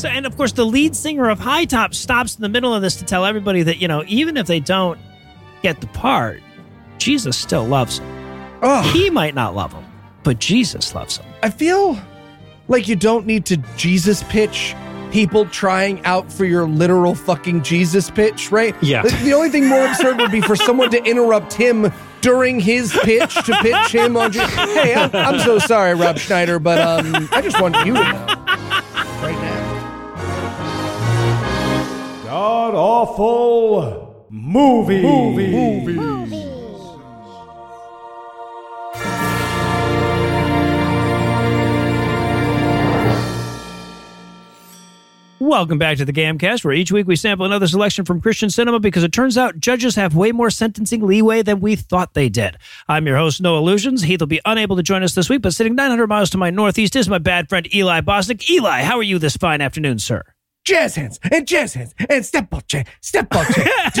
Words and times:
So, 0.00 0.08
and 0.08 0.24
of 0.24 0.34
course, 0.34 0.52
the 0.52 0.64
lead 0.64 0.96
singer 0.96 1.28
of 1.28 1.38
High 1.38 1.66
Top 1.66 1.92
stops 1.92 2.34
in 2.34 2.40
the 2.40 2.48
middle 2.48 2.72
of 2.74 2.80
this 2.80 2.96
to 2.96 3.04
tell 3.04 3.26
everybody 3.26 3.62
that, 3.64 3.82
you 3.82 3.86
know, 3.86 4.02
even 4.06 4.38
if 4.38 4.46
they 4.46 4.58
don't 4.58 4.98
get 5.62 5.82
the 5.82 5.88
part, 5.88 6.40
Jesus 6.96 7.36
still 7.36 7.66
loves 7.66 7.98
them. 7.98 8.58
Oh, 8.62 8.80
He 8.94 9.10
might 9.10 9.34
not 9.34 9.54
love 9.54 9.72
them, 9.72 9.84
but 10.22 10.38
Jesus 10.38 10.94
loves 10.94 11.18
them. 11.18 11.26
I 11.42 11.50
feel 11.50 11.98
like 12.68 12.88
you 12.88 12.96
don't 12.96 13.26
need 13.26 13.44
to 13.46 13.58
Jesus 13.76 14.22
pitch 14.30 14.74
people 15.12 15.44
trying 15.44 16.02
out 16.06 16.32
for 16.32 16.46
your 16.46 16.66
literal 16.66 17.14
fucking 17.14 17.62
Jesus 17.62 18.10
pitch, 18.10 18.50
right? 18.50 18.74
Yeah. 18.80 19.02
The, 19.02 19.10
the 19.22 19.34
only 19.34 19.50
thing 19.50 19.68
more 19.68 19.84
absurd 19.84 20.16
would 20.16 20.32
be 20.32 20.40
for 20.40 20.56
someone 20.68 20.90
to 20.92 21.04
interrupt 21.04 21.52
him 21.52 21.92
during 22.22 22.58
his 22.58 22.98
pitch 23.02 23.34
to 23.34 23.58
pitch 23.60 23.94
him 23.94 24.16
on. 24.16 24.32
Hey, 24.32 24.94
I'm, 24.94 25.14
I'm 25.14 25.40
so 25.40 25.58
sorry, 25.58 25.94
Rob 25.94 26.16
Schneider, 26.16 26.58
but 26.58 26.80
um, 26.80 27.28
I 27.32 27.42
just 27.42 27.60
want 27.60 27.76
you 27.84 27.92
to 27.92 28.02
know 28.02 28.40
God 32.30 32.76
awful 32.76 34.24
movie. 34.30 35.02
Movie. 35.02 35.50
Movies. 35.50 35.96
Movies. 35.96 36.46
Welcome 45.40 45.78
back 45.78 45.96
to 45.96 46.04
the 46.04 46.12
Gamcast, 46.12 46.64
where 46.64 46.72
each 46.72 46.92
week 46.92 47.08
we 47.08 47.16
sample 47.16 47.46
another 47.46 47.66
selection 47.66 48.04
from 48.04 48.20
Christian 48.20 48.48
cinema 48.48 48.78
because 48.78 49.02
it 49.02 49.12
turns 49.12 49.36
out 49.36 49.58
judges 49.58 49.96
have 49.96 50.14
way 50.14 50.30
more 50.30 50.50
sentencing 50.50 51.04
leeway 51.04 51.42
than 51.42 51.58
we 51.58 51.74
thought 51.74 52.14
they 52.14 52.28
did. 52.28 52.56
I'm 52.86 53.08
your 53.08 53.16
host, 53.16 53.40
Noah 53.40 53.58
Lugeons. 53.58 54.04
Heath 54.04 54.20
will 54.20 54.28
be 54.28 54.40
unable 54.44 54.76
to 54.76 54.84
join 54.84 55.02
us 55.02 55.16
this 55.16 55.28
week, 55.28 55.42
but 55.42 55.52
sitting 55.52 55.74
900 55.74 56.06
miles 56.06 56.30
to 56.30 56.38
my 56.38 56.50
northeast 56.50 56.94
is 56.94 57.08
my 57.08 57.18
bad 57.18 57.48
friend 57.48 57.74
Eli 57.74 58.02
Bosnick. 58.02 58.48
Eli, 58.48 58.82
how 58.82 58.98
are 58.98 59.02
you 59.02 59.18
this 59.18 59.36
fine 59.36 59.60
afternoon, 59.60 59.98
sir? 59.98 60.22
Jazz 60.64 60.94
hands 60.94 61.18
and 61.32 61.46
jazz 61.48 61.74
hands 61.74 61.94
and 62.08 62.24
step 62.24 62.50
ball 62.50 62.60
check, 62.66 62.86
step 63.00 63.28
ball 63.30 63.44
check. 63.94 63.96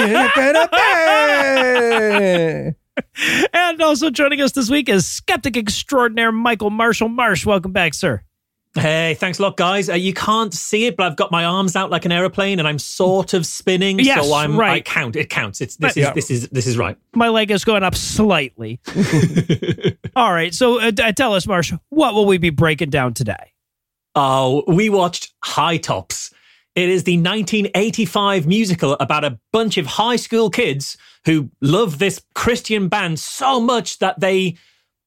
And 3.54 3.80
also 3.82 4.10
joining 4.10 4.40
us 4.42 4.52
this 4.52 4.68
week 4.70 4.88
is 4.88 5.06
skeptic 5.06 5.56
extraordinaire 5.56 6.32
Michael 6.32 6.70
Marshall 6.70 7.08
Marsh. 7.08 7.46
Welcome 7.46 7.72
back, 7.72 7.94
sir. 7.94 8.22
Hey, 8.74 9.14
thanks 9.18 9.38
a 9.40 9.42
lot, 9.42 9.56
guys. 9.56 9.88
Uh, 9.88 9.94
you 9.94 10.12
can't 10.14 10.54
see 10.54 10.86
it, 10.86 10.96
but 10.96 11.04
I've 11.06 11.16
got 11.16 11.32
my 11.32 11.44
arms 11.44 11.74
out 11.74 11.90
like 11.90 12.04
an 12.04 12.12
aeroplane, 12.12 12.60
and 12.60 12.68
I'm 12.68 12.78
sort 12.78 13.34
of 13.34 13.44
spinning. 13.44 13.98
Yes, 13.98 14.24
so 14.24 14.32
I'm. 14.34 14.54
I 14.54 14.58
right. 14.58 14.84
count. 14.84 15.16
It 15.16 15.28
counts. 15.28 15.60
It's 15.60 15.74
this 15.76 15.96
Right. 15.96 15.96
is 15.96 16.04
Yeah. 16.04 16.12
this 16.12 16.30
is 16.30 16.48
this 16.50 16.66
is 16.68 16.76
right. 16.78 16.96
My 17.16 17.28
leg 17.30 17.50
is 17.50 17.64
going 17.64 17.82
up 17.82 17.96
slightly. 17.96 18.78
All 20.14 20.32
right, 20.32 20.54
so 20.54 20.78
uh, 20.80 20.92
tell 20.92 21.34
us, 21.34 21.46
Marsh, 21.48 21.72
what 21.88 22.14
will 22.14 22.26
we 22.26 22.38
be 22.38 22.50
breaking 22.50 22.90
down 22.90 23.14
today? 23.14 23.54
Oh, 24.14 24.62
we 24.68 24.88
watched 24.88 25.32
High 25.42 25.78
Tops. 25.78 26.32
It 26.76 26.88
is 26.88 27.04
the 27.04 27.16
1985 27.16 28.46
musical 28.46 28.92
about 29.00 29.24
a 29.24 29.38
bunch 29.52 29.76
of 29.76 29.86
high 29.86 30.16
school 30.16 30.50
kids 30.50 30.96
who 31.26 31.50
love 31.60 31.98
this 31.98 32.22
Christian 32.34 32.88
band 32.88 33.18
so 33.18 33.60
much 33.60 33.98
that 33.98 34.20
they 34.20 34.56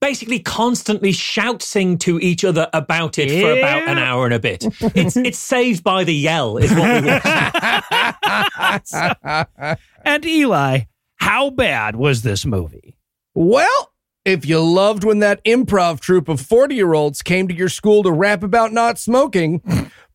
basically 0.01 0.39
constantly 0.39 1.13
shout 1.13 1.61
sing 1.61 1.97
to 1.97 2.19
each 2.19 2.43
other 2.43 2.69
about 2.73 3.17
it 3.17 3.29
for 3.41 3.57
about 3.57 3.87
an 3.87 3.97
hour 3.97 4.25
and 4.25 4.33
a 4.33 4.39
bit. 4.39 4.65
It's 4.93 5.15
it's 5.15 5.39
saved 5.39 5.83
by 5.83 6.03
the 6.03 6.13
yell 6.13 6.57
is 6.57 6.71
what 6.73 7.01
we 7.01 7.07
watched. 7.09 7.25
And 10.05 10.25
Eli, 10.25 10.81
how 11.15 11.49
bad 11.49 11.95
was 11.95 12.23
this 12.23 12.45
movie? 12.45 12.97
Well, 13.33 13.93
if 14.25 14.45
you 14.45 14.59
loved 14.59 15.05
when 15.05 15.19
that 15.19 15.41
improv 15.45 16.01
troupe 16.01 16.27
of 16.27 16.41
40 16.41 16.75
year 16.75 16.93
olds 16.93 17.21
came 17.21 17.47
to 17.47 17.53
your 17.53 17.69
school 17.69 18.03
to 18.03 18.11
rap 18.11 18.43
about 18.43 18.73
not 18.73 18.99
smoking, 18.99 19.61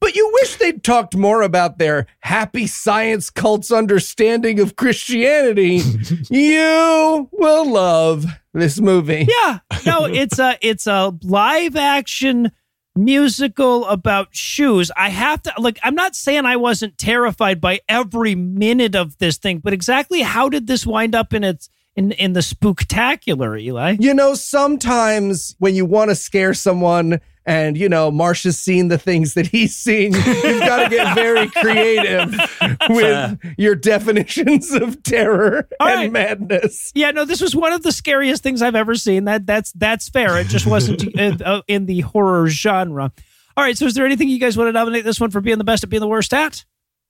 but 0.01 0.15
you 0.15 0.31
wish 0.41 0.57
they'd 0.57 0.85
talked 0.85 1.17
more 1.17 1.43
about 1.43 1.79
their 1.79 2.07
happy 2.21 2.67
science 2.67 3.31
cult's 3.31 3.73
understanding 3.73 4.61
of 4.61 4.77
Christianity, 4.77 5.83
you 6.31 7.29
will 7.33 7.71
love 7.71 8.25
this 8.53 8.81
movie. 8.81 9.29
Yeah, 9.29 9.59
no, 9.85 10.05
it's 10.05 10.39
a 10.39 10.57
it's 10.61 10.87
a 10.87 11.17
live 11.23 11.77
action 11.77 12.53
musical 12.99 13.87
about 13.87 14.29
shoes. 14.35 14.91
I 14.97 15.09
have 15.09 15.43
to 15.43 15.53
like 15.59 15.79
I'm 15.83 15.95
not 15.95 16.15
saying 16.15 16.45
I 16.45 16.57
wasn't 16.57 16.99
terrified 16.99 17.61
by 17.61 17.81
every 17.89 18.35
minute 18.35 18.95
of 18.95 19.17
this 19.19 19.39
thing, 19.39 19.59
but 19.59 19.73
exactly 19.73 20.21
how 20.21 20.49
did 20.49 20.67
this 20.67 20.87
wind 20.87 21.15
up 21.15 21.33
in 21.33 21.45
its 21.45 21.71
in 21.97 22.13
in 22.13 22.33
the 22.33 22.41
spooktacular, 22.41 23.61
Eli? 23.61 23.97
You 23.99 24.15
know, 24.15 24.35
sometimes 24.35 25.57
when 25.59 25.75
you 25.75 25.85
want 25.85 26.11
to 26.11 26.15
scare 26.15 26.55
someone 26.55 27.21
and, 27.49 27.79
you 27.79 27.89
know, 27.89 28.11
Marsh 28.11 28.45
has 28.45 28.59
seen 28.59 28.89
the 28.89 28.99
things 28.99 29.33
that 29.33 29.47
he's 29.47 29.75
seen, 29.75 30.13
you've 30.13 30.61
got 30.61 30.85
to 30.85 30.91
get 30.95 31.15
very 31.15 31.49
creative 31.49 32.39
with 32.91 33.39
your 33.57 33.75
definitions 33.75 34.71
of 34.71 35.03
terror 35.03 35.67
All 35.81 35.89
and 35.89 35.97
right. 35.97 36.13
madness. 36.13 36.93
Yeah, 36.95 37.11
no, 37.11 37.25
this 37.25 37.41
was 37.41 37.57
one 37.57 37.73
of 37.73 37.83
the 37.83 37.91
scariest 37.91 38.43
things 38.43 38.61
I've 38.61 38.75
ever 38.75 38.95
seen. 38.97 39.25
That 39.25 39.47
that's 39.47 39.73
that's 39.73 40.11
fair. 40.11 40.39
It 40.39 40.49
just 40.49 40.67
wasn't 40.67 41.05
in, 41.19 41.43
uh, 41.43 41.63
in 41.67 41.87
the 41.87 42.01
horror 42.01 42.49
genre. 42.49 43.13
All 43.57 43.65
right, 43.65 43.79
so 43.79 43.87
is 43.87 43.95
there 43.95 44.05
anything 44.05 44.29
you 44.29 44.39
guys 44.39 44.59
want 44.59 44.69
to 44.69 44.73
nominate 44.73 45.05
this 45.05 45.19
one 45.19 45.31
for 45.31 45.41
being 45.41 45.57
the 45.57 45.65
best 45.65 45.83
at 45.83 45.89
being 45.89 46.01
the 46.03 46.07
worst 46.07 46.35
at? 46.35 46.67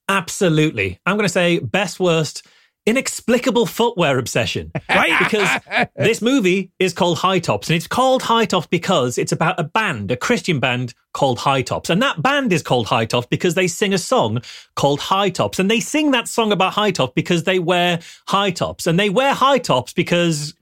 Absolutely. 0.09 1.01
I'm 1.05 1.17
going 1.17 1.27
to 1.27 1.33
say 1.33 1.59
best 1.59 1.99
worst 1.99 2.47
inexplicable 2.89 3.67
footwear 3.67 4.19
obsession. 4.19 4.73
Right? 4.89 5.19
because 5.19 5.89
this 5.97 6.23
movie 6.23 6.73
is 6.79 6.95
called 6.95 7.19
High 7.19 7.39
Tops 7.39 7.69
and 7.69 7.77
it's 7.77 7.87
called 7.87 8.23
High 8.23 8.47
Tops 8.47 8.67
because 8.67 9.19
it's 9.19 9.33
about 9.33 9.61
a 9.61 9.65
band, 9.65 10.11
a 10.11 10.17
Christian 10.17 10.59
band 10.59 10.95
called 11.13 11.39
High 11.39 11.63
Tops. 11.63 11.91
And 11.91 12.01
that 12.01 12.23
band 12.23 12.53
is 12.53 12.63
called 12.63 12.87
High 12.87 13.05
Tops 13.05 13.27
because 13.27 13.55
they 13.55 13.67
sing 13.67 13.93
a 13.93 13.99
song 13.99 14.41
called 14.75 15.01
High 15.01 15.31
Tops 15.31 15.59
and 15.59 15.71
they 15.71 15.81
sing 15.81 16.13
that 16.13 16.29
song 16.29 16.51
about 16.53 16.73
high 16.79 16.91
tops 16.91 17.13
because 17.15 17.45
they 17.45 17.59
wear 17.59 18.01
high 18.27 18.51
tops 18.51 18.87
and 18.87 18.99
they 18.99 19.11
wear 19.11 19.35
high 19.35 19.59
tops 19.59 19.93
because 19.93 20.55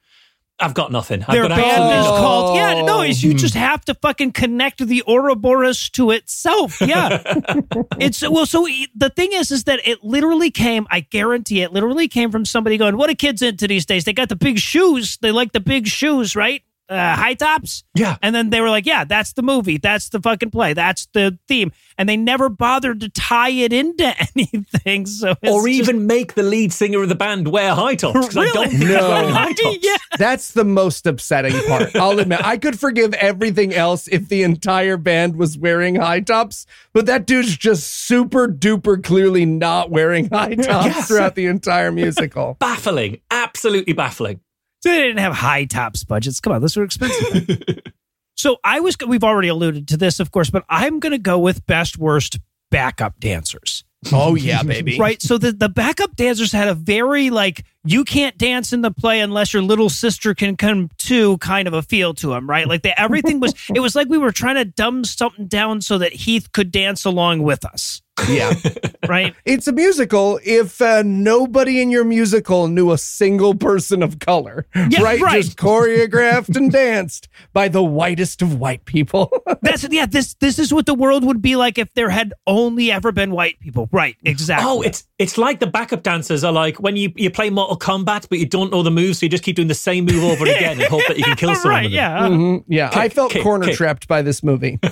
I've 0.58 0.72
got 0.72 0.90
nothing. 0.90 1.22
I've 1.22 1.32
Their 1.34 1.48
got 1.48 1.56
band 1.56 1.84
is 1.84 1.98
absolutely- 1.98 2.18
called 2.20 2.56
yeah. 2.56 2.82
No, 2.82 3.02
it's 3.02 3.22
you 3.22 3.32
oh. 3.32 3.36
just 3.36 3.54
have 3.54 3.84
to 3.84 3.94
fucking 3.94 4.32
connect 4.32 4.86
the 4.86 5.02
Ouroboros 5.06 5.90
to 5.90 6.10
itself. 6.12 6.80
Yeah, 6.80 7.22
it's 8.00 8.26
well. 8.26 8.46
So 8.46 8.66
e- 8.66 8.88
the 8.94 9.10
thing 9.10 9.32
is, 9.32 9.50
is 9.50 9.64
that 9.64 9.80
it 9.86 10.02
literally 10.02 10.50
came. 10.50 10.86
I 10.90 11.00
guarantee 11.00 11.60
it 11.60 11.72
literally 11.72 12.08
came 12.08 12.30
from 12.30 12.46
somebody 12.46 12.78
going, 12.78 12.96
"What 12.96 13.10
are 13.10 13.14
kids 13.14 13.42
into 13.42 13.68
these 13.68 13.84
days? 13.84 14.04
They 14.04 14.14
got 14.14 14.30
the 14.30 14.36
big 14.36 14.58
shoes. 14.58 15.18
They 15.20 15.30
like 15.30 15.52
the 15.52 15.60
big 15.60 15.86
shoes, 15.88 16.34
right? 16.34 16.62
Uh, 16.88 17.16
high 17.16 17.34
tops." 17.34 17.84
Yeah. 17.94 18.16
And 18.22 18.34
then 18.34 18.50
they 18.50 18.60
were 18.60 18.70
like, 18.70 18.86
"Yeah, 18.86 19.04
that's 19.04 19.32
the 19.32 19.42
movie. 19.42 19.78
That's 19.78 20.08
the 20.10 20.20
fucking 20.20 20.50
play. 20.50 20.72
That's 20.74 21.06
the 21.12 21.38
theme." 21.48 21.72
And 21.98 22.08
they 22.08 22.16
never 22.16 22.48
bothered 22.48 23.00
to 23.00 23.08
tie 23.08 23.50
it 23.50 23.72
into 23.72 24.04
anything. 24.36 25.06
So 25.06 25.30
it's 25.42 25.52
or 25.52 25.66
just- 25.66 25.78
even 25.80 26.06
make 26.06 26.34
the 26.34 26.42
lead 26.42 26.72
singer 26.72 27.02
of 27.02 27.08
the 27.08 27.14
band 27.14 27.48
wear 27.48 27.74
high 27.74 27.94
tops. 27.94 28.26
'cause 28.26 28.36
I 28.36 28.44
don't 28.46 28.54
Really? 28.54 28.68
think 28.68 28.82
he's 28.82 28.90
No. 28.90 29.28
high 29.32 29.52
tops. 29.52 29.78
yeah. 29.82 29.96
That's 30.18 30.50
the 30.52 30.64
most 30.64 31.06
upsetting 31.06 31.52
part. 31.66 31.94
I'll 31.96 32.18
admit, 32.18 32.44
I 32.44 32.56
could 32.58 32.78
forgive 32.78 33.14
everything 33.14 33.72
else 33.74 34.08
if 34.08 34.28
the 34.28 34.42
entire 34.42 34.96
band 34.96 35.36
was 35.36 35.56
wearing 35.58 35.96
high 35.96 36.20
tops, 36.20 36.66
but 36.92 37.06
that 37.06 37.26
dude's 37.26 37.56
just 37.56 37.86
super 38.06 38.46
duper 38.48 39.02
clearly 39.02 39.44
not 39.46 39.90
wearing 39.90 40.28
high 40.28 40.54
tops 40.54 40.86
Yes. 40.86 41.08
throughout 41.08 41.34
the 41.34 41.46
entire 41.46 41.90
musical. 41.90 42.56
Baffling. 42.60 43.20
Absolutely 43.30 43.92
baffling. 43.94 44.40
They 44.86 45.02
didn't 45.02 45.18
have 45.18 45.34
high 45.34 45.64
tops 45.64 46.04
budgets. 46.04 46.40
Come 46.40 46.52
on, 46.52 46.60
those 46.60 46.76
were 46.76 46.84
expensive. 46.84 47.80
so 48.36 48.58
I 48.62 48.80
was. 48.80 48.96
We've 49.06 49.24
already 49.24 49.48
alluded 49.48 49.88
to 49.88 49.96
this, 49.96 50.20
of 50.20 50.30
course, 50.30 50.50
but 50.50 50.64
I'm 50.68 51.00
going 51.00 51.12
to 51.12 51.18
go 51.18 51.38
with 51.38 51.66
best 51.66 51.98
worst 51.98 52.38
backup 52.70 53.18
dancers. 53.18 53.84
Oh, 54.12 54.34
yeah, 54.34 54.62
baby. 54.62 54.98
Right. 54.98 55.20
So 55.20 55.38
the 55.38 55.52
the 55.52 55.68
backup 55.68 56.14
dancers 56.16 56.52
had 56.52 56.68
a 56.68 56.74
very 56.74 57.30
like 57.30 57.64
you 57.86 58.04
can't 58.04 58.36
dance 58.38 58.72
in 58.72 58.80
the 58.82 58.90
play 58.90 59.20
unless 59.20 59.52
your 59.52 59.62
little 59.62 59.88
sister 59.88 60.34
can 60.34 60.56
come 60.56 60.90
too 60.98 61.38
kind 61.38 61.68
of 61.68 61.74
a 61.74 61.82
feel 61.82 62.14
to 62.14 62.32
him 62.34 62.48
Right. 62.48 62.66
Like 62.68 62.82
they, 62.82 62.94
everything 62.96 63.40
was. 63.40 63.54
it 63.74 63.80
was 63.80 63.94
like 63.94 64.08
we 64.08 64.18
were 64.18 64.32
trying 64.32 64.56
to 64.56 64.64
dumb 64.64 65.04
something 65.04 65.46
down 65.46 65.80
so 65.80 65.98
that 65.98 66.12
Heath 66.12 66.52
could 66.52 66.70
dance 66.70 67.04
along 67.04 67.42
with 67.42 67.64
us. 67.64 68.02
Yeah. 68.28 68.54
right? 69.08 69.34
It's 69.44 69.68
a 69.68 69.72
musical 69.72 70.40
if 70.42 70.80
uh, 70.80 71.02
nobody 71.04 71.82
in 71.82 71.90
your 71.90 72.04
musical 72.04 72.66
knew 72.68 72.92
a 72.92 72.98
single 72.98 73.54
person 73.54 74.02
of 74.02 74.20
color, 74.20 74.66
Yeah, 74.74 75.02
right? 75.02 75.20
right. 75.20 75.42
Just 75.42 75.58
choreographed 75.58 76.56
and 76.56 76.72
danced 76.72 77.28
by 77.52 77.68
the 77.68 77.82
whitest 77.82 78.40
of 78.40 78.58
white 78.58 78.86
people. 78.86 79.30
That's 79.62 79.86
yeah. 79.90 80.06
This 80.06 80.34
this 80.34 80.58
is 80.58 80.72
what 80.72 80.86
the 80.86 80.94
world 80.94 81.24
would 81.24 81.42
be 81.42 81.56
like 81.56 81.76
if 81.78 81.92
there 81.94 82.08
had 82.08 82.32
only 82.46 82.90
ever 82.90 83.12
been 83.12 83.32
white 83.32 83.60
people. 83.60 83.88
Right? 83.92 84.16
Exactly. 84.24 84.66
Oh, 84.66 84.80
it's 84.80 85.04
it's 85.18 85.36
like 85.36 85.60
the 85.60 85.66
backup 85.66 86.02
dancers 86.02 86.42
are 86.42 86.52
like 86.52 86.80
when 86.80 86.96
you, 86.96 87.12
you 87.16 87.30
play 87.30 87.50
Mortal 87.50 87.75
Kombat, 87.76 88.28
but 88.28 88.38
you 88.38 88.46
don't 88.46 88.70
know 88.72 88.82
the 88.82 88.90
moves, 88.90 89.18
so 89.20 89.26
you 89.26 89.30
just 89.30 89.42
keep 89.44 89.56
doing 89.56 89.68
the 89.68 89.74
same 89.74 90.04
move 90.04 90.24
over 90.24 90.44
and 90.46 90.56
again 90.56 90.80
and 90.80 90.88
hope 90.88 91.02
that 91.08 91.16
you 91.18 91.24
can 91.24 91.36
kill 91.36 91.54
someone. 91.54 91.70
right. 91.74 91.84
with 91.84 91.92
it. 91.92 91.96
Yeah. 91.96 92.18
Mhm. 92.28 92.64
Yeah, 92.68 92.90
I 92.92 93.08
felt 93.08 93.32
kick, 93.32 93.42
corner 93.42 93.66
kick. 93.66 93.76
trapped 93.76 94.08
by 94.08 94.22
this 94.22 94.42
movie. 94.42 94.78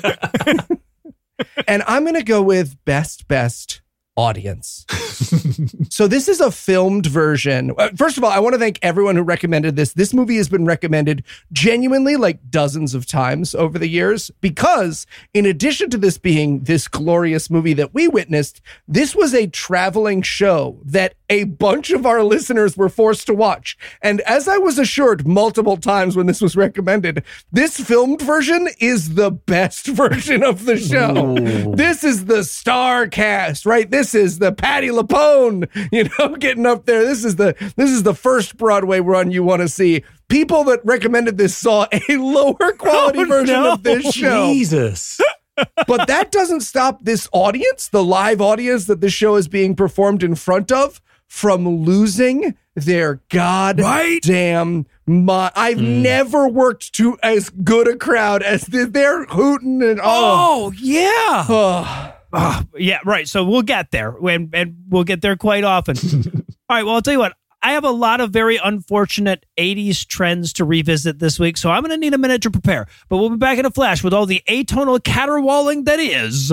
and 1.69 1.83
I'm 1.87 2.03
going 2.05 2.15
to 2.15 2.23
go 2.23 2.43
with 2.43 2.77
best, 2.85 3.27
best 3.29 3.81
audience. 4.17 4.87
so 5.91 6.07
this 6.07 6.29
is 6.29 6.41
a 6.41 6.51
filmed 6.51 7.07
version. 7.07 7.73
Uh, 7.77 7.91
First 7.97 8.17
of 8.17 8.25
all, 8.25 8.31
I 8.31 8.39
want 8.39 8.55
to 8.55 8.59
thank 8.59 8.79
everyone 8.83 9.17
who 9.17 9.23
recommended 9.23 9.77
this. 9.77 9.93
This 9.93 10.15
movie 10.15 10.37
has 10.37 10.49
been 10.49 10.65
recommended 10.65 11.25
genuinely 11.53 12.17
like 12.17 12.51
dozens 12.51 12.95
of 12.95 13.07
times 13.07 13.55
over 13.55 13.79
the 13.79 13.89
years 13.89 14.31
because 14.41 15.07
in 15.33 15.47
addition 15.47 15.91
to 15.91 15.99
this 15.99 16.19
being 16.19 16.61
this 16.61 16.87
glorious 16.87 17.51
movie 17.51 17.75
that 17.75 17.95
we 17.95 18.07
witnessed, 18.07 18.61
this 18.87 19.17
was 19.17 19.35
a 19.35 19.49
traveling 19.49 20.23
show 20.23 20.81
that 20.85 21.15
a 21.31 21.45
bunch 21.45 21.91
of 21.91 22.07
our 22.07 22.23
listeners 22.23 22.77
were 22.77 22.89
forced 22.89 23.27
to 23.27 23.35
watch. 23.35 23.77
And 24.03 24.21
as 24.23 24.47
I 24.47 24.59
was 24.59 24.79
assured 24.79 25.27
multiple 25.27 25.77
times 25.77 26.17
when 26.17 26.27
this 26.27 26.41
was 26.41 26.57
recommended, 26.57 27.25
this 27.51 27.79
filmed 27.81 28.21
version 28.23 28.69
is 28.79 29.15
the 29.15 29.31
best 29.31 29.87
version 29.89 30.45
of 30.45 30.67
the 30.67 30.77
show. 30.77 31.35
This 31.75 32.05
is 32.05 32.27
the 32.27 32.45
star 32.45 33.09
cast, 33.09 33.67
right? 33.67 33.91
This 33.91 34.04
is 34.13 34.41
the 34.41 34.51
Patti 34.51 34.89
LuPone, 34.89 35.69
you 35.93 36.09
know, 36.19 36.35
getting 36.39 36.67
up 36.67 36.85
there. 36.85 37.05
This 37.05 37.25
is 37.25 37.37
the 37.37 37.55
this 37.77 37.91
is 37.91 38.03
the 38.03 38.15
first 38.15 38.57
Broadway 38.57 38.99
run 38.99 39.31
you 39.31 39.45
want 39.45 39.63
to 39.63 39.69
see. 39.69 40.03
People 40.27 40.65
that 40.65 40.81
recommended 40.85 41.39
this 41.39 41.57
saw 41.57 41.87
a 41.93 42.17
lower 42.17 42.73
quality 42.73 43.21
Oh, 43.21 43.25
version 43.27 43.55
no. 43.55 43.75
of 43.75 43.85
this 43.85 44.13
show 44.13 44.47
Jesus. 44.53 45.21
but 45.87 46.09
that 46.09 46.33
doesn't 46.33 46.63
stop 46.63 47.05
this 47.05 47.29
audience, 47.33 47.89
the 47.89 48.03
live 48.03 48.41
audience 48.41 48.87
that 48.87 49.01
this 49.01 49.13
show 49.13 49.37
is 49.37 49.47
being 49.47 49.77
performed 49.77 50.25
in 50.25 50.35
front 50.35 50.73
of, 50.73 51.01
from 51.29 51.69
losing 51.69 52.57
their 52.75 53.21
goddamn 53.31 54.87
mind. 55.07 55.53
I've 55.55 55.79
mm. 55.79 56.03
never 56.03 56.49
worked 56.49 56.93
to 56.95 57.19
as 57.23 57.51
good 57.51 57.89
a 57.89 57.97
crowd 57.97 58.43
as 58.43 58.63
this. 58.67 58.89
They're 58.89 59.27
hooting 59.27 59.83
and 59.83 60.01
oh. 60.01 60.03
Oh 60.05 60.73
yeah. 60.77 61.45
oh. 61.49 62.15
Ah, 62.35 62.65
yeah, 62.77 62.99
right. 63.05 63.29
So 63.29 63.45
we'll 63.45 63.63
get 63.63 63.93
there, 63.93 64.17
and, 64.27 64.53
and 64.53 64.77
we'll 64.89 65.05
get 65.05 65.23
there 65.23 65.37
quite 65.37 65.65
often. 65.65 65.97
All 66.69 66.77
right. 66.77 66.85
Well, 66.85 66.97
I'll 66.97 67.03
tell 67.03 67.15
you 67.15 67.21
what. 67.21 67.35
I 67.63 67.73
have 67.73 67.85
a 67.85 67.91
lot 67.91 68.21
of 68.21 68.31
very 68.31 68.59
unfortunate 68.63 69.47
80s 69.57 70.07
trends 70.07 70.53
to 70.55 70.67
revisit 70.67 71.19
this 71.19 71.41
week, 71.41 71.57
so 71.57 71.71
I'm 71.71 71.81
going 71.81 71.93
to 71.93 71.97
need 71.97 72.13
a 72.13 72.19
minute 72.19 72.43
to 72.43 72.51
prepare. 72.51 72.87
But 73.09 73.17
we'll 73.17 73.31
be 73.31 73.37
back 73.37 73.57
in 73.57 73.65
a 73.65 73.71
flash 73.71 74.05
with 74.05 74.13
all 74.13 74.27
the 74.27 74.43
atonal 74.51 75.03
caterwauling 75.03 75.85
that 75.85 75.99
is 75.99 76.53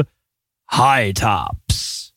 high 0.67 1.11
tops. 1.11 2.13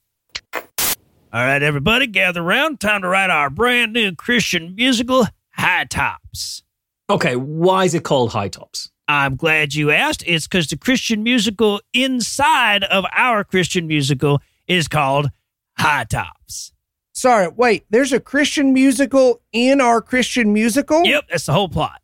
All 1.35 1.45
right, 1.45 1.61
everybody, 1.61 2.07
gather 2.07 2.43
around. 2.43 2.79
Time 2.79 3.03
to 3.03 3.09
write 3.09 3.29
our 3.29 3.51
brand 3.51 3.93
new 3.93 4.15
Christian 4.15 4.77
musical, 4.77 5.27
High 5.51 5.87
Tops. 5.87 6.63
Okay, 7.11 7.35
why 7.35 7.87
is 7.87 7.95
it 7.95 8.05
called 8.05 8.31
High 8.31 8.47
Tops? 8.47 8.93
I'm 9.09 9.37
glad 9.37 9.75
you 9.75 9.91
asked. 9.91 10.25
It's 10.27 10.47
because 10.47 10.69
the 10.69 10.77
Christian 10.79 11.23
musical 11.23 11.81
inside 11.93 12.85
of 12.85 13.05
our 13.15 13.45
Christian 13.45 13.87
musical 13.87 14.41
is 14.67 14.89
called 14.89 15.31
High 15.79 16.05
Tops. 16.05 16.73
Sorry, 17.13 17.49
wait. 17.49 17.85
There's 17.91 18.13
a 18.13 18.21
Christian 18.21 18.73
musical 18.73 19.41
in 19.53 19.81
our 19.81 20.01
Christian 20.01 20.53
musical? 20.53 21.05
Yep, 21.05 21.25
that's 21.31 21.47
the 21.47 21.53
whole 21.53 21.69
plot. 21.69 22.01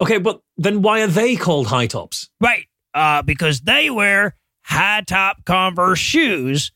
Okay, 0.00 0.18
but 0.18 0.40
then 0.56 0.82
why 0.82 1.00
are 1.02 1.06
they 1.08 1.34
called 1.34 1.66
High 1.66 1.86
Tops? 1.86 2.30
Right. 2.40 2.66
Uh, 2.94 3.22
because 3.22 3.60
they 3.62 3.90
wear 3.90 4.34
high 4.62 5.02
top 5.06 5.44
Converse 5.44 5.98
shoes. 5.98 6.72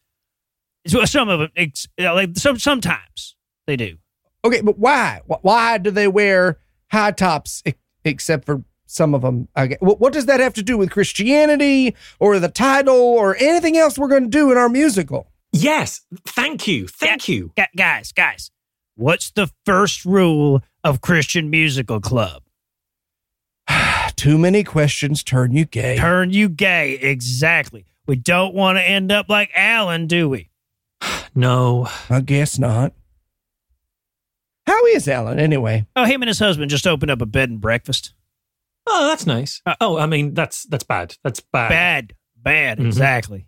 So 0.87 1.05
some 1.05 1.29
of 1.29 1.41
them, 1.41 1.51
ex- 1.57 1.87
uh, 2.01 2.15
like 2.15 2.37
some 2.37 2.59
sometimes 2.59 3.37
they 3.67 3.77
do. 3.77 3.97
Okay, 4.45 4.61
but 4.61 4.79
why? 4.79 5.21
Why 5.27 5.79
do 5.79 5.91
they 5.91 6.09
wear 6.09 6.59
high 6.91 7.13
tops 7.13 7.63
e- 7.65 7.75
except 8.05 8.45
for 8.45 8.65
some 8.93 9.15
of 9.15 9.23
them? 9.23 9.49
Okay. 9.57 9.77
What, 9.81 10.01
what 10.01 10.13
does 10.13 10.27
that 10.27 10.41
have 10.41 10.55
to 10.55 10.63
do 10.63 10.77
with 10.77 10.91
Christianity 10.91 11.97
or 12.21 12.39
the 12.39 12.49
title 12.49 12.95
or 12.95 13.37
anything 13.37 13.77
else 13.77 13.99
we're 13.99 14.09
going 14.09 14.25
to 14.25 14.29
do 14.29 14.51
in 14.53 14.59
our 14.59 14.69
musical? 14.69 15.29
Yes, 15.53 16.01
thank 16.27 16.67
you, 16.67 16.87
thank 16.89 17.29
you. 17.29 17.53
Gu- 17.57 17.65
guys, 17.77 18.13
guys, 18.13 18.51
what's 18.95 19.31
the 19.31 19.51
first 19.67 20.05
rule 20.05 20.63
of 20.83 21.01
Christian 21.01 21.51
Musical 21.51 22.01
Club? 22.01 22.43
Too 24.17 24.39
many 24.39 24.65
questions 24.65 25.23
turn 25.23 25.53
you 25.53 25.65
gay. 25.65 25.97
Turn 25.97 26.31
you 26.31 26.49
gay. 26.49 26.95
Exactly. 26.95 27.85
We 28.07 28.17
don't 28.17 28.55
want 28.55 28.79
to 28.79 28.83
end 28.83 29.13
up 29.13 29.29
like 29.29 29.51
Alan, 29.55 30.07
do 30.07 30.29
we? 30.29 30.49
No, 31.35 31.89
I 32.11 32.21
guess 32.21 32.59
not. 32.59 32.93
How 34.67 34.85
is 34.87 35.09
Alan 35.09 35.39
anyway? 35.39 35.87
Oh, 35.97 36.05
him 36.05 36.21
and 36.23 36.29
his 36.29 36.39
husband 36.39 36.71
just 36.71 36.87
opened 36.87 37.11
up 37.11 37.23
a 37.23 37.27
bed 37.27 37.49
and 37.49 37.59
breakfast. 37.59 38.13
Oh, 38.87 39.07
that's 39.09 39.27
nice. 39.27 39.61
oh, 39.81 39.99
I 39.99 40.07
mean, 40.07 40.35
that's 40.35 40.65
that's 40.65 40.85
bad. 40.85 41.17
That's 41.25 41.41
bad. 41.41 41.69
Bad, 41.71 42.15
bad, 42.37 42.79
Mhm. 42.79 42.87
exactly. 42.87 43.47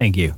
Thank 0.00 0.16
you. 0.16 0.34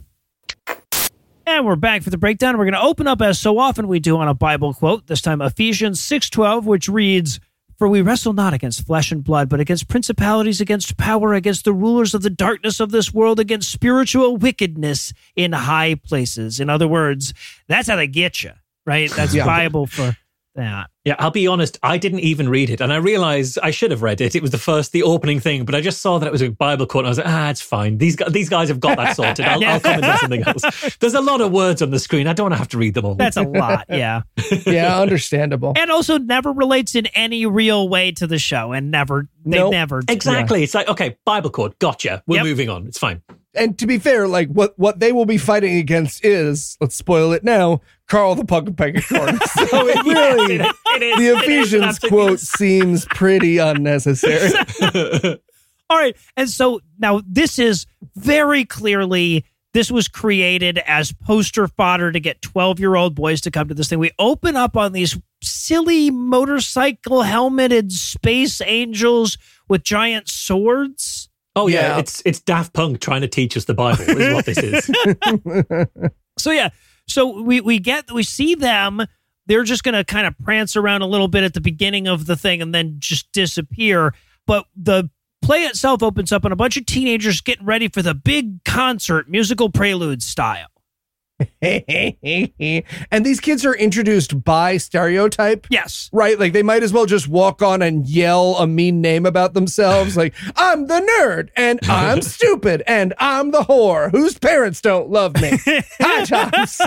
And 1.47 1.67
we're 1.67 1.77
back 1.77 2.03
for 2.03 2.11
the 2.11 2.19
breakdown. 2.19 2.57
We're 2.59 2.65
going 2.65 2.75
to 2.75 2.81
open 2.83 3.09
up 3.09 3.21
as 3.21 3.41
so 3.41 3.59
often 3.59 3.89
we 3.89 3.99
do 3.99 4.17
on 4.19 4.29
a 4.29 4.35
Bible 4.35 4.73
quote. 4.73 5.07
This 5.09 5.21
time 5.21 5.43
Ephesians 5.43 6.01
6:12, 6.01 6.65
which 6.65 6.89
reads, 6.89 7.41
"For 7.77 7.89
we 7.89 8.03
wrestle 8.03 8.33
not 8.35 8.55
against 8.55 8.87
flesh 8.87 9.11
and 9.11 9.25
blood, 9.25 9.49
but 9.49 9.59
against 9.59 9.89
principalities, 9.89 10.61
against 10.61 10.97
power, 10.97 11.35
against 11.35 11.65
the 11.65 11.73
rulers 11.73 12.15
of 12.15 12.23
the 12.23 12.31
darkness 12.31 12.79
of 12.79 12.93
this 12.93 13.13
world, 13.13 13.41
against 13.41 13.71
spiritual 13.73 14.37
wickedness 14.37 15.13
in 15.35 15.53
high 15.53 15.97
places." 15.97 16.61
In 16.61 16.71
other 16.71 16.87
words, 16.87 17.35
that's 17.67 17.89
how 17.89 17.97
they 17.97 18.07
get 18.07 18.45
you, 18.45 18.53
right? 18.87 19.11
That's 19.11 19.35
Yeah. 19.35 19.45
Bible 19.47 19.87
for 19.87 20.17
that. 20.55 20.89
Yeah, 21.07 21.15
I'll 21.19 21.31
be 21.31 21.47
honest. 21.47 21.79
I 21.83 21.97
didn't 21.97 22.21
even 22.21 22.51
read 22.51 22.69
it, 22.69 22.83
and 22.83 22.93
I 22.93 22.97
realized 22.97 23.59
I 23.63 23.71
should 23.71 23.91
have 23.91 24.03
read 24.03 24.21
it. 24.21 24.35
It 24.35 24.43
was 24.43 24.51
the 24.51 24.59
first, 24.59 24.93
the 24.93 25.03
opening 25.03 25.41
thing, 25.41 25.65
but 25.65 25.75
I 25.75 25.81
just 25.81 26.03
saw 26.03 26.19
that 26.19 26.27
it 26.27 26.31
was 26.33 26.43
a 26.43 26.51
Bible 26.51 26.85
quote. 26.85 27.05
And 27.05 27.07
I 27.07 27.11
was 27.11 27.17
like, 27.19 27.27
ah, 27.27 27.49
it's 27.49 27.63
fine. 27.63 27.97
These 27.97 28.17
guys, 28.17 28.33
these 28.33 28.51
guys 28.51 28.69
have 28.69 28.81
got 28.81 28.99
that 28.99 29.17
sorted. 29.17 29.47
I'll, 29.47 29.65
I'll 29.65 29.81
come 29.81 29.95
and 29.95 30.03
do 30.03 30.13
something 30.19 30.43
else. 30.43 30.97
There's 31.01 31.15
a 31.15 31.23
lot 31.23 31.41
of 31.41 31.53
words 31.53 31.81
on 31.81 31.91
the 31.91 31.99
screen. 31.99 32.27
I 32.27 32.35
don't 32.35 32.45
want 32.45 32.53
to 32.55 32.59
have 32.59 32.69
to 32.69 32.79
read 32.79 32.93
them 32.93 33.07
all. 33.07 33.15
That's 33.15 33.39
a 33.39 33.43
lot, 33.45 33.87
yeah. 33.89 34.23
Yeah, 34.67 35.01
understandable. 35.01 35.73
and 35.77 35.91
also 35.91 36.19
never 36.19 36.53
relates 36.53 36.95
in 36.95 37.07
any 37.15 37.47
real 37.47 37.89
way 37.89 38.13
to 38.13 38.27
the 38.27 38.39
show 38.39 38.73
and 38.73 38.91
never 38.91 39.27
they 39.47 39.57
Nope. 39.57 39.73
never 39.73 40.03
do. 40.03 40.13
exactly. 40.13 40.63
It's 40.63 40.75
like 40.75 40.87
okay, 40.89 41.17
Bible 41.25 41.49
quote. 41.49 41.79
Gotcha. 41.79 42.23
We're 42.27 42.37
Yep. 42.37 42.45
moving 42.45 42.69
on. 42.69 42.87
It's 42.87 42.99
fine. 42.99 43.23
And 43.55 43.77
to 43.79 43.87
be 43.87 43.99
fair, 43.99 44.29
like 44.29 44.49
what 44.51 44.79
what 44.79 45.01
they 45.01 45.13
will 45.13 45.25
be 45.25 45.39
fighting 45.39 45.77
against 45.79 46.23
is, 46.25 46.77
let's 46.81 46.95
spoil 46.95 47.33
it 47.33 47.43
now, 47.43 47.81
Carl 48.07 48.35
the 48.35 48.45
Pug 48.45 48.77
Pegacorn. 48.77 49.41
So 49.71 49.89
it 49.89 50.05
really, 50.05 50.57
It 50.57 50.75
is. 51.03 51.17
the 51.19 51.37
Ephesians 51.39 51.99
quote 51.99 52.41
seems 52.41 53.05
pretty 53.07 53.59
unnecessary. 53.59 54.53
all 55.91 55.99
right 55.99 56.17
and 56.37 56.49
so 56.49 56.81
now 56.99 57.21
this 57.27 57.59
is 57.59 57.87
very 58.17 58.65
clearly 58.65 59.45
this 59.73 59.91
was 59.91 60.09
created 60.09 60.79
as 60.79 61.13
poster 61.13 61.67
fodder 61.69 62.11
to 62.13 62.21
get 62.21 62.41
12 62.43 62.79
year 62.81 62.95
old 62.97 63.15
boys 63.15 63.41
to 63.41 63.51
come 63.51 63.67
to 63.69 63.75
this 63.75 63.89
thing 63.89 63.99
we 63.99 64.11
open 64.19 64.57
up 64.57 64.77
on 64.77 64.93
these 64.93 65.19
silly 65.43 66.11
motorcycle 66.11 67.23
helmeted 67.23 67.91
space 67.93 68.61
angels 68.63 69.37
with 69.69 69.83
giant 69.83 70.29
swords 70.29 71.29
Oh 71.57 71.67
yeah, 71.67 71.81
Yeah. 71.95 71.99
it's 71.99 72.23
it's 72.25 72.39
Daft 72.41 72.73
Punk 72.75 73.01
trying 73.01 73.23
to 73.23 73.29
teach 73.29 73.57
us 73.57 73.65
the 73.65 73.75
Bible. 73.75 74.03
Is 74.05 74.33
what 74.33 74.47
this 74.47 74.59
is. 74.59 74.89
So 76.39 76.53
yeah, 76.53 76.71
so 77.09 77.43
we 77.43 77.61
we 77.61 77.81
get 77.81 78.11
we 78.13 78.23
see 78.23 78.55
them. 78.55 79.03
They're 79.51 79.65
just 79.65 79.83
going 79.83 79.97
to 79.97 80.05
kind 80.05 80.29
of 80.29 80.39
prance 80.39 80.77
around 80.77 81.03
a 81.03 81.09
little 81.09 81.27
bit 81.27 81.43
at 81.43 81.55
the 81.55 81.61
beginning 81.61 82.07
of 82.07 82.27
the 82.27 82.37
thing 82.37 82.63
and 82.63 82.73
then 82.73 82.95
just 83.01 83.33
disappear. 83.33 84.15
But 84.47 84.67
the 84.77 85.11
play 85.43 85.65
itself 85.65 86.05
opens 86.05 86.31
up 86.31 86.45
on 86.45 86.53
a 86.53 86.57
bunch 86.57 86.77
of 86.77 86.87
teenagers 86.87 87.41
getting 87.41 87.67
ready 87.67 87.89
for 87.89 88.01
the 88.01 88.15
big 88.15 88.63
concert, 88.63 89.29
musical 89.29 89.69
prelude 89.69 90.23
style. 90.23 90.70
and 91.63 93.27
these 93.27 93.41
kids 93.41 93.65
are 93.65 93.75
introduced 93.75 94.45
by 94.45 94.77
stereotype. 94.77 95.67
Yes. 95.71 96.11
Right? 96.13 96.39
Like 96.39 96.53
they 96.53 96.63
might 96.63 96.83
as 96.83 96.93
well 96.93 97.07
just 97.07 97.29
walk 97.29 97.63
on 97.63 97.83
and 97.83 98.09
yell 98.09 98.57
a 98.57 98.67
mean 98.67 99.01
name 99.01 99.27
about 99.27 99.55
themselves. 99.55 100.17
Like, 100.17 100.35
I'm 100.57 100.87
the 100.87 101.01
nerd 101.01 101.51
and 101.57 101.81
I'm 101.85 102.23
stupid 102.23 102.83
and 102.87 103.15
I'm 103.19 103.51
the 103.51 103.63
whore 103.63 104.11
whose 104.11 104.39
parents 104.39 104.81
don't 104.81 105.11
love 105.11 105.35
me. 105.41 105.51
High 106.01 106.25
tops. 106.25 106.81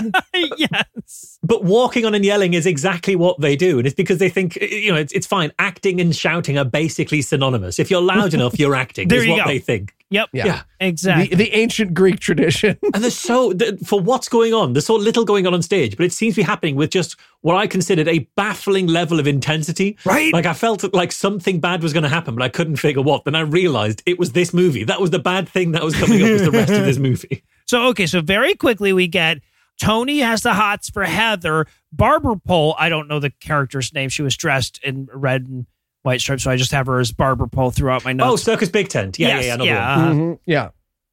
yes. 0.56 1.38
But 1.42 1.64
walking 1.64 2.04
on 2.04 2.14
and 2.14 2.24
yelling 2.24 2.54
is 2.54 2.66
exactly 2.66 3.16
what 3.16 3.40
they 3.40 3.54
do, 3.54 3.78
and 3.78 3.86
it's 3.86 3.94
because 3.94 4.18
they 4.18 4.30
think 4.30 4.56
you 4.56 4.90
know 4.90 4.98
it's, 4.98 5.12
it's 5.12 5.26
fine. 5.26 5.52
Acting 5.58 6.00
and 6.00 6.16
shouting 6.16 6.56
are 6.56 6.64
basically 6.64 7.20
synonymous. 7.20 7.78
If 7.78 7.90
you're 7.90 8.00
loud 8.00 8.32
enough, 8.32 8.58
you're 8.58 8.74
acting. 8.74 9.08
There 9.08 9.18
is 9.18 9.26
you 9.26 9.32
what 9.32 9.44
go. 9.44 9.48
they 9.48 9.58
think. 9.58 9.94
Yep. 10.14 10.28
Yeah. 10.32 10.46
Yeah. 10.46 10.62
Exactly. 10.78 11.26
The, 11.28 11.36
the 11.36 11.54
ancient 11.54 11.92
Greek 11.92 12.20
tradition. 12.20 12.78
And 12.94 13.02
there's 13.02 13.18
so 13.18 13.52
th- 13.52 13.80
for 13.80 13.98
what's 13.98 14.28
going 14.28 14.54
on, 14.54 14.72
there's 14.72 14.86
so 14.86 14.94
little 14.94 15.24
going 15.24 15.44
on 15.44 15.54
on 15.54 15.60
stage, 15.60 15.96
but 15.96 16.06
it 16.06 16.12
seems 16.12 16.36
to 16.36 16.42
be 16.42 16.44
happening 16.44 16.76
with 16.76 16.90
just 16.90 17.16
what 17.40 17.56
I 17.56 17.66
considered 17.66 18.06
a 18.06 18.20
baffling 18.36 18.86
level 18.86 19.18
of 19.18 19.26
intensity. 19.26 19.98
Right. 20.04 20.32
Like 20.32 20.46
I 20.46 20.54
felt 20.54 20.94
like 20.94 21.10
something 21.10 21.58
bad 21.58 21.82
was 21.82 21.92
going 21.92 22.04
to 22.04 22.08
happen, 22.08 22.36
but 22.36 22.44
I 22.44 22.48
couldn't 22.48 22.76
figure 22.76 23.02
what. 23.02 23.24
Then 23.24 23.34
I 23.34 23.40
realized 23.40 24.02
it 24.06 24.18
was 24.18 24.32
this 24.32 24.54
movie. 24.54 24.84
That 24.84 25.00
was 25.00 25.10
the 25.10 25.18
bad 25.18 25.48
thing 25.48 25.72
that 25.72 25.82
was 25.82 25.96
coming 25.96 26.22
up 26.22 26.30
was 26.30 26.42
the 26.42 26.52
rest 26.52 26.72
of 26.72 26.84
this 26.84 26.98
movie. 27.08 27.42
So 27.66 27.88
okay, 27.88 28.06
so 28.06 28.20
very 28.20 28.54
quickly 28.54 28.92
we 28.92 29.08
get 29.08 29.38
Tony 29.80 30.20
has 30.20 30.42
the 30.42 30.54
hots 30.54 30.88
for 30.90 31.04
Heather. 31.04 31.66
Barbara 31.92 32.36
Pole, 32.36 32.76
I 32.78 32.88
don't 32.88 33.08
know 33.08 33.18
the 33.18 33.30
character's 33.30 33.92
name. 33.92 34.08
She 34.08 34.22
was 34.22 34.36
dressed 34.36 34.78
in 34.84 35.08
red 35.12 35.46
and 35.48 35.66
white 36.04 36.20
stripes, 36.20 36.44
so 36.44 36.50
I 36.50 36.56
just 36.56 36.70
have 36.72 36.86
her 36.86 37.00
as 37.00 37.10
Barbara 37.12 37.48
Pole 37.48 37.70
throughout 37.72 38.04
my 38.04 38.12
notes. 38.12 38.32
Oh. 38.32 38.36
Circus 38.36 38.68
Big 38.68 38.88
Tent. 38.88 39.18
Yeah, 39.18 39.28
Yes, 39.28 39.42
yeah, 39.44 39.46
yeah. 39.48 39.54
another 39.54 39.70
yeah, 39.70 39.96
one. 39.96 40.06
uh, 40.08 40.12
Mhm. 40.14 40.38
Yeah. 40.46 40.68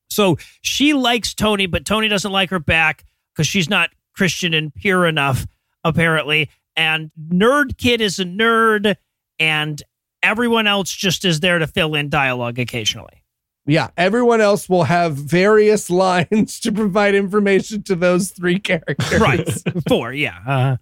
So 0.09 0.37
she 0.61 0.93
likes 0.93 1.33
Tony, 1.33 1.65
but 1.65 1.85
Tony 1.85 2.07
doesn't 2.07 2.31
like 2.31 2.49
her 2.51 2.59
back 2.59 3.03
because 3.33 3.47
she's 3.47 3.69
not 3.69 3.89
Christian 4.15 4.53
and 4.53 4.73
pure 4.75 5.05
enough, 5.07 5.47
apparently. 5.83 6.49
And 6.75 7.11
Nerd 7.29 7.77
Kid 7.77 8.01
is 8.01 8.19
a 8.19 8.25
nerd, 8.25 8.95
and 9.39 9.81
everyone 10.21 10.67
else 10.67 10.91
just 10.91 11.23
is 11.25 11.39
there 11.39 11.59
to 11.59 11.67
fill 11.67 11.95
in 11.95 12.09
dialogue 12.09 12.59
occasionally. 12.59 13.23
Yeah. 13.65 13.89
Everyone 13.95 14.41
else 14.41 14.67
will 14.67 14.83
have 14.83 15.15
various 15.15 15.89
lines 15.89 16.59
to 16.61 16.71
provide 16.71 17.15
information 17.15 17.83
to 17.83 17.95
those 17.95 18.31
three 18.31 18.59
characters. 18.59 19.19
right 19.21 19.47
four 19.87 20.11
yeah 20.11 20.39
uh, 20.45 20.77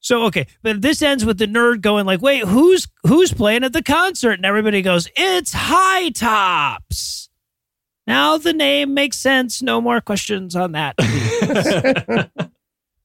so 0.00 0.22
okay 0.22 0.46
but 0.62 0.80
this 0.82 1.02
ends 1.02 1.24
with 1.24 1.38
the 1.38 1.46
nerd 1.46 1.80
going 1.80 2.06
like 2.06 2.22
wait 2.22 2.44
who's 2.44 2.86
who's 3.06 3.32
playing 3.32 3.64
at 3.64 3.72
the 3.72 3.82
concert? 3.82 4.32
And 4.32 4.44
everybody 4.44 4.82
goes 4.82 5.08
it's 5.16 5.52
high 5.52 6.10
tops. 6.10 7.28
Now 8.06 8.38
the 8.38 8.52
name 8.52 8.94
makes 8.94 9.18
sense. 9.18 9.60
No 9.62 9.80
more 9.80 10.00
questions 10.00 10.56
on 10.56 10.72
that 10.72 10.94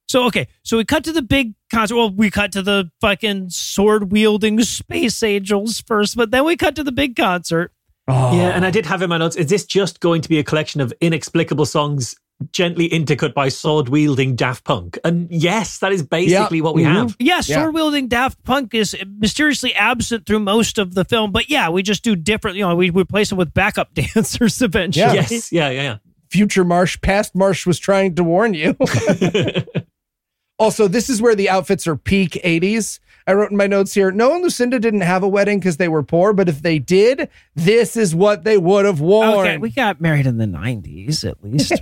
so 0.08 0.26
okay 0.26 0.48
so 0.64 0.78
we 0.78 0.86
cut 0.86 1.04
to 1.06 1.12
the 1.12 1.22
big 1.22 1.54
concert. 1.72 1.96
Well 1.96 2.10
we 2.10 2.30
cut 2.30 2.52
to 2.54 2.62
the 2.62 2.92
fucking 3.02 3.50
sword 3.50 4.12
wielding 4.12 4.62
space 4.62 5.24
angels 5.24 5.82
first 5.82 6.16
but 6.16 6.32
then 6.32 6.46
we 6.46 6.56
cut 6.56 6.76
to 6.76 6.84
the 6.84 6.92
big 6.92 7.16
concert. 7.16 7.72
Oh. 8.08 8.36
Yeah, 8.36 8.50
and 8.50 8.66
I 8.66 8.72
did 8.72 8.86
have 8.86 9.02
in 9.02 9.10
my 9.10 9.18
notes, 9.18 9.38
is 9.38 9.48
this 9.48 9.66
just 9.66 10.02
going 10.02 10.22
to 10.22 10.30
be 10.30 10.38
a 10.38 10.44
collection 10.44 10.82
of 10.82 10.94
inexplicable 11.00 11.66
songs 11.66 12.16
gently 12.52 12.90
intercut 12.90 13.34
by 13.34 13.48
sword 13.50 13.90
wielding 13.90 14.36
Daft 14.36 14.64
Punk? 14.66 14.98
And 15.04 15.28
yes, 15.32 15.80
that 15.80 15.92
is 15.92 16.04
basically 16.04 16.62
what 16.62 16.76
we 16.76 16.84
Mhm. 16.84 16.94
have. 16.94 17.16
Yeah, 17.20 17.36
Yeah. 17.36 17.42
sword 17.42 17.74
wielding 17.74 18.08
Daft 18.08 18.44
Punk 18.44 18.74
is 18.74 18.96
mysteriously 19.20 19.74
absent 19.76 20.26
through 20.26 20.40
most 20.40 20.78
of 20.78 20.94
the 20.96 21.06
film, 21.06 21.32
but 21.32 21.50
yeah, 21.50 21.70
we 21.70 21.84
just 21.84 22.04
do 22.04 22.16
different. 22.16 22.58
You 22.58 22.68
know, 22.68 22.76
we 22.76 22.90
replace 22.90 23.30
them 23.30 23.38
with 23.38 23.54
backup 23.54 23.94
dancers 23.94 24.62
eventually. 24.62 25.06
Yeah. 25.06 25.26
Yes, 25.30 25.52
yeah, 25.52 25.70
yeah, 25.70 25.98
Future 26.30 26.64
Marsh, 26.66 27.00
past 27.02 27.36
Marsh 27.36 27.66
was 27.66 27.80
trying 27.80 28.16
to 28.16 28.24
warn 28.24 28.54
you. 28.54 28.76
also, 30.60 30.88
this 30.88 31.10
is 31.10 31.22
where 31.22 31.36
the 31.36 31.50
outfits 31.50 31.88
are 31.88 31.96
peak 31.96 32.40
80s. 32.44 33.00
I 33.26 33.34
wrote 33.34 33.52
in 33.52 33.58
my 33.58 33.68
notes 33.68 33.94
here 33.94 34.12
Noah 34.12 34.36
and 34.36 34.44
Lucinda 34.44 34.80
didn't 34.80 35.02
have 35.02 35.24
a 35.24 35.28
wedding 35.28 35.60
because 35.60 35.78
they 35.78 35.88
were 35.88 36.04
poor, 36.04 36.34
but 36.34 36.50
if 36.50 36.62
they 36.62 36.80
did, 36.80 37.30
this 37.56 37.96
is 37.96 38.14
what 38.14 38.44
they 38.44 38.58
would 38.58 38.86
have 38.86 39.00
worn. 39.00 39.40
Okay, 39.40 39.58
we 39.58 39.70
got 39.70 40.02
married 40.02 40.26
in 40.26 40.38
the 40.38 40.46
'90s 40.46 41.24
at 41.28 41.44
least. 41.44 41.74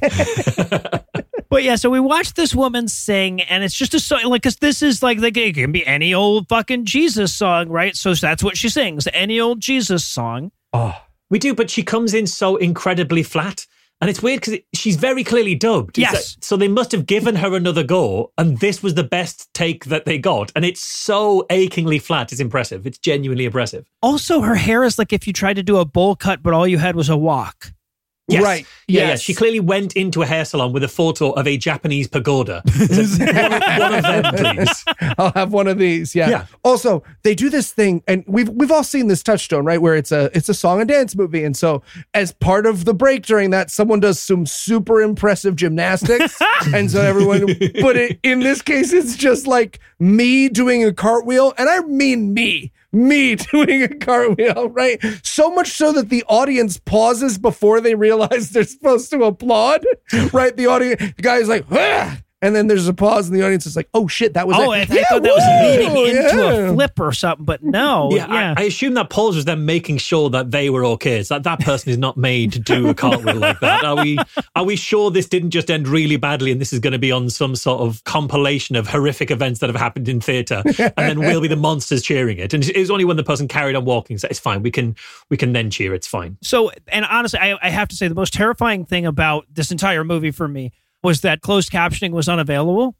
but 1.49 1.63
yeah, 1.63 1.75
so 1.75 1.89
we 1.89 1.99
watched 1.99 2.35
this 2.35 2.53
woman 2.53 2.87
sing, 2.87 3.41
and 3.41 3.63
it's 3.63 3.75
just 3.75 3.93
a 3.93 3.99
song, 3.99 4.23
like, 4.25 4.41
because 4.41 4.57
this 4.57 4.81
is 4.81 5.01
like, 5.01 5.19
like, 5.19 5.37
it 5.37 5.55
can 5.55 5.71
be 5.71 5.85
any 5.85 6.13
old 6.13 6.47
fucking 6.47 6.85
Jesus 6.85 7.33
song, 7.33 7.69
right? 7.69 7.95
So 7.95 8.13
that's 8.13 8.43
what 8.43 8.57
she 8.57 8.69
sings, 8.69 9.07
any 9.13 9.39
old 9.39 9.59
Jesus 9.59 10.05
song. 10.05 10.51
oh, 10.73 10.97
we 11.29 11.39
do, 11.39 11.55
but 11.55 11.69
she 11.69 11.81
comes 11.81 12.13
in 12.13 12.27
so 12.27 12.57
incredibly 12.57 13.23
flat. 13.23 13.65
And 14.01 14.09
it's 14.09 14.21
weird 14.21 14.41
because 14.41 14.57
she's 14.73 14.95
very 14.95 15.23
clearly 15.23 15.53
dubbed. 15.53 15.97
Yes. 15.97 16.13
like- 16.13 16.43
so 16.43 16.57
they 16.57 16.67
must 16.67 16.91
have 16.91 17.05
given 17.05 17.35
her 17.35 17.55
another 17.55 17.83
go, 17.83 18.31
and 18.37 18.59
this 18.59 18.81
was 18.81 18.95
the 18.95 19.03
best 19.03 19.47
take 19.53 19.85
that 19.85 20.05
they 20.05 20.17
got. 20.17 20.51
And 20.55 20.65
it's 20.65 20.83
so 20.83 21.45
achingly 21.51 21.99
flat. 21.99 22.31
It's 22.31 22.41
impressive. 22.41 22.87
It's 22.87 22.97
genuinely 22.97 23.45
impressive. 23.45 23.85
Also, 24.01 24.41
her 24.41 24.55
hair 24.55 24.83
is 24.83 24.97
like 24.97 25.13
if 25.13 25.27
you 25.27 25.33
tried 25.33 25.57
to 25.57 25.63
do 25.63 25.77
a 25.77 25.85
bowl 25.85 26.15
cut, 26.15 26.41
but 26.41 26.53
all 26.53 26.67
you 26.67 26.79
had 26.79 26.95
was 26.95 27.09
a 27.09 27.15
walk. 27.17 27.71
Yes. 28.27 28.43
Right. 28.43 28.65
Yeah, 28.87 29.09
yeah. 29.09 29.15
She 29.15 29.33
clearly 29.33 29.59
went 29.59 29.95
into 29.95 30.21
a 30.21 30.25
hair 30.25 30.45
salon 30.45 30.71
with 30.73 30.83
a 30.83 30.87
photo 30.87 31.31
of 31.31 31.47
a 31.47 31.57
Japanese 31.57 32.07
pagoda. 32.07 32.61
One 32.77 33.93
of 33.93 34.03
them, 34.03 34.23
please. 34.35 34.85
I'll 35.17 35.31
have 35.33 35.51
one 35.51 35.67
of 35.67 35.77
these. 35.77 36.15
Yeah. 36.15 36.29
Yeah. 36.29 36.45
Also, 36.63 37.03
they 37.23 37.35
do 37.35 37.49
this 37.49 37.71
thing, 37.73 38.03
and 38.07 38.23
we've 38.27 38.49
we've 38.49 38.71
all 38.71 38.83
seen 38.83 39.07
this 39.07 39.23
touchstone, 39.23 39.65
right? 39.65 39.81
Where 39.81 39.95
it's 39.95 40.11
a 40.11 40.29
it's 40.35 40.49
a 40.49 40.53
song 40.53 40.79
and 40.79 40.87
dance 40.87 41.15
movie, 41.15 41.43
and 41.43 41.55
so 41.57 41.83
as 42.13 42.31
part 42.31 42.65
of 42.65 42.85
the 42.85 42.93
break 42.93 43.25
during 43.25 43.49
that, 43.49 43.69
someone 43.71 43.99
does 43.99 44.19
some 44.19 44.45
super 44.45 45.01
impressive 45.01 45.55
gymnastics, 45.55 46.37
and 46.73 46.89
so 46.89 47.01
everyone. 47.01 47.47
But 47.81 47.97
it, 47.97 48.19
in 48.23 48.39
this 48.39 48.61
case, 48.61 48.93
it's 48.93 49.15
just 49.15 49.47
like 49.47 49.79
me 49.99 50.47
doing 50.47 50.83
a 50.83 50.93
cartwheel, 50.93 51.53
and 51.57 51.69
I 51.69 51.81
mean 51.81 52.33
me. 52.33 52.71
Me 52.93 53.35
doing 53.51 53.83
a 53.83 53.87
cartwheel, 53.87 54.69
right? 54.69 55.03
So 55.23 55.49
much 55.53 55.71
so 55.71 55.91
that 55.93 56.09
the 56.09 56.23
audience 56.27 56.77
pauses 56.77 57.37
before 57.37 57.79
they 57.81 57.95
realize 57.95 58.49
they're 58.49 58.63
supposed 58.63 59.09
to 59.11 59.23
applaud, 59.23 59.85
right? 60.33 60.55
The 60.55 60.67
audience, 60.67 61.13
the 61.15 61.21
like, 61.47 61.65
"Ah!" 61.71 62.19
And 62.41 62.55
then 62.55 62.67
there's 62.67 62.87
a 62.87 62.93
pause, 62.93 63.27
and 63.29 63.37
the 63.37 63.43
audience 63.45 63.65
is 63.65 63.75
like, 63.75 63.89
"Oh 63.93 64.07
shit, 64.07 64.33
that 64.33 64.47
was 64.47 64.57
Oh, 64.57 64.71
it." 64.71 64.89
I, 64.91 64.99
I 64.99 65.03
thought 65.03 65.23
that 65.23 65.33
was 65.33 65.77
leading 65.77 66.15
into 66.17 66.37
Yeah. 66.37 66.51
a 66.69 66.73
flip 66.73 66.99
or 66.99 67.11
something, 67.13 67.45
but 67.45 67.63
no. 67.63 68.09
Yeah, 68.11 68.27
Yeah. 68.27 68.53
I, 68.57 68.61
I 68.61 68.65
assume 68.65 68.93
that 68.95 69.09
pause 69.09 69.35
was 69.35 69.45
them 69.45 69.65
making 69.65 69.97
sure 69.97 70.29
that 70.31 70.51
they 70.51 70.69
were 70.69 70.85
okay. 70.85 71.19
It's 71.19 71.31
like 71.31 71.43
that 71.43 71.59
person 71.59 71.91
is 71.91 71.97
not 71.97 72.17
made 72.17 72.53
to 72.53 72.59
do 72.59 72.87
a 72.89 72.93
cartwheel 72.93 73.35
like 73.35 73.59
that. 73.59 73.83
Are 73.83 74.03
we? 74.03 74.17
Are 74.55 74.63
we 74.63 74.75
sure 74.75 75.11
this 75.11 75.27
didn't 75.27 75.51
just 75.51 75.69
end 75.69 75.87
really 75.87 76.17
badly, 76.17 76.51
and 76.51 76.59
this 76.59 76.73
is 76.73 76.79
going 76.79 76.93
to 76.93 76.99
be 76.99 77.11
on 77.11 77.29
some 77.29 77.55
sort 77.55 77.81
of 77.81 78.03
compilation 78.03 78.75
of 78.75 78.87
horrific 78.87 79.31
events 79.31 79.59
that 79.59 79.69
have 79.69 79.75
happened 79.79 80.09
in 80.09 80.19
theatre, 80.21 80.61
and 80.65 80.93
then 80.97 81.19
we'll 81.19 81.41
be 81.41 81.47
the 81.47 81.55
monsters 81.55 82.01
cheering 82.01 82.37
it? 82.37 82.53
And 82.53 82.67
it 82.67 82.77
was 82.77 82.91
only 82.91 83.05
when 83.05 83.17
the 83.17 83.23
person 83.23 83.47
carried 83.47 83.75
on 83.75 83.85
walking, 83.85 84.17
so 84.17 84.27
it's 84.29 84.39
fine. 84.39 84.61
We 84.63 84.71
can 84.71 84.95
we 85.29 85.37
can 85.37 85.53
then 85.53 85.69
cheer. 85.69 85.93
It's 85.93 86.07
fine. 86.07 86.37
So, 86.41 86.71
and 86.87 87.05
honestly, 87.05 87.39
I, 87.39 87.57
I 87.61 87.69
have 87.69 87.87
to 87.89 87.95
say 87.95 88.07
the 88.07 88.15
most 88.15 88.33
terrifying 88.33 88.85
thing 88.85 89.05
about 89.05 89.45
this 89.53 89.71
entire 89.71 90.03
movie 90.03 90.31
for 90.31 90.47
me 90.47 90.71
was 91.03 91.21
that 91.21 91.41
closed 91.41 91.71
captioning 91.71 92.11
was 92.11 92.27
unavailable. 92.29 92.95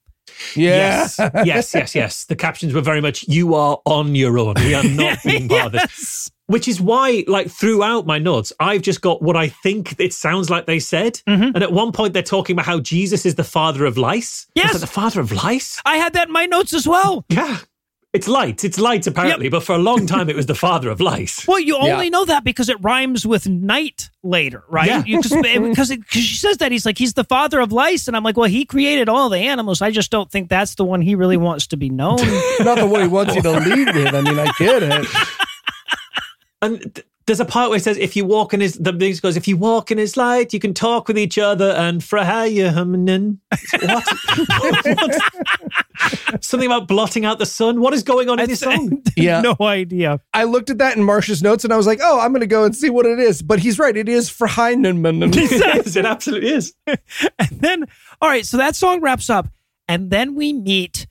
Yeah. 0.56 1.08
Yes, 1.10 1.20
yes, 1.46 1.74
yes, 1.74 1.96
yes. 1.96 2.26
The 2.26 2.36
captions 2.36 2.74
were 2.74 2.82
very 2.82 3.02
much 3.02 3.28
"You 3.28 3.56
are 3.56 3.80
on 3.86 4.16
your 4.16 4.38
own. 4.38 4.54
We 4.58 4.74
are 4.76 4.84
not 4.84 5.20
being 5.26 5.48
part 5.50 5.68
of 5.68 5.72
this." 5.74 5.82
Yes. 5.90 6.32
Which 6.48 6.68
is 6.68 6.82
why, 6.82 7.24
like, 7.28 7.50
throughout 7.50 8.06
my 8.06 8.20
notes, 8.20 8.52
I've 8.60 8.82
just 8.82 9.00
got 9.00 9.22
what 9.22 9.38
I 9.38 9.48
think 9.48 9.96
it 10.00 10.14
sounds 10.14 10.50
like 10.50 10.66
they 10.66 10.80
said. 10.80 11.14
Mm-hmm. 11.26 11.44
And 11.56 11.64
at 11.64 11.72
one 11.72 11.94
point, 11.94 12.12
they're 12.14 12.22
talking 12.22 12.56
about 12.56 12.66
how 12.66 12.82
Jesus 12.82 13.26
is 13.26 13.36
the 13.36 13.44
father 13.46 13.86
of 13.86 13.98
lice. 13.98 14.48
I 14.58 14.60
was 14.60 14.64
Yes. 14.66 14.74
like, 14.74 14.82
the 14.82 14.88
father 14.88 15.22
of 15.22 15.32
lice? 15.32 15.80
I 15.86 15.96
had 15.96 16.12
that 16.14 16.28
in 16.28 16.34
my 16.34 16.46
notes 16.48 16.74
as 16.74 16.86
well. 16.86 17.24
Yeah. 17.30 17.60
It's 18.14 18.28
light. 18.28 18.66
It's 18.66 18.78
light, 18.78 19.08
apparently. 19.08 19.48
But 19.48 19.64
for 19.64 19.74
a 19.74 19.78
long 19.78 20.06
time, 20.06 20.30
it 20.30 20.36
was 20.36 20.46
the 20.46 20.56
father 20.68 20.90
of 20.90 21.00
lice. 21.00 21.48
Well, 21.48 21.60
you 21.62 21.78
Yeah. 21.82 21.94
only 21.94 22.10
know 22.10 22.26
that 22.26 22.44
because 22.44 22.68
it 22.68 22.76
rhymes 22.82 23.26
with 23.26 23.48
night 23.48 24.10
later, 24.22 24.64
right? 24.68 24.88
Yeah. 24.88 25.04
You- 25.06 25.22
Because 25.72 25.90
because 25.90 26.24
she 26.24 26.36
says 26.36 26.58
that 26.58 26.72
he's 26.74 26.86
like 26.86 26.98
he's 26.98 27.14
the 27.14 27.24
father 27.24 27.62
of 27.62 27.72
lice, 27.72 28.08
and 28.10 28.18
I'm 28.18 28.24
like, 28.24 28.36
well, 28.36 28.50
he 28.50 28.66
created 28.66 29.08
all 29.08 29.30
the 29.30 29.38
animals. 29.38 29.82
I 29.82 29.92
just 29.92 30.12
don't 30.12 30.30
think 30.30 30.50
that's 30.50 30.76
the 30.76 30.84
one 30.84 31.02
he 31.02 31.16
really 31.16 31.38
wants 31.38 31.68
to 31.68 31.78
be 31.78 31.90
known. 31.90 32.18
Not 32.60 32.78
the 32.80 32.88
one 32.88 33.02
he 33.02 33.08
wants 33.08 33.34
you 33.36 33.42
to 33.44 33.52
lead 33.52 33.96
with. 33.96 34.14
I 34.14 34.22
mean, 34.22 34.38
I 34.40 34.52
get 34.60 34.84
it. 34.84 35.08
And 36.62 36.80
th- 36.96 37.06
there's 37.28 37.40
a 37.40 37.46
part 37.46 37.70
where 37.70 37.78
it 37.78 37.84
says, 37.84 37.98
if 37.98 38.16
you 38.16 38.26
walk 38.26 38.54
in 38.54 38.62
his, 38.62 38.74
the 38.74 38.92
music 38.92 39.22
goes, 39.22 39.38
if 39.38 39.48
you 39.48 39.56
walk 39.56 39.92
in 39.92 39.98
his 39.98 40.18
light, 40.18 40.54
you 40.54 40.60
can 40.60 40.74
talk 40.74 41.08
with 41.08 41.18
each 41.20 41.38
other 41.38 41.70
and 41.72 42.02
frahayahumnin. 42.02 43.38
What? 43.82 44.08
what? 46.36 46.44
Something 46.44 46.66
about 46.68 46.88
blotting 46.88 47.24
out 47.26 47.38
the 47.38 47.46
sun. 47.46 47.80
What 47.80 47.94
is 47.94 48.02
going 48.04 48.28
on 48.28 48.40
in 48.40 48.48
this 48.50 48.60
song? 48.62 49.04
Yeah. 49.16 49.42
no 49.42 49.56
idea. 49.62 50.20
I 50.34 50.46
looked 50.46 50.70
at 50.72 50.80
that 50.80 50.98
in 50.98 51.04
Marsh's 51.04 51.44
notes 51.44 51.64
and 51.64 51.72
I 51.72 51.78
was 51.78 51.86
like, 51.86 52.00
oh, 52.02 52.20
I'm 52.20 52.32
going 52.32 52.42
to 52.42 52.48
go 52.48 52.64
and 52.64 52.76
see 52.76 52.90
what 52.90 53.06
it 53.06 53.20
is. 53.20 53.42
But 53.44 53.60
he's 53.60 53.78
right. 53.78 53.96
It 53.96 54.10
is 54.10 54.30
for 54.30 54.48
Heinemann. 54.48 55.32
yes, 55.34 55.96
it 55.96 56.06
absolutely 56.06 56.50
is. 56.50 56.74
And 56.88 56.98
then, 57.52 57.86
all 58.20 58.30
right, 58.30 58.46
so 58.46 58.58
that 58.58 58.76
song 58.76 59.00
wraps 59.02 59.30
up, 59.30 59.48
and 59.88 60.10
then 60.10 60.34
we 60.34 60.54
meet 60.54 61.06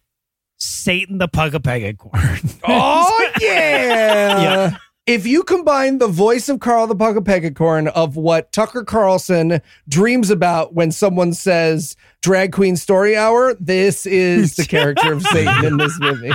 Satan 0.57 1.19
the 1.19 1.29
Pugapegacorn. 1.29 2.59
oh, 2.65 3.31
yeah. 3.41 4.43
Yeah. 4.43 4.77
If 5.11 5.27
you 5.27 5.43
combine 5.43 5.99
the 5.99 6.07
voice 6.07 6.49
of 6.49 6.61
Carl 6.61 6.87
the 6.87 6.95
Pugapegacorn 6.95 7.89
of 7.89 8.15
what 8.15 8.53
Tucker 8.53 8.85
Carlson 8.85 9.61
dreams 9.89 10.31
about 10.31 10.75
when 10.75 10.93
someone 10.93 11.35
says 11.35 11.97
drag 12.23 12.53
queen 12.53 12.77
story 12.77 13.17
hour, 13.17 13.55
this 13.55 14.07
is 14.07 14.55
the 14.55 14.65
character 14.65 15.13
of 15.13 15.25
Satan 15.25 15.65
in 15.65 15.79
this 15.79 15.99
movie. 15.99 16.31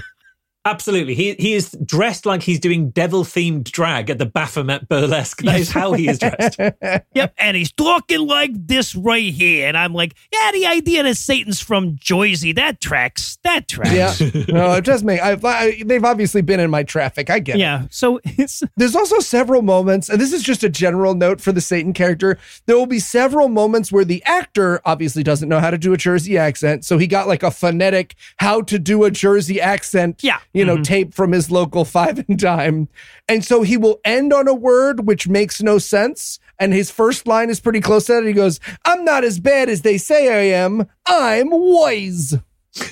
Absolutely. 0.65 1.13
He 1.13 1.35
he 1.35 1.53
is 1.53 1.71
dressed 1.85 2.25
like 2.25 2.41
he's 2.41 2.59
doing 2.59 2.89
devil 2.89 3.23
themed 3.23 3.65
drag 3.65 4.09
at 4.09 4.17
the 4.17 4.25
Baphomet 4.25 4.89
burlesque. 4.89 5.41
That 5.43 5.59
is 5.59 5.71
how 5.71 5.93
he 5.93 6.09
is 6.09 6.19
dressed. 6.19 6.59
Yep. 7.13 7.33
And 7.37 7.55
he's 7.55 7.71
talking 7.71 8.27
like 8.27 8.51
this 8.53 8.93
right 8.95 9.31
here. 9.31 9.67
And 9.67 9.77
I'm 9.77 9.93
like, 9.93 10.15
yeah, 10.33 10.51
the 10.51 10.65
idea 10.65 11.03
that 11.03 11.15
Satan's 11.15 11.61
from 11.61 11.95
Jersey, 11.97 12.51
that 12.53 12.81
tracks. 12.81 13.37
That 13.43 13.67
tracks. 13.67 14.19
Yeah, 14.19 14.43
no, 14.49 14.73
it 14.73 14.83
does 14.83 15.03
make. 15.03 15.21
I've, 15.21 15.43
I, 15.45 15.81
they've 15.85 16.03
obviously 16.03 16.41
been 16.41 16.59
in 16.59 16.69
my 16.69 16.83
traffic. 16.83 17.29
I 17.29 17.39
get 17.39 17.55
it. 17.55 17.59
Yeah. 17.59 17.85
So 17.89 18.19
it's 18.23 18.63
There's 18.77 18.95
also 18.95 19.19
several 19.19 19.61
moments, 19.61 20.09
and 20.09 20.19
this 20.19 20.33
is 20.33 20.43
just 20.43 20.63
a 20.63 20.69
general 20.69 21.13
note 21.15 21.39
for 21.39 21.51
the 21.51 21.61
Satan 21.61 21.93
character. 21.93 22.37
There 22.65 22.75
will 22.77 22.85
be 22.87 22.99
several 22.99 23.47
moments 23.47 23.91
where 23.91 24.05
the 24.05 24.23
actor 24.25 24.81
obviously 24.83 25.23
doesn't 25.23 25.47
know 25.47 25.59
how 25.59 25.69
to 25.69 25.77
do 25.77 25.93
a 25.93 25.97
Jersey 25.97 26.37
accent, 26.37 26.83
so 26.85 26.97
he 26.97 27.07
got 27.07 27.27
like 27.27 27.43
a 27.43 27.51
phonetic 27.51 28.15
how 28.37 28.61
to 28.63 28.77
do 28.79 29.03
a 29.03 29.11
Jersey 29.11 29.61
accent, 29.61 30.21
Yeah. 30.23 30.39
You 30.55 30.65
know, 30.65 30.75
mm-hmm. 30.75 30.83
tape 30.83 31.13
from 31.13 31.31
his 31.31 31.51
local 31.51 31.85
five 31.95 32.23
and 32.27 32.39
dime, 32.39 32.87
and 33.27 33.43
so 33.43 33.61
he 33.61 33.77
will 33.77 33.99
end 34.03 34.33
on 34.33 34.47
a 34.47 34.53
word 34.53 35.05
which 35.05 35.27
makes 35.27 35.61
no 35.61 35.77
sense. 35.77 36.39
And 36.57 36.73
his 36.73 36.89
first 36.89 37.27
line 37.27 37.49
is 37.49 37.59
pretty 37.59 37.81
close 37.81 38.05
to 38.05 38.13
that. 38.13 38.25
He 38.25 38.33
goes, 38.33 38.59
"I'm 38.85 39.03
not 39.03 39.23
as 39.23 39.39
bad 39.39 39.69
as 39.69 39.81
they 39.81 39.97
say 39.97 40.33
I 40.33 40.57
am. 40.57 40.87
I'm 41.05 41.49
wise." 41.51 42.35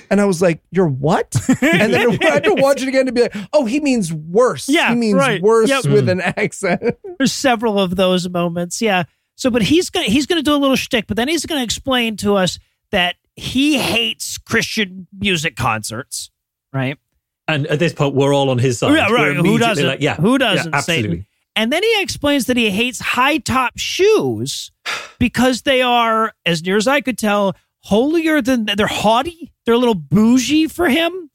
And 0.10 0.22
I 0.22 0.25
was 0.25 0.41
like, 0.41 0.62
"You're 0.72 0.88
what?" 0.88 1.36
And 1.62 1.93
then 1.93 2.17
I 2.22 2.29
had 2.29 2.43
to 2.43 2.55
watch 2.55 2.82
it 2.82 2.88
again 2.88 3.05
to 3.05 3.12
be 3.12 3.22
like, 3.22 3.36
"Oh, 3.53 3.65
he 3.65 3.79
means 3.79 4.12
worse. 4.12 4.67
Yeah, 4.67 4.89
he 4.89 4.96
means 4.96 5.15
right. 5.15 5.41
worse 5.41 5.70
Yep. 5.70 5.86
with 5.86 6.10
an 6.10 6.20
mm. 6.20 6.34
accent." 6.38 6.98
there's 7.17 7.34
several 7.34 7.79
of 7.79 7.96
those 7.96 8.29
moments. 8.29 8.82
Yeah. 8.82 9.03
So, 9.36 9.50
but 9.50 9.62
he's 9.62 9.89
gonna 9.89 10.08
he's 10.08 10.25
gonna 10.25 10.43
do 10.43 10.53
a 10.53 10.58
little 10.58 10.75
shtick, 10.75 11.08
but 11.08 11.17
then 11.17 11.27
he's 11.27 11.46
gonna 11.46 11.63
explain 11.63 12.17
to 12.17 12.36
us 12.36 12.60
that 12.91 13.15
he 13.36 13.77
hates 13.79 14.38
Christian 14.38 15.08
music 15.17 15.55
concerts, 15.55 16.29
right? 16.72 16.98
And 17.47 17.67
at 17.67 17.79
this 17.79 17.93
point, 17.93 18.15
we're 18.15 18.33
all 18.33 18.50
on 18.50 18.57
his 18.57 18.79
side. 18.79 18.93
yeah, 18.93 19.12
right. 19.12 19.35
Who 19.35 19.57
doesn't? 19.57 19.85
Like, 19.85 20.01
yeah, 20.01 20.15
Who 20.15 20.38
doesn't? 20.38 20.71
Yeah, 20.71 20.77
absolutely. 20.77 21.09
Satan. 21.09 21.27
And 21.55 21.71
then 21.71 21.83
he 21.83 22.01
explains 22.01 22.45
that 22.45 22.57
he 22.57 22.69
hates 22.71 23.00
high 23.00 23.38
top 23.38 23.73
shoes 23.77 24.71
because 25.19 25.63
they 25.63 25.81
are, 25.81 26.33
as 26.45 26.63
near 26.63 26.77
as 26.77 26.88
I 26.88 27.01
could 27.01 27.17
tell, 27.17 27.55
holier 27.81 28.41
than 28.41 28.65
they're 28.65 28.88
haughty. 28.88 29.53
They're 29.65 29.75
a 29.75 29.77
little 29.77 29.95
bougie 29.95 30.67
for 30.67 30.89
him. 30.89 31.29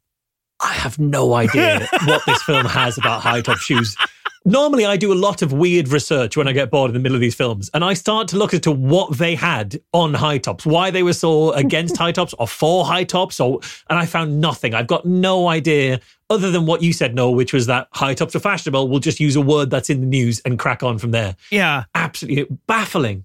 I 0.60 0.72
have 0.72 0.98
no 0.98 1.34
idea 1.34 1.86
what 2.06 2.22
this 2.26 2.42
film 2.42 2.66
has 2.66 2.98
about 2.98 3.20
high 3.20 3.42
top 3.42 3.58
shoes. 3.58 3.96
Normally, 4.44 4.86
I 4.86 4.96
do 4.96 5.12
a 5.12 5.14
lot 5.14 5.42
of 5.42 5.52
weird 5.52 5.88
research 5.88 6.36
when 6.36 6.48
I 6.48 6.52
get 6.52 6.70
bored 6.70 6.90
in 6.90 6.94
the 6.94 7.00
middle 7.00 7.16
of 7.16 7.20
these 7.20 7.34
films, 7.34 7.70
and 7.74 7.84
I 7.84 7.94
start 7.94 8.28
to 8.28 8.36
look 8.36 8.54
into 8.54 8.70
what 8.70 9.18
they 9.18 9.34
had 9.34 9.80
on 9.92 10.14
high 10.14 10.38
tops, 10.38 10.64
why 10.64 10.90
they 10.90 11.02
were 11.02 11.12
so 11.12 11.52
against 11.64 11.96
high 11.96 12.12
tops 12.12 12.34
or 12.38 12.48
for 12.48 12.84
high 12.84 13.04
tops, 13.04 13.40
or 13.40 13.60
and 13.90 13.98
I 13.98 14.06
found 14.06 14.40
nothing. 14.40 14.74
I've 14.74 14.86
got 14.86 15.04
no 15.04 15.48
idea 15.48 16.00
other 16.30 16.50
than 16.50 16.66
what 16.66 16.82
you 16.82 16.92
said, 16.92 17.14
Noel, 17.14 17.34
which 17.34 17.52
was 17.52 17.66
that 17.66 17.88
high 17.92 18.14
tops 18.14 18.36
are 18.36 18.40
fashionable. 18.40 18.88
We'll 18.88 19.00
just 19.00 19.20
use 19.20 19.36
a 19.36 19.40
word 19.40 19.70
that's 19.70 19.90
in 19.90 20.00
the 20.00 20.06
news 20.06 20.40
and 20.44 20.58
crack 20.58 20.82
on 20.82 20.98
from 20.98 21.10
there. 21.10 21.36
Yeah. 21.50 21.84
Absolutely 21.94 22.56
baffling. 22.66 23.24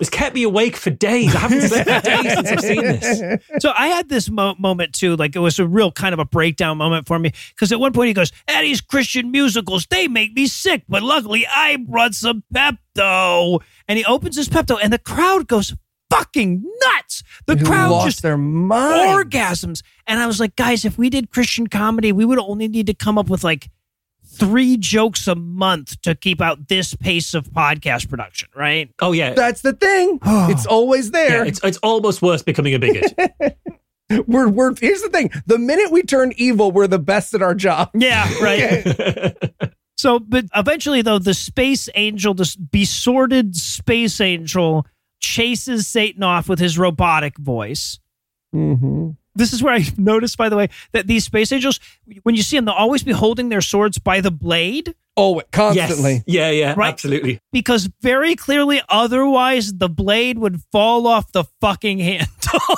It's 0.00 0.10
kept 0.10 0.34
me 0.34 0.42
awake 0.44 0.76
for 0.76 0.90
days. 0.90 1.34
I 1.34 1.38
haven't 1.40 1.60
slept 1.62 1.88
for 1.90 2.00
days 2.00 2.32
since 2.34 2.50
I've 2.50 2.60
seen 2.60 2.82
this. 2.84 3.20
So 3.60 3.72
I 3.76 3.88
had 3.88 4.08
this 4.08 4.30
mo- 4.30 4.54
moment 4.58 4.94
too, 4.94 5.14
like 5.16 5.36
it 5.36 5.40
was 5.40 5.58
a 5.58 5.66
real 5.66 5.92
kind 5.92 6.12
of 6.14 6.18
a 6.18 6.24
breakdown 6.24 6.78
moment 6.78 7.06
for 7.06 7.18
me 7.18 7.32
because 7.50 7.70
at 7.70 7.78
one 7.80 7.92
point 7.92 8.08
he 8.08 8.14
goes, 8.14 8.32
"Eddie's 8.48 8.80
Christian 8.80 9.30
musicals 9.30 9.86
they 9.90 10.08
make 10.08 10.32
me 10.34 10.46
sick, 10.46 10.84
but 10.88 11.02
luckily 11.02 11.46
I 11.46 11.76
brought 11.76 12.14
some 12.14 12.42
Pepto." 12.54 13.60
And 13.88 13.98
he 13.98 14.04
opens 14.04 14.36
his 14.36 14.48
Pepto, 14.48 14.78
and 14.82 14.92
the 14.92 14.98
crowd 14.98 15.46
goes 15.48 15.74
fucking 16.10 16.64
nuts. 16.96 17.22
The 17.46 17.56
Who 17.56 17.64
crowd 17.66 17.90
lost 17.90 18.06
just 18.06 18.22
their 18.22 18.36
mind. 18.38 19.30
orgasms, 19.30 19.82
and 20.06 20.18
I 20.18 20.26
was 20.26 20.40
like, 20.40 20.56
guys, 20.56 20.84
if 20.84 20.98
we 20.98 21.10
did 21.10 21.30
Christian 21.30 21.66
comedy, 21.66 22.10
we 22.12 22.24
would 22.24 22.38
only 22.38 22.68
need 22.68 22.86
to 22.86 22.94
come 22.94 23.18
up 23.18 23.28
with 23.28 23.44
like 23.44 23.68
three 24.30 24.76
jokes 24.76 25.26
a 25.28 25.34
month 25.34 26.00
to 26.02 26.14
keep 26.14 26.40
out 26.40 26.68
this 26.68 26.94
pace 26.94 27.34
of 27.34 27.50
podcast 27.50 28.08
production, 28.08 28.48
right? 28.54 28.92
Oh 29.00 29.12
yeah. 29.12 29.34
That's 29.34 29.62
the 29.62 29.72
thing. 29.72 30.18
it's 30.24 30.66
always 30.66 31.06
yeah, 31.06 31.10
there. 31.10 31.44
it's 31.44 31.60
it's 31.62 31.78
almost 31.78 32.22
worse 32.22 32.42
becoming 32.42 32.74
a 32.74 32.78
bigot. 32.78 33.14
we're 34.26 34.48
we're 34.48 34.74
here's 34.80 35.02
the 35.02 35.10
thing. 35.10 35.30
The 35.46 35.58
minute 35.58 35.90
we 35.90 36.02
turn 36.02 36.32
evil, 36.36 36.72
we're 36.72 36.86
the 36.86 36.98
best 36.98 37.34
at 37.34 37.42
our 37.42 37.54
job. 37.54 37.90
Yeah, 37.94 38.30
right. 38.40 39.36
So, 40.00 40.18
but 40.18 40.46
eventually, 40.56 41.02
though, 41.02 41.18
the 41.18 41.34
space 41.34 41.90
angel, 41.94 42.32
this 42.32 42.56
besorted 42.56 43.54
space 43.54 44.18
angel, 44.18 44.86
chases 45.20 45.86
Satan 45.86 46.22
off 46.22 46.48
with 46.48 46.58
his 46.58 46.78
robotic 46.78 47.36
voice. 47.36 47.98
Mm-hmm. 48.54 49.10
This 49.34 49.52
is 49.52 49.62
where 49.62 49.74
I 49.74 49.86
noticed, 49.96 50.36
by 50.36 50.48
the 50.48 50.56
way, 50.56 50.68
that 50.92 51.06
these 51.06 51.24
space 51.24 51.52
angels, 51.52 51.78
when 52.24 52.34
you 52.34 52.42
see 52.42 52.56
them, 52.56 52.64
they'll 52.64 52.74
always 52.74 53.02
be 53.02 53.12
holding 53.12 53.48
their 53.48 53.60
swords 53.60 53.98
by 53.98 54.20
the 54.20 54.30
blade 54.30 54.94
Oh, 55.16 55.42
constantly. 55.52 56.12
Yes. 56.12 56.22
Yeah, 56.26 56.50
yeah, 56.50 56.74
Right. 56.76 56.92
absolutely. 56.92 57.40
because 57.52 57.90
very 58.00 58.36
clearly, 58.36 58.80
otherwise, 58.88 59.74
the 59.74 59.88
blade 59.88 60.38
would 60.38 60.62
fall 60.72 61.06
off 61.06 61.32
the 61.32 61.44
fucking 61.60 61.98
handle. 61.98 62.26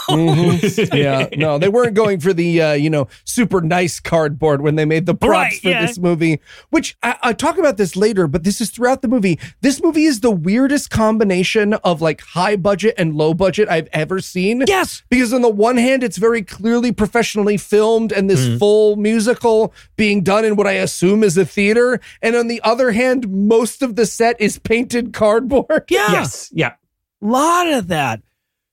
Mhm. 0.08 0.94
yeah, 0.94 1.28
no, 1.36 1.58
they 1.58 1.68
weren't 1.68 1.94
going 1.94 2.20
for 2.20 2.32
the 2.32 2.60
uh, 2.60 2.72
you 2.72 2.90
know 2.90 3.06
super 3.24 3.60
nice 3.60 4.00
cardboard 4.00 4.60
when 4.62 4.74
they 4.76 4.84
made 4.84 5.06
the 5.06 5.14
props 5.14 5.30
Right, 5.30 5.60
for 5.60 5.68
yeah. 5.68 5.86
this 5.86 5.98
movie. 5.98 6.40
Which 6.70 6.96
I, 7.02 7.16
I 7.22 7.32
talk 7.32 7.58
about 7.58 7.76
this 7.76 7.96
later, 7.96 8.26
but 8.26 8.44
this 8.44 8.60
is 8.60 8.70
throughout 8.70 9.02
the 9.02 9.08
movie. 9.08 9.38
This 9.60 9.82
movie 9.82 10.04
is 10.04 10.20
the 10.20 10.30
weirdest 10.30 10.90
combination 10.90 11.74
of 11.74 12.00
like 12.02 12.20
high 12.22 12.56
budget 12.56 12.94
and 12.98 13.14
low 13.14 13.34
budget 13.34 13.68
I've 13.68 13.88
ever 13.92 14.20
seen. 14.20 14.64
yes. 14.66 15.02
Because 15.10 15.32
on 15.32 15.42
the 15.42 15.48
one 15.48 15.76
hand, 15.76 16.02
it's 16.02 16.16
very 16.16 16.42
clearly 16.42 16.92
professionally 16.92 17.56
filmed 17.56 18.10
and 18.12 18.28
this 18.28 18.42
Mm-hmm. 18.42 18.56
full 18.58 18.96
musical 18.96 19.72
being 19.96 20.22
done 20.24 20.44
in 20.44 20.56
what 20.56 20.66
I 20.66 20.72
assume 20.72 21.22
is 21.22 21.36
a 21.36 21.44
theater. 21.46 22.00
And 22.22 22.36
on 22.36 22.46
the 22.46 22.62
other 22.62 22.92
hand, 22.92 23.28
most 23.28 23.82
of 23.82 23.96
the 23.96 24.06
set 24.06 24.40
is 24.40 24.58
painted 24.58 25.12
cardboard. 25.12 25.84
Yeah. 25.90 26.12
Yes. 26.12 26.50
Yeah. 26.54 26.74
lot 27.20 27.66
of 27.68 27.88
that. 27.88 28.22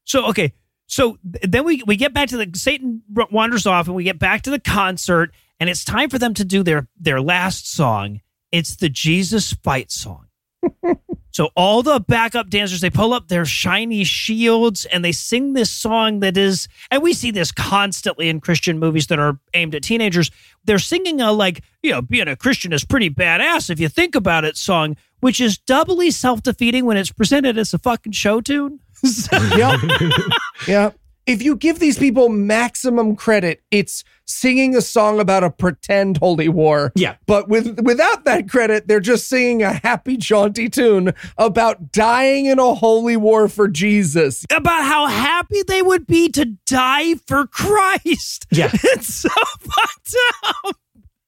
So 0.05 0.27
okay, 0.27 0.53
so 0.87 1.17
then 1.23 1.65
we 1.65 1.83
we 1.85 1.95
get 1.95 2.13
back 2.13 2.29
to 2.29 2.37
the 2.37 2.49
Satan 2.57 3.03
wanders 3.31 3.65
off, 3.65 3.87
and 3.87 3.95
we 3.95 4.03
get 4.03 4.17
back 4.17 4.43
to 4.43 4.49
the 4.49 4.59
concert, 4.59 5.31
and 5.59 5.69
it's 5.69 5.85
time 5.85 6.09
for 6.09 6.17
them 6.17 6.33
to 6.35 6.45
do 6.45 6.63
their 6.63 6.87
their 6.99 7.21
last 7.21 7.71
song. 7.71 8.21
It's 8.51 8.75
the 8.75 8.89
Jesus 8.89 9.53
fight 9.53 9.91
song. 9.91 10.28
So 11.31 11.49
all 11.55 11.83
the 11.83 11.99
backup 11.99 12.49
dancers 12.49 12.81
they 12.81 12.89
pull 12.89 13.13
up 13.13 13.27
their 13.27 13.45
shiny 13.45 14.03
shields 14.03 14.85
and 14.85 15.03
they 15.03 15.11
sing 15.11 15.53
this 15.53 15.71
song 15.71 16.19
that 16.19 16.37
is, 16.37 16.67
and 16.91 17.01
we 17.01 17.13
see 17.13 17.31
this 17.31 17.51
constantly 17.51 18.29
in 18.29 18.39
Christian 18.39 18.79
movies 18.79 19.07
that 19.07 19.19
are 19.19 19.39
aimed 19.53 19.75
at 19.75 19.83
teenagers. 19.83 20.31
They're 20.65 20.79
singing 20.79 21.21
a 21.21 21.31
like, 21.31 21.63
you 21.81 21.91
know, 21.91 22.01
being 22.01 22.27
a 22.27 22.35
Christian 22.35 22.73
is 22.73 22.83
pretty 22.83 23.09
badass 23.09 23.69
if 23.69 23.79
you 23.79 23.89
think 23.89 24.15
about 24.15 24.45
it 24.45 24.57
song, 24.57 24.97
which 25.19 25.39
is 25.39 25.57
doubly 25.57 26.11
self 26.11 26.43
defeating 26.43 26.85
when 26.85 26.97
it's 26.97 27.11
presented 27.11 27.57
as 27.57 27.73
a 27.73 27.79
fucking 27.79 28.11
show 28.13 28.41
tune. 28.41 28.79
yep. 29.55 29.79
yeah. 30.67 30.91
If 31.25 31.43
you 31.43 31.55
give 31.55 31.79
these 31.79 31.99
people 31.99 32.29
maximum 32.29 33.15
credit, 33.15 33.61
it's 33.69 34.03
singing 34.25 34.75
a 34.75 34.81
song 34.81 35.19
about 35.19 35.43
a 35.43 35.49
pretend 35.49 36.17
holy 36.17 36.49
war. 36.49 36.91
Yeah. 36.95 37.15
But 37.27 37.49
with 37.49 37.79
without 37.81 38.25
that 38.25 38.49
credit, 38.49 38.87
they're 38.87 38.99
just 38.99 39.27
singing 39.27 39.61
a 39.63 39.73
happy, 39.73 40.17
jaunty 40.17 40.69
tune 40.69 41.13
about 41.37 41.91
dying 41.91 42.45
in 42.45 42.59
a 42.59 42.73
holy 42.73 43.17
war 43.17 43.47
for 43.47 43.67
Jesus. 43.67 44.45
about 44.51 44.83
how 44.83 45.07
happy 45.07 45.61
they 45.67 45.81
would 45.81 46.07
be 46.07 46.29
to 46.29 46.45
die 46.65 47.15
for 47.27 47.45
Christ. 47.47 48.47
Yeah. 48.51 48.71
It's 48.83 49.13
so 49.13 49.29
fucked 49.59 50.15
up. 50.65 50.75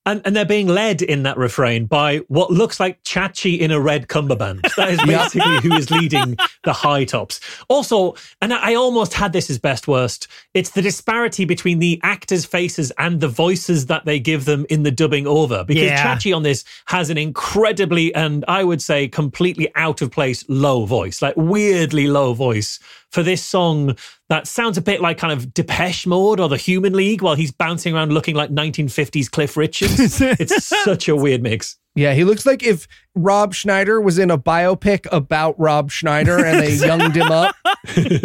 And, 0.06 0.22
and 0.26 0.36
they're 0.36 0.46
being 0.46 0.68
led 0.68 1.04
in 1.04 1.24
that 1.24 1.38
refrain 1.38 1.86
by 1.86 2.18
what 2.28 2.50
looks 2.50 2.80
like 2.80 3.04
Chachi 3.04 3.60
in 3.60 3.70
a 3.70 3.80
red 3.80 4.08
cummerbund. 4.08 4.62
That 4.76 4.90
is 4.90 5.00
basically 5.06 5.62
who 5.62 5.76
is 5.76 5.92
leading 5.92 6.38
the 6.64 6.74
high 6.74 7.06
tops. 7.06 7.40
Also, 7.70 8.16
and 8.42 8.52
I 8.52 8.74
almost 8.74 9.14
had 9.14 9.32
this 9.32 9.52
as 9.52 9.60
best 9.60 9.88
worst, 9.88 10.28
it's 10.56 10.72
the 10.72 10.82
disparity 10.82 11.46
between 11.46 11.78
the 11.78 12.00
actors' 12.02 12.46
faces 12.46 12.92
and 12.98 13.22
the 13.22 13.28
voices 13.28 13.86
that 13.88 14.06
they 14.06 14.20
give 14.20 14.46
them 14.46 14.66
in 14.70 14.82
the 14.82 14.92
dubbing 14.92 15.28
over. 15.28 15.64
Because 15.64 15.84
Yeah. 15.84 16.16
Chachi 16.16 16.36
on 16.36 16.42
this 16.42 16.64
has 16.86 17.12
an 17.12 17.20
incredibly, 17.20 18.14
and 18.16 18.44
I 18.48 18.64
would 18.64 18.82
say 18.82 19.08
completely 19.08 19.72
out 19.76 20.02
of 20.02 20.10
place 20.10 20.44
low 20.48 20.86
voice, 20.86 21.22
like 21.22 21.36
weirdly 21.38 22.08
low 22.08 22.34
voice 22.34 22.80
for 23.12 23.22
this 23.24 23.44
song 23.44 23.96
that 24.32 24.48
sounds 24.48 24.78
a 24.78 24.82
bit 24.82 25.02
like 25.02 25.18
kind 25.18 25.34
of 25.34 25.54
Depeche 25.54 26.08
Mode 26.08 26.40
or 26.40 26.48
the 26.48 26.56
Human 26.56 26.94
League 26.94 27.22
while 27.22 27.36
he's 27.36 27.52
bouncing 27.52 27.94
around 27.94 28.14
looking 28.14 28.34
like 28.34 28.50
1950s 28.50 29.30
Cliff 29.30 29.58
Richards. 29.58 30.22
it's 30.22 30.66
such 30.66 31.10
a 31.10 31.18
weird 31.18 31.44
mix. 31.44 31.78
Yeah, 31.96 32.14
he 32.14 32.24
looks 32.24 32.46
like 32.46 32.64
if 32.64 32.88
Rob 33.14 33.54
Schneider 33.54 34.00
was 34.00 34.18
in 34.18 34.32
a 34.32 34.38
biopic 34.38 35.06
about 35.12 35.60
Rob 35.60 35.92
Schneider 35.92 36.46
and 36.46 36.62
they 36.62 36.76
younged 36.88 37.18
him 37.18 37.30
up. 37.30 37.54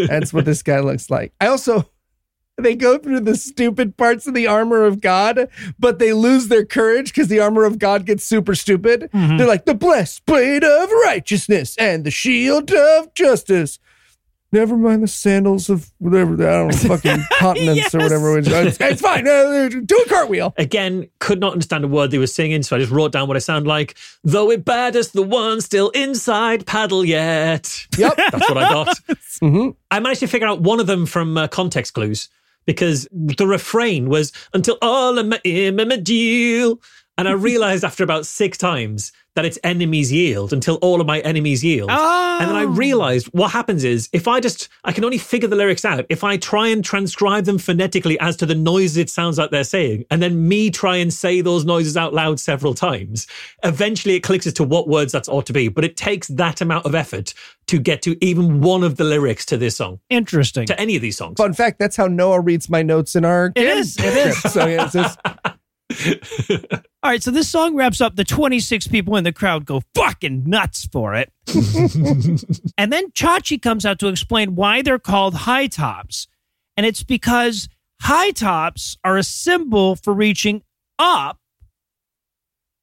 That's 0.08 0.32
what 0.32 0.44
this 0.44 0.62
guy 0.62 0.78
looks 0.78 1.10
like. 1.10 1.32
I 1.40 1.48
also 1.48 1.90
they 2.56 2.76
go 2.76 2.98
through 2.98 3.20
the 3.20 3.36
stupid 3.36 3.96
parts 3.96 4.28
of 4.28 4.34
the 4.34 4.46
armor 4.46 4.84
of 4.84 5.00
God, 5.00 5.48
but 5.76 5.98
they 5.98 6.12
lose 6.12 6.46
their 6.46 6.64
courage 6.64 7.12
because 7.12 7.26
the 7.26 7.40
armor 7.40 7.64
of 7.64 7.80
God 7.80 8.06
gets 8.06 8.22
super 8.22 8.54
stupid. 8.54 9.10
Mm-hmm. 9.12 9.38
They're 9.38 9.46
like 9.48 9.64
the 9.64 9.74
blessed 9.74 10.24
blade 10.24 10.62
of 10.62 10.88
righteousness 11.04 11.76
and 11.78 12.04
the 12.04 12.12
shield 12.12 12.70
of 12.70 13.12
justice. 13.12 13.80
Never 14.52 14.76
mind 14.76 15.02
the 15.02 15.08
sandals 15.08 15.68
of 15.68 15.90
whatever, 15.98 16.34
I 16.34 16.36
don't 16.68 16.68
know, 16.68 16.96
fucking 16.96 17.24
continents 17.38 17.94
or 17.94 17.98
whatever. 17.98 18.38
It's, 18.38 18.48
it's, 18.48 18.80
it's 18.80 19.00
fine. 19.02 19.26
Uh, 19.26 19.68
do 19.68 19.96
a 20.06 20.08
cartwheel. 20.08 20.54
Again, 20.56 21.08
could 21.18 21.40
not 21.40 21.52
understand 21.52 21.84
a 21.84 21.88
word 21.88 22.12
they 22.12 22.18
were 22.18 22.28
singing, 22.28 22.62
so 22.62 22.76
I 22.76 22.78
just 22.78 22.92
wrote 22.92 23.10
down 23.12 23.26
what 23.28 23.36
it 23.36 23.40
sounded 23.40 23.68
like. 23.68 23.96
Though 24.22 24.50
it 24.52 24.64
baddest 24.64 25.14
the 25.14 25.22
one 25.22 25.60
still 25.60 25.90
inside 25.90 26.64
paddle 26.64 27.04
yet. 27.04 27.86
Yep. 27.98 28.14
That's 28.16 28.48
what 28.48 28.58
I 28.58 28.68
got. 28.70 28.98
Mhm. 29.42 29.76
I 29.90 30.00
managed 30.00 30.20
to 30.20 30.26
figure 30.26 30.48
out 30.48 30.62
one 30.62 30.80
of 30.80 30.86
them 30.86 31.04
from 31.04 31.36
uh, 31.36 31.46
context 31.48 31.92
clues 31.92 32.30
because 32.64 33.06
the 33.12 33.46
refrain 33.46 34.08
was 34.08 34.32
until 34.54 34.78
all 34.80 35.18
of 35.18 35.26
my 35.26 35.38
yield. 35.44 36.82
And 37.18 37.28
I 37.28 37.32
realized 37.32 37.84
after 37.84 38.02
about 38.02 38.24
six 38.24 38.56
times 38.56 39.12
that 39.36 39.44
it's 39.44 39.58
enemies 39.62 40.10
yield 40.10 40.52
until 40.52 40.76
all 40.76 41.00
of 41.00 41.06
my 41.06 41.20
enemies 41.20 41.62
yield. 41.62 41.90
Oh. 41.92 42.38
And 42.40 42.48
then 42.48 42.56
I 42.56 42.64
oh. 42.64 42.68
realized 42.68 43.28
what 43.28 43.52
happens 43.52 43.84
is 43.84 44.08
if 44.12 44.26
I 44.26 44.40
just, 44.40 44.68
I 44.82 44.92
can 44.92 45.04
only 45.04 45.18
figure 45.18 45.48
the 45.48 45.56
lyrics 45.56 45.84
out 45.84 46.06
if 46.08 46.24
I 46.24 46.38
try 46.38 46.68
and 46.68 46.84
transcribe 46.84 47.44
them 47.44 47.58
phonetically 47.58 48.18
as 48.18 48.36
to 48.38 48.46
the 48.46 48.54
noises 48.54 48.96
it 48.96 49.10
sounds 49.10 49.38
like 49.38 49.50
they're 49.50 49.62
saying, 49.62 50.04
and 50.10 50.20
then 50.22 50.48
me 50.48 50.70
try 50.70 50.96
and 50.96 51.12
say 51.12 51.42
those 51.42 51.64
noises 51.64 51.96
out 51.96 52.14
loud 52.14 52.40
several 52.40 52.74
times. 52.74 53.26
Eventually 53.62 54.14
it 54.14 54.20
clicks 54.20 54.46
as 54.46 54.54
to 54.54 54.64
what 54.64 54.88
words 54.88 55.12
that 55.12 55.28
ought 55.28 55.46
to 55.46 55.52
be, 55.52 55.68
but 55.68 55.84
it 55.84 55.96
takes 55.96 56.28
that 56.28 56.60
amount 56.60 56.86
of 56.86 56.94
effort 56.94 57.34
to 57.66 57.78
get 57.78 58.00
to 58.02 58.16
even 58.24 58.60
one 58.60 58.82
of 58.82 58.96
the 58.96 59.04
lyrics 59.04 59.44
to 59.46 59.56
this 59.56 59.76
song, 59.76 60.00
Interesting. 60.08 60.66
to 60.66 60.80
any 60.80 60.96
of 60.96 61.02
these 61.02 61.16
songs. 61.16 61.36
Fun 61.36 61.52
fact 61.52 61.78
that's 61.78 61.96
how 61.96 62.06
Noah 62.06 62.40
reads 62.40 62.70
my 62.70 62.82
notes 62.82 63.14
in 63.14 63.24
our. 63.24 63.52
It 63.54 63.66
is, 63.66 63.98
it 63.98 64.16
is. 64.16 64.40
So, 64.40 64.66
yeah, 64.66 64.84
it's 64.84 64.94
just, 64.94 65.18
All 67.02 67.10
right, 67.10 67.22
so 67.22 67.30
this 67.30 67.48
song 67.48 67.76
wraps 67.76 68.00
up. 68.00 68.16
The 68.16 68.24
26 68.24 68.88
people 68.88 69.16
in 69.16 69.24
the 69.24 69.32
crowd 69.32 69.64
go 69.64 69.82
fucking 69.94 70.44
nuts 70.44 70.86
for 70.86 71.14
it. 71.14 71.32
and 72.76 72.92
then 72.92 73.10
Chachi 73.12 73.60
comes 73.60 73.86
out 73.86 73.98
to 74.00 74.08
explain 74.08 74.56
why 74.56 74.82
they're 74.82 74.98
called 74.98 75.34
high 75.34 75.68
tops. 75.68 76.26
And 76.76 76.84
it's 76.84 77.02
because 77.02 77.68
high 78.02 78.32
tops 78.32 78.96
are 79.04 79.16
a 79.16 79.22
symbol 79.22 79.96
for 79.96 80.12
reaching 80.12 80.62
up. 80.98 81.38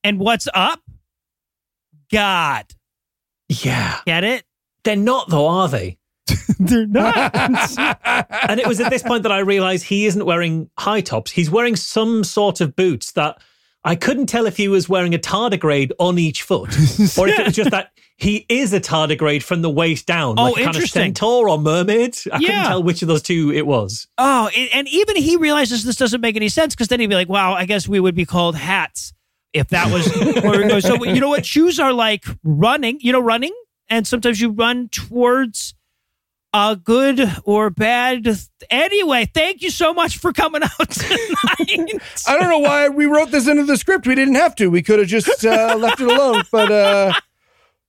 And 0.03 0.19
what's 0.19 0.47
up? 0.53 0.79
God. 2.11 2.65
yeah. 3.49 3.99
Get 4.05 4.23
it? 4.23 4.43
They're 4.83 4.95
not 4.95 5.29
though, 5.29 5.47
are 5.47 5.67
they? 5.69 5.97
They're 6.59 6.87
not. 6.87 7.35
and 8.49 8.59
it 8.59 8.67
was 8.67 8.79
at 8.79 8.89
this 8.89 9.03
point 9.03 9.23
that 9.23 9.31
I 9.31 9.39
realized 9.39 9.85
he 9.85 10.05
isn't 10.05 10.25
wearing 10.25 10.69
high 10.77 11.01
tops. 11.01 11.31
He's 11.31 11.49
wearing 11.49 11.75
some 11.75 12.23
sort 12.23 12.61
of 12.61 12.75
boots 12.75 13.11
that 13.13 13.41
I 13.83 13.95
couldn't 13.95 14.27
tell 14.27 14.45
if 14.45 14.55
he 14.57 14.67
was 14.67 14.87
wearing 14.87 15.13
a 15.13 15.17
tardigrade 15.19 15.91
on 15.99 16.17
each 16.17 16.43
foot 16.43 16.69
or 17.17 17.27
if 17.27 17.39
it 17.39 17.45
was 17.47 17.55
just 17.55 17.71
that 17.71 17.91
he 18.15 18.45
is 18.47 18.71
a 18.71 18.79
tardigrade 18.79 19.43
from 19.43 19.61
the 19.61 19.69
waist 19.69 20.05
down. 20.05 20.35
Oh, 20.39 20.51
like 20.51 20.61
a 20.61 20.63
kind 20.65 20.75
of 20.77 20.89
centaur 20.89 21.49
or 21.49 21.57
mermaid. 21.57 22.17
I 22.31 22.37
Yeah. 22.37 22.47
couldn't 22.47 22.63
tell 22.65 22.83
which 22.83 23.01
of 23.01 23.07
those 23.09 23.21
two 23.21 23.51
it 23.51 23.65
was. 23.65 24.07
Oh, 24.17 24.49
and 24.55 24.69
and 24.73 24.87
even 24.87 25.15
he 25.17 25.35
realizes 25.35 25.83
this 25.83 25.95
doesn't 25.97 26.21
make 26.21 26.35
any 26.35 26.47
sense 26.49 26.73
because 26.75 26.87
then 26.87 26.99
he'd 27.01 27.07
be 27.07 27.15
like, 27.15 27.27
"Wow, 27.29 27.53
I 27.55 27.65
guess 27.65 27.87
we 27.87 27.99
would 27.99 28.15
be 28.15 28.25
called 28.25 28.55
hats 28.55 29.13
if 29.51 29.67
that 29.69 29.91
was 29.91 30.07
where 30.43 30.61
we 30.61 30.67
go." 30.69 30.79
So 30.79 31.03
you 31.03 31.19
know 31.19 31.29
what? 31.29 31.45
Shoes 31.45 31.79
are 31.79 31.91
like 31.91 32.23
running. 32.43 32.99
You 33.01 33.11
know, 33.11 33.19
running, 33.19 33.53
and 33.89 34.07
sometimes 34.07 34.39
you 34.39 34.51
run 34.51 34.87
towards 34.89 35.73
a 36.53 36.75
good 36.75 37.19
or 37.43 37.69
bad. 37.69 38.27
Anyway, 38.69 39.29
thank 39.33 39.61
you 39.61 39.69
so 39.69 39.93
much 39.93 40.17
for 40.17 40.31
coming 40.31 40.63
out 40.79 40.89
tonight. 40.89 42.01
I 42.27 42.37
don't 42.37 42.49
know 42.49 42.59
why 42.59 42.89
we 42.89 43.05
wrote 43.05 43.31
this 43.31 43.47
into 43.47 43.65
the 43.65 43.77
script. 43.77 44.05
We 44.07 44.15
didn't 44.15 44.35
have 44.35 44.55
to. 44.55 44.67
We 44.69 44.83
could 44.83 44.99
have 44.99 45.07
just 45.07 45.45
uh, 45.45 45.75
left 45.77 45.99
it 45.99 46.07
alone. 46.07 46.43
But 46.51 46.71
uh, 46.71 47.13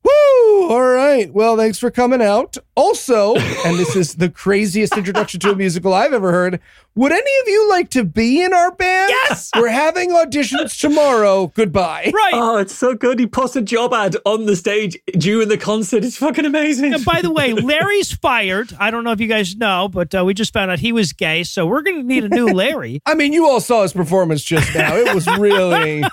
woo! 0.04 0.68
All 0.70 0.82
right. 0.82 1.32
Well, 1.32 1.56
thanks 1.56 1.78
for 1.78 1.90
coming 1.90 2.22
out. 2.22 2.56
Also, 2.74 3.34
and 3.64 3.78
this 3.78 3.96
is 3.96 4.14
the 4.16 4.28
craziest 4.30 4.96
introduction 4.96 5.40
to 5.40 5.50
a 5.50 5.56
musical 5.56 5.92
I've 5.92 6.12
ever 6.12 6.32
heard. 6.32 6.60
Would 6.96 7.10
any 7.10 7.20
of 7.20 7.48
you 7.48 7.68
like 7.70 7.90
to 7.90 8.04
be 8.04 8.40
in 8.42 8.52
our 8.52 8.70
band? 8.70 9.10
Yes! 9.10 9.50
We're 9.56 9.68
having 9.68 10.10
auditions 10.10 10.78
tomorrow. 10.80 11.48
Goodbye. 11.48 12.12
right. 12.14 12.34
Oh, 12.34 12.56
it's 12.58 12.74
so 12.74 12.94
good. 12.94 13.18
He 13.18 13.26
posts 13.26 13.56
a 13.56 13.62
job 13.62 13.92
ad 13.92 14.16
on 14.24 14.46
the 14.46 14.54
stage 14.54 14.96
during 15.18 15.48
the 15.48 15.58
concert. 15.58 16.04
It's 16.04 16.16
fucking 16.16 16.44
amazing. 16.44 16.94
And 16.94 17.04
by 17.04 17.20
the 17.20 17.32
way, 17.32 17.52
Larry's 17.52 18.12
fired. 18.12 18.72
I 18.78 18.92
don't 18.92 19.02
know 19.02 19.10
if 19.10 19.20
you 19.20 19.26
guys 19.26 19.56
know, 19.56 19.88
but 19.88 20.14
uh, 20.14 20.24
we 20.24 20.34
just 20.34 20.52
found 20.52 20.70
out 20.70 20.78
he 20.78 20.92
was 20.92 21.12
gay, 21.12 21.42
so 21.42 21.66
we're 21.66 21.82
going 21.82 21.96
to 21.96 22.06
need 22.06 22.22
a 22.24 22.28
new 22.28 22.46
Larry. 22.52 23.00
I 23.06 23.14
mean, 23.14 23.32
you 23.32 23.48
all 23.48 23.60
saw 23.60 23.82
his 23.82 23.92
performance 23.92 24.44
just 24.44 24.72
now. 24.74 24.94
It 24.96 25.12
was 25.12 25.26
really. 25.36 26.04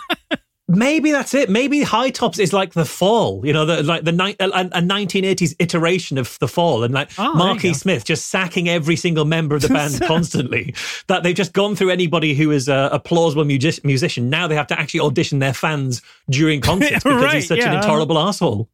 Maybe 0.76 1.12
that's 1.12 1.34
it. 1.34 1.50
Maybe 1.50 1.82
High 1.82 2.10
Tops 2.10 2.40
is 2.40 2.54
like 2.54 2.74
the 2.74 2.86
Fall, 2.86 3.46
you 3.46 3.54
know, 3.54 3.66
the, 3.66 3.84
like 3.84 4.04
the 4.04 4.12
ni- 4.12 4.36
uh, 4.40 4.50
a, 4.74 4.78
a 4.78 4.82
1980s 4.82 5.56
iteration 5.60 6.18
of 6.18 6.38
the 6.40 6.48
Fall, 6.48 6.84
and 6.84 6.94
like 6.94 7.12
Oh, 7.18 7.54
you 7.62 7.74
Smith 7.74 8.06
just 8.06 8.28
sacking 8.30 8.70
every 8.70 8.96
single 8.96 9.26
member 9.26 9.56
of 9.56 9.62
the 9.62 9.70
band 9.74 10.00
constantly. 10.02 10.74
That 11.08 11.24
they've 11.24 11.36
just 11.36 11.54
gone 11.54 11.76
through 11.76 11.90
anybody 11.90 12.34
who 12.34 12.52
is 12.52 12.68
a, 12.70 12.90
a 12.94 13.00
plausible 13.00 13.44
music- 13.46 13.84
musician. 13.84 14.30
Now 14.30 14.48
they 14.48 14.56
have 14.56 14.68
to 14.68 14.80
actually 14.80 15.02
audition 15.02 15.40
their 15.40 15.54
fans 15.54 16.02
during 16.30 16.62
concerts 16.62 16.92
because 17.04 17.24
Right, 17.24 17.36
he's 17.36 17.48
such 17.48 17.60
an 17.60 17.72
yeah. 17.74 17.78
intolerable 17.78 18.18
asshole. 18.18 18.70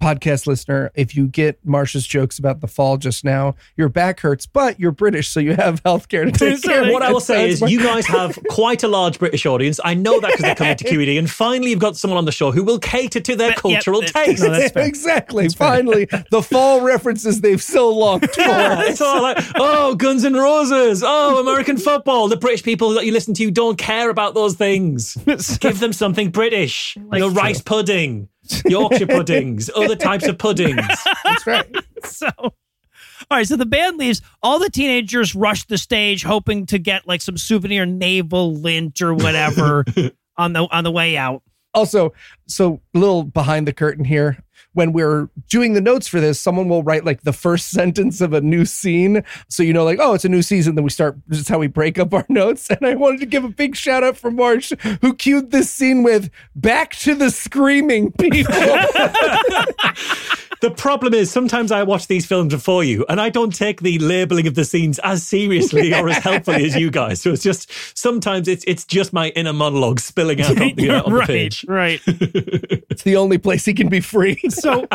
Podcast 0.00 0.46
listener, 0.46 0.92
if 0.94 1.16
you 1.16 1.26
get 1.26 1.58
Marsh's 1.66 2.06
jokes 2.06 2.38
about 2.38 2.60
the 2.60 2.68
fall 2.68 2.96
just 2.98 3.24
now, 3.24 3.56
your 3.76 3.88
back 3.88 4.20
hurts, 4.20 4.46
but 4.46 4.78
you're 4.78 4.92
British, 4.92 5.28
so 5.28 5.40
you 5.40 5.54
have 5.56 5.82
healthcare 5.82 6.24
to 6.24 6.30
take 6.30 6.62
care 6.62 6.84
of 6.84 6.90
What 6.92 7.02
I 7.02 7.10
will 7.12 7.18
say 7.20 7.46
it. 7.46 7.50
is, 7.50 7.60
you 7.62 7.82
guys 7.82 8.06
have 8.06 8.38
quite 8.48 8.82
a 8.84 8.88
large 8.88 9.18
British 9.18 9.44
audience. 9.44 9.80
I 9.84 9.94
know 9.94 10.20
that 10.20 10.28
because 10.28 10.42
they're 10.42 10.54
coming 10.54 10.76
to 10.76 10.84
QED, 10.88 11.18
and 11.18 11.28
finally, 11.28 11.70
you've 11.70 11.80
got 11.80 11.96
someone 11.96 12.16
on 12.16 12.26
the 12.26 12.32
show 12.32 12.52
who 12.52 12.62
will 12.62 12.78
cater 12.78 13.18
to 13.20 13.34
their 13.36 13.48
Yep, 13.48 13.56
cultural 13.58 14.00
that- 14.02 14.12
taste. 14.12 14.42
no, 14.42 14.50
that's 14.50 14.76
exactly. 14.76 15.48
Finally, 15.48 16.06
the 16.30 16.42
fall 16.42 16.80
references 16.82 17.40
they've 17.40 17.62
so 17.62 17.90
longed 17.90 18.30
for. 18.30 18.40
Yeah, 18.58 18.82
it's 18.84 19.00
all 19.00 19.20
like, 19.22 19.38
oh, 19.56 19.94
Guns 19.94 20.24
and 20.24 20.34
Roses, 20.36 21.02
oh, 21.04 21.40
American 21.40 21.76
football. 21.76 22.28
The 22.28 22.36
British 22.36 22.62
people 22.62 22.90
that 22.90 23.04
you 23.04 23.12
listen 23.12 23.34
to 23.34 23.50
don't 23.50 23.76
care 23.78 24.10
about 24.10 24.34
those 24.34 24.54
things. 24.54 25.16
Give 25.60 25.78
them 25.80 25.92
something 25.92 26.30
British. 26.30 26.96
Like- 27.08 27.18
Your 27.18 27.30
rice 27.30 27.60
pudding, 27.60 28.28
Yorkshire 28.66 29.06
puddings, 29.06 29.70
other 29.74 29.96
types 29.96 30.26
of 30.26 30.38
puddings. 30.38 30.86
That's 31.24 31.46
right. 31.46 31.76
so 32.04 32.28
all 32.38 33.36
right 33.36 33.46
so 33.46 33.56
the 33.56 33.66
band 33.66 33.98
leaves 33.98 34.22
all 34.42 34.60
the 34.60 34.70
teenagers 34.70 35.34
rush 35.34 35.66
the 35.66 35.76
stage 35.76 36.22
hoping 36.22 36.64
to 36.64 36.78
get 36.78 37.06
like 37.06 37.20
some 37.20 37.36
souvenir 37.36 37.84
naval 37.84 38.54
lint 38.54 39.02
or 39.02 39.12
whatever 39.12 39.84
on 40.36 40.52
the 40.52 40.66
on 40.70 40.84
the 40.84 40.90
way 40.90 41.16
out 41.16 41.42
Also, 41.74 42.12
so 42.46 42.80
a 42.94 42.98
little 42.98 43.24
behind 43.24 43.66
the 43.68 43.72
curtain 43.72 44.04
here. 44.04 44.42
When 44.74 44.92
we're 44.92 45.28
doing 45.48 45.72
the 45.72 45.80
notes 45.80 46.06
for 46.06 46.20
this, 46.20 46.38
someone 46.38 46.68
will 46.68 46.82
write 46.82 47.04
like 47.04 47.22
the 47.22 47.32
first 47.32 47.70
sentence 47.70 48.20
of 48.20 48.32
a 48.32 48.40
new 48.40 48.64
scene. 48.64 49.24
So 49.48 49.62
you 49.62 49.72
know, 49.72 49.84
like, 49.84 49.98
oh, 50.00 50.14
it's 50.14 50.24
a 50.24 50.28
new 50.28 50.42
season. 50.42 50.74
Then 50.74 50.84
we 50.84 50.90
start, 50.90 51.18
this 51.26 51.38
is 51.38 51.48
how 51.48 51.58
we 51.58 51.66
break 51.66 51.98
up 51.98 52.12
our 52.14 52.26
notes. 52.30 52.70
And 52.70 52.84
I 52.84 52.94
wanted 52.94 53.20
to 53.20 53.26
give 53.26 53.44
a 53.44 53.48
big 53.48 53.76
shout 53.76 54.04
out 54.04 54.16
for 54.16 54.30
Marsh, 54.30 54.72
who 55.00 55.14
cued 55.14 55.50
this 55.50 55.70
scene 55.70 56.02
with 56.02 56.30
back 56.54 56.94
to 56.96 57.14
the 57.14 57.30
screaming 57.30 58.12
people. 58.12 58.54
The 60.60 60.70
problem 60.70 61.14
is 61.14 61.30
sometimes 61.30 61.70
I 61.70 61.82
watch 61.84 62.06
these 62.08 62.26
films 62.26 62.52
before 62.52 62.82
you, 62.82 63.04
and 63.08 63.20
I 63.20 63.28
don't 63.28 63.54
take 63.54 63.80
the 63.80 63.98
labeling 63.98 64.46
of 64.46 64.54
the 64.54 64.64
scenes 64.64 64.98
as 65.00 65.26
seriously 65.26 65.94
or 65.94 66.08
as 66.08 66.18
helpfully 66.18 66.64
as 66.64 66.74
you 66.76 66.90
guys. 66.92 67.20
So 67.20 67.32
it's 67.32 67.42
just 67.42 67.70
sometimes 67.96 68.48
it's 68.48 68.64
it's 68.66 68.84
just 68.84 69.12
my 69.12 69.28
inner 69.30 69.52
monologue 69.52 70.00
spilling 70.00 70.40
out 70.40 70.50
on 70.60 70.74
the, 70.74 70.90
on 70.90 71.12
the 71.12 71.18
right 71.18 71.26
page. 71.26 71.64
right 71.68 72.00
it's 72.06 73.02
the 73.02 73.16
only 73.16 73.38
place 73.38 73.64
he 73.64 73.74
can 73.74 73.88
be 73.88 74.00
free. 74.00 74.36
so 74.48 74.86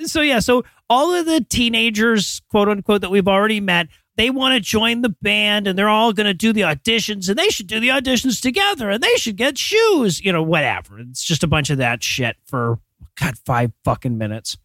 so 0.00 0.20
yeah 0.20 0.40
so 0.40 0.64
all 0.90 1.14
of 1.14 1.24
the 1.26 1.40
teenagers 1.48 2.42
quote 2.50 2.68
unquote 2.68 3.00
that 3.00 3.10
we've 3.10 3.28
already 3.28 3.60
met 3.60 3.86
they 4.16 4.28
want 4.30 4.54
to 4.54 4.60
join 4.60 5.02
the 5.02 5.08
band 5.22 5.66
and 5.66 5.78
they're 5.78 5.88
all 5.88 6.12
going 6.12 6.26
to 6.26 6.34
do 6.34 6.52
the 6.52 6.60
auditions 6.62 7.28
and 7.28 7.38
they 7.38 7.48
should 7.48 7.66
do 7.68 7.78
the 7.80 7.88
auditions 7.88 8.40
together 8.40 8.90
and 8.90 9.02
they 9.02 9.14
should 9.16 9.36
get 9.36 9.56
shoes 9.56 10.20
you 10.20 10.32
know 10.32 10.42
whatever 10.42 10.98
it's 10.98 11.22
just 11.22 11.44
a 11.44 11.46
bunch 11.46 11.70
of 11.70 11.78
that 11.78 12.02
shit 12.02 12.36
for 12.44 12.78
god 13.20 13.38
five 13.46 13.70
fucking 13.84 14.18
minutes 14.18 14.56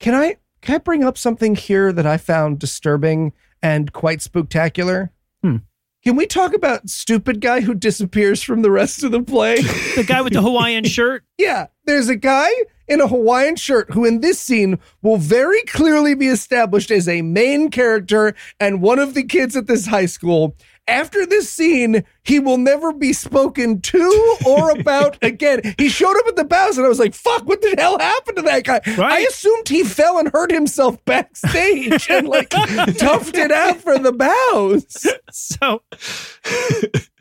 Can 0.00 0.14
I 0.14 0.36
can 0.62 0.74
I 0.74 0.78
bring 0.78 1.04
up 1.04 1.16
something 1.16 1.54
here 1.54 1.92
that 1.92 2.06
I 2.06 2.16
found 2.16 2.58
disturbing 2.58 3.32
and 3.62 3.92
quite 3.92 4.22
spectacular? 4.22 5.12
Hmm. 5.42 5.58
Can 6.02 6.16
we 6.16 6.26
talk 6.26 6.54
about 6.54 6.88
stupid 6.88 7.42
guy 7.42 7.60
who 7.60 7.74
disappears 7.74 8.42
from 8.42 8.62
the 8.62 8.70
rest 8.70 9.04
of 9.04 9.12
the 9.12 9.22
play? 9.22 9.56
the 9.96 10.04
guy 10.06 10.22
with 10.22 10.32
the 10.32 10.42
hawaiian 10.42 10.84
shirt 10.86 11.24
yeah, 11.40 11.68
there's 11.84 12.08
a 12.08 12.16
guy 12.16 12.50
in 12.86 13.00
a 13.00 13.08
Hawaiian 13.08 13.56
shirt 13.56 13.90
who 13.92 14.04
in 14.04 14.20
this 14.20 14.38
scene 14.38 14.78
will 15.00 15.16
very 15.16 15.62
clearly 15.62 16.14
be 16.14 16.26
established 16.26 16.90
as 16.90 17.08
a 17.08 17.22
main 17.22 17.70
character 17.70 18.34
and 18.58 18.82
one 18.82 18.98
of 18.98 19.14
the 19.14 19.22
kids 19.22 19.56
at 19.56 19.68
this 19.68 19.86
high 19.86 20.06
school. 20.06 20.54
After 20.90 21.24
this 21.24 21.48
scene, 21.48 22.04
he 22.24 22.40
will 22.40 22.58
never 22.58 22.92
be 22.92 23.12
spoken 23.12 23.80
to 23.80 24.36
or 24.46 24.70
about 24.78 25.16
again. 25.22 25.74
He 25.78 25.88
showed 25.88 26.16
up 26.18 26.26
at 26.26 26.36
the 26.36 26.44
bows 26.44 26.76
and 26.76 26.84
I 26.84 26.88
was 26.88 26.98
like, 26.98 27.14
fuck, 27.14 27.46
what 27.46 27.62
the 27.62 27.74
hell 27.78 27.98
happened 27.98 28.36
to 28.38 28.42
that 28.42 28.64
guy? 28.64 28.80
I 28.86 29.20
assumed 29.20 29.68
he 29.68 29.84
fell 29.84 30.18
and 30.18 30.28
hurt 30.32 30.50
himself 30.50 31.02
backstage 31.04 32.10
and 32.10 32.28
like 32.28 32.50
toughed 32.98 33.36
it 33.36 33.52
out 33.52 33.78
for 33.78 33.98
the 33.98 34.12
bows. 34.12 35.06
so 35.30 35.82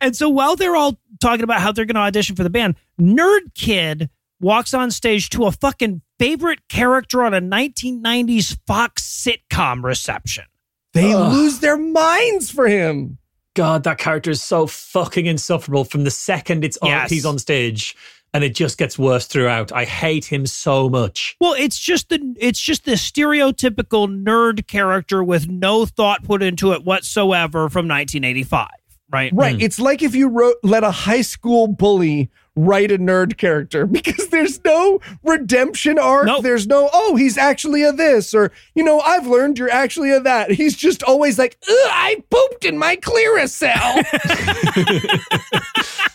and 0.02 0.16
so 0.16 0.30
while 0.30 0.56
they're 0.56 0.76
all 0.76 1.00
talking 1.22 1.44
about 1.44 1.62
how 1.62 1.72
they're 1.72 1.86
going 1.86 1.96
to 1.96 2.02
audition 2.02 2.36
for 2.36 2.44
the 2.44 2.50
band 2.50 2.76
nerd 3.00 3.54
kid 3.56 4.10
walks 4.40 4.74
on 4.74 4.90
stage 4.92 5.30
to 5.30 5.46
a 5.46 5.52
fucking 5.52 6.02
favorite 6.18 6.68
character 6.68 7.24
on 7.24 7.34
a 7.34 7.42
1990s 7.42 8.58
Fox 8.66 9.04
sitcom 9.04 9.84
reception. 9.84 10.46
They 10.94 11.14
Ugh. 11.14 11.34
lose 11.34 11.60
their 11.60 11.78
minds 11.78 12.50
for 12.50 12.68
him. 12.68 13.18
God, 13.56 13.84
that 13.84 13.98
character 13.98 14.32
is 14.32 14.42
so 14.42 14.68
fucking 14.68 15.26
insufferable 15.26 15.84
from 15.84 16.04
the 16.04 16.12
second 16.12 16.64
it's 16.64 16.78
on, 16.78 17.08
he's 17.10 17.26
on 17.26 17.40
stage, 17.40 17.96
and 18.34 18.44
it 18.44 18.56
just 18.56 18.78
gets 18.78 18.98
worse 19.00 19.26
throughout. 19.26 19.72
I 19.72 19.86
hate 19.86 20.26
him 20.26 20.46
so 20.46 20.90
much. 20.90 21.36
Well, 21.42 21.54
it's 21.54 21.80
just 21.80 22.10
the 22.10 22.36
it's 22.40 22.60
just 22.60 22.86
the 22.86 22.92
stereotypical 22.92 24.08
nerd 24.08 24.68
character 24.68 25.24
with 25.24 25.50
no 25.50 25.86
thought 25.86 26.24
put 26.24 26.44
into 26.44 26.74
it 26.74 26.86
whatsoever 26.86 27.70
from 27.70 27.88
1985, 27.88 28.68
right? 29.12 29.32
Right. 29.34 29.56
Hmm. 29.56 29.62
It's 29.62 29.80
like 29.80 30.04
if 30.04 30.16
you 30.16 30.30
wrote 30.30 30.56
let 30.64 30.84
a 30.84 30.92
high 30.92 31.22
school 31.22 31.68
bully 31.68 32.30
write 32.56 32.92
a 32.92 32.98
nerd 32.98 33.38
character 33.38 33.86
because 34.00 34.28
there's 34.30 34.64
no 34.64 35.00
redemption 35.24 35.98
arc. 36.00 36.26
Nope. 36.26 36.44
There's 36.44 36.68
no, 36.68 36.90
oh, 36.94 37.16
he's 37.16 37.38
actually 37.38 37.84
a 37.84 37.92
this, 37.92 38.34
or 38.34 38.52
you 38.76 38.84
know, 38.84 39.00
I've 39.02 39.28
learned 39.28 39.58
you're 39.58 39.70
actually 39.72 40.12
a 40.12 40.20
that. 40.22 40.52
He's 40.60 40.76
just 40.76 41.04
always 41.04 41.38
like, 41.40 41.58
Ugh, 41.68 41.76
I 41.92 42.24
pooped 42.30 42.66
in 42.66 42.78
my 42.78 42.96
Clearasil. 42.98 44.06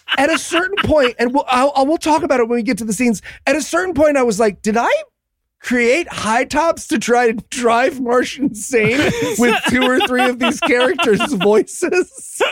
At 0.17 0.31
a 0.31 0.39
certain 0.39 0.77
point, 0.89 1.17
and 1.19 1.35
we'll 1.35 1.45
I'll, 1.49 1.73
I'll- 1.75 1.87
we'll 1.87 1.99
talk 1.99 2.23
about 2.23 2.39
it 2.41 2.49
when 2.49 2.57
we 2.57 2.63
get 2.63 2.79
to 2.79 2.85
the 2.85 2.93
scenes. 2.93 3.21
At 3.47 3.57
a 3.57 3.63
certain 3.63 3.95
point, 3.95 4.17
I 4.17 4.23
was 4.23 4.39
like, 4.39 4.63
did 4.63 4.77
I 4.77 4.91
create 5.65 6.07
high 6.13 6.45
tops 6.45 6.87
to 6.89 6.99
try 6.99 7.33
to 7.33 7.45
drive 7.51 8.01
Marsh 8.01 8.39
insane 8.39 8.99
with 9.39 9.61
two 9.69 9.83
or 9.83 10.07
three 10.07 10.29
of 10.29 10.39
these 10.39 10.61
characters' 10.61 11.33
voices? 11.33 12.43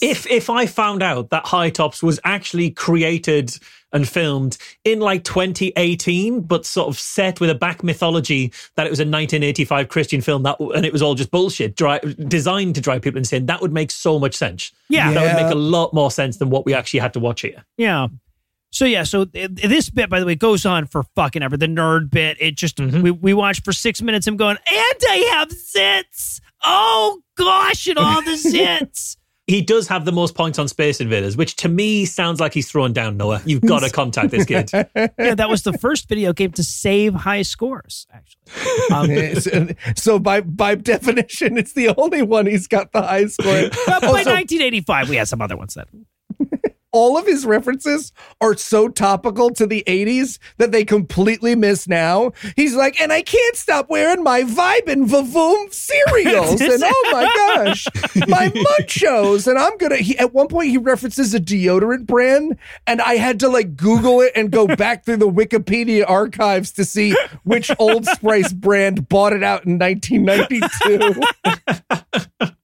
If 0.00 0.26
if 0.26 0.48
I 0.48 0.66
found 0.66 1.02
out 1.02 1.30
that 1.30 1.46
High 1.46 1.70
Tops 1.70 2.02
was 2.02 2.18
actually 2.24 2.70
created 2.70 3.56
and 3.92 4.08
filmed 4.08 4.56
in 4.84 5.00
like 5.00 5.22
2018, 5.24 6.40
but 6.40 6.64
sort 6.64 6.88
of 6.88 6.98
set 6.98 7.40
with 7.40 7.50
a 7.50 7.54
back 7.54 7.84
mythology 7.84 8.52
that 8.76 8.86
it 8.86 8.90
was 8.90 9.00
a 9.00 9.02
1985 9.02 9.88
Christian 9.88 10.20
film 10.20 10.44
that 10.44 10.58
and 10.60 10.86
it 10.86 10.92
was 10.92 11.02
all 11.02 11.14
just 11.14 11.30
bullshit, 11.30 11.76
dri 11.76 11.98
designed 12.26 12.74
to 12.76 12.80
drive 12.80 13.02
people 13.02 13.18
insane, 13.18 13.46
that 13.46 13.60
would 13.60 13.72
make 13.72 13.90
so 13.90 14.18
much 14.18 14.34
sense. 14.34 14.72
Yeah. 14.88 15.12
That 15.12 15.36
would 15.36 15.42
make 15.44 15.52
a 15.52 15.58
lot 15.58 15.92
more 15.92 16.10
sense 16.10 16.38
than 16.38 16.48
what 16.48 16.64
we 16.64 16.74
actually 16.74 17.00
had 17.00 17.12
to 17.14 17.20
watch 17.20 17.42
here. 17.42 17.64
Yeah. 17.76 18.08
So 18.72 18.86
yeah, 18.86 19.02
so 19.04 19.26
th- 19.26 19.50
this 19.50 19.90
bit, 19.90 20.08
by 20.08 20.18
the 20.18 20.24
way, 20.24 20.34
goes 20.34 20.64
on 20.64 20.86
for 20.86 21.02
fucking 21.14 21.42
ever. 21.42 21.58
The 21.58 21.66
nerd 21.66 22.10
bit, 22.10 22.38
it 22.40 22.56
just 22.56 22.80
we 22.80 23.10
we 23.10 23.34
watched 23.34 23.64
for 23.64 23.72
six 23.72 24.00
minutes 24.00 24.26
him 24.26 24.36
going, 24.38 24.56
and 24.56 24.96
I 25.10 25.30
have 25.34 25.48
zits. 25.50 26.40
Oh 26.64 27.20
gosh, 27.36 27.86
and 27.86 27.98
all 27.98 28.22
the 28.22 28.30
zits. 28.32 29.18
He 29.48 29.60
does 29.60 29.88
have 29.88 30.04
the 30.04 30.12
most 30.12 30.34
points 30.36 30.58
on 30.58 30.68
Space 30.68 31.00
Invaders, 31.00 31.36
which 31.36 31.56
to 31.56 31.68
me 31.68 32.04
sounds 32.06 32.38
like 32.40 32.54
he's 32.54 32.70
throwing 32.70 32.92
down 32.92 33.16
Noah. 33.16 33.42
You've 33.44 33.60
got 33.60 33.80
to 33.80 33.90
contact 33.92 34.30
this 34.30 34.46
kid. 34.46 34.70
yeah, 34.72 35.34
that 35.34 35.50
was 35.50 35.64
the 35.64 35.72
first 35.74 36.08
video 36.08 36.32
game 36.32 36.52
to 36.52 36.62
save 36.64 37.12
high 37.12 37.42
scores. 37.42 38.06
Actually, 38.10 39.26
um, 39.26 39.34
so, 39.40 39.68
so 39.96 40.18
by 40.18 40.40
by 40.40 40.76
definition, 40.76 41.58
it's 41.58 41.74
the 41.74 41.92
only 41.98 42.22
one 42.22 42.46
he's 42.46 42.68
got 42.68 42.92
the 42.92 43.02
high 43.02 43.26
score. 43.26 43.68
but 43.86 44.00
by 44.00 44.06
Also, 44.06 44.30
1985, 44.32 45.10
we 45.10 45.16
had 45.16 45.28
some 45.28 45.42
other 45.42 45.56
ones 45.58 45.74
that. 45.74 45.88
All 46.92 47.18
of 47.18 47.26
his 47.26 47.44
references 47.44 48.12
are 48.40 48.56
so 48.56 48.88
topical 48.88 49.50
to 49.50 49.66
the 49.66 49.82
80s 49.86 50.38
that 50.58 50.72
they 50.72 50.84
completely 50.84 51.54
miss 51.54 51.88
now. 51.88 52.32
He's 52.54 52.74
like, 52.74 53.00
and 53.00 53.12
I 53.12 53.22
can't 53.22 53.56
stop 53.56 53.88
wearing 53.90 54.22
my 54.22 54.42
Vibe 54.42 54.88
and 54.88 55.08
Vavoom 55.08 55.72
cereals. 55.72 56.60
and 56.60 56.82
oh 56.84 57.10
my 57.12 57.24
gosh, 57.24 57.86
my 58.28 58.48
Munchos. 58.50 59.46
And 59.46 59.58
I'm 59.58 59.76
going 59.78 59.90
to, 59.90 59.98
he, 59.98 60.18
at 60.18 60.32
one 60.32 60.48
point, 60.48 60.68
he 60.70 60.78
references 60.78 61.34
a 61.34 61.40
deodorant 61.40 62.06
brand. 62.06 62.58
And 62.86 63.00
I 63.00 63.14
had 63.14 63.40
to 63.40 63.48
like 63.48 63.76
Google 63.76 64.20
it 64.20 64.32
and 64.36 64.50
go 64.50 64.66
back 64.66 65.04
through 65.04 65.16
the 65.16 65.30
Wikipedia 65.30 66.04
archives 66.08 66.72
to 66.72 66.84
see 66.84 67.16
which 67.44 67.70
Old 67.78 68.06
Spice 68.06 68.52
brand 68.52 69.08
bought 69.08 69.32
it 69.32 69.42
out 69.42 69.64
in 69.64 69.78
1992. 69.78 71.20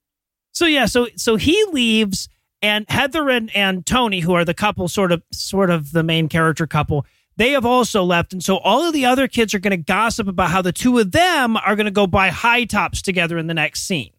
So 0.59 0.65
yeah, 0.65 0.87
so 0.87 1.07
so 1.15 1.37
he 1.37 1.63
leaves, 1.71 2.27
and 2.61 2.85
Heather 2.89 3.29
and, 3.29 3.53
and 3.55 3.85
Tony, 3.85 4.19
who 4.19 4.33
are 4.33 4.45
the 4.45 4.53
couple, 4.53 4.87
sort 4.87 5.11
of 5.11 5.23
sort 5.31 5.69
of 5.69 5.91
the 5.91 6.03
main 6.03 6.29
character 6.29 6.67
couple, 6.67 7.05
they 7.37 7.51
have 7.51 7.65
also 7.65 8.03
left, 8.03 8.33
and 8.33 8.43
so 8.43 8.57
all 8.57 8.83
of 8.83 8.93
the 8.93 9.05
other 9.05 9.27
kids 9.27 9.53
are 9.53 9.59
going 9.59 9.71
to 9.71 9.77
gossip 9.77 10.27
about 10.27 10.49
how 10.49 10.61
the 10.61 10.73
two 10.73 10.97
of 10.99 11.11
them 11.11 11.55
are 11.55 11.75
going 11.75 11.85
to 11.85 11.91
go 11.91 12.05
buy 12.05 12.29
high 12.29 12.65
tops 12.65 13.01
together 13.01 13.37
in 13.37 13.47
the 13.47 13.53
next 13.53 13.83
scene. 13.83 14.11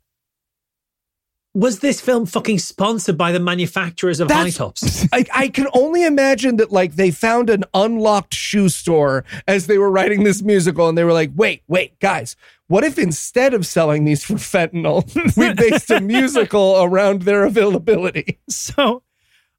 Was 1.53 1.81
this 1.81 2.01
film 2.01 2.27
fucking 2.27 2.61
sponsored 2.61 3.19
by 3.19 3.33
the 3.33 3.41
manufacturers 3.41 4.21
of 4.21 4.31
High 4.31 4.51
Tops? 4.51 5.05
I, 5.13 5.25
I 5.35 5.49
can 5.49 5.67
only 5.73 6.05
imagine 6.05 6.59
that 6.59 6.71
like 6.71 6.95
they 6.95 7.11
found 7.11 7.51
an 7.51 7.65
unlocked 7.75 8.35
shoe 8.35 8.69
store 8.69 9.25
as 9.49 9.67
they 9.67 9.77
were 9.77 9.91
writing 9.91 10.23
this 10.23 10.43
musical 10.43 10.89
and 10.89 10.97
they 10.97 11.03
were 11.03 11.13
like, 11.13 11.33
wait, 11.35 11.65
wait, 11.67 11.99
guys, 11.99 12.37
what 12.69 12.85
if 12.85 13.01
instead 13.01 13.53
of 13.53 13.67
selling 13.67 14.05
these 14.05 14.23
for 14.23 14.35
fentanyl, 14.35 15.05
we 15.37 15.53
based 15.55 15.91
a 15.91 16.01
musical 16.01 16.85
around 16.85 17.23
their 17.23 17.43
availability? 17.43 18.39
So, 18.49 18.85
all 18.85 19.03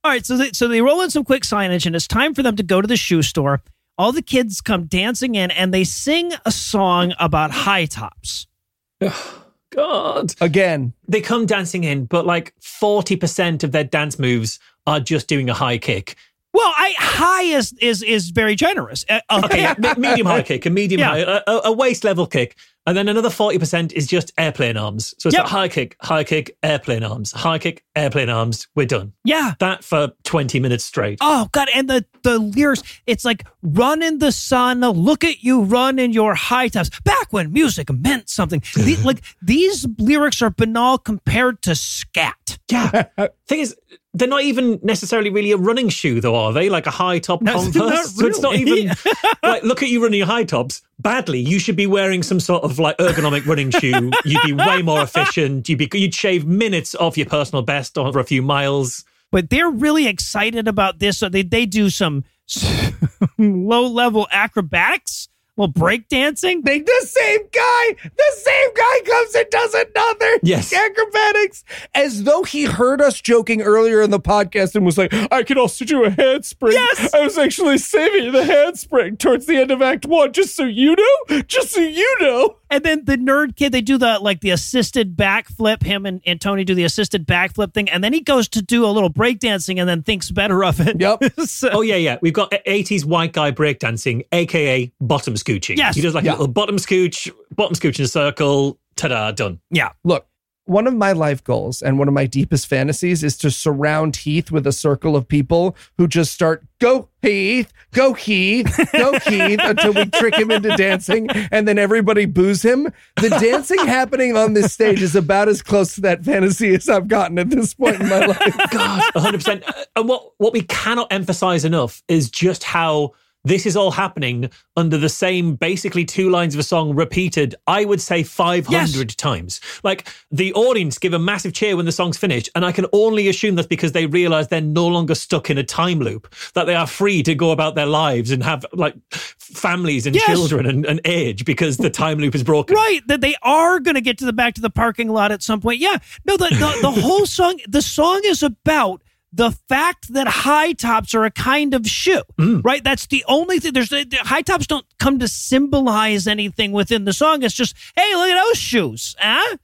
right, 0.05 0.25
so 0.25 0.37
they, 0.37 0.51
so 0.53 0.69
they 0.69 0.81
roll 0.81 1.01
in 1.01 1.09
some 1.09 1.25
quick 1.25 1.43
signage, 1.43 1.85
and 1.85 1.93
it's 1.93 2.07
time 2.07 2.33
for 2.33 2.41
them 2.41 2.55
to 2.55 2.63
go 2.63 2.79
to 2.79 2.87
the 2.87 2.95
shoe 2.95 3.21
store. 3.21 3.61
All 3.97 4.13
the 4.13 4.21
kids 4.21 4.61
come 4.61 4.85
dancing 4.85 5.35
in, 5.35 5.51
and 5.51 5.73
they 5.73 5.83
sing 5.83 6.31
a 6.45 6.51
song 6.53 7.13
about 7.19 7.51
high 7.51 7.85
tops. 7.85 8.47
God. 9.71 10.33
Again, 10.41 10.93
They 11.07 11.21
come 11.21 11.45
dancing 11.45 11.83
in, 11.83 12.05
but 12.05 12.25
like 12.25 12.53
40% 12.61 13.63
of 13.63 13.71
their 13.71 13.83
dance 13.83 14.19
moves 14.19 14.59
are 14.87 14.99
just 14.99 15.27
doing 15.27 15.49
a 15.49 15.53
high 15.53 15.77
kick. 15.77 16.15
Well, 16.53 16.73
I 16.75 16.93
high 16.97 17.43
is 17.43 17.73
is 17.79 18.03
is 18.03 18.29
very 18.31 18.55
generous. 18.55 19.05
Uh, 19.09 19.21
Okay, 19.31 19.73
me- 19.79 19.93
medium 19.97 20.27
high 20.27 20.41
kick, 20.43 20.65
a 20.65 20.69
medium 20.69 20.99
Yeah. 20.99 21.07
high, 21.09 21.19
a, 21.19 21.41
a- 21.47 21.61
a 21.65 21.71
waist 21.71 22.03
level 22.03 22.27
kick. 22.27 22.57
And 22.87 22.97
then 22.97 23.07
another 23.07 23.29
40% 23.29 23.93
is 23.93 24.07
just 24.07 24.31
airplane 24.39 24.75
arms. 24.75 25.13
So 25.19 25.27
it's 25.27 25.35
Yep. 25.35 25.43
like 25.43 25.51
high 25.51 25.67
kick, 25.67 25.95
high 26.01 26.23
kick, 26.23 26.57
airplane 26.63 27.03
arms, 27.03 27.31
high 27.31 27.59
kick, 27.59 27.83
airplane 27.95 28.29
arms. 28.29 28.67
We're 28.75 28.87
done. 28.87 29.13
yeah. 29.23 29.53
That 29.59 29.83
for 29.83 30.09
20 30.23 30.59
minutes 30.59 30.83
straight. 30.85 31.19
Oh 31.21 31.47
god, 31.51 31.67
and 31.75 31.87
the 31.89 32.05
the 32.23 32.39
lyrics, 32.39 32.81
it's 33.05 33.23
like 33.25 33.45
run 33.61 34.01
in 34.01 34.17
the 34.19 34.31
sun, 34.31 34.81
look 34.81 35.23
at 35.23 35.43
you 35.43 35.61
run 35.61 35.99
in 35.99 36.11
your 36.11 36.33
high 36.33 36.69
tops. 36.69 36.89
Back 37.03 37.27
when 37.31 37.51
music 37.53 37.91
meant 37.91 38.29
something. 38.29 38.61
The- 38.75 38.97
like 39.03 39.21
these 39.41 39.85
lyrics 39.99 40.41
are 40.41 40.49
banal 40.49 40.97
compared 40.97 41.61
to 41.63 41.75
scat. 41.75 42.57
Yeah. 42.71 43.05
Thing 43.51 43.59
is, 43.59 43.75
they're 44.13 44.29
not 44.29 44.43
even 44.43 44.79
necessarily 44.81 45.29
really 45.29 45.51
a 45.51 45.57
running 45.57 45.89
shoe, 45.89 46.21
though, 46.21 46.37
are 46.37 46.53
they? 46.53 46.69
Like 46.69 46.87
a 46.87 46.89
high 46.89 47.19
top 47.19 47.41
No, 47.41 47.51
Converse. 47.55 47.75
not 47.75 48.05
So 48.07 48.27
it's 48.27 48.39
not 48.39 48.55
even 48.55 48.93
like 49.43 49.63
look 49.63 49.83
at 49.83 49.89
you 49.89 50.01
running 50.01 50.19
your 50.19 50.27
high 50.27 50.45
tops 50.45 50.81
badly. 50.99 51.41
You 51.41 51.59
should 51.59 51.75
be 51.75 51.85
wearing 51.85 52.23
some 52.23 52.39
sort 52.39 52.63
of 52.63 52.79
like 52.79 52.95
ergonomic 52.97 53.45
running 53.45 53.69
shoe. 53.69 54.09
You'd 54.23 54.41
be 54.43 54.53
way 54.53 54.81
more 54.81 55.01
efficient. 55.01 55.67
You'd 55.67 55.79
be 55.79 55.89
you'd 55.93 56.15
shave 56.15 56.45
minutes 56.45 56.95
off 56.95 57.17
your 57.17 57.25
personal 57.25 57.61
best 57.61 57.97
over 57.97 58.21
a 58.21 58.23
few 58.23 58.41
miles. 58.41 59.03
But 59.33 59.49
they're 59.49 59.69
really 59.69 60.07
excited 60.07 60.69
about 60.69 60.99
this. 60.99 61.17
So 61.17 61.27
they 61.27 61.41
they 61.41 61.65
do 61.65 61.89
some 61.89 62.23
low 63.37 63.85
level 63.85 64.29
acrobatics, 64.31 65.27
well 65.57 65.67
break 65.67 66.07
dancing. 66.07 66.61
they 66.63 66.79
the 66.79 67.05
same 67.07 67.41
guy, 67.51 67.95
the 68.03 68.31
same 68.37 68.73
guy 68.73 69.01
comes 69.05 69.35
and 69.35 69.45
does 69.49 69.73
another 69.73 70.39
Yes. 70.43 70.73
acrobatics 70.73 71.63
as 71.93 72.23
though 72.23 72.43
he 72.43 72.63
heard 72.65 73.01
us 73.01 73.19
joking 73.21 73.61
earlier 73.61 74.01
in 74.01 74.09
the 74.09 74.19
podcast 74.19 74.75
and 74.75 74.85
was 74.85 74.97
like, 74.97 75.13
I 75.31 75.43
can 75.43 75.57
also 75.57 75.85
do 75.85 76.03
a 76.03 76.09
handspring. 76.09 76.73
Yes. 76.73 77.13
I 77.13 77.19
was 77.21 77.37
actually 77.37 77.77
saving 77.77 78.31
the 78.31 78.45
handspring 78.45 79.17
towards 79.17 79.45
the 79.45 79.57
end 79.57 79.71
of 79.71 79.81
Act 79.81 80.05
One, 80.05 80.31
just 80.33 80.55
so 80.55 80.63
you 80.65 80.95
know, 80.95 81.41
just 81.47 81.71
so 81.71 81.81
you 81.81 82.17
know. 82.21 82.55
And 82.71 82.83
then 82.85 83.03
the 83.05 83.17
nerd 83.17 83.55
kid, 83.57 83.71
they 83.73 83.81
do 83.81 83.97
the 83.97 84.17
like 84.19 84.39
the 84.39 84.49
assisted 84.51 85.15
backflip. 85.17 85.83
Him 85.83 86.05
and, 86.05 86.21
and 86.25 86.39
Tony 86.39 86.63
do 86.63 86.73
the 86.73 86.85
assisted 86.85 87.27
backflip 87.27 87.73
thing, 87.73 87.89
and 87.89 88.03
then 88.03 88.13
he 88.13 88.21
goes 88.21 88.47
to 88.49 88.61
do 88.61 88.85
a 88.85 88.87
little 88.91 89.09
breakdancing 89.11 89.77
and 89.79 89.87
then 89.89 90.01
thinks 90.03 90.31
better 90.31 90.63
of 90.63 90.79
it. 90.79 90.99
Yep. 90.99 91.23
So- 91.45 91.69
Oh 91.73 91.81
yeah, 91.81 91.97
yeah. 91.97 92.17
We've 92.21 92.33
got 92.33 92.51
80s 92.51 93.03
white 93.05 93.33
guy 93.33 93.51
breakdancing, 93.51 94.23
aka 94.31 94.91
bottom 95.01 95.33
scooching. 95.35 95.77
Yes. 95.77 95.95
He 95.95 96.01
does 96.01 96.15
like 96.15 96.23
Yeah. 96.23 96.31
a 96.31 96.33
little 96.33 96.47
bottom 96.47 96.77
scooch, 96.77 97.29
bottom 97.55 97.75
scooch 97.75 97.99
in 97.99 98.05
a 98.05 98.07
circle. 98.07 98.79
Ta-da, 98.95 99.31
done. 99.31 99.59
yeah. 99.71 99.89
Look, 100.03 100.27
one 100.65 100.87
of 100.87 100.95
my 100.95 101.11
life 101.11 101.43
goals 101.43 101.81
and 101.81 101.97
one 101.97 102.07
of 102.07 102.13
my 102.13 102.25
deepest 102.25 102.67
fantasies 102.67 103.23
is 103.23 103.35
to 103.37 103.49
surround 103.51 104.15
Heath 104.15 104.51
with 104.51 104.67
a 104.67 104.71
circle 104.71 105.15
of 105.15 105.27
people 105.27 105.75
who 105.97 106.07
just 106.07 106.31
start, 106.31 106.63
go 106.79 107.09
Heath, 107.21 107.73
go 107.93 108.13
Heath, 108.13 108.79
go 108.93 109.17
Heath, 109.27 109.59
until 109.61 109.93
we 109.93 110.05
trick 110.05 110.35
him 110.35 110.51
into 110.51 110.75
dancing 110.77 111.29
and 111.29 111.67
then 111.67 111.77
everybody 111.77 112.25
boos 112.25 112.63
him. 112.63 112.91
The 113.15 113.29
dancing 113.29 113.79
happening 113.79 114.37
on 114.37 114.53
this 114.53 114.71
stage 114.71 115.01
is 115.01 115.15
about 115.15 115.49
as 115.49 115.61
close 115.61 115.95
to 115.95 116.01
that 116.01 116.23
fantasy 116.23 116.75
as 116.75 116.87
I've 116.87 117.07
gotten 117.07 117.39
at 117.39 117.49
this 117.49 117.73
point 117.73 117.99
in 117.99 118.07
my 118.07 118.25
life. 118.27 118.57
God, 118.71 119.13
100%. 119.15 119.67
Uh, 119.67 119.85
and 119.95 120.07
what, 120.07 120.31
what 120.37 120.53
we 120.53 120.61
cannot 120.61 121.11
emphasize 121.11 121.65
enough 121.65 122.03
is 122.07 122.29
just 122.29 122.63
how 122.63 123.13
this 123.43 123.65
is 123.65 123.75
all 123.75 123.91
happening 123.91 124.49
under 124.77 124.97
the 124.97 125.09
same 125.09 125.55
basically 125.55 126.05
two 126.05 126.29
lines 126.29 126.53
of 126.53 126.59
a 126.59 126.63
song 126.63 126.95
repeated, 126.95 127.55
I 127.67 127.85
would 127.85 127.99
say 128.01 128.23
500 128.23 128.71
Yes. 128.71 129.15
times. 129.15 129.59
Like 129.83 130.07
the 130.31 130.53
audience 130.53 130.97
give 130.97 131.13
a 131.13 131.19
massive 131.19 131.53
cheer 131.53 131.75
when 131.75 131.85
the 131.85 131.91
song's 131.91 132.17
finished. 132.17 132.49
And 132.55 132.63
I 132.65 132.71
can 132.71 132.85
only 132.93 133.27
assume 133.27 133.55
that's 133.55 133.67
because 133.67 133.93
they 133.93 134.05
realize 134.05 134.47
they're 134.49 134.61
no 134.61 134.87
longer 134.87 135.15
stuck 135.15 135.49
in 135.49 135.57
a 135.57 135.63
time 135.63 135.99
loop, 135.99 136.33
that 136.53 136.65
they 136.65 136.75
are 136.75 136.87
free 136.87 137.23
to 137.23 137.33
go 137.35 137.51
about 137.51 137.75
their 137.75 137.85
lives 137.87 138.31
and 138.31 138.43
have 138.43 138.65
like 138.73 138.95
families 139.39 140.05
and 140.05 140.15
Yes. 140.15 140.25
children 140.27 140.65
and, 140.65 140.85
and 140.85 141.01
age 141.05 141.45
because 141.45 141.77
the 141.77 141.89
time 141.89 142.19
loop 142.19 142.35
is 142.35 142.43
broken. 142.43 142.75
Right, 142.75 143.01
that 143.07 143.21
they 143.21 143.35
are 143.41 143.79
going 143.79 143.95
to 143.95 144.01
get 144.01 144.17
to 144.19 144.25
the 144.25 144.33
back 144.33 144.53
to 144.55 144.61
the 144.61 144.69
parking 144.69 145.09
lot 145.09 145.31
at 145.31 145.41
some 145.41 145.59
point. 145.61 145.79
Yeah, 145.79 145.97
no, 146.25 146.37
the 146.37 146.49
the, 146.49 146.77
the 146.81 146.91
whole 146.91 147.25
song, 147.25 147.59
the 147.67 147.81
song 147.81 148.21
is 148.25 148.43
about 148.43 149.01
the 149.33 149.51
fact 149.51 150.13
that 150.13 150.27
high 150.27 150.73
tops 150.73 151.15
are 151.15 151.23
a 151.23 151.31
kind 151.31 151.73
of 151.73 151.87
shoe. 151.87 152.21
Mm. 152.37 152.61
Right, 152.63 152.83
that's 152.83 153.07
the 153.07 153.23
only 153.27 153.59
thing. 153.59 153.73
There's 153.73 153.89
the, 153.89 154.03
the 154.03 154.17
high 154.17 154.41
tops 154.41 154.67
don't 154.67 154.85
come 154.99 155.19
to 155.19 155.27
symbolize 155.27 156.27
anything 156.27 156.71
within 156.71 157.05
the 157.05 157.13
song. 157.13 157.43
It's 157.43 157.55
just, 157.55 157.75
hey, 157.95 158.15
look 158.15 158.29
at 158.29 158.43
those 158.43 158.57
shoes, 158.57 159.15
huh? 159.19 159.57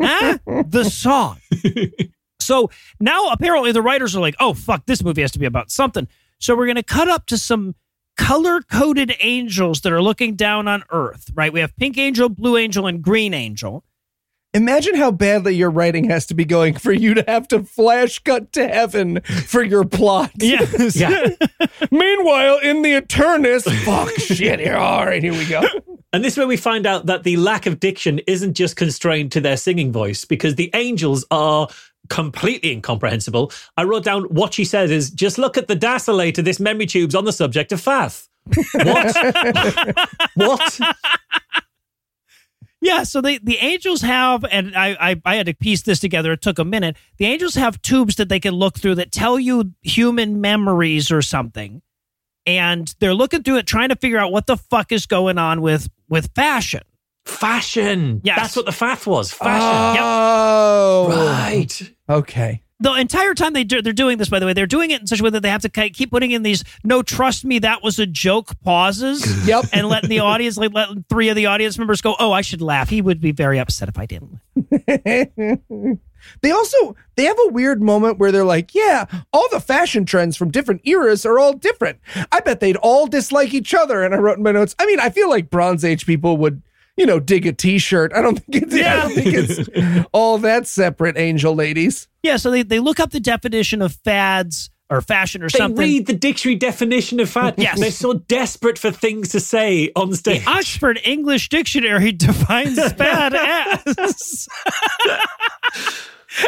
huh? 0.00 0.38
The 0.66 0.84
song. 0.84 1.38
So 2.46 2.70
now 3.00 3.30
apparently 3.30 3.72
the 3.72 3.82
writers 3.82 4.14
are 4.14 4.20
like, 4.20 4.36
oh, 4.38 4.54
fuck, 4.54 4.86
this 4.86 5.02
movie 5.02 5.22
has 5.22 5.32
to 5.32 5.38
be 5.38 5.46
about 5.46 5.70
something. 5.70 6.06
So 6.38 6.56
we're 6.56 6.66
going 6.66 6.76
to 6.76 6.82
cut 6.82 7.08
up 7.08 7.26
to 7.26 7.38
some 7.38 7.74
color 8.16 8.62
coded 8.62 9.14
angels 9.20 9.80
that 9.80 9.92
are 9.92 10.02
looking 10.02 10.36
down 10.36 10.68
on 10.68 10.84
Earth, 10.90 11.30
right? 11.34 11.52
We 11.52 11.60
have 11.60 11.76
pink 11.76 11.98
angel, 11.98 12.28
blue 12.28 12.56
angel, 12.56 12.86
and 12.86 13.02
green 13.02 13.34
angel. 13.34 13.82
Imagine 14.56 14.94
how 14.94 15.10
badly 15.10 15.54
your 15.54 15.68
writing 15.68 16.08
has 16.08 16.24
to 16.26 16.34
be 16.34 16.46
going 16.46 16.72
for 16.76 16.90
you 16.90 17.12
to 17.12 17.22
have 17.28 17.46
to 17.48 17.62
flash 17.62 18.18
cut 18.20 18.54
to 18.54 18.66
heaven 18.66 19.20
for 19.20 19.62
your 19.62 19.84
plot. 19.84 20.30
Yes. 20.38 20.96
Yeah. 20.96 21.26
Meanwhile, 21.90 22.60
in 22.62 22.80
the 22.80 22.94
Eternus, 22.94 23.64
fuck 23.84 24.10
shit. 24.14 24.60
Here, 24.60 24.76
all 24.76 25.04
right, 25.04 25.22
here 25.22 25.34
we 25.34 25.44
go. 25.46 25.62
And 26.12 26.24
this 26.24 26.32
is 26.34 26.38
where 26.38 26.46
we 26.46 26.56
find 26.56 26.86
out 26.86 27.04
that 27.06 27.22
the 27.22 27.36
lack 27.36 27.66
of 27.66 27.80
diction 27.80 28.20
isn't 28.26 28.54
just 28.54 28.76
constrained 28.76 29.32
to 29.32 29.40
their 29.42 29.58
singing 29.58 29.92
voice 29.92 30.24
because 30.24 30.54
the 30.54 30.70
angels 30.72 31.26
are 31.30 31.68
completely 32.08 32.72
incomprehensible. 32.72 33.52
I 33.76 33.84
wrote 33.84 34.04
down 34.04 34.24
what 34.24 34.54
she 34.54 34.64
says 34.64 34.90
is 34.90 35.10
just 35.10 35.36
look 35.36 35.58
at 35.58 35.68
the 35.68 35.74
dacillate 35.74 36.34
to 36.36 36.42
this 36.42 36.58
memory 36.58 36.86
tube's 36.86 37.14
on 37.14 37.26
the 37.26 37.32
subject 37.32 37.72
of 37.72 37.80
fath. 37.82 38.26
What? 38.74 39.16
what? 40.34 40.80
Yeah, 42.80 43.02
so 43.04 43.20
they 43.20 43.38
the 43.38 43.56
angels 43.56 44.02
have, 44.02 44.44
and 44.44 44.76
I, 44.76 44.96
I 45.00 45.22
I 45.24 45.34
had 45.36 45.46
to 45.46 45.54
piece 45.54 45.82
this 45.82 45.98
together. 45.98 46.32
It 46.32 46.42
took 46.42 46.58
a 46.58 46.64
minute. 46.64 46.96
The 47.18 47.24
angels 47.26 47.54
have 47.54 47.80
tubes 47.82 48.16
that 48.16 48.28
they 48.28 48.38
can 48.38 48.54
look 48.54 48.78
through 48.78 48.96
that 48.96 49.10
tell 49.12 49.38
you 49.40 49.72
human 49.82 50.40
memories 50.40 51.10
or 51.10 51.22
something, 51.22 51.80
and 52.44 52.94
they're 53.00 53.14
looking 53.14 53.42
through 53.42 53.56
it, 53.58 53.66
trying 53.66 53.88
to 53.88 53.96
figure 53.96 54.18
out 54.18 54.30
what 54.30 54.46
the 54.46 54.56
fuck 54.56 54.92
is 54.92 55.06
going 55.06 55.38
on 55.38 55.62
with 55.62 55.88
with 56.08 56.30
fashion. 56.34 56.82
Fashion. 57.24 58.20
Yes. 58.22 58.38
That's 58.38 58.56
what 58.56 58.66
the 58.66 58.72
fath 58.72 59.06
was. 59.06 59.32
Fashion. 59.32 60.00
Oh, 60.00 61.08
Right. 61.10 61.92
Okay. 62.08 62.62
The 62.78 62.92
entire 62.92 63.34
time 63.34 63.52
they 63.52 63.64
do, 63.64 63.80
they're 63.80 63.92
doing 63.92 64.18
this, 64.18 64.28
by 64.28 64.38
the 64.38 64.46
way, 64.46 64.52
they're 64.52 64.66
doing 64.66 64.90
it 64.90 65.00
in 65.00 65.06
such 65.06 65.20
a 65.20 65.22
way 65.22 65.30
that 65.30 65.42
they 65.42 65.48
have 65.50 65.62
to 65.62 65.68
keep 65.68 66.10
putting 66.10 66.30
in 66.30 66.42
these 66.42 66.62
"No, 66.84 67.02
trust 67.02 67.44
me, 67.44 67.58
that 67.60 67.82
was 67.82 67.98
a 67.98 68.06
joke" 68.06 68.52
pauses. 68.62 69.24
Yep. 69.46 69.66
and 69.72 69.88
letting 69.88 70.10
the 70.10 70.20
audience, 70.20 70.56
like 70.56 70.72
letting 70.74 71.04
three 71.08 71.28
of 71.28 71.36
the 71.36 71.46
audience 71.46 71.78
members 71.78 72.00
go, 72.00 72.16
"Oh, 72.18 72.32
I 72.32 72.40
should 72.42 72.60
laugh." 72.60 72.88
He 72.88 73.00
would 73.00 73.20
be 73.20 73.32
very 73.32 73.58
upset 73.58 73.88
if 73.88 73.98
I 73.98 74.06
didn't. 74.06 74.40
They 76.42 76.50
also 76.50 76.96
they 77.16 77.24
have 77.24 77.38
a 77.46 77.52
weird 77.52 77.80
moment 77.82 78.18
where 78.18 78.32
they're 78.32 78.44
like, 78.44 78.74
yeah, 78.74 79.04
all 79.32 79.48
the 79.50 79.60
fashion 79.60 80.04
trends 80.04 80.36
from 80.36 80.50
different 80.50 80.80
eras 80.84 81.24
are 81.24 81.38
all 81.38 81.52
different. 81.52 81.98
I 82.32 82.40
bet 82.40 82.58
they'd 82.58 82.76
all 82.76 83.06
dislike 83.06 83.54
each 83.54 83.72
other. 83.74 84.02
And 84.02 84.14
I 84.14 84.18
wrote 84.18 84.36
in 84.36 84.42
my 84.42 84.50
notes, 84.52 84.74
I 84.78 84.86
mean, 84.86 84.98
I 84.98 85.10
feel 85.10 85.28
like 85.30 85.50
Bronze 85.50 85.84
Age 85.84 86.04
people 86.04 86.36
would, 86.38 86.62
you 86.96 87.06
know, 87.06 87.20
dig 87.20 87.46
a 87.46 87.52
t-shirt. 87.52 88.12
I 88.14 88.22
don't 88.22 88.38
think 88.50 88.64
it's 88.64 88.74
I 88.74 88.96
don't 89.02 89.14
think 89.14 89.34
it's 89.34 90.08
all 90.12 90.38
that 90.38 90.66
separate, 90.66 91.16
angel 91.18 91.54
ladies. 91.54 92.08
Yeah, 92.22 92.36
so 92.36 92.50
they 92.50 92.62
they 92.62 92.80
look 92.80 93.00
up 93.00 93.10
the 93.10 93.20
definition 93.20 93.82
of 93.82 93.92
fads 94.04 94.70
or 94.88 95.00
fashion 95.00 95.42
or 95.42 95.48
something. 95.48 95.74
They 95.74 95.82
something. 95.82 95.96
read 95.98 96.06
the 96.06 96.14
dictionary 96.14 96.56
definition 96.56 97.20
of 97.20 97.28
fad. 97.28 97.54
Yes. 97.58 97.80
They're 97.80 97.90
so 97.90 98.14
desperate 98.14 98.78
for 98.78 98.90
things 98.90 99.30
to 99.30 99.40
say 99.40 99.90
on 99.96 100.12
stage. 100.14 100.44
the 100.44 100.50
Oxford 100.50 101.00
English 101.04 101.48
Dictionary 101.48 102.12
defines 102.16 102.78
fad 102.92 103.34
as. 103.34 104.48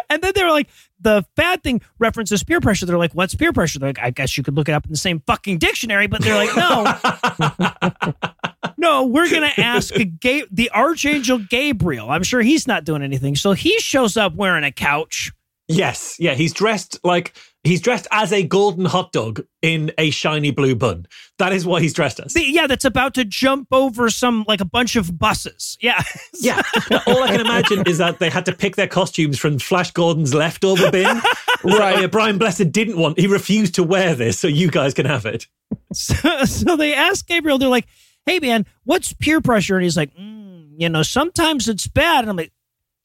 and 0.09 0.23
then 0.23 0.33
they're 0.35 0.51
like, 0.51 0.69
the 1.01 1.25
fad 1.37 1.63
thing 1.63 1.81
references 1.99 2.43
peer 2.45 2.61
pressure. 2.61 2.87
They're 2.87 2.99
like, 2.99 3.13
what's 3.13 3.35
peer 3.35 3.53
pressure? 3.53 3.79
They're 3.79 3.91
like, 3.91 4.01
I 4.01 4.11
guess 4.11 4.37
you 4.37 4.43
could 4.45 4.55
look 4.55 4.69
it 4.69 4.73
up 4.73 4.85
in 4.85 4.91
the 4.91 4.97
same 4.97 5.21
fucking 5.27 5.59
dictionary, 5.59 6.07
but 6.07 6.23
they're 6.23 6.35
like, 6.35 6.57
no. 6.57 8.33
No, 8.79 9.05
we're 9.07 9.29
going 9.29 9.51
to 9.51 9.61
ask 9.61 9.93
Ga- 10.21 10.47
the 10.51 10.71
Archangel 10.71 11.39
Gabriel. 11.39 12.11
I'm 12.11 12.23
sure 12.23 12.41
he's 12.41 12.67
not 12.67 12.85
doing 12.85 13.03
anything. 13.03 13.37
So 13.37 13.53
he 13.53 13.79
shows 13.81 14.17
up 14.17 14.35
wearing 14.35 14.65
a 14.65 14.73
couch. 14.73 15.33
Yes, 15.71 16.17
yeah, 16.19 16.33
he's 16.33 16.55
dressed 16.55 16.99
like 17.05 17.35
he's 17.63 17.83
dressed 17.83 18.07
as 18.11 18.33
a 18.33 18.43
golden 18.43 18.87
hot 18.87 19.13
dog 19.13 19.43
in 19.61 19.93
a 19.99 20.09
shiny 20.09 20.51
blue 20.51 20.75
bun. 20.75 21.05
That 21.39 21.53
is 21.53 21.67
what 21.67 21.83
he's 21.83 21.93
dressed 21.93 22.21
as. 22.21 22.33
The- 22.33 22.43
yeah, 22.51 22.67
that's 22.67 22.87
about 22.87 23.13
to 23.15 23.25
jump 23.27 23.69
over 23.71 24.09
some, 24.09 24.47
like 24.49 24.63
a 24.63 24.65
bunch 24.65 24.97
of 24.97 25.19
buses. 25.19 25.77
Yeah. 25.81 26.03
Yeah, 26.41 26.63
all 27.09 27.25
I 27.25 27.29
can 27.33 27.41
imagine 27.41 27.83
is 27.89 27.99
that 27.99 28.21
they 28.21 28.31
had 28.31 28.47
to 28.47 28.55
pick 28.55 28.77
their 28.77 28.87
costumes 28.87 29.41
from 29.41 29.59
Flash 29.59 29.91
Gordon's 29.91 30.33
leftover 30.33 30.89
bin. 30.89 31.05
right, 31.65 32.05
oh, 32.05 32.07
Brian 32.09 32.39
Blessed 32.39 32.71
didn't 32.71 32.97
want. 32.97 33.19
He 33.19 33.27
refused 33.27 33.75
to 33.75 33.83
wear 33.83 34.15
this, 34.15 34.39
so 34.39 34.47
you 34.47 34.71
guys 34.71 34.95
can 34.95 35.05
have 35.07 35.27
it. 35.27 35.47
So, 35.93 36.45
so 36.45 36.77
they 36.77 36.95
ask 36.95 37.27
Gabriel, 37.27 37.57
they're 37.59 37.69
like, 37.69 37.87
hey, 38.29 38.39
man, 38.41 38.67
what's 38.85 39.13
peer 39.15 39.41
pressure? 39.41 39.77
And 39.77 39.83
he's 39.83 39.97
like, 39.97 40.15
mm, 40.15 40.69
you 40.77 40.89
know, 40.89 41.03
sometimes 41.03 41.69
it's 41.69 41.87
bad. 41.87 42.21
And 42.21 42.31
I'm 42.31 42.37
like, 42.37 42.53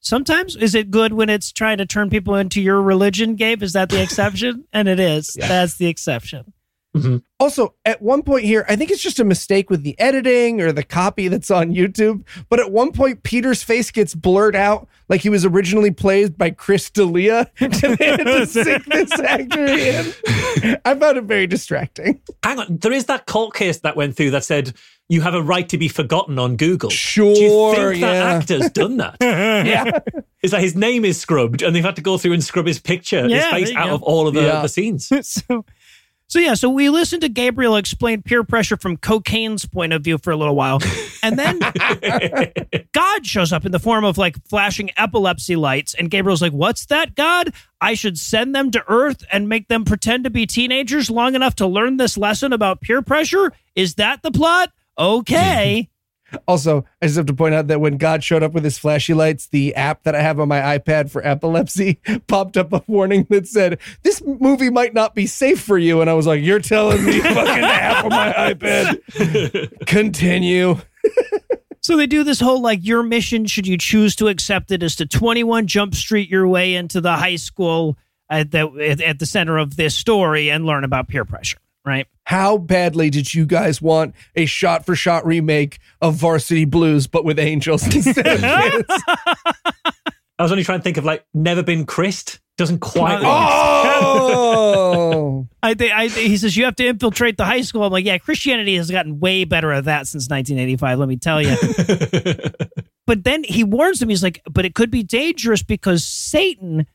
sometimes 0.00 0.54
is 0.54 0.74
it 0.74 0.90
good 0.90 1.14
when 1.14 1.30
it's 1.30 1.50
trying 1.50 1.78
to 1.78 1.86
turn 1.86 2.10
people 2.10 2.34
into 2.34 2.60
your 2.60 2.82
religion, 2.82 3.34
Gabe? 3.34 3.62
Is 3.62 3.72
that 3.72 3.88
the 3.88 4.02
exception? 4.02 4.64
and 4.72 4.86
it 4.86 5.00
is. 5.00 5.36
That's 5.40 5.76
the 5.76 5.86
exception. 5.86 6.52
Also, 7.40 7.74
at 7.84 8.00
one 8.00 8.22
point 8.22 8.44
here, 8.44 8.64
I 8.68 8.76
think 8.76 8.92
it's 8.92 9.02
just 9.02 9.18
a 9.18 9.24
mistake 9.24 9.68
with 9.68 9.82
the 9.82 9.98
editing 9.98 10.60
or 10.60 10.70
the 10.70 10.84
copy 10.84 11.26
that's 11.26 11.50
on 11.50 11.74
YouTube. 11.74 12.24
But 12.48 12.60
at 12.60 12.70
one 12.70 12.92
point, 12.92 13.24
Peter's 13.24 13.64
face 13.64 13.90
gets 13.90 14.14
blurred 14.14 14.54
out 14.54 14.88
like 15.08 15.20
he 15.20 15.28
was 15.28 15.44
originally 15.44 15.90
played 15.90 16.38
by 16.38 16.50
Chris 16.50 16.88
D'Elia. 16.90 17.50
and 17.60 17.72
they 17.72 18.06
had 18.06 18.24
to 18.24 18.46
sink 18.46 18.84
this 18.84 19.10
actor 19.12 19.64
in. 19.64 20.78
I 20.84 20.94
found 20.94 21.18
it 21.18 21.24
very 21.24 21.48
distracting. 21.48 22.20
Hang 22.44 22.60
on, 22.60 22.76
there 22.76 22.92
is 22.92 23.06
that 23.06 23.26
court 23.26 23.54
case 23.54 23.80
that 23.80 23.96
went 23.96 24.16
through 24.16 24.30
that 24.30 24.44
said 24.44 24.72
you 25.08 25.20
have 25.20 25.34
a 25.34 25.42
right 25.42 25.68
to 25.68 25.76
be 25.78 25.88
forgotten 25.88 26.38
on 26.38 26.56
Google. 26.56 26.90
Sure, 26.90 27.34
Do 27.34 27.40
you 27.40 27.74
think 27.74 28.00
yeah. 28.00 28.12
that 28.12 28.42
actor's 28.42 28.70
done 28.70 28.96
that? 28.98 29.16
Yeah. 29.20 29.98
It's 30.42 30.52
like 30.52 30.62
his 30.62 30.74
name 30.76 31.04
is 31.04 31.18
scrubbed, 31.20 31.62
and 31.62 31.74
they've 31.74 31.84
had 31.84 31.96
to 31.96 32.02
go 32.02 32.18
through 32.18 32.32
and 32.34 32.44
scrub 32.44 32.66
his 32.66 32.78
picture, 32.78 33.26
Yeah, 33.26 33.50
his 33.56 33.68
face 33.68 33.76
out 33.76 33.88
go. 33.88 33.94
of 33.94 34.02
all 34.02 34.28
of 34.28 34.34
the, 34.34 34.42
Yeah. 34.42 34.62
the 34.62 34.68
scenes. 34.68 35.10
so, 35.26 35.64
so 36.26 36.38
yeah, 36.38 36.54
so 36.54 36.68
we 36.70 36.88
listened 36.90 37.22
to 37.22 37.28
Gabriel 37.28 37.76
explain 37.76 38.22
peer 38.22 38.44
pressure 38.44 38.76
from 38.76 38.96
cocaine's 38.96 39.66
point 39.66 39.92
of 39.92 40.02
view 40.02 40.18
for 40.18 40.30
a 40.32 40.36
little 40.36 40.54
while. 40.56 40.80
And 41.22 41.38
then 41.38 41.58
God 42.92 43.26
shows 43.26 43.52
up 43.52 43.64
in 43.64 43.72
the 43.72 43.78
form 43.78 44.04
of 44.04 44.18
like 44.18 44.36
flashing 44.48 44.90
epilepsy 44.96 45.56
lights. 45.56 45.94
And 45.94 46.10
Gabriel's 46.10 46.42
like, 46.42 46.52
What's 46.52 46.86
that, 46.86 47.14
God? 47.14 47.52
I 47.80 47.94
should 47.94 48.18
send 48.18 48.54
them 48.54 48.70
to 48.72 48.82
Earth 48.88 49.24
and 49.30 49.48
make 49.48 49.68
them 49.68 49.84
pretend 49.84 50.24
to 50.24 50.30
be 50.30 50.46
teenagers 50.46 51.10
long 51.10 51.34
enough 51.34 51.54
to 51.56 51.66
learn 51.66 51.98
this 51.98 52.16
lesson 52.16 52.52
about 52.52 52.80
peer 52.80 53.02
pressure? 53.02 53.52
Is 53.74 53.94
that 53.96 54.22
the 54.22 54.30
plot? 54.30 54.72
Okay. 54.98 55.88
Also, 56.48 56.84
I 57.00 57.06
just 57.06 57.16
have 57.16 57.26
to 57.26 57.34
point 57.34 57.54
out 57.54 57.68
that 57.68 57.80
when 57.80 57.96
God 57.96 58.24
showed 58.24 58.42
up 58.42 58.54
with 58.54 58.64
his 58.64 58.76
flashy 58.76 59.14
lights, 59.14 59.46
the 59.46 59.72
app 59.76 60.02
that 60.02 60.16
I 60.16 60.20
have 60.20 60.40
on 60.40 60.48
my 60.48 60.78
iPad 60.78 61.08
for 61.08 61.24
epilepsy 61.24 62.00
popped 62.26 62.56
up 62.56 62.72
a 62.72 62.82
warning 62.88 63.24
that 63.30 63.46
said, 63.46 63.78
This 64.02 64.20
movie 64.24 64.70
might 64.70 64.94
not 64.94 65.14
be 65.14 65.26
safe 65.26 65.60
for 65.60 65.78
you. 65.78 66.00
And 66.00 66.10
I 66.10 66.14
was 66.14 66.26
like, 66.26 66.42
You're 66.42 66.58
telling 66.58 67.04
me 67.04 67.20
fucking 67.20 67.34
the 67.36 67.68
app 67.68 68.04
on 68.04 68.10
my 68.10 68.32
iPad. 68.32 69.86
Continue. 69.86 70.78
So 71.84 71.98
they 71.98 72.06
do 72.06 72.24
this 72.24 72.40
whole 72.40 72.62
like 72.62 72.80
your 72.82 73.02
mission, 73.02 73.44
should 73.44 73.66
you 73.66 73.76
choose 73.76 74.16
to 74.16 74.28
accept 74.28 74.70
it, 74.70 74.82
is 74.82 74.96
to 74.96 75.06
21 75.06 75.66
Jump 75.66 75.94
Street 75.94 76.30
your 76.30 76.48
way 76.48 76.74
into 76.74 77.02
the 77.02 77.12
high 77.12 77.36
school 77.36 77.98
at 78.30 78.50
the, 78.50 78.70
at, 78.80 79.02
at 79.02 79.18
the 79.18 79.26
center 79.26 79.58
of 79.58 79.76
this 79.76 79.94
story 79.94 80.50
and 80.50 80.64
learn 80.64 80.82
about 80.82 81.08
peer 81.08 81.26
pressure, 81.26 81.58
right? 81.84 82.06
How 82.24 82.56
badly 82.58 83.10
did 83.10 83.34
you 83.34 83.46
guys 83.46 83.82
want 83.82 84.14
a 84.34 84.46
shot 84.46 84.86
for 84.86 84.94
shot 84.94 85.26
remake 85.26 85.78
of 86.00 86.14
Varsity 86.14 86.64
Blues, 86.64 87.06
but 87.06 87.24
with 87.24 87.38
angels 87.38 87.84
instead 87.94 88.26
of 88.26 88.40
kids? 88.40 89.02
I 90.38 90.42
was 90.42 90.50
only 90.50 90.64
trying 90.64 90.80
to 90.80 90.82
think 90.82 90.96
of 90.96 91.04
like 91.04 91.24
never 91.34 91.62
been 91.62 91.86
Christ. 91.86 92.40
Doesn't 92.56 92.78
quite. 92.78 93.18
Oh. 93.20 93.24
work. 93.24 93.94
Oh, 94.04 95.48
I, 95.62 95.74
think 95.74 95.92
I 95.92 96.06
he 96.06 96.36
says 96.36 96.56
you 96.56 96.64
have 96.66 96.76
to 96.76 96.86
infiltrate 96.86 97.36
the 97.36 97.44
high 97.44 97.62
school. 97.62 97.82
I'm 97.82 97.92
like, 97.92 98.04
yeah, 98.04 98.18
Christianity 98.18 98.76
has 98.76 98.90
gotten 98.90 99.18
way 99.18 99.44
better 99.44 99.72
at 99.72 99.84
that 99.84 100.06
since 100.06 100.28
1985. 100.28 100.98
Let 100.98 101.08
me 101.08 101.16
tell 101.16 101.42
you. 101.42 101.56
but 103.06 103.24
then 103.24 103.42
he 103.42 103.64
warns 103.64 103.98
them. 103.98 104.08
He's 104.08 104.22
like, 104.22 104.40
but 104.48 104.64
it 104.64 104.74
could 104.74 104.90
be 104.90 105.02
dangerous 105.02 105.64
because 105.64 106.04
Satan 106.04 106.86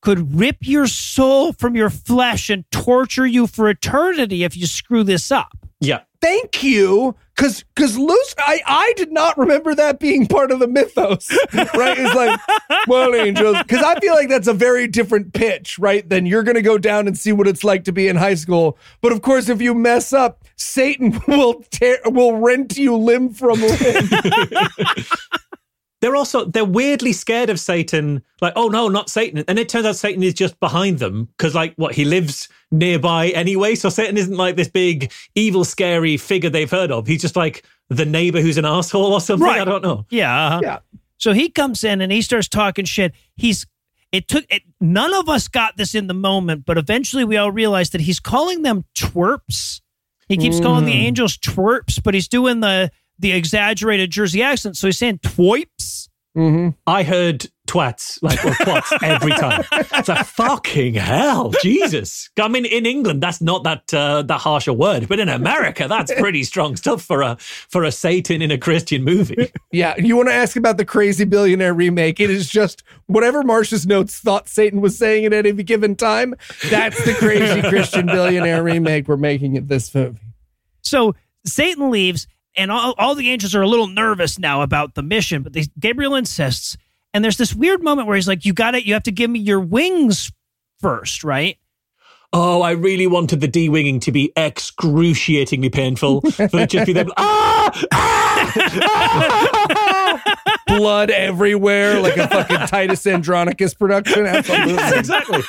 could 0.00 0.38
rip 0.38 0.58
your 0.60 0.86
soul 0.86 1.52
from 1.52 1.74
your 1.74 1.90
flesh 1.90 2.50
and 2.50 2.68
torture 2.70 3.26
you 3.26 3.46
for 3.46 3.68
eternity 3.68 4.44
if 4.44 4.56
you 4.56 4.66
screw 4.66 5.04
this 5.04 5.30
up. 5.30 5.50
Yeah. 5.80 6.00
Thank 6.20 6.64
you. 6.64 7.14
Cause 7.36 7.64
cause 7.76 7.96
Lucifer, 7.96 8.40
I, 8.40 8.60
I 8.66 8.92
did 8.96 9.12
not 9.12 9.38
remember 9.38 9.72
that 9.76 10.00
being 10.00 10.26
part 10.26 10.50
of 10.50 10.58
the 10.58 10.66
mythos. 10.66 11.30
Right? 11.52 11.96
It's 11.96 12.14
like, 12.14 12.40
well, 12.88 13.14
angels. 13.14 13.58
Cause 13.68 13.82
I 13.84 14.00
feel 14.00 14.14
like 14.14 14.28
that's 14.28 14.48
a 14.48 14.52
very 14.52 14.88
different 14.88 15.32
pitch, 15.32 15.78
right? 15.78 16.08
Than 16.08 16.26
you're 16.26 16.42
gonna 16.42 16.62
go 16.62 16.78
down 16.78 17.06
and 17.06 17.16
see 17.16 17.30
what 17.30 17.46
it's 17.46 17.62
like 17.62 17.84
to 17.84 17.92
be 17.92 18.08
in 18.08 18.16
high 18.16 18.34
school. 18.34 18.76
But 19.00 19.12
of 19.12 19.22
course, 19.22 19.48
if 19.48 19.62
you 19.62 19.72
mess 19.74 20.12
up, 20.12 20.44
Satan 20.56 21.20
will 21.28 21.62
tear 21.70 22.00
will 22.06 22.38
rent 22.38 22.76
you 22.76 22.96
limb 22.96 23.32
from 23.32 23.60
limb. 23.60 24.10
They're 26.00 26.16
also 26.16 26.44
they're 26.44 26.64
weirdly 26.64 27.12
scared 27.12 27.50
of 27.50 27.58
Satan. 27.58 28.22
Like, 28.40 28.52
oh 28.56 28.68
no, 28.68 28.88
not 28.88 29.10
Satan. 29.10 29.44
And 29.48 29.58
it 29.58 29.68
turns 29.68 29.86
out 29.86 29.96
Satan 29.96 30.22
is 30.22 30.34
just 30.34 30.58
behind 30.60 30.98
them 31.00 31.28
because, 31.36 31.54
like, 31.54 31.74
what 31.74 31.94
he 31.94 32.04
lives 32.04 32.48
nearby 32.70 33.28
anyway. 33.30 33.74
So 33.74 33.88
Satan 33.88 34.16
isn't 34.16 34.36
like 34.36 34.56
this 34.56 34.68
big 34.68 35.12
evil, 35.34 35.64
scary 35.64 36.16
figure 36.16 36.50
they've 36.50 36.70
heard 36.70 36.92
of. 36.92 37.06
He's 37.06 37.22
just 37.22 37.36
like 37.36 37.64
the 37.88 38.04
neighbor 38.04 38.40
who's 38.40 38.58
an 38.58 38.64
asshole 38.64 39.12
or 39.12 39.20
something. 39.20 39.46
Right. 39.46 39.60
I 39.60 39.64
don't 39.64 39.82
know. 39.82 40.06
Yeah. 40.10 40.46
uh-huh. 40.46 40.60
Yeah. 40.62 40.78
So 41.16 41.32
he 41.32 41.48
comes 41.48 41.82
in 41.82 42.00
and 42.00 42.12
he 42.12 42.22
starts 42.22 42.48
talking 42.48 42.84
shit. 42.84 43.12
He's 43.36 43.66
it 44.12 44.28
took 44.28 44.44
it, 44.48 44.62
none 44.80 45.12
of 45.12 45.28
us 45.28 45.48
got 45.48 45.76
this 45.76 45.94
in 45.94 46.06
the 46.06 46.14
moment, 46.14 46.64
but 46.64 46.78
eventually 46.78 47.24
we 47.24 47.36
all 47.36 47.50
realized 47.50 47.92
that 47.92 48.00
he's 48.00 48.20
calling 48.20 48.62
them 48.62 48.84
twerps. 48.94 49.80
He 50.28 50.36
keeps 50.36 50.60
calling 50.60 50.84
the 50.84 50.92
angels 50.92 51.38
twerps, 51.38 52.02
but 52.02 52.12
he's 52.12 52.28
doing 52.28 52.60
the 52.60 52.90
the 53.18 53.32
exaggerated 53.32 54.10
Jersey 54.10 54.42
accent. 54.42 54.76
So 54.76 54.86
he's 54.88 54.98
saying 54.98 55.18
twoips. 55.18 56.08
I 56.86 57.02
heard 57.02 57.46
twats 57.66 58.18
like 58.22 58.44
or 58.44 58.50
twats 58.50 58.96
every 59.02 59.32
time. 59.32 59.64
It's 59.72 60.08
like 60.08 60.24
fucking 60.24 60.94
hell, 60.94 61.52
Jesus. 61.62 62.30
I 62.38 62.46
mean, 62.48 62.64
in 62.64 62.86
England, 62.86 63.22
that's 63.22 63.40
not 63.40 63.64
that 63.64 63.92
uh, 63.92 64.22
that 64.22 64.38
harsh 64.38 64.68
a 64.68 64.72
word, 64.72 65.08
but 65.08 65.18
in 65.18 65.28
America, 65.28 65.88
that's 65.88 66.12
pretty 66.14 66.44
strong 66.44 66.76
stuff 66.76 67.02
for 67.02 67.22
a 67.22 67.36
for 67.38 67.82
a 67.82 67.90
Satan 67.90 68.40
in 68.40 68.50
a 68.52 68.58
Christian 68.58 69.04
movie. 69.04 69.50
Yeah, 69.72 69.96
you 69.98 70.16
want 70.16 70.28
to 70.28 70.34
ask 70.34 70.56
about 70.56 70.76
the 70.76 70.84
crazy 70.84 71.24
billionaire 71.24 71.74
remake? 71.74 72.20
It 72.20 72.30
is 72.30 72.48
just 72.48 72.84
whatever 73.06 73.42
Marsh's 73.42 73.86
notes 73.86 74.18
thought 74.20 74.48
Satan 74.48 74.80
was 74.80 74.96
saying 74.96 75.24
at 75.24 75.32
any 75.32 75.52
given 75.62 75.96
time. 75.96 76.34
That's 76.70 77.04
the 77.04 77.14
crazy 77.14 77.62
Christian 77.68 78.06
billionaire 78.06 78.62
remake 78.62 79.08
we're 79.08 79.16
making 79.16 79.56
at 79.56 79.66
this 79.66 79.92
movie. 79.94 80.20
So 80.82 81.14
Satan 81.44 81.90
leaves, 81.90 82.26
and 82.58 82.70
all, 82.72 82.94
all 82.98 83.14
the 83.14 83.30
angels 83.30 83.54
are 83.54 83.62
a 83.62 83.68
little 83.68 83.86
nervous 83.86 84.38
now 84.38 84.62
about 84.62 84.94
the 84.94 85.02
mission, 85.02 85.42
but 85.42 85.52
they, 85.52 85.64
Gabriel 85.78 86.14
insists. 86.14 86.76
And 87.14 87.24
there's 87.24 87.36
this 87.38 87.54
weird 87.54 87.82
moment 87.82 88.06
where 88.06 88.16
he's 88.16 88.28
like, 88.28 88.44
You 88.44 88.52
got 88.52 88.74
it. 88.74 88.84
You 88.84 88.92
have 88.94 89.04
to 89.04 89.12
give 89.12 89.30
me 89.30 89.38
your 89.38 89.60
wings 89.60 90.30
first, 90.80 91.24
right? 91.24 91.56
Oh, 92.34 92.60
I 92.60 92.72
really 92.72 93.06
wanted 93.06 93.40
the 93.40 93.48
D 93.48 93.70
winging 93.70 94.00
to 94.00 94.12
be 94.12 94.32
excruciatingly 94.36 95.70
painful. 95.70 96.20
For 96.20 96.50
it 96.52 96.68
just 96.68 96.86
be 96.86 96.92
them, 96.92 97.10
ah, 97.16 97.86
ah, 97.92 99.28
Blood 100.66 101.10
everywhere, 101.10 102.00
like 102.00 102.18
a 102.18 102.28
fucking 102.28 102.58
Titus 102.66 103.06
Andronicus 103.06 103.72
production. 103.72 104.26
Absolutely. 104.26 104.98
exactly. 104.98 105.42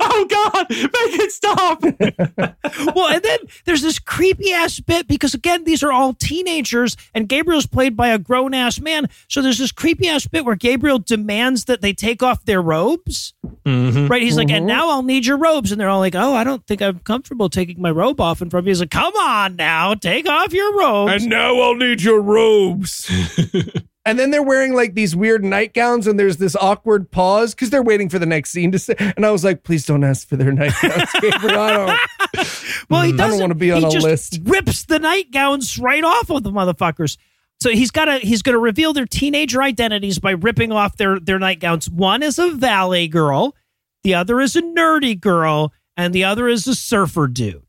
Oh 0.00 0.26
God, 0.28 0.66
make 0.70 1.20
it 1.20 1.32
stop. 1.32 1.82
well, 2.94 3.08
and 3.08 3.22
then 3.22 3.38
there's 3.64 3.82
this 3.82 3.98
creepy 3.98 4.52
ass 4.52 4.80
bit 4.80 5.08
because 5.08 5.34
again, 5.34 5.64
these 5.64 5.82
are 5.82 5.92
all 5.92 6.14
teenagers, 6.14 6.96
and 7.14 7.28
Gabriel's 7.28 7.66
played 7.66 7.96
by 7.96 8.08
a 8.08 8.18
grown 8.18 8.54
ass 8.54 8.80
man. 8.80 9.08
So 9.28 9.42
there's 9.42 9.58
this 9.58 9.72
creepy 9.72 10.08
ass 10.08 10.26
bit 10.26 10.44
where 10.44 10.56
Gabriel 10.56 10.98
demands 10.98 11.64
that 11.66 11.80
they 11.80 11.92
take 11.92 12.22
off 12.22 12.44
their 12.44 12.62
robes. 12.62 13.34
Mm-hmm. 13.64 14.06
Right? 14.06 14.22
He's 14.22 14.36
like, 14.36 14.50
and 14.50 14.60
mm-hmm. 14.60 14.66
now 14.66 14.90
I'll 14.90 15.02
need 15.02 15.26
your 15.26 15.38
robes, 15.38 15.72
and 15.72 15.80
they're 15.80 15.88
all 15.88 16.00
like, 16.00 16.14
oh, 16.14 16.34
I 16.34 16.44
don't 16.44 16.66
think 16.66 16.82
I'm 16.82 17.00
comfortable 17.00 17.48
taking 17.48 17.80
my 17.80 17.90
robe 17.90 18.20
off 18.20 18.42
in 18.42 18.50
front 18.50 18.64
of 18.64 18.66
you. 18.66 18.70
He's 18.70 18.80
like, 18.80 18.90
come 18.90 19.14
on 19.16 19.56
now, 19.56 19.94
take 19.94 20.28
off 20.28 20.52
your 20.52 20.78
robes. 20.78 21.22
And 21.22 21.30
now 21.30 21.58
I'll 21.60 21.76
need 21.76 22.02
your 22.02 22.20
robes. 22.20 23.10
and 24.06 24.18
then 24.18 24.30
they're 24.30 24.42
wearing 24.42 24.72
like 24.72 24.94
these 24.94 25.14
weird 25.14 25.44
nightgowns, 25.44 26.06
and 26.06 26.18
there's 26.18 26.38
this 26.38 26.56
awkward 26.56 27.10
pause 27.10 27.54
because 27.54 27.70
they're 27.70 27.82
waiting 27.82 28.08
for 28.08 28.18
the 28.18 28.24
next 28.24 28.50
scene 28.50 28.70
to 28.72 28.78
say. 28.78 28.94
And 28.98 29.26
I 29.26 29.30
was 29.30 29.44
like, 29.44 29.64
please 29.64 29.84
don't 29.84 30.04
ask 30.04 30.26
for 30.28 30.36
their 30.36 30.52
nightgowns, 30.52 31.10
Gabriel. 31.20 31.94
Mm, 32.36 32.42
I 32.42 32.42
don't. 32.42 32.90
Well, 32.90 33.02
he 33.02 33.12
doesn't 33.12 33.40
wanna 33.40 33.54
be 33.54 33.72
on 33.72 33.80
he 33.80 33.86
a 33.86 33.90
just 33.90 34.04
list. 34.04 34.40
Rips 34.44 34.84
the 34.84 34.98
nightgowns 34.98 35.78
right 35.78 36.04
off 36.04 36.30
of 36.30 36.42
the 36.42 36.50
motherfuckers. 36.50 37.16
So 37.60 37.70
he's 37.70 37.90
got 37.90 38.06
to 38.06 38.18
he's 38.18 38.42
going 38.42 38.54
to 38.54 38.58
reveal 38.58 38.92
their 38.92 39.06
teenager 39.06 39.62
identities 39.62 40.18
by 40.18 40.32
ripping 40.32 40.72
off 40.72 40.96
their 40.96 41.18
their 41.18 41.38
nightgowns. 41.38 41.88
One 41.88 42.22
is 42.22 42.38
a 42.38 42.50
valet 42.50 43.08
girl, 43.08 43.54
the 44.04 44.14
other 44.14 44.40
is 44.40 44.54
a 44.56 44.62
nerdy 44.62 45.18
girl, 45.18 45.72
and 45.96 46.14
the 46.14 46.24
other 46.24 46.48
is 46.48 46.66
a 46.66 46.74
surfer 46.74 47.26
dude. 47.28 47.65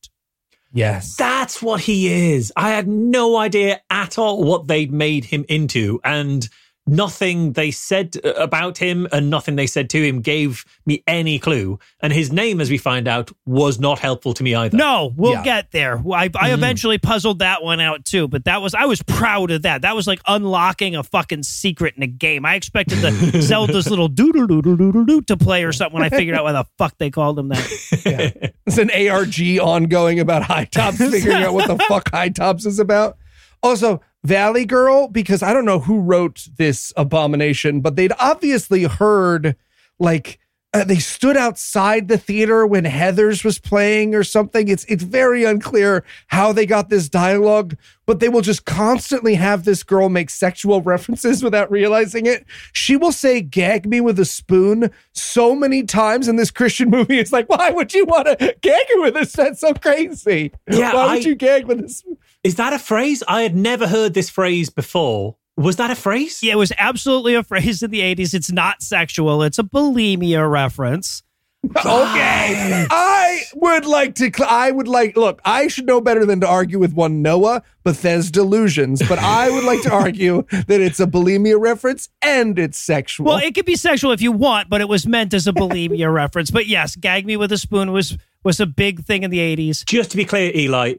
Yes. 0.74 1.16
That's 1.16 1.62
what 1.62 1.82
he 1.82 2.34
is. 2.34 2.52
I 2.56 2.70
had 2.70 2.88
no 2.88 3.38
idea 3.38 3.82
at 3.90 4.18
all 4.18 4.44
what 4.44 4.68
they'd 4.68 4.92
made 4.92 5.26
him 5.26 5.46
into. 5.50 6.00
And 6.04 6.48
nothing 6.88 7.54
they 7.54 7.72
said 7.72 8.16
uh, 8.24 8.34
about 8.34 8.78
him 8.78 9.08
and 9.12 9.30
nothing 9.30 9.56
they 9.56 9.68
said 9.68 9.90
to 9.92 10.02
him 10.02 10.22
gave 10.22 10.66
me 10.86 11.04
any 11.08 11.38
clue. 11.40 11.80
And 12.00 12.14
his 12.14 12.32
name, 12.32 12.62
as 12.62 12.70
we 12.70 12.78
find 12.78 13.08
out, 13.08 13.32
was 13.46 13.80
not 13.80 14.00
helpful 14.00 14.34
to 14.34 14.44
me 14.44 14.56
either. 14.56 14.78
No, 14.78 15.14
we'll 15.16 15.34
Yeah. 15.34 15.44
get 15.44 15.72
there. 15.72 15.98
I, 15.98 16.24
I 16.24 16.28
mm-hmm. 16.28 16.54
eventually 16.54 16.98
puzzled 16.98 17.40
that 17.40 17.64
one 17.64 17.80
out 17.80 18.06
too, 18.06 18.28
but 18.28 18.46
that 18.46 18.62
was 18.62 18.74
I 18.74 18.86
was 18.86 19.02
proud 19.04 19.52
of 19.52 19.64
that. 19.64 19.82
That 19.82 19.96
was 19.96 20.08
like 20.08 20.22
unlocking 20.28 20.96
a 20.96 21.04
fucking 21.04 21.44
secret 21.44 21.96
in 21.98 22.04
a 22.04 22.08
game. 22.08 22.46
I 22.46 22.56
expected 22.56 23.00
the 23.00 23.42
Zelda's 23.42 23.90
little 23.90 24.08
doo 24.08 24.32
doo 24.32 24.48
doo 24.48 24.62
doo 24.62 24.78
doo 24.78 25.06
doo 25.06 25.22
to 25.22 25.38
play 25.38 25.64
or 25.64 25.74
something 25.74 26.00
when 26.00 26.04
I 26.04 26.10
figured 26.10 26.36
out 26.36 26.44
why 26.44 26.54
the 26.54 26.66
fuck 26.78 26.98
they 26.98 27.10
called 27.10 27.38
him 27.38 27.50
that. 27.50 28.54
It's 28.68 28.78
an 28.78 28.92
ARG 28.92 29.40
ongoing 29.60 30.20
about 30.20 30.44
Hi-Tops, 30.44 30.98
figuring 31.12 31.38
out 31.38 31.54
what 31.54 31.68
the 31.68 31.78
fuck 31.86 32.10
Hi-Tops 32.12 32.66
is 32.66 32.80
about. 32.80 33.18
Also, 33.64 34.02
Valley 34.24 34.66
Girl, 34.66 35.08
because 35.08 35.42
I 35.44 35.54
don't 35.54 35.66
know 35.66 35.80
who 35.80 36.00
wrote 36.00 36.48
this 36.58 36.92
abomination, 36.98 37.82
but 37.82 37.96
they'd 37.96 38.14
obviously 38.20 38.84
heard 38.84 39.56
like 40.00 40.40
uh, 40.74 40.84
they 40.84 41.00
stood 41.00 41.38
outside 41.38 42.10
the 42.10 42.18
theater 42.18 42.68
when 42.68 42.84
Heathers 42.84 43.44
was 43.46 43.58
playing 43.58 44.14
or 44.14 44.24
something. 44.24 44.68
It's 44.68 44.84
it's 44.86 45.04
very 45.04 45.46
unclear 45.46 46.04
how 46.28 46.52
they 46.52 46.66
got 46.66 46.90
this 46.90 47.08
dialogue, 47.08 47.78
but 48.06 48.20
they 48.20 48.28
will 48.28 48.42
just 48.42 48.66
constantly 48.66 49.36
have 49.36 49.64
this 49.64 49.82
girl 49.82 50.10
make 50.10 50.30
sexual 50.30 50.82
references 50.82 51.42
without 51.42 51.72
realizing 51.72 52.26
it. 52.26 52.46
She 52.74 52.98
will 52.98 53.14
say 53.14 53.40
"gag 53.40 53.88
me 53.88 54.02
with 54.02 54.20
a 54.20 54.26
spoon" 54.26 54.92
so 55.14 55.56
many 55.56 55.84
times 55.84 56.28
in 56.28 56.36
this 56.36 56.52
Christian 56.52 56.90
movie. 56.92 57.18
It's 57.18 57.32
like, 57.32 57.48
why 57.48 57.72
would 57.72 57.94
you 57.94 58.06
want 58.06 58.28
to 58.28 58.56
gag 58.62 58.86
her 58.94 59.02
with 59.02 59.16
a? 59.16 59.38
That's 59.38 59.62
so 59.62 59.74
crazy. 59.74 60.52
Yeah, 60.70 60.94
why 60.94 61.06
would 61.16 61.26
I- 61.26 61.30
you 61.30 61.36
gag 61.36 61.66
with 61.66 61.80
a 61.86 61.90
spoon? 61.90 62.18
Is 62.48 62.56
that 62.56 62.72
a 62.72 62.80
phrase? 62.80 63.24
I 63.28 63.42
had 63.42 63.58
never 63.58 63.90
heard 63.90 64.14
this 64.14 64.30
phrase 64.30 64.70
before. 64.70 65.36
Was 65.58 65.76
that 65.76 65.92
a 65.92 65.96
phrase? 65.96 66.42
Yeah, 66.42 66.54
it 66.54 66.58
was 66.58 66.72
absolutely 66.78 67.34
a 67.36 67.44
phrase 67.44 67.84
in 67.84 67.92
the 67.92 68.00
80s. 68.00 68.34
It's 68.34 68.54
not 68.54 68.82
sexual, 68.82 69.44
it's 69.44 69.60
a 69.60 69.64
bulimia 69.64 70.50
reference. 70.50 71.24
Okay, 71.76 72.86
I 72.90 73.42
would 73.56 73.86
like 73.86 74.16
to. 74.16 74.32
Cl- 74.34 74.50
I 74.50 74.72
would 74.72 74.88
like. 74.88 75.18
Look, 75.18 75.42
I 75.44 75.68
should 75.68 75.86
know 75.86 76.00
better 76.00 76.26
than 76.26 76.40
to 76.40 76.48
argue 76.48 76.80
with 76.80 76.94
one 76.94 77.22
Noah 77.22 77.64
Bethesda 77.84 78.32
delusions, 78.32 79.02
but 79.10 79.20
I 79.20 79.50
would 79.50 79.66
like 79.66 79.82
to 79.82 79.92
argue 79.92 80.44
that 80.52 80.80
it's 80.80 81.02
a 81.02 81.08
bulimia 81.08 81.60
reference 81.60 82.08
and 82.22 82.58
it's 82.58 82.78
sexual. 82.78 83.26
Well, 83.26 83.38
it 83.40 83.54
could 83.54 83.66
be 83.66 83.76
sexual 83.76 84.14
if 84.14 84.22
you 84.22 84.32
want, 84.32 84.70
but 84.70 84.80
it 84.80 84.88
was 84.88 85.06
meant 85.06 85.34
as 85.34 85.48
a 85.48 85.52
bulimia 85.52 86.14
reference. 86.14 86.52
But 86.52 86.68
yes, 86.68 86.96
gag 86.96 87.26
me 87.26 87.36
with 87.36 87.52
a 87.52 87.58
spoon 87.58 87.92
was 87.92 88.18
was 88.44 88.62
a 88.62 88.66
big 88.66 89.04
thing 89.04 89.24
in 89.24 89.32
the 89.32 89.40
80s. 89.40 89.84
Just 89.86 90.12
to 90.12 90.18
be 90.18 90.24
clear, 90.24 90.52
Eli, 90.56 90.94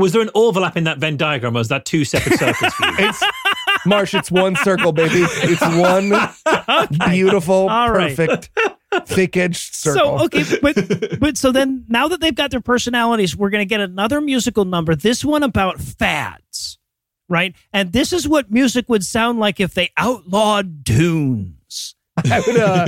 was 0.00 0.12
there 0.12 0.22
an 0.22 0.30
overlap 0.34 0.76
in 0.76 0.84
that 0.84 0.98
Venn 0.98 1.16
diagram 1.16 1.56
or 1.56 1.60
was 1.60 1.68
that 1.68 1.84
two 1.84 2.04
separate 2.04 2.38
circles 2.38 2.72
for 2.74 2.86
you? 2.86 2.94
it's 2.98 3.22
Marsh. 3.86 4.14
It's 4.14 4.30
one 4.30 4.56
circle, 4.56 4.92
baby. 4.92 5.24
It's 5.24 5.60
one 5.62 6.98
beautiful, 7.10 7.68
All 7.68 7.90
right. 7.90 8.16
perfect, 8.16 8.50
thick-edged 9.06 9.74
circle. 9.74 10.18
So 10.18 10.24
okay, 10.26 10.44
but 10.60 11.20
but 11.20 11.36
so 11.36 11.52
then 11.52 11.84
now 11.88 12.08
that 12.08 12.20
they've 12.20 12.34
got 12.34 12.50
their 12.50 12.60
personalities, 12.60 13.36
we're 13.36 13.50
gonna 13.50 13.64
get 13.64 13.80
another 13.80 14.20
musical 14.20 14.64
number. 14.64 14.94
This 14.94 15.24
one 15.24 15.42
about 15.42 15.80
fads, 15.80 16.78
right? 17.28 17.54
And 17.72 17.92
this 17.92 18.12
is 18.12 18.26
what 18.28 18.50
music 18.50 18.88
would 18.88 19.04
sound 19.04 19.38
like 19.38 19.60
if 19.60 19.74
they 19.74 19.90
outlawed 19.96 20.84
tunes. 20.84 21.94
I 22.30 22.42
would, 22.46 22.56
uh, 22.56 22.86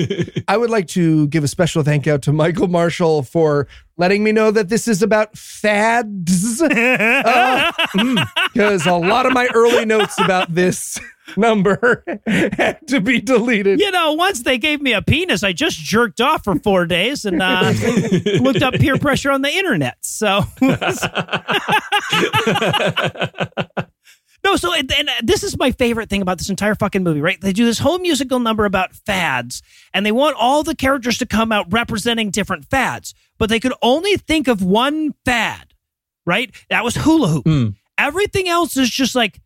I 0.49 0.57
would 0.57 0.71
like 0.71 0.89
to 0.89 1.27
give 1.29 1.45
a 1.45 1.49
special 1.49 1.83
thank 1.83 2.07
you 2.07 2.13
out 2.13 2.23
to 2.23 2.33
Michael 2.33 2.69
Marshall 2.69 3.23
for 3.23 3.69
letting 3.97 4.25
me 4.25 4.33
know 4.33 4.51
that 4.51 4.69
this 4.69 4.89
is 4.89 5.03
about 5.03 5.37
fads. 5.37 6.63
Because 8.53 8.87
a 8.87 8.95
lot 8.95 9.25
of 9.27 9.33
my 9.33 9.49
early 9.55 9.85
notes 9.87 10.19
about 10.19 10.55
this 10.55 10.99
number 11.37 12.05
had 12.27 12.87
to 12.89 13.01
be 13.01 13.21
deleted. 13.21 13.81
You 13.81 13.91
know, 13.91 14.13
once 14.13 14.43
they 14.43 14.59
gave 14.59 14.83
me 14.83 14.93
a 14.93 15.01
penis, 15.01 15.43
I 15.43 15.53
just 15.53 15.79
jerked 15.79 16.21
off 16.21 16.45
for 16.45 16.59
four 16.59 16.87
days 16.87 17.25
and 17.25 17.41
uh, 17.43 17.73
looked 18.41 18.63
up 18.63 18.75
peer 18.75 18.99
pressure 18.99 19.31
on 19.31 19.43
the 19.43 19.51
internet. 19.51 19.97
So. 20.03 20.43
No, 24.45 24.57
so 24.57 24.75
and, 24.75 24.91
and 24.93 25.09
this 25.23 25.43
is 25.43 25.57
my 25.57 25.71
favorite 25.71 26.09
thing 26.11 26.23
about 26.23 26.39
this 26.39 26.51
entire 26.51 26.75
fucking 26.75 27.03
movie, 27.03 27.21
right? 27.21 27.41
They 27.41 27.53
do 27.53 27.65
this 27.65 27.79
whole 27.79 27.99
musical 27.99 28.41
number 28.41 28.65
about 28.65 28.93
fads, 28.93 29.63
and 29.95 30.05
they 30.05 30.13
want 30.13 30.37
all 30.39 30.63
the 30.63 30.75
characters 30.75 31.19
to 31.19 31.27
come 31.27 31.53
out 31.53 31.67
representing 31.73 32.31
different 32.31 32.65
fads, 32.65 33.15
but 33.39 33.49
they 33.49 33.61
could 33.61 33.75
only 33.83 34.17
think 34.17 34.49
of 34.49 34.63
one 34.63 35.15
fad 35.25 35.73
right? 36.27 36.55
That 36.71 36.85
was 36.85 36.97
hula 36.97 37.29
hoop. 37.43 37.75
Everything 37.99 38.49
else 38.49 38.77
is 38.77 38.91
just 38.91 39.15
like 39.15 39.41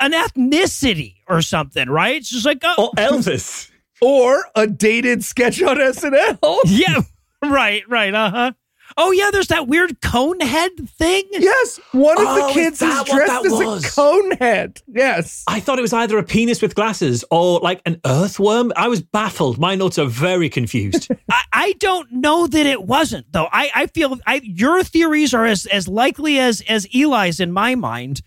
an 0.00 0.12
ethnicity 0.12 1.16
or 1.28 1.42
something, 1.42 1.88
right? 1.88 2.16
It's 2.16 2.30
just 2.30 2.46
like, 2.46 2.58
oh, 2.62 2.88
Or 2.88 2.90
Elvis. 2.96 3.68
Or 4.04 4.46
a 4.56 4.66
dated 4.66 5.22
sketch 5.24 5.62
on 5.62 5.76
SNL. 5.76 6.62
yeah, 6.64 7.02
right, 7.48 7.88
right, 7.88 8.12
uh 8.12 8.30
huh. 8.30 8.52
Oh 8.96 9.10
yeah, 9.10 9.30
there's 9.32 9.48
that 9.48 9.68
weird 9.68 10.00
cone 10.00 10.40
head 10.40 10.70
thing. 10.90 11.24
Yes, 11.32 11.80
one 11.92 12.18
of 12.20 12.26
Oh, 12.26 12.46
the 12.48 12.52
kids 12.52 12.80
is, 12.82 12.88
that 12.88 13.06
dressed 13.06 13.46
as 13.46 13.52
was? 13.52 13.84
a 13.84 13.90
cone 13.90 14.30
head. 14.32 14.80
Yes. 14.86 15.44
I 15.46 15.60
thought 15.60 15.78
it 15.78 15.82
was 15.82 15.92
either 15.92 16.18
a 16.18 16.22
penis 16.22 16.60
with 16.62 16.74
glasses 16.74 17.24
or 17.30 17.60
like 17.60 17.80
an 17.86 18.00
earthworm. 18.04 18.72
I 18.76 18.88
was 18.88 19.00
baffled. 19.02 19.58
My 19.58 19.74
notes 19.74 19.98
are 19.98 20.06
very 20.06 20.48
confused. 20.48 21.08
I, 21.30 21.42
I 21.52 21.72
don't 21.78 22.10
know 22.12 22.46
that 22.46 22.66
it 22.66 22.82
wasn't 22.84 23.32
though. 23.32 23.48
I, 23.52 23.70
I 23.74 23.86
feel 23.86 24.18
I, 24.26 24.40
your 24.44 24.82
theories 24.84 25.32
are 25.34 25.46
as, 25.46 25.66
as 25.66 25.88
likely 25.88 26.38
as 26.38 26.62
as 26.68 26.86
Eli's 26.94 27.40
in 27.40 27.52
my 27.52 27.74
mind. 27.74 28.20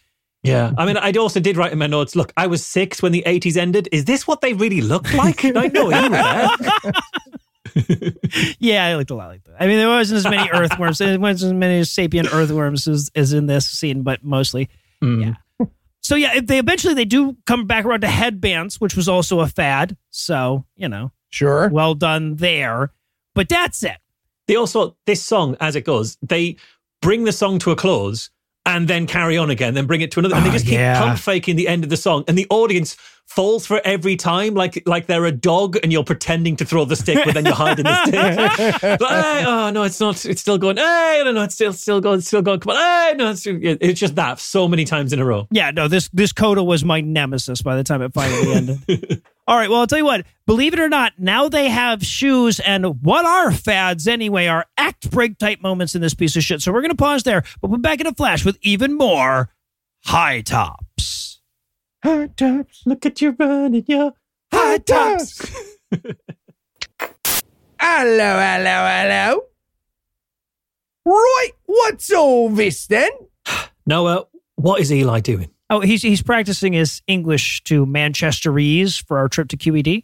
yeah. 0.44 0.72
I 0.78 0.86
mean, 0.86 0.98
I 0.98 1.12
also 1.14 1.40
did 1.40 1.58
write 1.58 1.72
in 1.72 1.80
my 1.80 1.88
notes 1.88 2.16
look, 2.16 2.32
I 2.38 2.48
was 2.48 2.66
six 2.66 3.02
when 3.02 3.12
the 3.12 3.24
80s 3.26 3.58
ended. 3.58 3.90
Is 3.92 4.06
this 4.06 4.28
what 4.28 4.42
they 4.42 4.54
really 4.54 4.82
looked 4.82 5.14
like? 5.14 5.44
I 5.56 5.68
know 5.68 5.90
you 5.90 6.10
were 6.10 6.10
there. 6.10 6.50
Yeah, 8.60 8.86
I 8.86 8.96
looked 8.96 9.12
a 9.12 9.16
lot 9.16 9.28
like 9.28 9.44
that. 9.44 9.56
I 9.60 9.68
mean, 9.68 9.78
there 9.78 9.90
wasn't 9.90 10.18
as 10.18 10.24
many 10.30 10.50
earthworms. 10.54 10.98
There 10.98 11.20
wasn't 11.20 11.52
as 11.54 11.60
many 11.60 11.84
sapient 11.84 12.34
earthworms 12.34 12.88
as, 12.88 13.12
as 13.16 13.34
in 13.34 13.46
this 13.48 13.68
scene, 13.68 14.04
but 14.04 14.24
mostly. 14.24 14.70
Mm-hmm. 15.04 15.22
Yeah. 15.62 15.68
So 16.02 16.16
yeah, 16.16 16.40
they 16.40 16.60
eventually 16.60 16.94
they 16.94 17.06
do 17.06 17.36
come 17.46 17.66
back 17.66 17.84
around 17.84 18.02
to 18.02 18.08
headbands, 18.08 18.80
which 18.80 18.96
was 18.96 19.10
also 19.10 19.40
a 19.40 19.48
fad. 19.48 19.98
So 20.12 20.66
you 20.76 20.88
know, 20.88 21.12
Sure. 21.30 21.68
well 21.70 21.96
done 21.96 22.36
there. 22.36 22.92
But 23.34 23.50
that's 23.50 23.84
it. 23.84 23.98
They 24.48 24.56
also, 24.56 24.96
this 25.08 25.24
song, 25.24 25.58
as 25.60 25.76
it 25.76 25.82
goes, 25.82 26.18
they 26.22 26.58
bring 27.02 27.24
the 27.24 27.32
song 27.32 27.58
to 27.60 27.72
a 27.72 27.76
close 27.76 28.30
and 28.68 28.88
then 28.88 29.08
carry 29.08 29.38
on 29.38 29.50
again, 29.50 29.74
then 29.74 29.88
bring 29.88 30.02
it 30.02 30.12
to 30.12 30.20
another. 30.20 30.36
And 30.36 30.46
they 30.46 30.50
Oh, 30.50 30.54
just 30.54 30.66
keep 30.66 30.76
yeah. 30.76 31.00
pump 31.00 31.20
faking 31.20 31.56
the 31.56 31.68
end 31.68 31.84
of 31.84 31.90
the 31.90 31.98
song. 31.98 32.24
And 32.28 32.38
the 32.38 32.46
audience 32.52 32.96
falls 33.28 33.66
for 33.66 33.82
every 33.84 34.16
time, 34.16 34.54
like 34.54 34.82
like 34.86 35.08
they're 35.08 35.26
a 35.26 35.32
dog 35.32 35.78
and 35.84 35.92
you're 35.92 36.04
pretending 36.04 36.56
to 36.58 36.66
throw 36.66 36.86
the 36.86 36.96
stick, 36.96 37.20
but 37.26 37.34
then 37.34 37.46
you're 37.46 37.54
hiding 37.54 37.86
the 37.86 38.06
stick. 38.06 38.82
But, 39.00 39.10
hey, 39.10 39.44
oh, 39.46 39.70
no, 39.72 39.84
it's 39.84 40.00
not. 40.00 40.26
It's 40.26 40.42
still 40.42 40.58
going. 40.58 40.78
Hey, 40.78 41.22
no, 41.26 41.32
no, 41.32 41.44
it's 41.44 41.56
still, 41.56 41.74
still 41.74 42.00
going, 42.00 42.22
still 42.22 42.42
going. 42.42 42.60
Come 42.60 42.76
on. 42.76 42.78
Hey, 42.78 43.14
no, 43.18 43.32
it's, 43.32 43.46
it's 43.46 44.00
just 44.00 44.16
that 44.16 44.40
so 44.40 44.68
many 44.68 44.86
times 44.86 45.12
in 45.12 45.20
a 45.20 45.26
row. 45.26 45.48
Yeah, 45.52 45.72
no, 45.72 45.88
this 45.88 46.10
this 46.14 46.32
coda 46.32 46.64
was 46.64 46.86
my 46.86 47.02
nemesis 47.02 47.62
by 47.62 47.76
the 47.76 47.84
time 47.84 48.02
it 48.02 48.14
finally 48.14 48.54
ended. 48.54 49.24
All 49.48 49.58
right, 49.58 49.70
well, 49.70 49.80
I'll 49.80 49.88
tell 49.88 50.00
you 50.00 50.06
what. 50.06 50.26
Believe 50.48 50.74
it 50.74 50.80
or 50.80 50.90
not, 50.90 51.14
now 51.20 51.50
they 51.50 51.70
have 51.70 52.04
shoes, 52.04 52.60
and 52.60 53.04
what 53.04 53.26
are 53.26 53.52
fads 53.52 54.08
anyway? 54.08 54.48
Are 54.48 54.66
act 54.78 55.10
break 55.12 55.38
type 55.38 55.62
moments 55.62 55.96
in 55.96 56.02
this 56.02 56.14
piece 56.14 56.36
of 56.36 56.44
shit. 56.44 56.62
So 56.62 56.72
we're 56.72 56.82
gonna 56.82 56.96
pause 56.96 57.24
there, 57.24 57.44
but 57.62 57.70
we're 57.70 57.78
back 57.78 58.00
in 58.00 58.08
a 58.08 58.14
flash 58.14 58.46
with 58.46 58.58
even 58.62 58.94
more 58.94 59.50
high 60.06 60.42
tops. 60.42 60.85
High 62.06 62.28
tops. 62.28 62.84
Look 62.86 63.04
at 63.08 63.20
you 63.20 63.36
running 63.40 63.84
your 63.88 64.14
High 64.54 64.78
tops. 64.78 65.40
hello, 65.92 66.14
hello, 67.80 68.78
hello. 68.86 69.42
Right, 71.04 71.50
what's 71.66 72.12
all 72.12 72.50
this 72.50 72.86
then? 72.86 73.10
Noah, 73.88 74.26
what 74.54 74.82
is 74.82 74.94
Eli 74.94 75.20
doing? 75.22 75.50
Oh, 75.72 75.80
he's 75.80 76.04
he's 76.04 76.22
practicing 76.22 76.74
his 76.74 77.02
English 77.08 77.64
to 77.64 77.88
Manchesterese 77.88 79.04
for 79.04 79.18
our 79.18 79.28
trip 79.28 79.48
to 79.48 79.58
QED. 79.58 80.04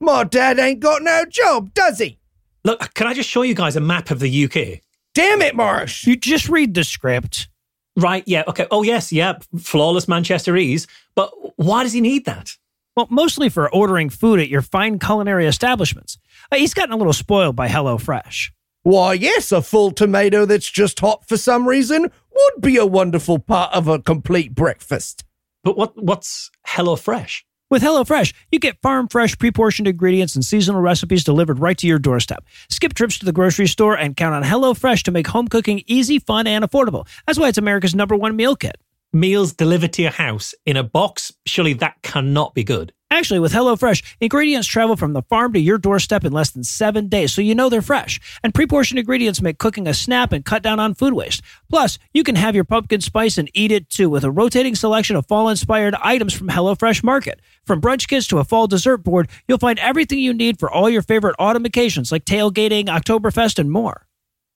My 0.00 0.24
dad 0.24 0.58
ain't 0.58 0.80
got 0.80 1.00
no 1.00 1.24
job, 1.24 1.72
does 1.72 1.98
he? 1.98 2.18
Look, 2.62 2.92
can 2.92 3.06
I 3.06 3.14
just 3.14 3.30
show 3.30 3.40
you 3.40 3.54
guys 3.54 3.74
a 3.74 3.80
map 3.80 4.10
of 4.10 4.20
the 4.20 4.44
UK? 4.44 4.82
Damn 5.14 5.40
it, 5.40 5.56
Marsh. 5.56 6.06
You 6.06 6.14
just 6.14 6.50
read 6.50 6.74
the 6.74 6.84
script. 6.84 7.48
Right, 7.96 8.24
yeah, 8.26 8.44
okay. 8.48 8.66
Oh, 8.70 8.82
yes, 8.82 9.12
yeah, 9.12 9.34
flawless 9.58 10.06
Manchesterese. 10.06 10.86
But 11.14 11.30
why 11.56 11.82
does 11.82 11.92
he 11.92 12.00
need 12.00 12.24
that? 12.24 12.56
Well, 12.96 13.06
mostly 13.10 13.48
for 13.48 13.72
ordering 13.74 14.10
food 14.10 14.40
at 14.40 14.48
your 14.48 14.62
fine 14.62 14.98
culinary 14.98 15.46
establishments. 15.46 16.18
Uh, 16.50 16.56
he's 16.56 16.74
gotten 16.74 16.92
a 16.92 16.96
little 16.96 17.12
spoiled 17.12 17.56
by 17.56 17.68
HelloFresh. 17.68 18.50
Why, 18.82 19.14
yes, 19.14 19.52
a 19.52 19.62
full 19.62 19.92
tomato 19.92 20.44
that's 20.44 20.70
just 20.70 21.00
hot 21.00 21.26
for 21.28 21.36
some 21.36 21.68
reason 21.68 22.02
would 22.02 22.60
be 22.60 22.76
a 22.76 22.86
wonderful 22.86 23.38
part 23.38 23.72
of 23.72 23.88
a 23.88 24.00
complete 24.00 24.54
breakfast. 24.54 25.24
But 25.62 25.76
what 25.76 26.02
what's 26.02 26.50
Hello 26.66 26.96
Fresh? 26.96 27.46
With 27.72 27.80
HelloFresh, 27.80 28.34
you 28.50 28.58
get 28.58 28.82
farm 28.82 29.08
fresh, 29.08 29.38
pre 29.38 29.50
portioned 29.50 29.88
ingredients 29.88 30.34
and 30.34 30.44
seasonal 30.44 30.82
recipes 30.82 31.24
delivered 31.24 31.58
right 31.58 31.78
to 31.78 31.86
your 31.86 31.98
doorstep. 31.98 32.44
Skip 32.68 32.92
trips 32.92 33.18
to 33.20 33.24
the 33.24 33.32
grocery 33.32 33.66
store 33.66 33.96
and 33.96 34.14
count 34.14 34.34
on 34.34 34.42
HelloFresh 34.42 35.04
to 35.04 35.10
make 35.10 35.26
home 35.26 35.48
cooking 35.48 35.82
easy, 35.86 36.18
fun, 36.18 36.46
and 36.46 36.66
affordable. 36.66 37.08
That's 37.26 37.38
why 37.38 37.48
it's 37.48 37.56
America's 37.56 37.94
number 37.94 38.14
one 38.14 38.36
meal 38.36 38.56
kit. 38.56 38.76
Meals 39.14 39.54
delivered 39.54 39.94
to 39.94 40.02
your 40.02 40.10
house 40.10 40.54
in 40.66 40.76
a 40.76 40.82
box? 40.82 41.32
Surely 41.46 41.72
that 41.72 41.96
cannot 42.02 42.52
be 42.52 42.62
good. 42.62 42.92
Actually, 43.12 43.40
with 43.40 43.52
HelloFresh, 43.52 44.02
ingredients 44.22 44.66
travel 44.66 44.96
from 44.96 45.12
the 45.12 45.20
farm 45.20 45.52
to 45.52 45.60
your 45.60 45.76
doorstep 45.76 46.24
in 46.24 46.32
less 46.32 46.52
than 46.52 46.64
seven 46.64 47.08
days, 47.08 47.30
so 47.30 47.42
you 47.42 47.54
know 47.54 47.68
they're 47.68 47.82
fresh. 47.82 48.18
And 48.42 48.54
pre 48.54 48.66
portioned 48.66 48.98
ingredients 48.98 49.42
make 49.42 49.58
cooking 49.58 49.86
a 49.86 49.92
snap 49.92 50.32
and 50.32 50.42
cut 50.42 50.62
down 50.62 50.80
on 50.80 50.94
food 50.94 51.12
waste. 51.12 51.42
Plus, 51.68 51.98
you 52.14 52.24
can 52.24 52.36
have 52.36 52.54
your 52.54 52.64
pumpkin 52.64 53.02
spice 53.02 53.36
and 53.36 53.50
eat 53.52 53.70
it 53.70 53.90
too 53.90 54.08
with 54.08 54.24
a 54.24 54.30
rotating 54.30 54.74
selection 54.74 55.14
of 55.14 55.26
fall 55.26 55.50
inspired 55.50 55.94
items 56.02 56.32
from 56.32 56.48
HelloFresh 56.48 57.04
Market. 57.04 57.40
From 57.66 57.82
brunch 57.82 58.08
kits 58.08 58.26
to 58.28 58.38
a 58.38 58.44
fall 58.44 58.66
dessert 58.66 59.04
board, 59.04 59.28
you'll 59.46 59.58
find 59.58 59.78
everything 59.78 60.18
you 60.18 60.32
need 60.32 60.58
for 60.58 60.70
all 60.70 60.88
your 60.88 61.02
favorite 61.02 61.36
autumn 61.38 61.66
occasions 61.66 62.12
like 62.12 62.24
tailgating, 62.24 62.86
Oktoberfest, 62.86 63.58
and 63.58 63.70
more. 63.70 64.06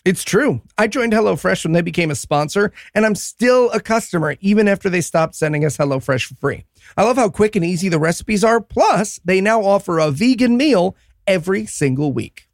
It's 0.07 0.23
true. 0.23 0.63
I 0.79 0.87
joined 0.87 1.13
HelloFresh 1.13 1.65
when 1.65 1.73
they 1.73 1.83
became 1.83 2.13
a 2.13 2.15
sponsor, 2.15 2.73
and 2.95 3.05
I'm 3.05 3.17
still 3.17 3.71
a 3.73 3.81
customer 3.81 4.37
even 4.41 4.69
after 4.69 4.89
they 4.89 5.01
stopped 5.01 5.35
sending 5.35 5.65
us 5.65 5.79
HelloFresh 5.79 6.27
for 6.27 6.37
free. 6.37 6.65
I 6.97 7.03
love 7.03 7.17
how 7.17 7.29
quick 7.29 7.57
and 7.57 7.65
easy 7.65 7.89
the 7.89 7.99
recipes 7.99 8.45
are. 8.45 8.61
Plus, 8.61 9.19
they 9.25 9.41
now 9.41 9.63
offer 9.65 9.99
a 9.99 10.13
vegan 10.13 10.57
meal 10.57 10.95
every 11.27 11.67
single 11.67 12.13
week. 12.13 12.49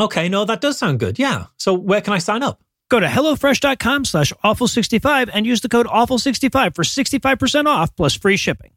Okay, 0.00 0.30
no, 0.30 0.46
that 0.46 0.62
does 0.62 0.78
sound 0.78 0.98
good. 0.98 1.18
Yeah. 1.18 1.46
So 1.58 1.74
where 1.74 2.00
can 2.00 2.14
I 2.14 2.18
sign 2.18 2.42
up? 2.42 2.62
Go 2.88 2.98
to 2.98 3.06
HelloFresh.com 3.06 4.06
slash 4.06 4.32
awful65 4.42 5.28
and 5.34 5.44
use 5.44 5.60
the 5.60 5.68
code 5.68 5.86
awful65 5.86 6.74
for 6.74 6.82
65% 6.82 7.66
off 7.66 7.94
plus 7.94 8.14
free 8.14 8.38
shipping. 8.38 8.70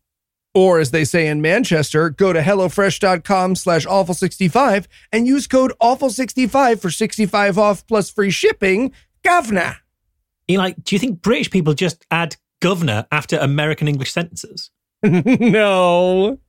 Or 0.53 0.79
as 0.79 0.91
they 0.91 1.05
say 1.05 1.27
in 1.27 1.41
Manchester, 1.41 2.09
go 2.09 2.33
to 2.33 2.41
HelloFresh.com 2.41 3.55
slash 3.55 3.85
awful65 3.85 4.87
and 5.11 5.27
use 5.27 5.47
code 5.47 5.73
awful65 5.81 6.81
for 6.81 6.89
65 6.89 7.57
off 7.57 7.85
plus 7.87 8.09
free 8.09 8.31
shipping. 8.31 8.91
Governor. 9.23 9.77
You 10.47 10.57
like, 10.57 10.83
do 10.83 10.95
you 10.95 10.99
think 10.99 11.21
British 11.21 11.51
people 11.51 11.73
just 11.73 12.05
add 12.09 12.35
governor 12.61 13.05
after 13.11 13.37
American 13.37 13.87
English 13.87 14.11
sentences? 14.11 14.71
no, 15.03 16.39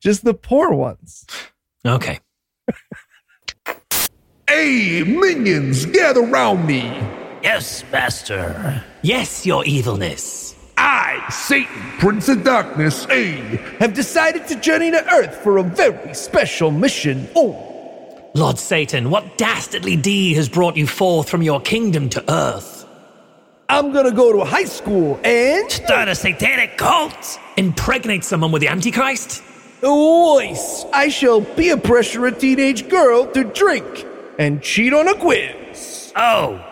just 0.00 0.24
the 0.24 0.34
poor 0.34 0.72
ones. 0.72 1.26
Okay. 1.84 2.18
Hey, 4.48 5.02
minions, 5.02 5.86
gather 5.86 6.22
round 6.22 6.68
me. 6.68 6.82
Yes, 7.42 7.84
master. 7.90 8.84
Yes, 9.02 9.44
your 9.44 9.64
evilness. 9.64 10.55
I, 10.88 11.28
Satan, 11.30 11.82
Prince 11.98 12.28
of 12.28 12.44
Darkness, 12.44 13.06
hey, 13.06 13.38
Have 13.80 13.92
decided 13.92 14.46
to 14.46 14.54
journey 14.54 14.92
to 14.92 15.14
Earth 15.14 15.34
for 15.38 15.58
a 15.58 15.62
very 15.64 16.14
special 16.14 16.70
mission. 16.70 17.28
Oh, 17.34 18.30
Lord 18.34 18.56
Satan, 18.56 19.10
what 19.10 19.36
dastardly 19.36 19.96
deed 19.96 20.36
has 20.36 20.48
brought 20.48 20.76
you 20.76 20.86
forth 20.86 21.28
from 21.28 21.42
your 21.42 21.60
kingdom 21.60 22.08
to 22.10 22.32
earth? 22.32 22.86
I'm 23.68 23.92
gonna 23.92 24.12
go 24.12 24.32
to 24.32 24.44
high 24.44 24.66
school 24.66 25.18
and 25.24 25.68
Start 25.72 26.06
a 26.06 26.14
satanic 26.14 26.78
cult. 26.78 27.40
Impregnate 27.56 28.22
someone 28.22 28.52
with 28.52 28.62
the 28.62 28.68
Antichrist? 28.68 29.42
Voice, 29.80 30.84
I 30.92 31.08
shall 31.08 31.40
peer 31.40 31.76
pressure 31.76 32.26
a 32.26 32.32
teenage 32.32 32.88
girl 32.88 33.26
to 33.32 33.42
drink 33.42 34.06
and 34.38 34.62
cheat 34.62 34.92
on 34.92 35.08
a 35.08 35.16
quiz. 35.16 36.12
Oh. 36.14 36.64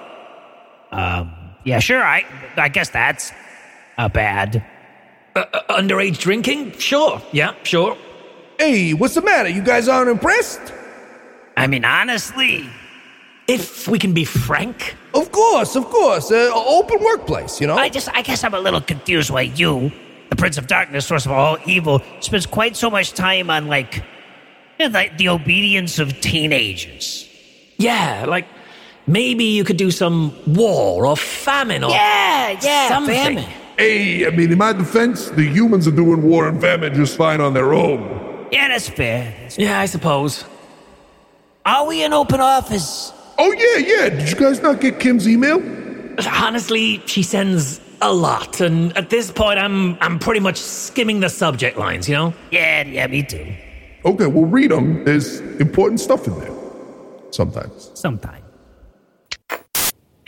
Um, 0.93 1.33
yeah, 1.65 1.81
sure. 1.81 2.05
I 2.05 2.25
I 2.57 2.69
guess 2.69 2.91
that's 2.91 3.33
a 3.99 4.09
bad. 4.09 4.65
Uh, 5.37 5.45
underage 5.71 6.19
drinking? 6.19 6.73
Sure. 6.79 7.21
Yeah, 7.33 7.55
sure. 7.65 7.97
Hey, 8.59 8.95
what's 8.95 9.15
the 9.15 9.23
matter? 9.23 9.49
You 9.49 9.63
guys 9.63 9.89
aren't 9.89 10.09
impressed? 10.11 10.61
I 11.57 11.67
mean, 11.67 11.85
honestly. 11.85 12.69
If 13.47 13.87
we 13.89 13.99
can 13.99 14.15
be 14.15 14.25
frank, 14.25 14.97
Of 15.13 15.31
course, 15.31 15.77
of 15.77 15.85
course. 15.87 16.31
Uh, 16.33 16.51
open 16.55 17.03
workplace, 17.05 17.61
you 17.61 17.67
know? 17.67 17.77
I 17.77 17.91
just, 17.91 18.09
I 18.15 18.23
guess 18.23 18.43
I'm 18.43 18.55
a 18.55 18.59
little 18.61 18.81
confused 18.81 19.29
why 19.31 19.43
you, 19.43 19.93
the 20.31 20.37
Prince 20.37 20.57
of 20.57 20.67
Darkness, 20.67 21.07
source 21.07 21.27
of 21.27 21.33
all 21.33 21.59
evil, 21.67 22.01
spends 22.21 22.47
quite 22.47 22.75
so 22.75 22.89
much 22.91 23.13
time 23.13 23.51
on 23.51 23.67
like, 23.67 23.97
you 24.79 24.89
know, 24.89 24.95
like 24.95 25.19
the 25.19 25.29
obedience 25.29 25.99
of 25.99 26.19
teenagers. 26.23 27.29
yeah, 27.77 28.25
like 28.27 28.47
maybe 29.07 29.45
you 29.45 29.63
could 29.63 29.77
do 29.77 29.91
some 29.91 30.33
war 30.55 31.05
or 31.05 31.15
famine 31.15 31.85
or 31.85 31.91
Yeah, 31.91 32.59
yeah, 32.63 32.89
something. 32.89 33.15
famine. 33.15 33.51
Hey, 33.79 34.27
I 34.27 34.31
mean, 34.31 34.53
in 34.53 34.59
my 34.59 34.73
defense, 34.73 35.31
the 35.31 35.45
humans 35.45 35.87
are 35.89 35.93
doing 35.93 36.23
war 36.23 36.49
and 36.49 36.61
famine 36.61 36.95
just 36.95 37.17
fine 37.17 37.41
on 37.41 37.55
their 37.55 37.73
own. 37.75 38.47
Yeah, 38.53 38.69
that's 38.69 38.89
fair. 38.89 39.35
Yeah, 39.57 39.81
I 39.81 39.87
suppose. 39.87 40.45
Are 41.67 41.87
we 41.87 42.05
in 42.05 42.13
open 42.13 42.41
office? 42.41 43.13
Oh, 43.39 43.53
yeah, 43.53 43.87
yeah. 43.87 44.09
Did 44.11 44.31
you 44.31 44.37
guys 44.37 44.63
not 44.63 44.81
get 44.81 45.01
Kim's 45.01 45.29
email? 45.29 45.61
honestly, 46.31 47.03
she 47.07 47.23
sends 47.23 47.81
a 48.01 48.13
lot, 48.13 48.61
and 48.61 48.97
at 48.97 49.11
this 49.11 49.31
point, 49.31 49.59
I'm 49.59 49.97
I'm 50.01 50.19
pretty 50.19 50.41
much 50.41 50.59
skimming 50.59 51.21
the 51.21 51.29
subject 51.29 51.77
lines. 51.79 52.09
You 52.09 52.15
know. 52.15 52.35
Yeah, 52.51 52.83
yeah, 52.83 53.07
me 53.07 53.23
too. 53.23 53.53
Okay, 54.05 54.27
well, 54.27 54.45
read 54.45 54.71
them. 54.71 55.05
There's 55.05 55.41
important 55.59 56.01
stuff 56.01 56.27
in 56.27 56.39
there. 56.39 56.53
Sometimes. 57.31 57.91
sometime. 57.95 58.44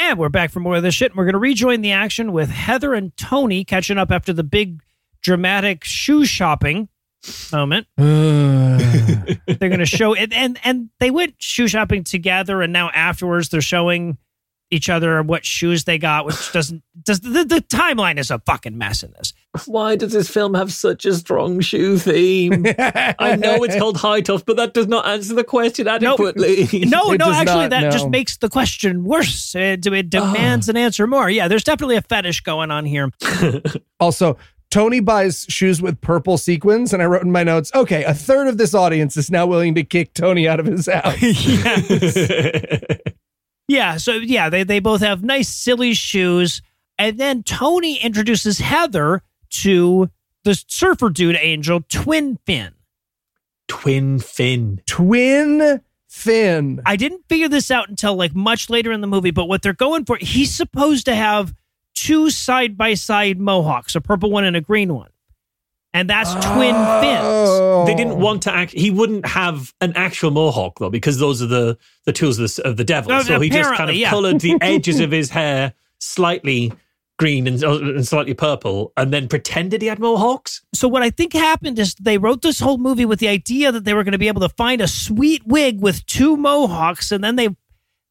And 0.08 0.20
we're 0.20 0.28
back 0.28 0.52
for 0.52 0.60
more 0.60 0.76
of 0.76 0.84
this 0.84 0.94
shit. 0.94 1.10
And 1.10 1.18
we're 1.18 1.24
going 1.24 1.32
to 1.32 1.40
rejoin 1.40 1.80
the 1.80 1.90
action 1.90 2.30
with 2.30 2.48
Heather 2.48 2.94
and 2.94 3.16
Tony 3.16 3.64
catching 3.64 3.98
up 3.98 4.12
after 4.12 4.32
the 4.32 4.44
big 4.44 4.80
dramatic 5.20 5.82
shoe 5.82 6.24
shopping 6.24 6.88
moment. 7.50 7.88
they're 7.96 8.78
going 9.58 9.80
to 9.80 9.84
show 9.84 10.12
it, 10.12 10.32
and 10.32 10.60
and 10.62 10.90
they 11.00 11.10
went 11.10 11.34
shoe 11.38 11.66
shopping 11.66 12.04
together, 12.04 12.62
and 12.62 12.72
now 12.72 12.88
afterwards 12.90 13.48
they're 13.48 13.60
showing 13.60 14.16
each 14.70 14.88
other 14.88 15.22
what 15.22 15.44
shoes 15.44 15.84
they 15.84 15.98
got, 15.98 16.26
which 16.26 16.52
doesn't 16.52 16.82
does 17.02 17.20
the, 17.20 17.44
the 17.44 17.60
timeline 17.60 18.18
is 18.18 18.30
a 18.30 18.38
fucking 18.40 18.76
mess 18.76 19.02
in 19.02 19.12
this. 19.12 19.32
Why 19.66 19.96
does 19.96 20.12
this 20.12 20.28
film 20.28 20.54
have 20.54 20.72
such 20.72 21.04
a 21.06 21.14
strong 21.14 21.60
shoe 21.60 21.98
theme? 21.98 22.66
I 22.78 23.36
know 23.36 23.62
it's 23.64 23.76
called 23.78 23.96
Hi-Tops, 23.98 24.42
but 24.42 24.56
that 24.56 24.74
does 24.74 24.86
not 24.86 25.06
answer 25.06 25.34
the 25.34 25.44
question 25.44 25.88
adequately. 25.88 26.68
No, 26.86 27.12
It 27.16 27.18
no, 27.18 27.30
actually, 27.30 27.62
not, 27.62 27.70
that 27.70 27.80
no. 27.82 27.90
just 27.90 28.08
makes 28.08 28.36
the 28.36 28.48
question 28.48 29.04
worse. 29.04 29.54
It, 29.54 29.86
it 29.86 30.10
demands 30.10 30.68
ah. 30.68 30.72
an 30.72 30.76
answer 30.76 31.06
more. 31.06 31.30
Yeah, 31.30 31.48
there's 31.48 31.64
definitely 31.64 31.96
a 31.96 32.02
fetish 32.02 32.42
going 32.42 32.70
on 32.70 32.84
here. 32.84 33.10
Also, 33.98 34.36
Tony 34.70 35.00
buys 35.00 35.46
shoes 35.48 35.80
with 35.80 36.00
purple 36.00 36.36
sequins, 36.38 36.92
and 36.92 37.02
I 37.02 37.06
wrote 37.06 37.22
in 37.22 37.32
my 37.32 37.44
notes, 37.44 37.70
okay, 37.74 38.04
a 38.04 38.12
third 38.14 38.48
of 38.48 38.58
this 38.58 38.74
audience 38.74 39.16
is 39.16 39.30
now 39.30 39.46
willing 39.46 39.74
to 39.76 39.84
kick 39.84 40.12
Tony 40.12 40.46
out 40.48 40.60
of 40.60 40.66
his 40.66 40.86
house. 40.86 41.16
Yeah, 43.68 43.96
so 43.96 44.12
yeah, 44.12 44.48
they, 44.48 44.62
they 44.62 44.78
both 44.78 45.00
have 45.00 45.22
nice, 45.22 45.48
silly 45.48 45.94
shoes. 45.94 46.62
And 46.98 47.18
then 47.18 47.42
Tony 47.42 47.98
introduces 47.98 48.58
Heather 48.58 49.22
to 49.50 50.10
the 50.44 50.62
surfer 50.68 51.10
dude 51.10 51.36
angel, 51.40 51.82
Twin 51.88 52.38
Fin. 52.46 52.72
Twin 53.68 54.20
fin. 54.20 54.80
Twin 54.86 55.80
Finn. 56.08 56.80
I 56.86 56.96
didn't 56.96 57.24
figure 57.28 57.48
this 57.48 57.70
out 57.70 57.88
until 57.88 58.14
like 58.14 58.34
much 58.34 58.70
later 58.70 58.92
in 58.92 59.00
the 59.00 59.06
movie, 59.06 59.32
but 59.32 59.46
what 59.46 59.62
they're 59.62 59.72
going 59.72 60.04
for, 60.04 60.16
he's 60.16 60.54
supposed 60.54 61.04
to 61.06 61.14
have 61.14 61.52
two 61.94 62.30
side 62.30 62.76
by 62.76 62.94
side 62.94 63.40
mohawks, 63.40 63.94
a 63.94 64.00
purple 64.00 64.30
one 64.30 64.44
and 64.44 64.56
a 64.56 64.60
green 64.60 64.94
one. 64.94 65.10
And 65.96 66.10
that's 66.10 66.34
Twin 66.34 66.74
Fins. 66.74 67.24
Oh. 67.24 67.84
They 67.86 67.94
didn't 67.94 68.18
want 68.18 68.42
to 68.42 68.54
act. 68.54 68.72
He 68.72 68.90
wouldn't 68.90 69.24
have 69.24 69.72
an 69.80 69.94
actual 69.96 70.30
mohawk 70.30 70.78
though, 70.78 70.90
because 70.90 71.18
those 71.18 71.40
are 71.40 71.46
the 71.46 71.78
the 72.04 72.12
tools 72.12 72.38
of 72.38 72.54
the, 72.54 72.68
of 72.68 72.76
the 72.76 72.84
devil. 72.84 73.08
No, 73.08 73.22
so 73.22 73.40
he 73.40 73.48
just 73.48 73.72
kind 73.72 73.88
of 73.88 73.96
yeah. 73.96 74.10
coloured 74.10 74.40
the 74.40 74.58
edges 74.60 75.00
of 75.00 75.10
his 75.10 75.30
hair 75.30 75.72
slightly 75.98 76.70
green 77.18 77.46
and, 77.46 77.64
uh, 77.64 77.78
and 77.78 78.06
slightly 78.06 78.34
purple, 78.34 78.92
and 78.98 79.10
then 79.10 79.26
pretended 79.26 79.80
he 79.80 79.88
had 79.88 79.98
mohawks. 79.98 80.60
So 80.74 80.86
what 80.86 81.02
I 81.02 81.08
think 81.08 81.32
happened 81.32 81.78
is 81.78 81.94
they 81.94 82.18
wrote 82.18 82.42
this 82.42 82.60
whole 82.60 82.76
movie 82.76 83.06
with 83.06 83.18
the 83.18 83.28
idea 83.28 83.72
that 83.72 83.84
they 83.86 83.94
were 83.94 84.04
going 84.04 84.12
to 84.12 84.18
be 84.18 84.28
able 84.28 84.42
to 84.42 84.50
find 84.50 84.82
a 84.82 84.88
sweet 84.88 85.46
wig 85.46 85.80
with 85.80 86.04
two 86.04 86.36
mohawks, 86.36 87.10
and 87.10 87.24
then 87.24 87.36
they 87.36 87.48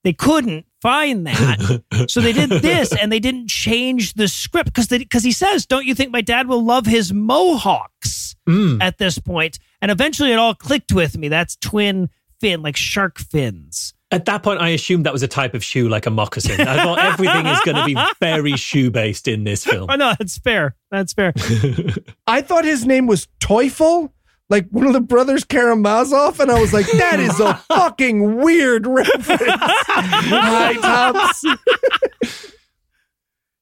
they 0.04 0.14
couldn't 0.14 0.66
find 0.82 1.26
that, 1.28 1.84
so 2.10 2.20
they 2.20 2.34
did 2.34 2.50
this, 2.50 2.94
and 2.94 3.12
they 3.12 3.20
didn't 3.20 3.48
change 3.48 4.14
the 4.14 4.28
script 4.28 4.66
because 4.66 4.88
because 4.88 5.24
he 5.24 5.32
says, 5.32 5.66
"Don't 5.66 5.86
you 5.86 5.96
think 5.96 6.12
my 6.12 6.22
dad 6.22 6.48
will 6.48 6.64
love 6.64 6.86
his 6.86 7.14
mohawks?" 7.14 8.36
Mm. 8.48 8.80
At 8.80 9.00
this 9.00 9.18
point? 9.18 9.36
point, 9.36 9.60
and 9.82 9.92
eventually 9.92 10.32
it 10.32 10.40
all 10.40 10.56
clicked 10.56 10.94
with 10.94 11.18
me. 11.18 11.28
That's 11.28 11.56
twin 11.58 12.10
fin, 12.40 12.62
like 12.62 12.76
shark 12.76 13.20
fins. 13.20 13.94
At 14.12 14.26
that 14.26 14.44
point, 14.44 14.62
I 14.62 14.70
assumed 14.70 15.06
that 15.06 15.14
was 15.14 15.24
a 15.24 15.28
type 15.28 15.54
of 15.56 15.64
shoe, 15.64 15.90
like 15.90 16.06
a 16.06 16.10
moccasin. 16.10 16.62
I 16.62 16.84
thought 16.84 17.00
everything 17.00 17.46
is 17.48 17.60
going 17.62 17.76
to 17.76 17.86
be 17.86 17.98
very 18.20 18.56
shoe 18.56 18.92
based 18.92 19.28
in 19.28 19.44
this 19.44 19.66
film. 19.66 19.90
Oh 19.90 19.96
no, 19.96 20.14
that's 20.18 20.38
fair. 20.38 20.76
That's 20.92 21.12
fair. 21.14 21.34
I 22.28 22.42
thought 22.42 22.64
his 22.66 22.86
name 22.86 23.08
was 23.08 23.28
Teufel, 23.40 24.12
like 24.50 24.68
one 24.70 24.86
of 24.88 24.94
the 24.94 25.02
brothers 25.02 25.44
Karamazov, 25.44 26.40
and 26.40 26.52
I 26.52 26.60
was 26.60 26.72
like, 26.74 26.86
that 26.94 27.20
is 27.20 27.40
a 27.40 27.54
fucking 27.68 28.38
weird 28.38 28.86
reference. 28.88 29.28
High 29.28 30.74
tops. 30.74 31.44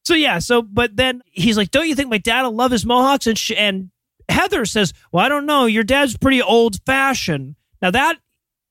So 0.06 0.14
yeah, 0.14 0.38
so 0.38 0.60
but 0.60 0.96
then 0.96 1.22
he's 1.30 1.56
like, 1.56 1.70
"Don't 1.70 1.88
you 1.88 1.94
think 1.94 2.10
my 2.10 2.18
dad 2.18 2.42
will 2.42 2.54
love 2.54 2.70
his 2.72 2.84
mohawks?" 2.84 3.26
And 3.26 3.38
sh- 3.38 3.52
and 3.56 3.90
Heather 4.28 4.66
says, 4.66 4.92
"Well, 5.12 5.24
I 5.24 5.30
don't 5.30 5.46
know. 5.46 5.64
Your 5.64 5.82
dad's 5.82 6.14
pretty 6.16 6.42
old 6.42 6.76
fashioned." 6.84 7.56
Now 7.80 7.90
that 7.90 8.18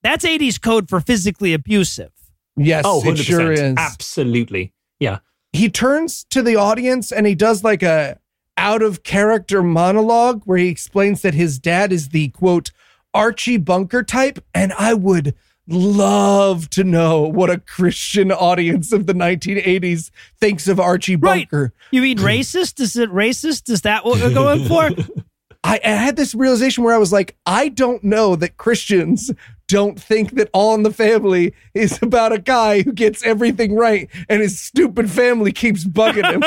that's 0.03 0.25
'80s 0.25 0.61
code 0.61 0.87
for 0.89 0.99
physically 0.99 1.53
abusive. 1.55 2.11
Yes, 2.55 2.83
Oh, 2.85 3.01
it 3.03 3.15
100%. 3.17 3.23
sure 3.25 3.51
is. 3.51 3.73
Absolutely. 3.77 4.73
Yeah. 4.99 5.19
he 5.53 5.69
turns 5.69 6.23
to 6.29 6.43
the 6.43 6.55
audience 6.55 7.11
and 7.11 7.25
he 7.25 7.33
does 7.33 7.63
like 7.63 7.81
a 7.81 8.19
out 8.57 8.81
of 8.81 9.03
character 9.03 9.63
monologue 9.63 10.43
where 10.45 10.57
he 10.57 10.69
explains 10.69 11.21
that 11.21 11.33
his 11.33 11.59
dad 11.59 11.91
is 11.91 12.09
the 12.09 12.29
quote 12.29 12.71
Archie 13.13 13.57
Bunker 13.57 14.03
type 14.03 14.43
and 14.53 14.73
I 14.73 14.93
would 14.93 15.35
love 15.67 16.69
to 16.71 16.83
know 16.83 17.21
what 17.21 17.49
a 17.49 17.57
Christian 17.59 18.31
audience 18.31 18.91
of 18.91 19.07
the 19.07 19.13
1980s 19.13 20.11
thinks 20.39 20.67
of 20.67 20.79
Archie 20.79 21.15
Right. 21.15 21.49
Bunker. 21.49 21.73
You 21.91 22.01
mean 22.01 22.17
racist? 22.17 22.79
Is 22.79 22.95
it 22.97 23.09
racist? 23.11 23.69
Is 23.69 23.81
that 23.81 24.05
what 24.05 24.19
we're 24.21 24.33
going 24.33 24.65
for? 24.65 24.89
I, 25.63 25.79
I 25.83 25.89
had 25.89 26.17
this 26.17 26.35
realization 26.35 26.83
where 26.83 26.93
I 26.93 26.97
was 26.97 27.13
like, 27.13 27.37
I 27.45 27.69
don't 27.69 28.03
know 28.03 28.35
that 28.35 28.57
Christians 28.57 29.31
don't 29.73 29.99
think 29.99 30.35
that 30.35 30.49
All 30.53 30.75
in 30.75 30.83
the 30.83 30.93
Family 30.93 31.53
is 31.73 31.99
about 32.03 32.31
a 32.31 32.37
guy 32.37 32.83
who 32.83 32.91
gets 32.93 33.23
everything 33.25 33.75
right 33.75 34.07
and 34.29 34.39
his 34.41 34.59
stupid 34.59 35.09
family 35.09 35.51
keeps 35.51 35.83
bugging 35.83 36.29
him. 36.31 36.43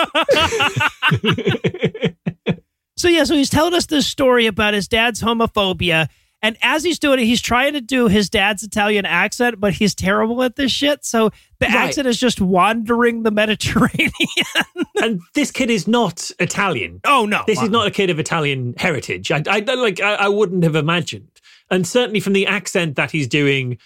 so 2.96 3.08
yeah, 3.08 3.24
so 3.24 3.34
he's 3.34 3.50
telling 3.50 3.74
us 3.74 3.86
this 3.86 4.06
story 4.06 4.46
about 4.46 4.74
his 4.74 4.86
dad's 4.88 5.20
homophobia. 5.22 6.08
And 6.42 6.56
as 6.62 6.84
he's 6.84 6.98
doing 6.98 7.18
it, 7.18 7.24
he's 7.24 7.40
trying 7.42 7.72
to 7.72 7.80
do 7.80 8.06
his 8.08 8.28
dad's 8.30 8.62
Italian 8.62 9.04
accent, 9.06 9.58
but 9.58 9.72
he's 9.72 9.94
terrible 9.94 10.42
at 10.44 10.54
this 10.54 10.70
shit. 10.70 11.04
So 11.04 11.30
the 11.58 11.66
Right. 11.66 11.74
accent 11.74 12.06
is 12.06 12.18
just 12.20 12.40
wandering 12.40 13.22
the 13.24 13.30
Mediterranean. 13.32 14.12
and 15.02 15.20
this 15.34 15.50
kid 15.50 15.70
is 15.70 15.88
not 15.88 16.30
Italian. 16.38 17.00
oh 17.04 17.26
no. 17.26 17.42
This 17.46 17.60
is 17.60 17.70
not 17.70 17.88
a 17.88 17.90
kid 17.90 18.10
of 18.10 18.18
Italian 18.20 18.74
heritage. 18.76 19.32
I, 19.32 19.42
I 19.48 19.58
like. 19.60 20.00
I, 20.00 20.14
I 20.14 20.28
wouldn't 20.28 20.62
have 20.62 20.76
imagined, 20.76 21.28
and 21.70 21.86
certainly 21.86 22.20
from 22.20 22.32
the 22.32 22.46
accent 22.46 22.96
that 22.96 23.10
he's 23.10 23.26
doing, 23.26 23.78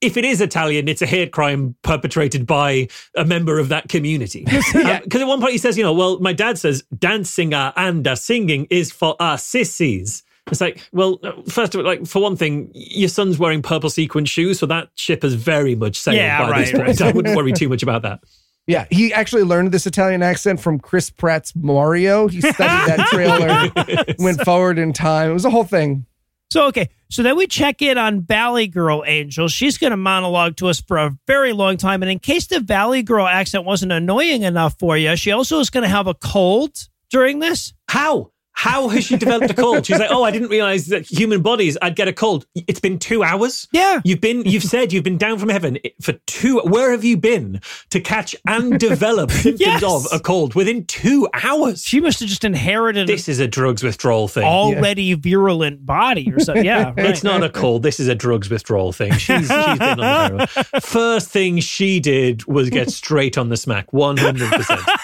if 0.00 0.16
it 0.16 0.24
is 0.24 0.40
Italian, 0.40 0.88
it's 0.88 1.00
a 1.02 1.06
hate 1.06 1.32
crime 1.32 1.74
perpetrated 1.82 2.46
by 2.46 2.88
a 3.16 3.24
member 3.24 3.58
of 3.58 3.68
that 3.70 3.88
community. 3.88 4.44
Because 4.72 5.22
at 5.22 5.26
one 5.26 5.40
point 5.40 5.52
he 5.52 5.58
says, 5.58 5.78
you 5.78 5.84
know, 5.84 5.92
well, 5.92 6.18
my 6.20 6.32
dad 6.32 6.58
says 6.58 6.84
dancing 6.98 7.54
uh, 7.54 7.72
and 7.76 8.06
uh, 8.06 8.14
singing 8.14 8.66
is 8.70 8.92
for 8.92 9.16
our 9.20 9.38
sissies. 9.38 10.22
It's 10.48 10.60
like, 10.60 10.80
well, 10.92 11.18
first 11.48 11.74
of 11.74 11.80
all, 11.80 11.86
like 11.86 12.06
for 12.06 12.22
one 12.22 12.36
thing, 12.36 12.70
your 12.74 13.08
son's 13.08 13.36
wearing 13.38 13.62
purple 13.62 13.90
sequin 13.90 14.26
shoes, 14.26 14.60
so 14.60 14.66
that 14.66 14.90
ship 14.94 15.24
is 15.24 15.34
very 15.34 15.74
much 15.74 15.98
sailed 15.98 16.18
Yeah, 16.18 16.48
by 16.48 16.60
this 16.60 16.72
right, 16.72 16.84
point. 16.86 17.00
right. 17.00 17.08
I 17.08 17.12
wouldn't 17.12 17.36
worry 17.36 17.52
too 17.54 17.68
much 17.68 17.82
about 17.82 18.02
that. 18.02 18.20
Yeah, 18.68 18.86
he 18.90 19.12
actually 19.12 19.44
learned 19.44 19.72
this 19.72 19.86
Italian 19.86 20.22
accent 20.22 20.60
from 20.60 20.78
Chris 20.78 21.08
Pratt's 21.10 21.54
Mario. 21.56 22.28
He 22.28 22.40
studied 22.40 22.58
that 22.58 23.08
trailer, 23.12 24.14
went 24.18 24.40
forward 24.42 24.78
in 24.78 24.92
time. 24.92 25.30
It 25.30 25.34
was 25.34 25.44
a 25.44 25.50
whole 25.50 25.64
thing. 25.64 26.04
So 26.50 26.66
okay, 26.68 26.90
so 27.10 27.22
then 27.22 27.36
we 27.36 27.46
check 27.46 27.82
in 27.82 27.98
on 27.98 28.22
Valley 28.22 28.68
Girl 28.68 29.02
Angel. 29.06 29.48
She's 29.48 29.78
going 29.78 29.90
to 29.90 29.96
monologue 29.96 30.56
to 30.56 30.68
us 30.68 30.80
for 30.80 30.96
a 30.96 31.16
very 31.26 31.52
long 31.52 31.76
time, 31.76 32.02
and 32.02 32.10
in 32.10 32.18
case 32.18 32.46
the 32.46 32.60
Valley 32.60 33.02
Girl 33.02 33.26
accent 33.26 33.64
wasn't 33.64 33.92
annoying 33.92 34.42
enough 34.42 34.78
for 34.78 34.96
you, 34.96 35.16
she 35.16 35.32
also 35.32 35.58
is 35.60 35.70
going 35.70 35.82
to 35.82 35.88
have 35.88 36.06
a 36.06 36.14
cold 36.14 36.76
during 37.10 37.40
this. 37.40 37.74
How? 37.88 38.30
How 38.58 38.88
has 38.88 39.04
she 39.04 39.16
developed 39.18 39.50
a 39.50 39.54
cold? 39.54 39.84
She's 39.84 39.98
like, 39.98 40.10
oh, 40.10 40.22
I 40.24 40.30
didn't 40.30 40.48
realize 40.48 40.86
that 40.86 41.04
human 41.10 41.42
bodies, 41.42 41.76
I'd 41.82 41.94
get 41.94 42.08
a 42.08 42.12
cold. 42.12 42.46
It's 42.54 42.80
been 42.80 42.98
two 42.98 43.22
hours. 43.22 43.68
Yeah. 43.70 44.00
You've 44.02 44.22
been, 44.22 44.44
you've 44.46 44.62
said 44.64 44.94
you've 44.94 45.04
been 45.04 45.18
down 45.18 45.38
from 45.38 45.50
heaven 45.50 45.78
for 46.00 46.14
two. 46.26 46.60
Where 46.60 46.90
have 46.92 47.04
you 47.04 47.18
been 47.18 47.60
to 47.90 48.00
catch 48.00 48.34
and 48.48 48.80
develop 48.80 49.30
symptoms 49.32 49.60
Yes. 49.60 49.82
of 49.84 50.06
a 50.10 50.18
cold 50.18 50.54
within 50.54 50.86
two 50.86 51.28
hours? 51.34 51.84
She 51.84 52.00
must 52.00 52.18
have 52.20 52.30
just 52.30 52.44
inherited 52.44 53.06
This 53.06 53.28
is 53.28 53.40
a 53.40 53.46
drugs 53.46 53.82
withdrawal 53.82 54.26
thing. 54.26 54.44
already 54.44 55.12
virulent 55.12 55.84
body 55.84 56.32
or 56.32 56.40
something. 56.40 56.64
Yeah, 56.64 56.88
right. 56.96 57.06
It's 57.10 57.22
not 57.22 57.42
a 57.44 57.50
cold. 57.50 57.82
This 57.82 58.00
is 58.00 58.08
a 58.08 58.14
drugs 58.14 58.48
withdrawal 58.48 58.92
thing. 58.92 59.12
She's, 59.12 59.40
she's 59.40 59.48
been 59.48 59.58
on 59.82 59.98
the 59.98 60.04
heroin. 60.06 60.46
First 60.80 61.28
thing 61.30 61.60
she 61.60 62.00
did 62.00 62.46
was 62.46 62.70
get 62.70 62.90
straight 62.90 63.36
on 63.36 63.50
the 63.50 63.56
smack. 63.58 63.90
100%. 63.92 64.96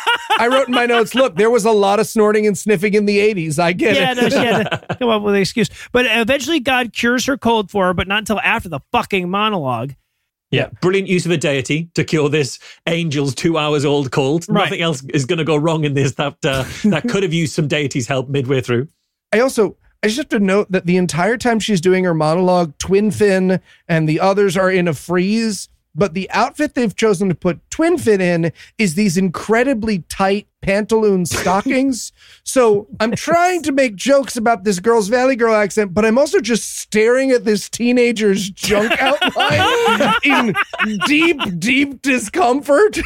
I 0.42 0.48
wrote 0.48 0.68
in 0.68 0.74
my 0.74 0.86
notes, 0.86 1.14
look, 1.14 1.36
there 1.36 1.50
was 1.50 1.64
a 1.64 1.70
lot 1.70 2.00
of 2.00 2.06
snorting 2.06 2.46
and 2.46 2.56
sniffing 2.58 2.94
in 2.94 3.06
the 3.06 3.18
80s. 3.18 3.58
I 3.58 3.72
get 3.72 3.96
Yeah, 3.96 4.12
it. 4.12 4.16
no, 4.16 4.28
she 4.28 4.36
had 4.36 4.64
to 4.88 4.96
come 4.98 5.08
up 5.08 5.22
with 5.22 5.34
an 5.34 5.40
excuse. 5.40 5.68
But 5.92 6.06
eventually, 6.08 6.60
God 6.60 6.92
cures 6.92 7.24
her 7.26 7.36
cold 7.38 7.70
for 7.70 7.86
her, 7.86 7.94
but 7.94 8.08
not 8.08 8.18
until 8.18 8.40
after 8.40 8.68
the 8.68 8.80
fucking 8.92 9.28
monologue. 9.30 9.94
Yeah, 10.50 10.68
brilliant 10.82 11.08
use 11.08 11.24
of 11.24 11.30
a 11.32 11.38
deity 11.38 11.88
to 11.94 12.04
cure 12.04 12.28
this 12.28 12.58
angel's 12.84 13.34
two 13.34 13.56
hours 13.56 13.84
old 13.86 14.10
cold. 14.12 14.44
Right. 14.48 14.64
Nothing 14.64 14.82
else 14.82 15.02
is 15.14 15.24
going 15.24 15.38
to 15.38 15.44
go 15.44 15.56
wrong 15.56 15.84
in 15.84 15.94
this. 15.94 16.12
That 16.16 16.36
uh, 16.44 16.64
that 16.90 17.08
could 17.08 17.22
have 17.22 17.32
used 17.32 17.54
some 17.54 17.68
deity's 17.68 18.06
help 18.06 18.28
midway 18.28 18.60
through. 18.60 18.88
I 19.32 19.40
also 19.40 19.76
I 20.02 20.08
just 20.08 20.18
have 20.18 20.28
to 20.28 20.40
note 20.40 20.70
that 20.70 20.84
the 20.84 20.98
entire 20.98 21.38
time 21.38 21.58
she's 21.58 21.80
doing 21.80 22.04
her 22.04 22.12
monologue, 22.12 22.76
Twin 22.76 23.10
Fin 23.10 23.60
and 23.88 24.06
the 24.06 24.20
others 24.20 24.54
are 24.56 24.70
in 24.70 24.88
a 24.88 24.92
freeze 24.92 25.70
but 25.94 26.14
the 26.14 26.30
outfit 26.30 26.74
they've 26.74 26.94
chosen 26.94 27.28
to 27.28 27.34
put 27.34 27.60
Twin 27.70 27.98
Fin 27.98 28.20
in 28.20 28.52
is 28.78 28.94
these 28.94 29.16
incredibly 29.16 30.00
tight 30.08 30.46
pantaloon 30.62 31.26
stockings. 31.26 32.12
so 32.44 32.86
I'm 33.00 33.12
trying 33.12 33.62
to 33.62 33.72
make 33.72 33.96
jokes 33.96 34.36
about 34.36 34.64
this 34.64 34.78
girl's 34.78 35.08
Valley 35.08 35.36
Girl 35.36 35.54
accent, 35.54 35.92
but 35.92 36.04
I'm 36.04 36.18
also 36.18 36.40
just 36.40 36.78
staring 36.78 37.30
at 37.30 37.44
this 37.44 37.68
teenager's 37.68 38.48
junk 38.50 38.92
outline 39.00 40.14
in 40.24 40.54
deep, 41.06 41.40
deep 41.58 42.02
discomfort. 42.02 42.98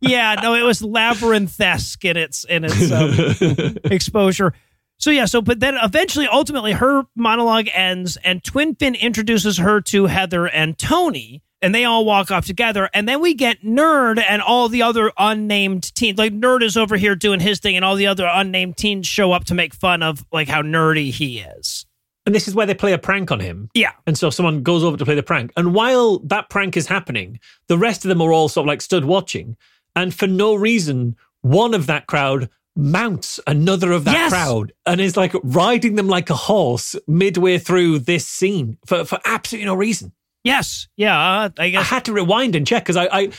yeah, 0.00 0.34
no, 0.42 0.54
it 0.54 0.62
was 0.62 0.82
labyrinthesque 0.82 2.04
in 2.04 2.16
its 2.16 2.44
in 2.44 2.64
its 2.64 2.90
um, 2.90 3.76
exposure. 3.84 4.52
So 4.98 5.10
yeah, 5.10 5.24
so 5.24 5.42
but 5.42 5.60
then 5.60 5.76
eventually, 5.82 6.26
ultimately, 6.26 6.72
her 6.72 7.04
monologue 7.16 7.68
ends, 7.72 8.16
and 8.24 8.42
Twin 8.42 8.74
Fin 8.74 8.94
introduces 8.94 9.58
her 9.58 9.80
to 9.82 10.06
Heather 10.06 10.46
and 10.46 10.78
Tony, 10.78 11.42
and 11.64 11.74
they 11.74 11.84
all 11.84 12.04
walk 12.04 12.30
off 12.30 12.44
together, 12.44 12.90
and 12.92 13.08
then 13.08 13.20
we 13.20 13.32
get 13.34 13.62
Nerd 13.62 14.22
and 14.28 14.42
all 14.42 14.68
the 14.68 14.82
other 14.82 15.10
unnamed 15.16 15.94
teens. 15.94 16.18
Like 16.18 16.32
Nerd 16.34 16.62
is 16.62 16.76
over 16.76 16.96
here 16.96 17.16
doing 17.16 17.40
his 17.40 17.58
thing, 17.58 17.74
and 17.74 17.84
all 17.84 17.96
the 17.96 18.06
other 18.06 18.28
unnamed 18.30 18.76
teens 18.76 19.06
show 19.06 19.32
up 19.32 19.44
to 19.44 19.54
make 19.54 19.74
fun 19.74 20.02
of 20.02 20.24
like 20.30 20.46
how 20.48 20.60
nerdy 20.62 21.10
he 21.10 21.38
is. 21.40 21.86
And 22.26 22.34
this 22.34 22.46
is 22.48 22.54
where 22.54 22.66
they 22.66 22.74
play 22.74 22.92
a 22.92 22.98
prank 22.98 23.30
on 23.30 23.40
him. 23.40 23.70
Yeah. 23.74 23.92
And 24.06 24.16
so 24.16 24.30
someone 24.30 24.62
goes 24.62 24.84
over 24.84 24.96
to 24.96 25.04
play 25.04 25.14
the 25.14 25.22
prank. 25.22 25.52
And 25.56 25.74
while 25.74 26.18
that 26.20 26.48
prank 26.48 26.76
is 26.76 26.86
happening, 26.86 27.38
the 27.68 27.76
rest 27.78 28.04
of 28.04 28.08
them 28.08 28.22
are 28.22 28.32
all 28.32 28.48
sort 28.48 28.64
of 28.64 28.68
like 28.68 28.80
stood 28.80 29.04
watching. 29.04 29.56
And 29.96 30.14
for 30.14 30.26
no 30.26 30.54
reason, 30.54 31.16
one 31.42 31.74
of 31.74 31.86
that 31.86 32.06
crowd 32.06 32.48
mounts 32.76 33.38
another 33.46 33.92
of 33.92 34.04
that 34.04 34.14
Yes. 34.14 34.30
crowd 34.32 34.72
and 34.86 35.00
is 35.00 35.16
like 35.16 35.32
riding 35.42 35.96
them 35.96 36.08
like 36.08 36.30
a 36.30 36.34
horse 36.34 36.96
midway 37.06 37.58
through 37.58 38.00
this 38.00 38.26
scene 38.26 38.78
for, 38.86 39.04
for 39.04 39.18
absolutely 39.24 39.66
no 39.66 39.74
reason. 39.74 40.12
Yes, 40.44 40.88
yeah, 40.96 41.18
I 41.18 41.50
I 41.58 41.82
had 41.82 42.04
to 42.04 42.12
rewind 42.12 42.54
and 42.54 42.66
check 42.66 42.84
because 42.84 42.96
I, 42.96 43.08
I, 43.10 43.32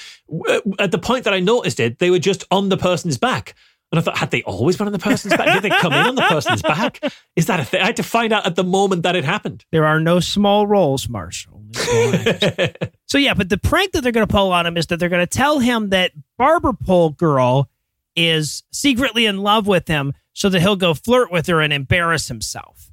at 0.79 0.91
the 0.91 0.97
point 0.97 1.23
that 1.25 1.33
I 1.33 1.39
noticed 1.39 1.79
it, 1.79 1.99
they 1.99 2.09
were 2.09 2.19
just 2.19 2.43
on 2.49 2.69
the 2.69 2.77
person's 2.77 3.17
back. 3.17 3.55
And 3.91 3.99
I 3.99 4.01
thought, 4.01 4.17
had 4.17 4.31
they 4.31 4.41
always 4.43 4.75
been 4.75 4.87
on 4.87 4.93
the 4.93 4.99
person's 4.99 5.37
back? 5.37 5.53
Did 5.53 5.61
they 5.61 5.69
come 5.77 5.93
in 5.93 6.05
on 6.05 6.15
the 6.15 6.23
person's 6.23 6.63
back? 6.63 6.99
Is 7.35 7.45
that 7.45 7.59
a 7.59 7.63
thing? 7.63 7.81
I 7.81 7.85
had 7.85 7.97
to 7.97 8.03
find 8.03 8.33
out 8.33 8.45
at 8.45 8.55
the 8.55 8.63
moment 8.63 9.03
that 9.03 9.15
it 9.15 9.23
happened. 9.23 9.63
There 9.71 9.85
are 9.85 9.99
no 9.99 10.19
small 10.19 10.65
roles, 10.65 11.07
Marshall. 11.07 11.53
Only 11.55 11.73
small 11.75 12.15
actors. 12.15 12.89
so 13.05 13.19
yeah, 13.19 13.35
but 13.35 13.49
the 13.49 13.59
prank 13.59 13.91
that 13.91 14.01
they're 14.01 14.11
going 14.11 14.27
to 14.27 14.33
pull 14.33 14.51
on 14.51 14.65
him 14.65 14.75
is 14.75 14.87
that 14.87 14.99
they're 14.99 15.07
going 15.07 15.25
to 15.25 15.27
tell 15.27 15.59
him 15.59 15.89
that 15.89 16.11
barber 16.37 16.73
pole 16.73 17.11
girl 17.11 17.69
is 18.15 18.63
secretly 18.71 19.27
in 19.27 19.37
love 19.37 19.67
with 19.67 19.87
him, 19.87 20.13
so 20.33 20.49
that 20.49 20.61
he'll 20.61 20.75
go 20.75 20.93
flirt 20.93 21.31
with 21.31 21.47
her 21.47 21.61
and 21.61 21.71
embarrass 21.71 22.27
himself, 22.27 22.91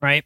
right? 0.00 0.24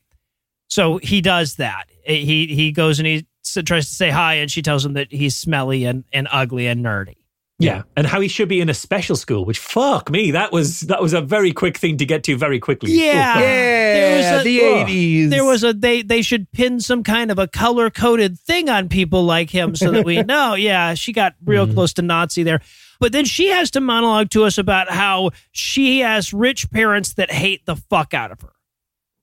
So 0.72 0.96
he 0.96 1.20
does 1.20 1.56
that. 1.56 1.90
Eh, 2.06 2.14
he 2.14 2.46
he 2.46 2.72
goes 2.72 2.98
and 2.98 3.06
he 3.06 3.26
tries 3.44 3.90
to 3.90 3.94
say 3.94 4.08
hi, 4.08 4.36
and 4.36 4.50
she 4.50 4.62
tells 4.62 4.86
him 4.86 4.94
that 4.94 5.12
he's 5.12 5.36
smelly 5.36 5.84
and, 5.84 6.04
and 6.14 6.26
ugly 6.32 6.66
and 6.66 6.82
nerdy. 6.82 7.16
Yeah, 7.58 7.82
and 7.94 8.06
how 8.06 8.22
he 8.22 8.28
should 8.28 8.48
be 8.48 8.58
in 8.58 8.70
a 8.70 8.74
special 8.74 9.14
school. 9.14 9.44
Which 9.44 9.58
fuck 9.58 10.08
me, 10.08 10.30
that 10.30 10.50
was 10.50 10.80
that 10.80 11.02
was 11.02 11.12
a 11.12 11.20
very 11.20 11.52
quick 11.52 11.76
thing 11.76 11.98
to 11.98 12.06
get 12.06 12.24
to 12.24 12.38
very 12.38 12.58
quickly. 12.58 12.90
Yeah. 12.90 13.32
Oh, 13.32 13.34
fuck. 13.34 13.42
There 13.42 14.16
was 14.16 14.24
Yeah, 14.24 14.40
a- 14.40 14.44
the 14.44 14.58
80s. 14.60 15.28
There 15.30 15.44
was 15.44 15.62
a 15.62 15.74
they 15.74 16.00
they 16.00 16.22
should 16.22 16.50
pin 16.52 16.80
some 16.80 17.04
kind 17.04 17.30
of 17.30 17.38
a 17.38 17.46
color 17.46 17.90
coded 17.90 18.40
thing 18.40 18.70
on 18.70 18.88
people 18.88 19.24
like 19.24 19.50
him 19.50 19.76
so 19.76 19.90
that 19.90 20.06
we 20.06 20.22
know. 20.22 20.54
Yeah, 20.54 20.94
she 20.94 21.12
got 21.12 21.34
real 21.44 21.66
mm-hmm. 21.66 21.74
close 21.74 21.92
to 21.94 22.02
Nazi 22.02 22.44
there. 22.44 22.62
But 22.98 23.12
then 23.12 23.26
she 23.26 23.48
has 23.48 23.70
to 23.72 23.82
monologue 23.82 24.30
to 24.30 24.44
us 24.44 24.56
about 24.56 24.88
how 24.88 25.32
she 25.50 26.00
has 26.00 26.32
rich 26.32 26.70
parents 26.70 27.12
that 27.14 27.30
hate 27.30 27.66
the 27.66 27.76
fuck 27.76 28.14
out 28.14 28.32
of 28.32 28.40
her. 28.40 28.54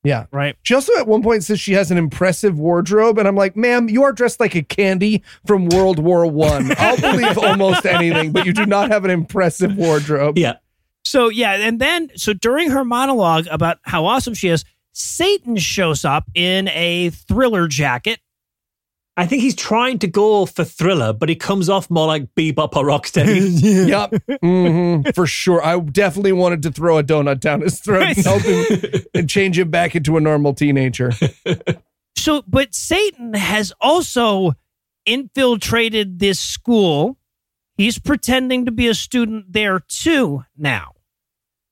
Yeah. 0.03 0.25
Right. 0.31 0.55
She 0.63 0.73
also 0.73 0.95
at 0.97 1.07
one 1.07 1.21
point 1.21 1.43
says 1.43 1.59
she 1.59 1.73
has 1.73 1.91
an 1.91 1.97
impressive 1.97 2.57
wardrobe, 2.57 3.17
and 3.17 3.27
I'm 3.27 3.35
like, 3.35 3.55
ma'am, 3.55 3.89
you 3.89 4.03
are 4.03 4.13
dressed 4.13 4.39
like 4.39 4.55
a 4.55 4.63
candy 4.63 5.23
from 5.45 5.67
World 5.67 5.99
War 5.99 6.25
One. 6.25 6.71
I'll 6.77 6.97
believe 7.01 7.37
almost 7.37 7.85
anything, 7.85 8.31
but 8.31 8.45
you 8.45 8.53
do 8.53 8.65
not 8.65 8.91
have 8.91 9.03
an 9.03 9.11
impressive 9.11 9.75
wardrobe. 9.75 10.37
Yeah. 10.37 10.57
So 11.03 11.29
yeah, 11.29 11.53
and 11.53 11.79
then 11.79 12.11
so 12.15 12.33
during 12.33 12.69
her 12.69 12.85
monologue 12.85 13.47
about 13.49 13.79
how 13.83 14.05
awesome 14.05 14.33
she 14.33 14.49
is, 14.49 14.63
Satan 14.93 15.57
shows 15.57 16.05
up 16.05 16.25
in 16.35 16.67
a 16.69 17.09
thriller 17.09 17.67
jacket. 17.67 18.19
I 19.20 19.28
think 19.28 19.41
he's 19.41 19.55
trying 19.55 19.99
to 19.99 20.07
go 20.07 20.45
for 20.45 20.63
thriller, 20.63 21.11
but 21.11 21.28
he 21.28 21.36
comes 21.36 21.67
off 21.67 21.89
more 21.89 22.07
like 22.07 22.34
bebop 22.36 22.74
or 22.78 22.86
rocksteady. 22.86 23.49
Yep. 23.89 24.39
hmm 24.41 25.01
for 25.13 25.28
sure. 25.28 25.61
I 25.61 25.78
definitely 25.78 26.32
wanted 26.32 26.63
to 26.63 26.72
throw 26.72 26.97
a 26.97 27.03
donut 27.03 27.41
down 27.41 27.59
his 27.59 27.82
throat 27.82 28.03
and, 28.03 28.17
help 28.17 28.43
him, 28.43 28.65
and 29.13 29.30
change 29.30 29.59
him 29.59 29.70
back 29.70 29.93
into 29.93 30.15
a 30.15 30.22
normal 30.22 30.53
teenager. 30.53 31.11
So, 32.15 32.43
but 32.45 32.76
Satan 32.76 33.34
has 33.34 33.72
also 33.80 34.51
infiltrated 35.05 36.20
this 36.20 36.38
school. 36.38 37.17
He's 37.76 37.97
pretending 37.97 38.65
to 38.65 38.72
be 38.72 38.88
a 38.88 38.93
student 38.93 39.53
there 39.53 39.80
too 39.80 40.43
now. 40.57 40.95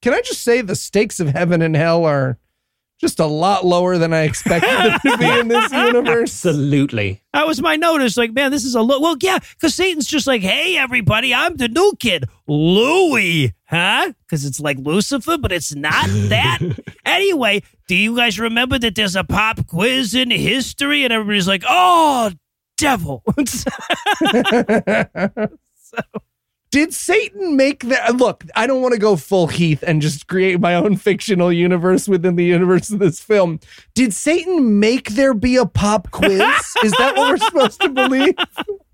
Can 0.01 0.13
I 0.13 0.21
just 0.21 0.43
say 0.43 0.61
the 0.61 0.75
stakes 0.75 1.19
of 1.19 1.27
heaven 1.27 1.61
and 1.61 1.75
hell 1.75 2.05
are 2.05 2.37
just 2.99 3.19
a 3.19 3.25
lot 3.25 3.65
lower 3.65 3.97
than 3.97 4.13
I 4.13 4.23
expected 4.23 4.69
them 4.69 4.99
to 5.05 5.17
be 5.17 5.39
in 5.39 5.47
this 5.47 5.71
universe? 5.71 6.45
Absolutely. 6.45 7.21
That 7.33 7.47
was 7.47 7.61
my 7.61 7.75
notice. 7.75 8.17
Like, 8.17 8.33
man, 8.33 8.51
this 8.51 8.63
is 8.63 8.75
a 8.75 8.81
lo- 8.81 8.99
well, 8.99 9.15
yeah, 9.21 9.39
because 9.39 9.75
Satan's 9.75 10.07
just 10.07 10.27
like, 10.27 10.41
hey, 10.41 10.77
everybody, 10.77 11.33
I'm 11.33 11.57
the 11.57 11.67
new 11.67 11.93
kid, 11.99 12.25
Louis, 12.47 13.53
huh? 13.65 14.11
Because 14.21 14.45
it's 14.45 14.59
like 14.59 14.77
Lucifer, 14.79 15.37
but 15.37 15.51
it's 15.51 15.75
not 15.75 16.05
that. 16.29 16.59
anyway, 17.05 17.61
do 17.87 17.95
you 17.95 18.15
guys 18.15 18.39
remember 18.39 18.79
that 18.79 18.95
there's 18.95 19.15
a 19.15 19.23
pop 19.23 19.67
quiz 19.67 20.15
in 20.15 20.31
history? 20.31 21.03
And 21.03 21.13
everybody's 21.13 21.47
like, 21.47 21.63
oh, 21.67 22.31
devil. 22.77 23.23
Did 26.77 26.93
Satan 26.93 27.57
make 27.57 27.85
that? 27.85 28.17
Look, 28.17 28.45
I 28.55 28.67
don't 28.67 28.83
want 28.83 28.93
to 28.93 28.99
go 28.99 29.15
full 29.15 29.47
Heath 29.47 29.83
and 29.87 29.99
just 29.99 30.27
create 30.27 30.59
my 30.59 30.75
own 30.75 30.95
fictional 31.07 31.51
universe 31.51 32.07
within 32.07 32.35
the 32.35 32.45
universe 32.45 32.91
of 32.91 32.99
this 32.99 33.19
film. 33.19 33.59
Did 33.95 34.13
Satan 34.13 34.79
make 34.79 35.09
there 35.09 35.33
be 35.33 35.55
a 35.55 35.65
pop 35.65 36.11
quiz? 36.11 36.39
Is 36.83 36.91
that 36.99 37.15
what 37.17 37.31
we're 37.31 37.37
supposed 37.37 37.81
to 37.81 37.89
believe? 37.89 38.35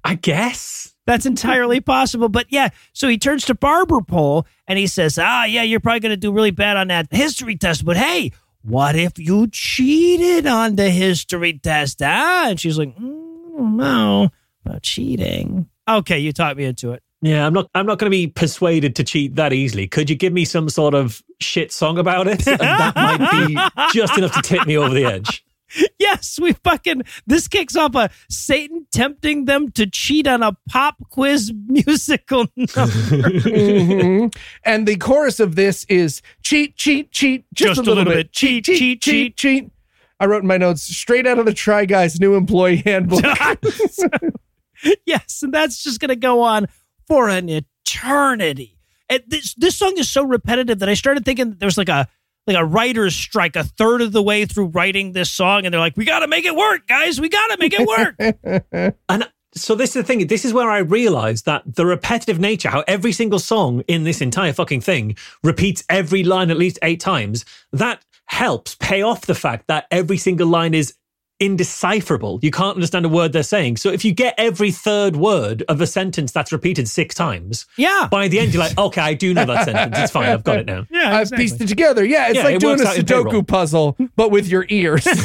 I 0.02 0.16
guess. 0.16 0.96
That's 1.08 1.26
entirely 1.26 1.82
possible. 1.82 2.30
But 2.30 2.46
yeah, 2.48 2.70
so 2.94 3.10
he 3.10 3.18
turns 3.18 3.44
to 3.48 3.54
Barber 3.54 4.00
Pole 4.00 4.48
and 4.66 4.80
he 4.80 4.88
says, 4.88 5.20
Ah, 5.22 5.44
yeah, 5.44 5.64
you're 5.64 5.82
probably 5.82 6.00
going 6.00 6.12
to 6.12 6.16
do 6.16 6.32
really 6.32 6.52
bad 6.52 6.78
on 6.78 6.88
that 6.88 7.08
history 7.12 7.58
test. 7.58 7.84
But 7.84 7.98
hey, 7.98 8.32
what 8.62 8.96
if 8.96 9.20
you 9.20 9.48
cheated 9.52 10.48
on 10.48 10.78
the 10.78 10.90
history 10.90 11.60
test? 11.62 12.02
Ah, 12.02 12.48
and 12.48 12.58
she's 12.58 12.78
like, 12.78 12.96
mm, 12.98 13.84
I 13.84 14.30
about 14.66 14.84
cheating. 14.84 15.68
Okay, 15.86 16.20
you 16.20 16.32
talked 16.32 16.56
me 16.56 16.64
into 16.64 16.94
it. 16.94 17.04
Yeah, 17.24 17.48
I'm 17.48 17.54
not. 17.54 17.70
I'm 17.74 17.86
not 17.86 18.00
going 18.00 18.12
to 18.12 18.16
be 18.16 18.28
persuaded 18.28 18.98
to 18.98 19.04
cheat 19.06 19.36
that 19.38 19.54
easily. 19.54 19.88
Could 19.88 20.10
you 20.10 20.16
give 20.18 20.34
me 20.34 20.44
some 20.44 20.68
sort 20.68 20.94
of 20.94 21.24
shit 21.40 21.72
song 21.72 21.98
about 21.98 22.28
it? 22.28 22.46
And 22.46 22.60
that 22.60 22.96
might 22.98 23.48
be 23.48 23.58
just 23.98 24.18
enough 24.18 24.34
to 24.34 24.42
tip 24.42 24.68
me 24.68 24.78
over 24.78 24.94
the 24.94 25.06
edge. 25.06 25.44
Yes, 25.98 26.38
we 26.40 26.54
fucking, 26.54 27.02
this 27.26 27.48
kicks 27.48 27.76
off 27.76 27.96
a 27.96 28.12
Satan 28.30 28.86
tempting 28.92 29.46
them 29.46 29.72
to 29.72 29.88
cheat 29.88 30.28
on 30.28 30.44
a 30.44 30.56
pop 30.70 30.98
quiz 31.10 31.52
musical 31.66 32.42
number. 32.56 32.94
Mhm. 33.40 34.36
And 34.64 34.88
the 34.88 34.98
chorus 34.98 35.40
of 35.40 35.56
this 35.56 35.84
is 35.86 36.22
cheat, 36.44 36.76
cheat, 36.76 37.10
cheat, 37.10 37.46
just, 37.56 37.80
a, 37.80 37.84
little 37.84 38.06
bit. 38.06 38.32
Cheat, 38.32 38.66
cheat, 38.66 39.02
cheat, 39.02 39.36
cheat. 39.36 39.72
I 40.20 40.28
wrote 40.28 40.44
in 40.44 40.48
my 40.48 40.58
notes 40.58 40.84
straight 40.84 41.26
out 41.26 41.40
of 41.40 41.48
the 41.48 41.54
Try 41.56 41.86
Guys 41.86 42.20
new 42.20 42.36
employee 42.36 42.84
handbook. 42.86 43.24
yes, 45.08 45.42
and 45.42 45.52
that's 45.52 45.82
just 45.82 46.00
going 46.00 46.10
to 46.10 46.16
go 46.16 46.42
on 46.42 46.68
for 47.08 47.30
an 47.30 47.50
eternity. 47.50 48.78
And 49.10 49.24
this 49.28 49.54
this 49.56 49.78
song 49.78 49.94
is 49.98 50.10
so 50.10 50.24
repetitive 50.24 50.80
that 50.80 50.90
I 50.90 50.94
started 50.94 51.26
thinking 51.26 51.52
that 51.52 51.60
there's 51.60 51.78
like 51.78 51.90
a 51.90 52.08
like 52.48 52.58
a 52.58 52.66
writer's 52.66 53.16
strike 53.16 53.56
a 53.56 53.64
third 53.64 54.02
of 54.02 54.12
the 54.12 54.22
way 54.22 54.46
through 54.46 54.68
writing 54.68 55.14
this 55.14 55.32
song, 55.32 55.66
and 55.66 55.74
they're 55.74 55.80
like, 55.82 55.98
"We 55.98 56.06
got 56.06 56.20
to 56.20 56.28
make 56.28 56.46
it 56.46 56.56
work, 56.56 56.88
guys. 56.88 57.20
We 57.20 57.30
got 57.30 57.48
to 57.48 57.58
make 57.58 57.74
it 57.78 57.88
work." 57.88 58.96
And 59.10 59.30
so 59.56 59.76
this 59.76 59.90
is 59.90 59.94
the 59.94 60.04
thing. 60.04 60.26
This 60.28 60.46
is 60.46 60.54
where 60.54 60.70
I 60.70 60.80
realized 60.80 61.46
that 61.46 61.76
the 61.76 61.86
repetitive 61.86 62.40
nature, 62.40 62.70
how 62.70 62.84
every 62.88 63.12
single 63.12 63.40
song 63.40 63.82
in 63.88 64.04
this 64.04 64.20
entire 64.20 64.54
fucking 64.54 64.82
thing 64.82 65.16
repeats 65.44 65.84
every 65.90 66.24
line 66.24 66.50
at 66.50 66.58
least 66.58 66.80
eight 66.82 67.00
times, 67.00 67.46
that 67.72 68.04
helps 68.26 68.76
pay 68.76 69.02
off 69.04 69.28
the 69.28 69.36
fact 69.36 69.68
that 69.68 69.86
every 69.92 70.18
single 70.18 70.48
line 70.48 70.74
is 70.74 70.96
indecipherable. 71.40 72.40
You 72.42 72.52
can't 72.52 72.76
understand 72.76 73.06
a 73.06 73.10
word 73.10 73.34
they're 73.34 73.44
saying. 73.44 73.78
So 73.78 73.90
if 73.90 74.06
you 74.06 74.14
get 74.14 74.36
every 74.38 74.72
third 74.72 75.16
word 75.16 75.64
of 75.68 75.82
a 75.82 75.88
sentence 75.88 76.32
that's 76.32 76.52
repeated 76.52 76.88
six 76.88 77.16
times, 77.16 77.66
yeah, 77.78 78.08
by 78.10 78.28
the 78.28 78.40
end 78.40 78.54
you're 78.54 78.64
like, 78.64 78.78
okay, 78.78 79.02
I 79.02 79.14
do 79.14 79.34
know 79.34 79.46
that 79.46 79.66
sentence. 79.66 79.98
It's 79.98 80.12
fine. 80.12 80.30
I've 80.30 80.44
got 80.44 80.60
it 80.60 80.66
now. 80.66 80.86
yeah, 80.92 81.18
I've 81.18 81.32
pieced 81.32 81.60
it 81.62 81.68
together. 81.68 82.06
Yeah, 82.06 82.28
it's 82.28 82.38
Yeah, 82.38 82.44
like 82.44 82.56
it 82.56 82.62
doing 82.62 82.80
a 82.80 82.84
works 82.84 82.90
out 82.90 82.98
in 82.98 83.06
payroll. 83.06 83.26
Sudoku 83.26 83.48
puzzle, 83.48 83.98
but 84.16 84.32
with 84.32 84.48
your 84.48 84.66
ears. 84.70 85.08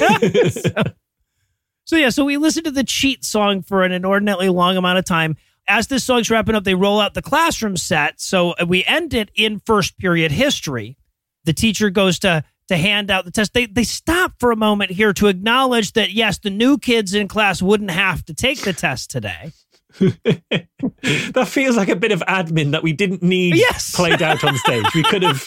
So 1.85 1.97
yeah, 1.97 2.11
so 2.11 2.27
we 2.27 2.37
listened 2.37 2.67
to 2.67 2.71
the 2.71 2.85
cheat 2.85 3.25
song 3.25 3.63
for 3.63 3.83
an 3.83 3.93
inordinately 3.93 4.51
long 4.51 4.77
amount 4.77 4.99
of 4.99 5.07
time. 5.07 5.39
As 5.67 5.87
this 5.87 6.05
song's 6.05 6.29
wrapping 6.31 6.55
up, 6.55 6.65
they 6.65 6.75
roll 6.75 7.01
out 7.01 7.15
the 7.15 7.23
classroom 7.23 7.79
set. 7.79 8.21
So 8.21 8.55
we 8.67 8.85
end 8.85 9.15
it 9.15 9.31
in 9.35 9.61
first 9.61 9.97
period 9.97 10.31
history. 10.31 10.99
The 11.45 11.55
teacher 11.55 11.89
goes 11.89 12.19
to 12.19 12.45
to 12.69 12.77
hand 12.77 13.11
out 13.11 13.25
the 13.25 13.31
test. 13.31 13.53
They 13.55 13.67
they 13.67 13.85
stop 13.85 14.33
for 14.39 14.51
a 14.51 14.57
moment 14.57 14.91
here 14.91 15.13
to 15.15 15.27
acknowledge 15.27 15.93
that 15.93 16.13
yes, 16.13 16.39
the 16.39 16.51
new 16.51 16.79
kids 16.79 17.15
in 17.15 17.29
class 17.29 17.61
wouldn't 17.61 17.91
have 17.91 18.25
to 18.27 18.35
take 18.35 18.61
the 18.63 18.73
test 18.73 19.11
today. 19.11 19.53
that 19.99 21.47
feels 21.49 21.77
like 21.77 21.89
a 21.89 21.97
bit 21.97 22.13
of 22.13 22.21
admin 22.29 22.71
that 22.73 22.83
we 22.83 22.93
didn't 22.93 23.23
need 23.23 23.57
Yes. 23.57 23.95
played 23.97 24.23
out 24.23 24.45
on 24.45 24.57
stage. 24.59 24.85
We 24.95 25.03
could 25.03 25.23
have 25.23 25.45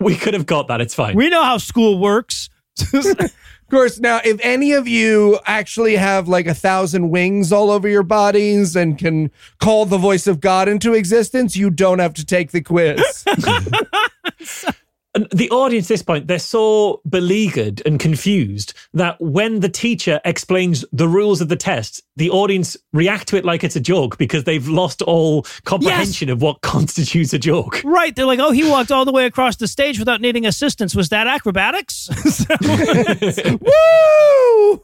we 0.00 0.16
could 0.16 0.34
have 0.34 0.44
got 0.46 0.68
that. 0.68 0.80
It's 0.80 0.94
fine. 0.94 1.16
We 1.16 1.30
know 1.30 1.42
how 1.44 1.58
school 1.58 1.98
works. 1.98 2.50
Of 2.92 3.32
course, 3.70 4.00
now 4.00 4.20
if 4.24 4.38
any 4.42 4.72
of 4.72 4.86
you 4.88 5.38
actually 5.46 5.96
have 5.96 6.28
like 6.28 6.46
a 6.46 6.54
thousand 6.54 7.10
wings 7.10 7.52
all 7.52 7.70
over 7.70 7.88
your 7.88 8.02
bodies 8.02 8.74
and 8.76 8.98
can 8.98 9.30
call 9.60 9.86
the 9.86 9.98
voice 9.98 10.26
of 10.26 10.40
God 10.40 10.68
into 10.68 10.92
existence, 10.92 11.56
you 11.56 11.70
don't 11.70 12.00
have 12.00 12.14
to 12.14 12.26
take 12.26 12.50
the 12.50 12.60
quiz. 12.60 13.24
And 15.14 15.28
the 15.30 15.48
audience 15.50 15.86
at 15.86 15.94
this 15.94 16.02
point, 16.02 16.26
they're 16.26 16.40
so 16.40 17.00
beleaguered 17.08 17.82
and 17.86 18.00
confused 18.00 18.74
that 18.94 19.20
when 19.20 19.60
the 19.60 19.68
teacher 19.68 20.20
explains 20.24 20.84
the 20.92 21.06
rules 21.06 21.40
of 21.40 21.48
the 21.48 21.56
test, 21.56 22.02
the 22.16 22.30
audience 22.30 22.76
react 22.92 23.28
to 23.28 23.36
it 23.36 23.44
like 23.44 23.62
it's 23.62 23.76
a 23.76 23.80
joke 23.80 24.18
because 24.18 24.42
they've 24.44 24.66
lost 24.66 25.02
all 25.02 25.46
comprehension 25.64 26.30
of 26.30 26.42
what 26.42 26.60
constitutes 26.62 27.32
a 27.32 27.38
joke. 27.38 27.80
right. 27.84 28.14
They're 28.16 28.26
like, 28.26 28.40
oh, 28.40 28.50
he 28.50 28.68
walked 28.68 28.90
all 28.90 29.04
the 29.04 29.12
way 29.12 29.26
across 29.26 29.56
the 29.56 29.68
stage 29.68 30.00
without 30.00 30.20
needing 30.20 30.46
assistance. 30.46 30.96
Was 30.96 31.10
that 31.10 31.26
acrobatics? 31.28 32.08
Woo! 33.60 34.82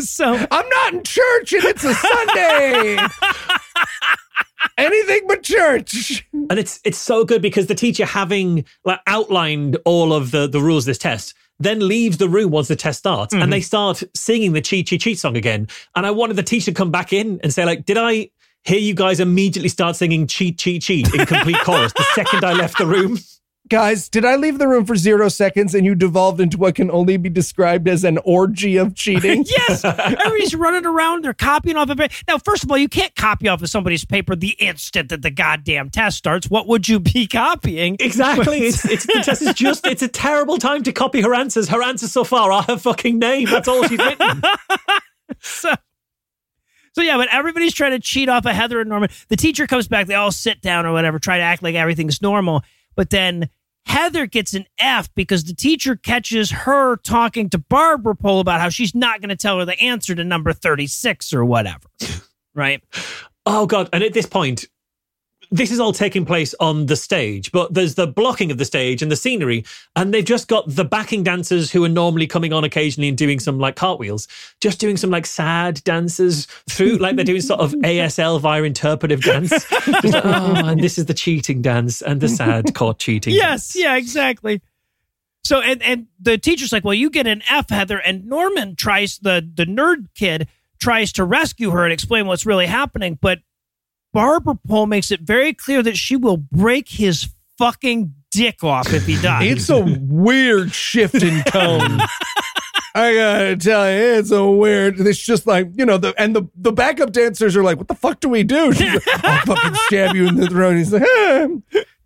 so 0.00 0.46
I'm 0.50 0.68
not 0.68 0.94
in 0.94 1.02
church 1.02 1.52
and 1.52 1.64
it's 1.64 1.84
a 1.84 1.94
Sunday. 1.94 2.98
Anything 4.78 5.26
but 5.26 5.42
church. 5.42 6.26
And 6.32 6.58
it's 6.58 6.80
it's 6.84 6.98
so 6.98 7.24
good 7.24 7.42
because 7.42 7.66
the 7.66 7.74
teacher 7.74 8.04
having 8.04 8.64
like 8.84 9.00
outlined 9.06 9.78
all 9.84 10.12
of 10.12 10.30
the, 10.30 10.46
the 10.46 10.60
rules 10.60 10.84
of 10.84 10.86
this 10.86 10.98
test 10.98 11.34
then 11.60 11.86
leaves 11.86 12.18
the 12.18 12.28
room 12.28 12.50
once 12.50 12.68
the 12.68 12.76
test 12.76 12.98
starts 12.98 13.32
and 13.32 13.52
they 13.52 13.58
mm-hmm. 13.58 13.64
start 13.64 14.02
singing 14.14 14.52
the 14.52 14.60
cheat 14.60 14.88
cheat 14.88 15.00
cheat 15.00 15.18
song 15.18 15.36
again. 15.36 15.68
And 15.94 16.04
I 16.04 16.10
wanted 16.10 16.36
the 16.36 16.42
teacher 16.42 16.66
to 16.66 16.72
come 16.72 16.90
back 16.90 17.12
in 17.12 17.40
and 17.42 17.54
say, 17.54 17.64
like, 17.64 17.84
did 17.84 17.96
I 17.96 18.30
hear 18.64 18.78
you 18.78 18.94
guys 18.94 19.20
immediately 19.20 19.68
start 19.68 19.94
singing 19.96 20.26
cheat 20.26 20.58
cheat 20.58 20.82
cheat 20.82 21.12
in 21.14 21.26
complete 21.26 21.58
chorus 21.64 21.92
the 21.92 22.04
second 22.14 22.44
I 22.44 22.52
left 22.54 22.78
the 22.78 22.86
room? 22.86 23.18
Guys, 23.70 24.10
did 24.10 24.26
I 24.26 24.36
leave 24.36 24.58
the 24.58 24.68
room 24.68 24.84
for 24.84 24.94
zero 24.94 25.30
seconds 25.30 25.74
and 25.74 25.86
you 25.86 25.94
devolved 25.94 26.38
into 26.38 26.58
what 26.58 26.74
can 26.74 26.90
only 26.90 27.16
be 27.16 27.30
described 27.30 27.88
as 27.88 28.04
an 28.04 28.18
orgy 28.18 28.76
of 28.76 28.94
cheating? 28.94 29.42
yes, 29.68 29.82
everybody's 29.82 30.54
running 30.54 30.84
around. 30.84 31.24
They're 31.24 31.32
copying 31.32 31.76
off 31.76 31.88
of 31.88 31.98
it. 31.98 32.12
Now, 32.28 32.36
first 32.36 32.62
of 32.62 32.70
all, 32.70 32.76
you 32.76 32.90
can't 32.90 33.14
copy 33.16 33.48
off 33.48 33.62
of 33.62 33.70
somebody's 33.70 34.04
paper 34.04 34.36
the 34.36 34.50
instant 34.58 35.08
that 35.08 35.22
the 35.22 35.30
goddamn 35.30 35.88
test 35.88 36.18
starts. 36.18 36.50
What 36.50 36.68
would 36.68 36.86
you 36.90 37.00
be 37.00 37.26
copying? 37.32 37.96
Exactly. 38.00 38.58
It's 38.58 38.84
it's 38.84 39.06
the 39.06 39.22
test 39.24 39.40
is 39.40 39.54
just 39.54 39.86
it's 39.86 40.02
a 40.02 40.08
terrible 40.08 40.58
time 40.58 40.82
to 40.82 40.92
copy 40.92 41.22
her 41.22 41.34
answers. 41.34 41.68
Her 41.70 41.82
answers 41.82 42.12
so 42.12 42.22
far 42.22 42.52
are 42.52 42.62
her 42.64 42.76
fucking 42.76 43.18
name. 43.18 43.48
That's 43.48 43.66
all 43.66 43.82
she's 43.84 43.98
written. 43.98 44.42
so, 45.40 45.72
so 46.92 47.00
yeah, 47.00 47.16
but 47.16 47.28
everybody's 47.32 47.72
trying 47.72 47.92
to 47.92 47.98
cheat 47.98 48.28
off 48.28 48.44
of 48.44 48.54
Heather 48.54 48.80
and 48.80 48.90
Norman. 48.90 49.08
The 49.28 49.36
teacher 49.36 49.66
comes 49.66 49.88
back. 49.88 50.06
They 50.06 50.16
all 50.16 50.32
sit 50.32 50.60
down 50.60 50.84
or 50.84 50.92
whatever, 50.92 51.18
try 51.18 51.38
to 51.38 51.44
act 51.44 51.62
like 51.62 51.76
everything's 51.76 52.20
normal. 52.20 52.62
But 52.96 53.10
then 53.10 53.48
Heather 53.86 54.26
gets 54.26 54.54
an 54.54 54.66
F 54.78 55.12
because 55.14 55.44
the 55.44 55.54
teacher 55.54 55.96
catches 55.96 56.50
her 56.50 56.96
talking 56.96 57.50
to 57.50 57.58
Barber 57.58 58.14
Pole 58.14 58.40
about 58.40 58.60
how 58.60 58.68
she's 58.68 58.94
not 58.94 59.20
going 59.20 59.28
to 59.28 59.36
tell 59.36 59.58
her 59.58 59.64
the 59.64 59.78
answer 59.80 60.14
to 60.14 60.24
number 60.24 60.52
36 60.52 61.32
or 61.32 61.44
whatever. 61.44 61.88
right? 62.54 62.82
Oh 63.46 63.66
god! 63.66 63.90
And 63.92 64.02
at 64.02 64.14
this 64.14 64.26
point, 64.26 64.66
this 65.54 65.70
is 65.70 65.78
all 65.78 65.92
taking 65.92 66.24
place 66.24 66.52
on 66.58 66.86
the 66.86 66.96
stage, 66.96 67.52
but 67.52 67.72
there's 67.72 67.94
the 67.94 68.08
blocking 68.08 68.50
of 68.50 68.58
the 68.58 68.64
stage 68.64 69.02
and 69.02 69.10
the 69.10 69.16
scenery, 69.16 69.64
and 69.94 70.12
they've 70.12 70.24
just 70.24 70.48
got 70.48 70.64
the 70.66 70.84
backing 70.84 71.22
dancers 71.22 71.70
who 71.70 71.84
are 71.84 71.88
normally 71.88 72.26
coming 72.26 72.52
on 72.52 72.64
occasionally 72.64 73.08
and 73.08 73.16
doing 73.16 73.38
some 73.38 73.60
like 73.60 73.76
cartwheels, 73.76 74.26
just 74.60 74.80
doing 74.80 74.96
some 74.96 75.10
like 75.10 75.26
sad 75.26 75.80
dances 75.84 76.48
through, 76.68 76.96
like 76.98 77.14
they're 77.14 77.24
doing 77.24 77.40
sort 77.40 77.60
of 77.60 77.70
ASL 77.72 78.40
via 78.40 78.64
interpretive 78.64 79.22
dance. 79.22 79.52
Like, 80.04 80.24
oh, 80.24 80.66
and 80.66 80.80
this 80.80 80.98
is 80.98 81.06
the 81.06 81.14
cheating 81.14 81.62
dance 81.62 82.02
and 82.02 82.20
the 82.20 82.28
sad 82.28 82.74
caught 82.74 82.98
cheating. 82.98 83.34
Yes, 83.34 83.72
dance. 83.72 83.76
yeah, 83.76 83.96
exactly. 83.96 84.60
So 85.44 85.60
and 85.60 85.82
and 85.82 86.06
the 86.18 86.38
teacher's 86.38 86.72
like, 86.72 86.84
"Well, 86.84 86.94
you 86.94 87.10
get 87.10 87.26
an 87.26 87.42
F, 87.48 87.70
Heather." 87.70 87.98
And 87.98 88.26
Norman 88.26 88.76
tries 88.76 89.18
the 89.18 89.48
the 89.54 89.66
nerd 89.66 90.06
kid 90.14 90.48
tries 90.80 91.12
to 91.12 91.24
rescue 91.24 91.70
her 91.70 91.84
and 91.84 91.92
explain 91.92 92.26
what's 92.26 92.46
really 92.46 92.66
happening, 92.66 93.18
but 93.20 93.40
Barber 94.14 94.54
Pole 94.66 94.86
makes 94.86 95.10
it 95.10 95.20
very 95.20 95.52
clear 95.52 95.82
that 95.82 95.96
she 95.96 96.14
will 96.14 96.36
break 96.36 96.88
his 96.88 97.28
fucking 97.58 98.14
dick 98.30 98.62
off 98.62 98.92
if 98.92 99.06
he 99.06 99.20
dies. 99.20 99.50
It's 99.50 99.68
a 99.68 99.80
weird 99.80 100.72
shift 100.72 101.16
in 101.16 101.42
tone. 101.44 101.98
I 102.96 103.12
gotta 103.12 103.56
tell 103.56 103.90
you, 103.90 104.14
it's 104.14 104.30
a 104.30 104.48
weird. 104.48 105.00
It's 105.00 105.18
just 105.18 105.48
like 105.48 105.68
you 105.74 105.84
know 105.84 105.98
the 105.98 106.14
and 106.16 106.34
the 106.34 106.44
the 106.54 106.70
backup 106.70 107.10
dancers 107.10 107.56
are 107.56 107.64
like, 107.64 107.76
"What 107.76 107.88
the 107.88 107.96
fuck 107.96 108.20
do 108.20 108.28
we 108.28 108.44
do?" 108.44 108.72
She's 108.72 108.94
like, 108.94 109.24
"I'll 109.24 109.46
fucking 109.46 109.74
stab 109.86 110.14
you 110.14 110.28
in 110.28 110.36
the 110.36 110.46
throat." 110.46 110.76
He's 110.76 110.92
like, 110.92 111.02
ah, 111.04 111.48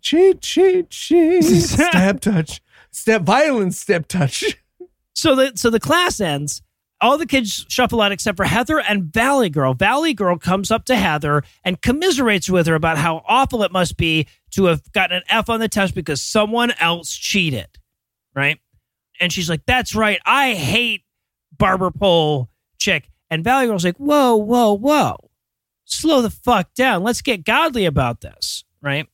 "Cheat, 0.01 0.41
cheat, 0.41 0.89
cheat, 0.89 1.43
stab 1.43 2.21
touch, 2.21 2.59
step 2.89 3.21
violence, 3.21 3.79
step 3.79 4.07
touch." 4.07 4.57
so 5.13 5.35
the 5.35 5.51
so 5.53 5.69
the 5.69 5.79
class 5.79 6.19
ends. 6.19 6.63
All 7.01 7.17
the 7.17 7.25
kids 7.25 7.65
shuffle 7.69 8.01
out 8.01 8.11
except 8.11 8.35
for 8.35 8.43
Heather 8.43 8.79
and 8.79 9.03
Valley 9.05 9.49
Girl. 9.49 9.73
Valley 9.73 10.13
Girl 10.13 10.37
comes 10.37 10.69
up 10.69 10.85
to 10.85 10.95
Heather 10.95 11.43
and 11.63 11.81
commiserates 11.81 12.49
with 12.49 12.67
her 12.67 12.75
about 12.75 12.97
how 12.97 13.23
awful 13.25 13.63
it 13.63 13.71
must 13.71 13.95
be 13.95 14.27
to 14.51 14.65
have 14.65 14.91
gotten 14.91 15.17
an 15.17 15.23
F 15.29 15.49
on 15.49 15.61
the 15.61 15.69
test 15.69 15.95
because 15.95 16.21
someone 16.21 16.71
else 16.79 17.15
cheated. 17.15 17.67
Right? 18.35 18.59
And 19.19 19.31
she's 19.31 19.49
like, 19.49 19.65
That's 19.65 19.95
right. 19.95 20.19
I 20.25 20.53
hate 20.53 21.03
barber 21.57 21.91
Pole 21.91 22.49
chick. 22.77 23.09
And 23.29 23.43
Valley 23.43 23.67
Girl's 23.67 23.85
like, 23.85 23.97
Whoa, 23.97 24.35
whoa, 24.35 24.73
whoa. 24.73 25.15
Slow 25.85 26.21
the 26.21 26.29
fuck 26.29 26.73
down. 26.73 27.03
Let's 27.03 27.21
get 27.21 27.45
godly 27.45 27.85
about 27.85 28.21
this. 28.21 28.65
Right? 28.81 29.07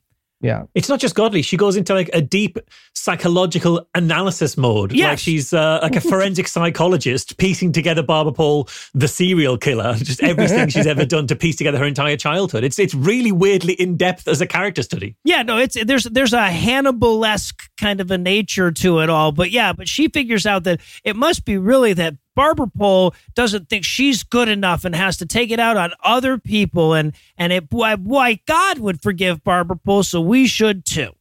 Yeah, 0.46 0.64
It's 0.76 0.89
not 0.89 1.00
just 1.00 1.16
godly. 1.16 1.41
She 1.41 1.58
goes 1.58 1.76
into 1.76 1.93
like 1.93 2.10
a 2.14 2.22
deep 2.22 2.60
psychological 2.93 3.88
analysis 3.96 4.58
mode. 4.58 4.93
Like 5.10 5.20
she's 5.20 5.54
uh, 5.54 5.80
like 5.82 5.96
a 5.96 6.02
forensic 6.02 6.48
psychologist 6.48 7.38
piecing 7.38 7.72
together 7.72 8.04
Barbara 8.04 8.34
Paul, 8.34 8.70
the 8.93 9.08
serial 9.08 9.58
killer, 9.58 9.93
just 9.98 10.22
everything 10.24 10.70
she's 10.70 10.88
ever 10.88 11.06
done 11.06 11.28
to 11.28 11.36
piece 11.36 11.56
together 11.56 11.78
her 11.80 11.86
entire 11.86 12.18
childhood. 12.18 12.64
It's 12.64 12.80
it's 12.80 12.93
really 12.93 13.32
weirdly 13.32 13.74
in 13.74 13.98
depth 13.98 14.28
as 14.28 14.41
a 14.41 14.48
character 14.48 14.84
study. 14.84 15.16
Yeah, 15.24 15.43
no, 15.43 15.58
it's 15.58 15.78
there's 15.84 16.04
there's 16.06 16.34
a 16.34 16.48
Hannibal 16.48 17.24
esque 17.26 17.70
kind 17.78 18.00
of 18.02 18.12
a 18.12 18.18
nature 18.18 18.72
to 18.72 19.00
it 19.00 19.10
all, 19.10 19.32
but 19.32 19.52
yeah, 19.52 19.74
but 19.74 19.88
she 19.88 20.08
figures 20.08 20.46
out 20.46 20.64
that 20.66 20.82
it 21.04 21.16
must 21.16 21.46
be 21.46 21.58
really 21.58 21.93
that 21.93 22.16
Barber 22.36 22.68
Pole 22.68 23.16
doesn't 23.34 23.70
think 23.70 23.86
she's 23.86 24.24
good 24.24 24.50
enough 24.50 24.86
and 24.86 24.96
has 24.96 25.18
to 25.18 25.26
take 25.26 25.52
it 25.52 25.60
out 25.60 25.78
on 25.78 25.94
other 26.04 26.38
people, 26.38 26.94
and 26.94 27.14
and 27.38 27.54
it 27.54 27.66
why, 27.72 27.96
why 27.96 28.40
God 28.46 28.80
would 28.80 29.02
forgive 29.02 29.44
Barber 29.44 29.76
Pole, 29.76 30.04
so 30.04 30.22
we 30.22 30.46
should 30.48 30.86
too, 30.86 31.12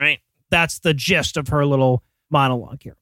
right? 0.00 0.20
That's 0.50 0.78
the 0.80 0.94
gist 0.94 1.36
of 1.36 1.48
her 1.48 1.64
little 1.64 2.02
monologue 2.30 2.82
here. 2.82 2.96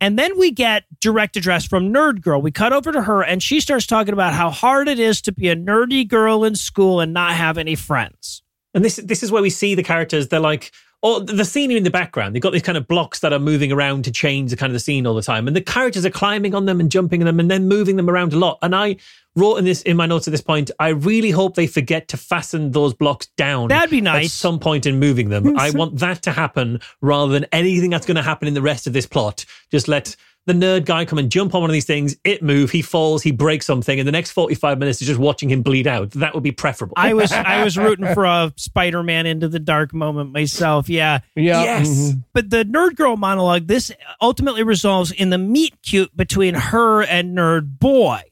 And 0.00 0.18
then 0.18 0.38
we 0.38 0.50
get 0.50 0.84
direct 1.00 1.36
address 1.36 1.64
from 1.64 1.92
Nerd 1.92 2.20
Girl. 2.20 2.42
We 2.42 2.50
cut 2.50 2.72
over 2.72 2.92
to 2.92 3.02
her, 3.02 3.22
and 3.22 3.42
she 3.42 3.60
starts 3.60 3.86
talking 3.86 4.12
about 4.12 4.34
how 4.34 4.50
hard 4.50 4.88
it 4.88 4.98
is 4.98 5.22
to 5.22 5.32
be 5.32 5.48
a 5.48 5.56
nerdy 5.56 6.06
girl 6.06 6.44
in 6.44 6.54
school 6.54 7.00
and 7.00 7.14
not 7.14 7.32
have 7.32 7.56
any 7.56 7.74
friends. 7.74 8.42
And 8.74 8.84
this 8.84 8.96
this 8.96 9.22
is 9.22 9.32
where 9.32 9.42
we 9.42 9.48
see 9.48 9.74
the 9.74 9.82
characters. 9.82 10.28
They're 10.28 10.38
like, 10.38 10.70
oh, 11.06 11.20
the 11.20 11.44
scenery 11.44 11.76
in 11.76 11.84
the 11.84 11.90
background. 11.90 12.34
They've 12.34 12.42
got 12.42 12.52
these 12.52 12.62
kind 12.62 12.76
of 12.76 12.88
blocks 12.88 13.20
that 13.20 13.32
are 13.32 13.38
moving 13.38 13.70
around 13.70 14.04
to 14.04 14.10
change 14.10 14.50
the 14.50 14.56
kind 14.56 14.70
of 14.70 14.74
the 14.74 14.80
scene 14.80 15.06
all 15.06 15.14
the 15.14 15.22
time, 15.22 15.46
and 15.46 15.54
the 15.54 15.60
characters 15.60 16.04
are 16.04 16.10
climbing 16.10 16.54
on 16.54 16.66
them 16.66 16.80
and 16.80 16.90
jumping 16.90 17.22
on 17.22 17.26
them, 17.26 17.38
and 17.38 17.50
then 17.50 17.68
moving 17.68 17.96
them 17.96 18.10
around 18.10 18.32
a 18.32 18.38
lot. 18.38 18.58
And 18.62 18.74
I 18.74 18.96
wrote 19.36 19.56
in 19.56 19.64
this 19.64 19.82
in 19.82 19.96
my 19.96 20.06
notes 20.06 20.26
at 20.26 20.32
this 20.32 20.40
point. 20.40 20.70
I 20.80 20.88
really 20.88 21.30
hope 21.30 21.54
they 21.54 21.68
forget 21.68 22.08
to 22.08 22.16
fasten 22.16 22.72
those 22.72 22.92
blocks 22.92 23.26
down. 23.36 23.68
That'd 23.68 23.90
be 23.90 24.00
nice. 24.00 24.26
At 24.26 24.30
some 24.32 24.58
point 24.58 24.86
in 24.86 24.98
moving 24.98 25.28
them, 25.28 25.56
I 25.58 25.70
want 25.70 25.98
that 25.98 26.22
to 26.22 26.32
happen 26.32 26.80
rather 27.00 27.32
than 27.32 27.46
anything 27.52 27.90
that's 27.90 28.06
going 28.06 28.16
to 28.16 28.22
happen 28.22 28.48
in 28.48 28.54
the 28.54 28.62
rest 28.62 28.86
of 28.86 28.92
this 28.92 29.06
plot. 29.06 29.44
Just 29.70 29.86
let. 29.86 30.16
The 30.46 30.52
nerd 30.52 30.84
guy 30.84 31.04
come 31.04 31.18
and 31.18 31.28
jump 31.30 31.56
on 31.56 31.62
one 31.62 31.70
of 31.70 31.74
these 31.74 31.84
things, 31.86 32.16
it 32.22 32.40
move, 32.40 32.70
he 32.70 32.80
falls, 32.80 33.20
he 33.20 33.32
breaks 33.32 33.66
something, 33.66 33.98
and 33.98 34.06
the 34.06 34.12
next 34.12 34.30
45 34.30 34.78
minutes 34.78 35.02
is 35.02 35.08
just 35.08 35.18
watching 35.18 35.50
him 35.50 35.62
bleed 35.62 35.88
out. 35.88 36.12
That 36.12 36.34
would 36.34 36.44
be 36.44 36.52
preferable. 36.52 36.94
I 36.96 37.14
was 37.14 37.32
I 37.32 37.64
was 37.64 37.76
rooting 37.86 38.06
for 38.14 38.24
a 38.24 38.52
Spider-Man 38.56 39.26
into 39.26 39.48
the 39.48 39.58
dark 39.58 39.92
moment 39.92 40.32
myself. 40.32 40.88
Yeah. 40.88 41.18
yeah. 41.34 41.62
Yes. 41.62 41.88
mhm. 41.88 42.22
But 42.32 42.50
the 42.50 42.64
nerd 42.64 42.94
girl 42.94 43.16
monologue, 43.16 43.66
this 43.66 43.90
ultimately 44.22 44.62
resolves 44.62 45.10
in 45.10 45.30
the 45.30 45.38
meet 45.38 45.82
cute 45.82 46.16
between 46.16 46.54
her 46.54 47.02
and 47.02 47.36
nerd 47.36 47.80
boy. 47.80 48.22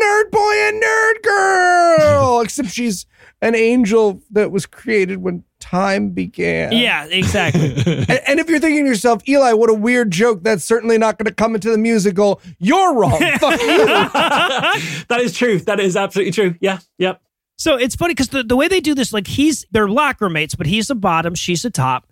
Nerd 0.00 0.30
boy 0.30 0.54
and 0.54 0.80
nerd 0.82 1.22
girl. 1.24 2.40
Except 2.44 2.68
she's 2.68 3.04
an 3.42 3.56
angel 3.56 4.22
that 4.30 4.52
was 4.52 4.64
created 4.64 5.18
when 5.18 5.42
time 5.60 6.10
began. 6.10 6.72
Yeah, 6.72 7.06
exactly. 7.06 7.74
And, 8.08 8.20
and 8.26 8.40
if 8.40 8.48
you're 8.48 8.60
thinking 8.60 8.84
to 8.84 8.88
yourself, 8.88 9.26
Eli, 9.28 9.52
what 9.52 9.70
a 9.70 9.74
weird 9.74 10.10
joke, 10.10 10.42
that's 10.42 10.64
certainly 10.64 10.98
not 10.98 11.18
going 11.18 11.26
to 11.26 11.34
come 11.34 11.54
into 11.54 11.70
the 11.70 11.78
musical, 11.78 12.40
you're 12.58 12.94
wrong. 12.94 13.18
Fuck 13.38 13.60
you. 13.60 13.86
that 15.08 15.18
is 15.20 15.36
true. 15.36 15.58
That 15.60 15.80
is 15.80 15.96
absolutely 15.96 16.32
true. 16.32 16.54
Yeah. 16.60 16.78
Yep. 16.98 17.20
so 17.56 17.76
it's 17.76 17.96
funny 17.96 18.14
because 18.14 18.28
the, 18.28 18.42
the 18.42 18.56
way 18.56 18.68
they 18.68 18.80
do 18.80 18.94
this, 18.94 19.12
like 19.12 19.26
he's 19.26 19.66
they're 19.70 19.88
locker 19.88 20.28
mates, 20.28 20.54
but 20.54 20.66
he's 20.66 20.88
the 20.88 20.94
bottom, 20.94 21.34
she's 21.34 21.62
the 21.62 21.70
top. 21.70 22.06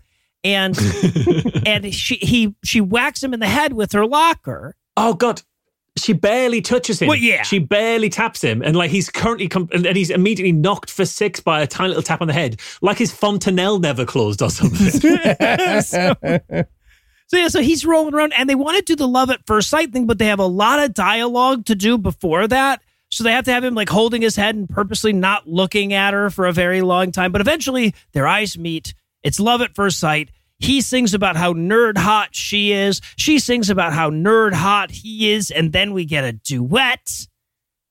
And 0.44 0.76
and 1.66 1.92
she 1.94 2.16
he 2.16 2.54
she 2.64 2.80
whacks 2.80 3.22
him 3.22 3.34
in 3.34 3.40
the 3.40 3.48
head 3.48 3.72
with 3.72 3.92
her 3.92 4.06
locker. 4.06 4.76
Oh 4.96 5.14
God. 5.14 5.42
She 5.98 6.12
barely 6.12 6.60
touches 6.60 7.00
him. 7.00 7.08
Well, 7.08 7.16
yeah. 7.16 7.42
She 7.42 7.58
barely 7.58 8.08
taps 8.08 8.42
him. 8.42 8.62
And 8.62 8.76
like 8.76 8.90
he's 8.90 9.10
currently, 9.10 9.48
com- 9.48 9.68
and 9.72 9.86
he's 9.96 10.10
immediately 10.10 10.52
knocked 10.52 10.90
for 10.90 11.04
six 11.04 11.40
by 11.40 11.62
a 11.62 11.66
tiny 11.66 11.88
little 11.88 12.02
tap 12.02 12.20
on 12.20 12.28
the 12.28 12.34
head, 12.34 12.60
like 12.82 12.98
his 12.98 13.12
fontanelle 13.12 13.78
never 13.78 14.04
closed 14.04 14.42
or 14.42 14.50
something. 14.50 14.90
so, 15.80 16.14
so 17.28 17.36
yeah, 17.36 17.48
so 17.48 17.60
he's 17.60 17.84
rolling 17.84 18.14
around, 18.14 18.32
and 18.36 18.48
they 18.48 18.54
want 18.54 18.76
to 18.76 18.82
do 18.82 18.96
the 18.96 19.08
love 19.08 19.30
at 19.30 19.46
first 19.46 19.70
sight 19.70 19.92
thing, 19.92 20.06
but 20.06 20.18
they 20.18 20.26
have 20.26 20.38
a 20.38 20.46
lot 20.46 20.78
of 20.78 20.94
dialogue 20.94 21.64
to 21.66 21.74
do 21.74 21.98
before 21.98 22.46
that. 22.46 22.82
So 23.10 23.24
they 23.24 23.32
have 23.32 23.44
to 23.44 23.52
have 23.52 23.64
him 23.64 23.74
like 23.74 23.88
holding 23.88 24.22
his 24.22 24.36
head 24.36 24.56
and 24.56 24.68
purposely 24.68 25.12
not 25.12 25.48
looking 25.48 25.92
at 25.92 26.12
her 26.12 26.28
for 26.28 26.46
a 26.46 26.52
very 26.52 26.82
long 26.82 27.12
time. 27.12 27.32
But 27.32 27.40
eventually, 27.40 27.94
their 28.12 28.26
eyes 28.26 28.58
meet. 28.58 28.94
It's 29.22 29.40
love 29.40 29.62
at 29.62 29.74
first 29.74 29.98
sight. 29.98 30.30
He 30.58 30.80
sings 30.80 31.14
about 31.14 31.36
how 31.36 31.52
nerd 31.52 31.98
hot 31.98 32.34
she 32.34 32.72
is. 32.72 33.00
She 33.16 33.38
sings 33.38 33.68
about 33.70 33.92
how 33.92 34.10
nerd 34.10 34.54
hot 34.54 34.90
he 34.90 35.32
is, 35.32 35.50
and 35.50 35.72
then 35.72 35.92
we 35.92 36.04
get 36.04 36.24
a 36.24 36.32
duet. 36.32 37.26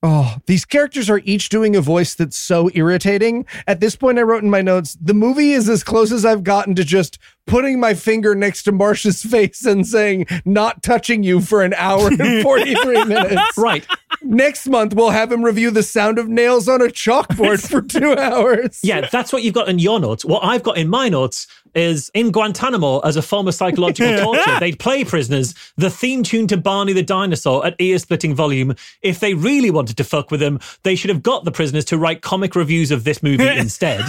Oh, 0.07 0.38
these 0.45 0.66
characters 0.66 1.09
are 1.09 1.22
each 1.26 1.49
doing 1.49 1.76
a 1.76 1.82
voice 1.82 2.13
that's 2.13 2.38
so 2.38 2.70
irritating. 2.76 3.45
At 3.66 3.80
this 3.80 3.95
point, 3.95 4.20
I 4.20 4.22
wrote 4.22 4.43
in 4.43 4.51
my 4.51 4.61
notes, 4.61 4.95
the 5.01 5.16
movie 5.16 5.51
is 5.51 5.68
as 5.68 5.84
close 5.84 6.11
as 6.11 6.26
I've 6.26 6.43
gotten 6.43 6.76
to 6.76 6.84
just 6.84 7.18
putting 7.48 7.80
my 7.80 7.93
finger 7.93 8.36
next 8.36 8.64
to 8.64 8.72
Marsh's 8.72 9.22
face 9.24 9.66
and 9.66 9.86
saying, 9.86 10.26
not 10.46 10.82
touching 10.84 11.24
you 11.24 11.41
for 11.41 11.64
an 11.64 11.74
hour 11.76 12.08
and 12.08 12.41
43 12.43 13.06
minutes. 13.06 13.58
right. 13.58 13.86
Next 14.22 14.68
month, 14.68 14.96
we'll 14.96 15.12
have 15.12 15.32
him 15.32 15.43
review 15.43 15.70
the 15.72 15.84
sound 15.84 16.18
of 16.18 16.28
nails 16.28 16.68
on 16.68 16.82
a 16.82 16.86
chalkboard 16.86 17.68
for 17.70 17.82
two 17.82 18.14
hours. 18.18 18.80
Yeah, 18.82 19.08
that's 19.12 19.32
what 19.32 19.43
you've 19.43 19.54
got 19.54 19.70
in 19.70 19.78
your 19.80 20.00
notes. 20.00 20.26
What 20.26 20.43
I've 20.43 20.64
got 20.64 20.78
in 20.78 20.88
my 20.89 21.10
notes 21.10 21.46
is 21.76 22.10
in 22.14 22.32
Guantanamo 22.32 23.00
as 23.00 23.18
a 23.18 23.22
form 23.22 23.48
of 23.50 23.54
psychological 23.54 24.18
torture, 24.24 24.60
they'd 24.60 24.80
play 24.80 25.04
prisoners 25.04 25.54
the 25.76 25.89
theme 25.89 26.24
tune 26.24 26.48
to 26.48 26.56
Barney 26.56 26.93
the 26.93 27.04
Dinosaur 27.04 27.66
at 27.66 27.76
ear 27.80 28.00
splitting 28.00 28.34
volume. 28.34 28.74
If 29.02 29.20
they 29.20 29.34
really 29.34 29.70
wanted 29.72 29.98
to 29.98 30.06
fuck 30.06 30.32
with 30.32 30.39
them, 30.39 30.60
they 30.84 30.96
should 30.96 31.10
have 31.10 31.22
got 31.22 31.43
the 31.43 31.52
prisoners 31.52 31.84
to 31.86 31.98
write 31.98 32.22
comic 32.22 32.56
reviews 32.56 32.91
of 32.91 33.04
this 33.04 33.22
movie 33.22 33.46
instead. 33.58 34.02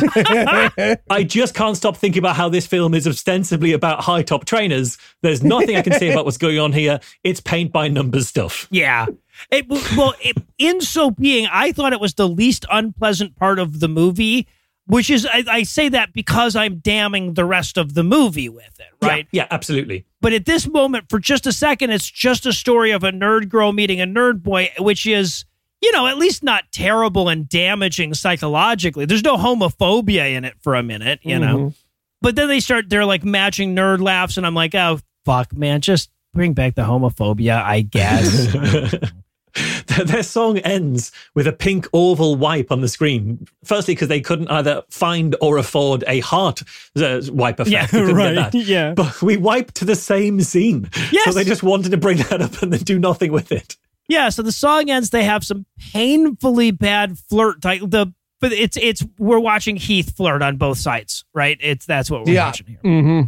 I 1.11 1.25
just 1.27 1.55
can't 1.55 1.77
stop 1.77 1.97
thinking 1.97 2.21
about 2.21 2.37
how 2.37 2.49
this 2.49 2.67
film 2.67 2.95
is 2.95 3.07
ostensibly 3.27 3.73
about 3.73 4.01
high 4.01 4.23
top 4.23 4.45
trainers. 4.45 4.99
There's 5.23 5.43
nothing 5.43 5.77
I 5.77 5.83
can 5.83 5.95
say 5.95 6.13
about 6.13 6.25
what's 6.25 6.39
going 6.39 6.61
on 6.61 6.73
here. 6.73 7.01
It's 7.25 7.41
paint 7.41 7.73
by 7.73 7.89
numbers 7.89 8.29
stuff. 8.29 8.69
Yeah. 8.71 9.07
It, 9.51 9.67
well, 9.69 10.15
it, 10.21 10.37
in 10.59 10.81
so 10.81 11.11
being, 11.11 11.49
I 11.51 11.73
thought 11.73 11.93
it 11.93 12.01
was 12.01 12.15
the 12.15 12.29
least 12.29 12.65
unpleasant 12.71 13.35
part 13.35 13.59
of 13.59 13.81
the 13.81 13.89
movie, 13.89 14.47
which 14.87 15.11
is, 15.11 15.27
I, 15.27 15.45
I 15.49 15.63
say 15.65 15.89
that 15.89 16.13
because 16.13 16.55
I'm 16.55 16.79
damning 16.79 17.35
the 17.35 17.45
rest 17.45 17.77
of 17.77 17.95
the 17.95 18.05
movie 18.05 18.49
with 18.49 18.79
it, 18.79 19.05
right? 19.05 19.27
Yeah, 19.33 19.43
yeah, 19.43 19.49
absolutely. 19.51 20.07
But 20.21 20.33
at 20.33 20.45
this 20.45 20.69
moment, 20.69 21.11
for 21.11 21.19
just 21.19 21.47
a 21.47 21.53
second, 21.53 21.91
it's 21.91 22.09
just 22.09 22.47
a 22.47 22.53
story 22.53 22.93
of 22.93 23.03
a 23.03 23.11
nerd 23.11 23.49
girl 23.49 23.73
meeting 23.73 24.01
a 24.01 24.07
nerd 24.07 24.45
boy, 24.45 24.71
which 24.79 25.05
is, 25.05 25.45
you 25.83 25.91
know, 25.91 26.07
at 26.07 26.17
least 26.17 26.45
not 26.45 26.63
terrible 26.71 27.29
and 27.29 27.49
damaging 27.49 28.15
psychologically. 28.15 29.05
There's 29.05 29.25
no 29.25 29.37
homophobia 29.37 30.33
in 30.33 30.45
it 30.45 30.55
for 30.61 30.77
a 30.77 30.83
minute, 30.85 31.19
you 31.23 31.41
know. 31.41 31.57
Mm-hmm. 31.57 31.69
But 32.23 32.37
then 32.37 32.49
they 32.49 32.61
start, 32.61 32.89
they're 32.89 33.05
like 33.05 33.25
matching 33.25 33.75
nerd 33.75 34.01
laughs, 34.01 34.37
and 34.37 34.47
I'm 34.47 34.55
like, 34.55 34.75
oh, 34.75 35.01
fuck, 35.25 35.55
man, 35.55 35.81
just 35.81 36.11
bring 36.33 36.55
back 36.55 36.75
the 36.75 36.83
homophobia, 36.83 37.63
I 37.63 37.83
guess. 37.83 38.55
Their 40.05 40.23
song 40.23 40.59
ends 40.59 41.13
with 41.35 41.47
a 41.47 41.53
pink 41.53 41.89
oval 41.95 42.37
wipe 42.37 42.71
on 42.71 42.83
the 42.83 42.89
screen. 42.89 43.47
Firstly, 43.65 43.95
because 43.95 44.09
they 44.09 44.21
couldn't 44.21 44.49
either 44.49 44.83
find 44.91 45.35
or 45.41 45.57
afford 45.57 46.05
a 46.07 46.21
heart 46.21 46.63
uh, 46.97 47.23
wipe 47.31 47.61
effect. 47.61 47.93
Yeah, 47.93 48.01
right. 48.01 48.55
Yeah. 48.55 48.93
But 48.93 49.23
we 49.23 49.39
wiped 49.39 49.77
to 49.77 49.87
the 49.87 49.97
same 49.97 50.43
scene. 50.43 50.91
Yes. 51.11 51.25
So 51.25 51.33
they 51.33 51.45
just 51.45 51.63
wanted 51.63 51.91
to 51.93 51.97
bring 51.97 52.19
that 52.19 52.43
up 52.43 52.61
and 52.63 52.73
then 52.73 52.81
do 52.81 52.99
nothing 52.99 53.33
with 53.33 53.51
it. 53.51 53.77
Yeah, 54.09 54.29
so 54.29 54.43
the 54.43 54.53
song 54.53 54.91
ends. 54.91 55.11
They 55.11 55.25
have 55.25 55.45
some 55.45 55.67
painfully 55.93 56.71
bad 56.71 57.19
flirt. 57.19 57.63
The, 57.63 58.13
but 58.49 58.59
it's 58.59 58.77
it's 58.77 59.05
we're 59.19 59.39
watching 59.41 59.77
Heath 59.77 60.17
flirt 60.17 60.43
on 60.43 60.57
both 60.57 60.79
sides, 60.79 61.25
right? 61.35 61.57
It's 61.61 61.87
that's 61.87 62.11
what 62.11 62.25
we're 62.25 62.33
Yeah. 62.35 62.47
watching 62.47 62.67
here. 62.67 62.79
hmm 62.83 63.21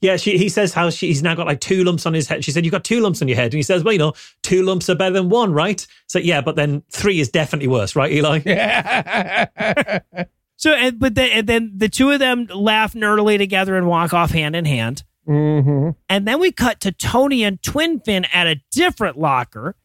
Yeah, 0.00 0.16
she, 0.16 0.36
he 0.38 0.48
says 0.48 0.72
how 0.74 0.90
she, 0.90 1.06
he's 1.08 1.22
now 1.22 1.34
got 1.34 1.46
like 1.46 1.60
two 1.60 1.84
lumps 1.84 2.04
on 2.06 2.12
his 2.14 2.26
head. 2.28 2.44
She 2.44 2.50
said, 2.50 2.64
You've 2.64 2.72
got 2.72 2.84
two 2.84 3.00
lumps 3.00 3.22
on 3.22 3.28
your 3.28 3.36
head. 3.36 3.46
And 3.52 3.54
he 3.54 3.62
says, 3.62 3.84
Well, 3.84 3.92
you 3.92 3.98
know, 3.98 4.12
two 4.42 4.62
lumps 4.62 4.88
are 4.90 4.94
better 4.94 5.14
than 5.14 5.28
one, 5.28 5.52
right? 5.52 5.86
So, 6.08 6.18
yeah, 6.18 6.40
but 6.40 6.56
then 6.56 6.82
three 6.90 7.20
is 7.20 7.28
definitely 7.30 7.68
worse, 7.68 7.94
right, 7.96 8.10
Eli? 8.12 8.40
Yeah. 8.44 9.48
so, 10.56 10.72
and, 10.72 10.98
but 10.98 11.14
then 11.14 11.30
and 11.30 11.46
then 11.46 11.72
the 11.76 11.88
two 11.88 12.10
of 12.10 12.18
them 12.18 12.46
laugh 12.52 12.94
nerdily 12.94 13.38
together 13.38 13.76
and 13.76 13.86
walk 13.86 14.12
off 14.12 14.30
hand 14.30 14.56
in 14.56 14.64
hand. 14.64 15.04
hmm 15.26 15.90
And 16.08 16.26
then 16.26 16.40
we 16.40 16.50
cut 16.52 16.80
to 16.80 16.92
Tony 16.92 17.44
and 17.44 17.62
Twin 17.62 18.00
Fin 18.00 18.24
at 18.32 18.46
a 18.46 18.56
different 18.72 19.18
locker. 19.18 19.76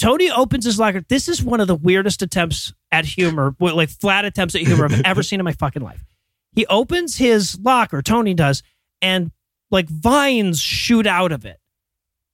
Tony 0.00 0.30
opens 0.30 0.64
his 0.64 0.78
locker. 0.78 1.02
This 1.08 1.28
is 1.28 1.42
one 1.42 1.60
of 1.60 1.68
the 1.68 1.74
weirdest 1.74 2.22
attempts 2.22 2.72
at 2.90 3.04
humor, 3.04 3.54
like 3.60 3.90
flat 3.90 4.24
attempts 4.24 4.54
at 4.54 4.62
humor 4.62 4.86
I've 4.86 5.00
ever 5.04 5.22
seen 5.22 5.40
in 5.40 5.44
my 5.44 5.52
fucking 5.52 5.82
life. 5.82 6.04
He 6.52 6.66
opens 6.66 7.16
his 7.16 7.58
locker, 7.60 8.02
Tony 8.02 8.34
does, 8.34 8.62
and 9.02 9.30
like 9.70 9.88
vines 9.88 10.60
shoot 10.60 11.06
out 11.06 11.32
of 11.32 11.44
it. 11.44 11.58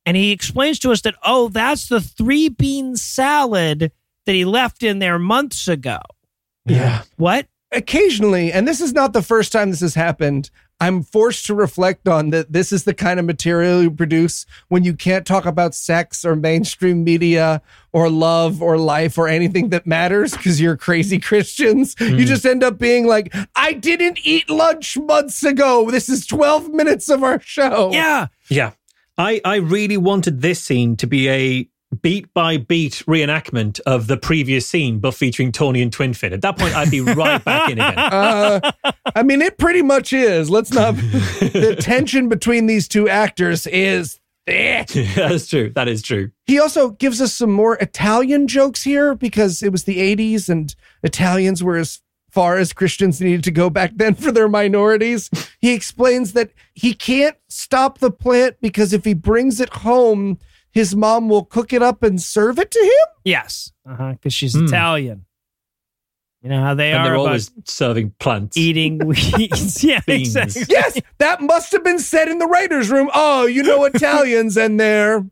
And 0.07 0.17
he 0.17 0.31
explains 0.31 0.79
to 0.81 0.93
us 0.93 1.01
that, 1.03 1.17
oh, 1.25 1.49
that's 1.49 1.89
the 1.89 2.01
three 2.01 2.49
bean 2.49 2.95
salad 2.97 3.91
that 4.25 4.33
he 4.33 4.45
left 4.45 4.83
in 4.83 5.01
there 5.01 5.19
months 5.19 5.67
ago. 5.67 5.99
Yeah. 6.65 7.03
What? 7.17 7.49
occasionally, 7.73 8.53
and 8.53 8.67
this 8.67 8.81
is 8.81 8.93
not 8.93 9.13
the 9.13 9.23
first 9.23 9.53
time 9.53 9.71
this 9.71 9.81
has 9.81 9.95
happened, 9.95 10.51
I'm 10.79 11.03
forced 11.03 11.47
to 11.47 11.55
reflect 11.55 12.07
on 12.07 12.31
that 12.31 12.53
this 12.53 12.71
is 12.71 12.85
the 12.85 12.93
kind 12.93 13.19
of 13.19 13.25
material 13.25 13.83
you 13.83 13.91
produce 13.91 14.45
when 14.69 14.85
you 14.85 14.95
can't 14.95 15.27
talk 15.27 15.47
about 15.47 15.75
sex 15.75 16.25
or 16.25 16.37
mainstream 16.37 17.03
media 17.03 17.63
or 17.93 18.11
love 18.11 18.61
or 18.61 18.77
life 18.77 19.17
or 19.17 19.27
anything 19.27 19.71
that 19.71 19.87
matters 19.87 20.33
because 20.37 20.61
you're 20.61 20.77
crazy 20.77 21.19
Christians. 21.21 21.97
You 21.99 22.11
hmm. 22.11 22.25
just 22.25 22.45
end 22.45 22.63
up 22.63 22.79
being 22.79 23.07
like, 23.07 23.35
I 23.55 23.73
didn't 23.73 24.19
eat 24.23 24.51
lunch 24.51 24.99
months 24.99 25.43
ago. 25.43 25.91
This 25.91 26.11
is 26.11 26.27
12 26.27 26.69
minutes 26.71 27.09
of 27.09 27.23
our 27.23 27.41
show. 27.41 27.91
Yeah. 27.93 28.27
Yeah. 28.49 28.73
I, 29.17 29.41
I 29.47 29.57
really 29.57 29.97
wanted 29.97 30.43
this 30.43 30.63
scene 30.63 30.97
to 30.97 31.07
be 31.07 31.29
a 31.31 31.69
beat 32.07 32.33
by 32.35 32.57
beat 32.57 33.03
reenactment 33.09 33.81
of 33.81 34.07
the 34.07 34.17
previous 34.17 34.65
scene, 34.65 35.01
but 35.01 35.13
featuring 35.13 35.51
Tony 35.51 35.83
and 35.83 35.93
Twin 35.93 36.15
Fin. 36.15 36.33
At 36.33 36.41
that 36.43 36.57
point, 36.57 36.73
I'd 36.77 36.89
be 36.89 37.01
right 37.01 37.43
back 37.45 37.69
in 37.69 37.81
again. 37.81 37.97
Uh, 38.07 38.61
I 39.17 39.25
mean, 39.25 39.43
it 39.43 39.59
pretty 39.59 39.83
much 39.83 40.13
is. 40.13 40.49
Let's 40.49 40.73
not. 40.73 40.95
the 40.95 41.77
tension 41.81 42.29
between 42.29 42.67
these 42.67 42.87
two 42.87 43.09
actors 43.09 43.67
is 43.67 44.21
thick. 44.47 44.89
That's 45.17 45.49
true. 45.49 45.71
That 45.75 45.89
is 45.89 46.01
true. 46.01 46.31
He 46.45 46.61
also 46.61 46.91
gives 46.91 47.21
us 47.21 47.35
some 47.35 47.51
more 47.51 47.75
Italian 47.77 48.47
jokes 48.47 48.85
here 48.85 49.17
because 49.17 49.63
it 49.63 49.73
was 49.73 49.83
the 49.85 49.99
80s 49.99 50.49
and 50.49 50.75
Italians 51.03 51.65
were 51.65 51.77
as 51.77 52.01
far 52.31 52.57
as 52.59 52.73
Christians 52.73 53.21
needed 53.21 53.43
to 53.45 53.51
go 53.51 53.69
back 53.69 53.93
then 53.97 54.15
for 54.15 54.31
their 54.31 54.49
minorities. 54.49 55.29
He 55.61 55.73
explains 55.75 56.35
that 56.35 56.51
he 56.75 56.95
can't 56.95 57.37
stop 57.49 57.99
the 57.99 58.13
plant 58.13 58.57
because 58.61 58.93
if 58.93 59.05
he 59.05 59.15
brings 59.15 59.61
it 59.61 59.71
home, 59.71 60.39
his 60.77 60.95
mom 60.95 61.29
will 61.29 61.45
cook 61.45 61.73
it 61.73 61.83
up 61.83 62.03
and 62.03 62.21
serve 62.23 62.59
it 62.59 62.71
to 62.71 62.79
him. 62.79 63.15
Yes. 63.25 63.73
Uh 63.89 63.97
huh. 63.97 64.13
Because 64.13 64.33
she's 64.35 64.55
Hmm. 64.55 64.67
Italian. 64.67 65.25
You 66.43 66.51
know 66.51 66.63
how 66.63 66.75
they 66.75 66.93
And 66.93 67.01
are 67.01 67.05
they're 67.05 67.17
always 67.17 67.51
serving 67.65 68.13
plants. 68.21 68.57
eating 68.57 68.99
weeds. 69.07 69.83
yeah, 69.83 70.01
Beans. 70.07 70.37
exactly. 70.37 70.67
Yes, 70.73 71.01
that 71.19 71.41
must 71.41 71.73
have 71.73 71.83
been 71.83 71.99
said 71.99 72.29
in 72.29 72.39
the 72.39 72.47
writer's 72.47 72.89
room. 72.91 73.11
Oh, 73.15 73.47
you 73.47 73.63
know 73.65 73.85
Italians 73.95 74.57
and 74.57 74.79
their 74.79 75.25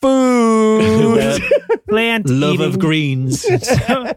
food. 0.00 1.40
Plant 1.88 2.28
love 2.28 2.54
eating. 2.54 2.66
of 2.66 2.78
greens. 2.78 3.42
so, 3.86 4.12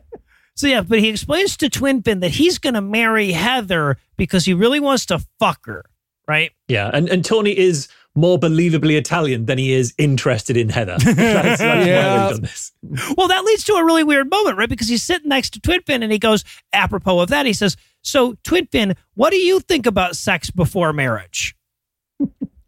so 0.56 0.68
yeah, 0.68 0.82
but 0.82 1.00
he 1.00 1.10
explains 1.10 1.58
to 1.58 1.70
Twin 1.70 2.02
Fin 2.02 2.20
that 2.22 2.32
he's 2.32 2.58
going 2.58 2.74
to 2.76 2.82
marry 2.82 3.32
Heather 3.32 3.98
because 4.18 4.46
he 4.46 4.54
really 4.54 4.80
wants 4.80 5.06
to 5.08 5.20
fuck 5.40 5.66
her, 5.66 5.84
right? 6.28 6.52
Yeah, 6.68 6.90
and, 6.94 7.10
and 7.10 7.24
Tony 7.26 7.56
is 7.58 7.90
more 8.16 8.38
believably 8.40 8.96
Italian 8.98 9.46
than 9.46 9.58
he 9.58 9.74
is 9.74 9.94
interested 9.98 10.56
in 10.56 10.70
Heather. 10.70 10.98
That's, 11.00 11.16
that's 11.16 11.62
why 11.62 11.84
Yeah. 11.84 12.28
they've 12.28 12.32
done 12.36 12.42
this. 12.42 12.72
Well, 13.18 13.28
that 13.28 13.44
leads 13.44 13.64
to 13.66 13.74
a 13.74 13.84
really 13.84 14.04
weird 14.04 14.30
moment, 14.30 14.58
right? 14.58 14.70
Because 14.70 14.88
he's 14.88 15.02
sitting 15.04 15.30
next 15.30 15.52
to 15.52 15.60
Twin 15.60 15.82
Fin 15.82 16.04
and 16.04 16.12
he 16.12 16.20
goes, 16.20 16.44
apropos 16.74 17.20
of 17.22 17.30
that, 17.30 17.46
he 17.48 17.54
says, 17.54 17.76
So, 18.02 18.36
Twin 18.44 18.68
Fin, 18.68 18.96
what 19.16 19.32
do 19.32 19.38
you 19.38 19.60
think 19.62 19.86
about 19.88 20.16
sex 20.16 20.52
before 20.52 20.94
marriage? 20.94 21.56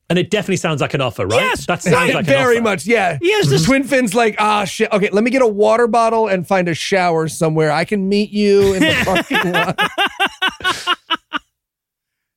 And 0.08 0.20
it 0.20 0.30
definitely 0.30 0.58
sounds 0.58 0.82
like 0.82 0.94
an 0.94 1.02
offer, 1.02 1.26
right? 1.26 1.42
Yes, 1.42 1.66
that 1.66 1.82
sounds 1.82 2.14
like 2.14 2.24
an 2.24 2.26
Very 2.26 2.58
offer. 2.58 2.64
much, 2.64 2.86
yeah. 2.86 3.18
He 3.22 3.32
has 3.34 3.50
this 3.50 3.66
Twin 3.66 3.84
Fin's 3.84 4.14
like, 4.14 4.36
ah, 4.40 4.64
shit. 4.64 4.92
Okay, 4.92 5.10
let 5.12 5.24
me 5.24 5.32
get 5.32 5.42
a 5.42 5.48
water 5.48 5.88
bottle 5.88 6.28
and 6.28 6.48
find 6.48 6.68
a 6.70 6.74
shower 6.76 7.28
somewhere. 7.28 7.72
I 7.72 7.86
can 7.86 8.08
meet 8.08 8.30
you 8.30 8.74
in 8.76 8.82
the 8.82 9.02
parking 9.06 9.52
lot. 9.52 9.80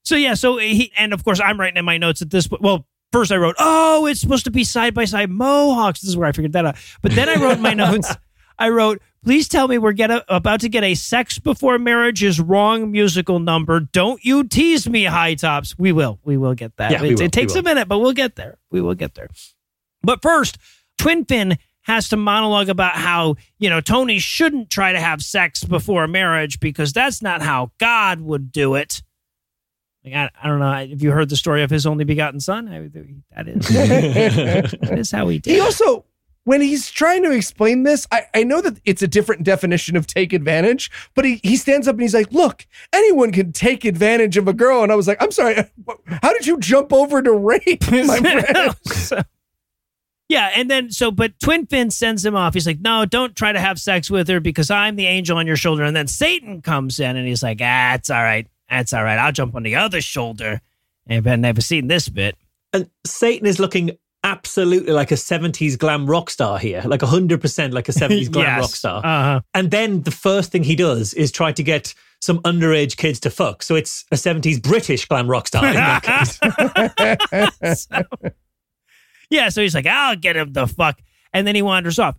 So 0.04 0.16
yeah, 0.16 0.34
so 0.34 0.56
he 0.56 0.90
and 0.96 1.12
of 1.12 1.22
course 1.24 1.40
I'm 1.40 1.60
writing 1.60 1.76
in 1.76 1.84
my 1.84 1.98
notes 1.98 2.22
at 2.22 2.30
this 2.30 2.46
point. 2.46 2.62
Well, 2.62 2.86
first 3.12 3.32
I 3.32 3.36
wrote, 3.36 3.56
"Oh, 3.58 4.06
it's 4.06 4.20
supposed 4.20 4.44
to 4.44 4.50
be 4.50 4.64
side 4.64 4.94
by 4.94 5.04
side 5.04 5.30
mohawks." 5.30 6.00
This 6.00 6.10
is 6.10 6.16
where 6.16 6.28
I 6.28 6.32
figured 6.32 6.52
that 6.52 6.66
out. 6.66 6.76
But 7.02 7.12
then 7.12 7.28
I 7.28 7.36
wrote 7.36 7.60
my 7.60 7.74
notes, 7.74 8.14
I 8.58 8.70
wrote, 8.70 9.00
"Please 9.24 9.48
tell 9.48 9.68
me 9.68 9.78
we're 9.78 9.92
get 9.92 10.10
a, 10.10 10.24
about 10.34 10.60
to 10.60 10.68
get 10.68 10.84
a 10.84 10.94
sex 10.94 11.38
before 11.38 11.78
marriage 11.78 12.22
is 12.22 12.40
wrong 12.40 12.90
musical 12.90 13.38
number. 13.38 13.80
Don't 13.80 14.24
you 14.24 14.44
tease 14.44 14.88
me, 14.88 15.04
Hi-Tops. 15.04 15.78
We 15.78 15.92
will, 15.92 16.18
we 16.24 16.36
will 16.36 16.54
get 16.54 16.76
that. 16.76 16.90
Yeah, 16.90 17.02
it, 17.02 17.14
will, 17.14 17.22
it 17.22 17.32
takes 17.32 17.54
a 17.54 17.62
minute, 17.62 17.88
but 17.88 17.98
we'll 17.98 18.12
get 18.12 18.36
there. 18.36 18.58
We 18.70 18.80
will 18.80 18.94
get 18.94 19.14
there. 19.14 19.28
But 20.02 20.22
first, 20.22 20.58
Twin 20.98 21.24
Fin 21.24 21.58
has 21.82 22.10
to 22.10 22.16
monologue 22.16 22.68
about 22.68 22.94
how, 22.96 23.36
you 23.58 23.70
know, 23.70 23.80
Tony 23.80 24.18
shouldn't 24.18 24.68
try 24.68 24.92
to 24.92 25.00
have 25.00 25.22
sex 25.22 25.64
before 25.64 26.06
marriage 26.06 26.60
because 26.60 26.92
that's 26.92 27.22
not 27.22 27.40
how 27.40 27.70
God 27.78 28.20
would 28.20 28.52
do 28.52 28.74
it. 28.74 29.02
Like, 30.04 30.14
I, 30.14 30.30
I 30.42 30.48
don't 30.48 30.60
know 30.60 30.72
if 30.72 31.02
you 31.02 31.10
heard 31.10 31.28
the 31.28 31.36
story 31.36 31.62
of 31.62 31.70
his 31.70 31.86
only 31.86 32.04
begotten 32.04 32.40
son. 32.40 32.68
I, 32.68 32.88
that 33.36 33.48
is 33.48 33.68
that 33.68 34.98
is 34.98 35.10
how 35.10 35.28
he 35.28 35.38
did. 35.38 35.54
He 35.54 35.60
also, 35.60 36.04
when 36.44 36.60
he's 36.60 36.90
trying 36.90 37.22
to 37.24 37.30
explain 37.32 37.82
this, 37.82 38.06
I, 38.10 38.22
I 38.34 38.42
know 38.44 38.60
that 38.62 38.80
it's 38.84 39.02
a 39.02 39.08
different 39.08 39.42
definition 39.44 39.96
of 39.96 40.06
take 40.06 40.32
advantage, 40.32 40.90
but 41.14 41.24
he, 41.24 41.40
he 41.42 41.56
stands 41.56 41.86
up 41.88 41.94
and 41.94 42.02
he's 42.02 42.14
like, 42.14 42.32
Look, 42.32 42.66
anyone 42.92 43.32
can 43.32 43.52
take 43.52 43.84
advantage 43.84 44.36
of 44.36 44.48
a 44.48 44.52
girl. 44.54 44.82
And 44.82 44.90
I 44.90 44.94
was 44.94 45.06
like, 45.08 45.22
I'm 45.22 45.30
sorry, 45.32 45.56
how 46.22 46.32
did 46.32 46.46
you 46.46 46.58
jump 46.58 46.92
over 46.92 47.20
to 47.20 47.32
rape, 47.32 47.82
my 47.90 48.18
friend? 48.18 48.76
So- 48.86 49.22
yeah, 50.30 50.50
and 50.54 50.70
then 50.70 50.90
so, 50.90 51.10
but 51.10 51.40
Twin 51.40 51.64
Fin 51.66 51.90
sends 51.90 52.22
him 52.22 52.36
off. 52.36 52.52
He's 52.52 52.66
like, 52.66 52.80
"No, 52.80 53.06
don't 53.06 53.34
try 53.34 53.50
to 53.50 53.58
have 53.58 53.80
sex 53.80 54.10
with 54.10 54.28
her 54.28 54.40
because 54.40 54.70
I'm 54.70 54.96
the 54.96 55.06
angel 55.06 55.38
on 55.38 55.46
your 55.46 55.56
shoulder." 55.56 55.84
And 55.84 55.96
then 55.96 56.06
Satan 56.06 56.60
comes 56.60 57.00
in 57.00 57.16
and 57.16 57.26
he's 57.26 57.42
like, 57.42 57.60
"Ah, 57.62 57.94
it's 57.94 58.10
all 58.10 58.22
right, 58.22 58.46
that's 58.70 58.92
all 58.92 59.04
right. 59.04 59.18
I'll 59.18 59.32
jump 59.32 59.54
on 59.54 59.62
the 59.62 59.76
other 59.76 60.00
shoulder." 60.00 60.60
And 61.06 61.26
I've 61.26 61.38
never 61.40 61.60
seen 61.60 61.88
this 61.88 62.08
bit. 62.08 62.36
And 62.72 62.90
Satan 63.06 63.46
is 63.46 63.58
looking 63.58 63.92
absolutely 64.24 64.92
like 64.92 65.10
a 65.10 65.14
70s 65.14 65.78
glam 65.78 66.06
rock 66.06 66.28
star 66.28 66.58
here, 66.58 66.82
like 66.84 67.00
100% 67.00 67.72
like 67.72 67.88
a 67.88 67.92
70s 67.92 68.30
glam 68.32 68.44
Yes. 68.44 68.60
rock 68.60 68.70
star. 68.70 68.98
Uh-huh. 69.06 69.40
And 69.54 69.70
then 69.70 70.02
the 70.02 70.10
first 70.10 70.52
thing 70.52 70.64
he 70.64 70.76
does 70.76 71.14
is 71.14 71.32
try 71.32 71.52
to 71.52 71.62
get 71.62 71.94
some 72.20 72.40
underage 72.40 72.96
kids 72.98 73.20
to 73.20 73.30
fuck. 73.30 73.62
So 73.62 73.74
it's 73.76 74.04
a 74.10 74.16
70s 74.16 74.60
British 74.62 75.06
glam 75.06 75.28
rock 75.30 75.46
star 75.46 75.66
in 75.66 75.74
that 75.74 76.02
case. 77.60 77.88
Yeah, 79.30 79.50
so 79.50 79.60
he's 79.60 79.74
like, 79.74 79.86
"I'll 79.86 80.16
get 80.16 80.36
him 80.36 80.52
the 80.54 80.66
fuck," 80.66 81.00
and 81.34 81.46
then 81.46 81.54
he 81.54 81.60
wanders 81.62 81.98
off. 81.98 82.16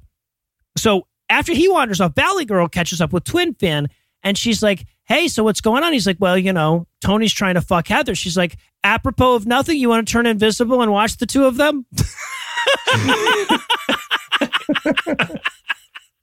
So 0.77 1.07
after 1.29 1.53
he 1.53 1.67
wanders 1.67 1.99
off, 1.99 2.13
Valley 2.15 2.45
Girl 2.45 2.67
catches 2.67 3.01
up 3.01 3.11
with 3.11 3.23
Twin 3.23 3.55
Fin, 3.55 3.87
and 4.21 4.37
she's 4.37 4.61
like, 4.61 4.85
"Hey, 5.09 5.27
so 5.27 5.43
what's 5.43 5.59
going 5.59 5.83
on?" 5.83 5.91
He's 5.91 6.07
like, 6.07 6.17
"Well, 6.19 6.37
you 6.37 6.53
know, 6.53 6.87
Tony's 7.03 7.33
trying 7.33 7.55
to 7.55 7.61
fuck 7.61 7.89
Heather." 7.89 8.15
She's 8.15 8.37
like, 8.37 8.57
"Apropos 8.85 9.35
of 9.35 9.45
nothing, 9.45 9.77
you 9.77 9.89
want 9.89 10.07
to 10.07 10.11
turn 10.11 10.25
invisible 10.25 10.81
and 10.81 10.91
watch 10.93 11.17
the 11.17 11.25
two 11.25 11.45
of 11.45 11.57
them?" 11.57 11.85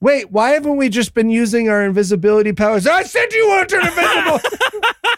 Wait, 0.01 0.31
why 0.31 0.51
haven't 0.51 0.77
we 0.77 0.89
just 0.89 1.15
been 1.15 1.29
using 1.31 1.69
our 1.69 1.85
invisibility 1.85 2.53
powers? 2.53 2.87
I 2.87 3.03
said 3.03 3.33
you 3.33 3.49
want 3.49 3.69
to 3.69 3.77
turn 3.77 3.87
invisible. 3.87 4.41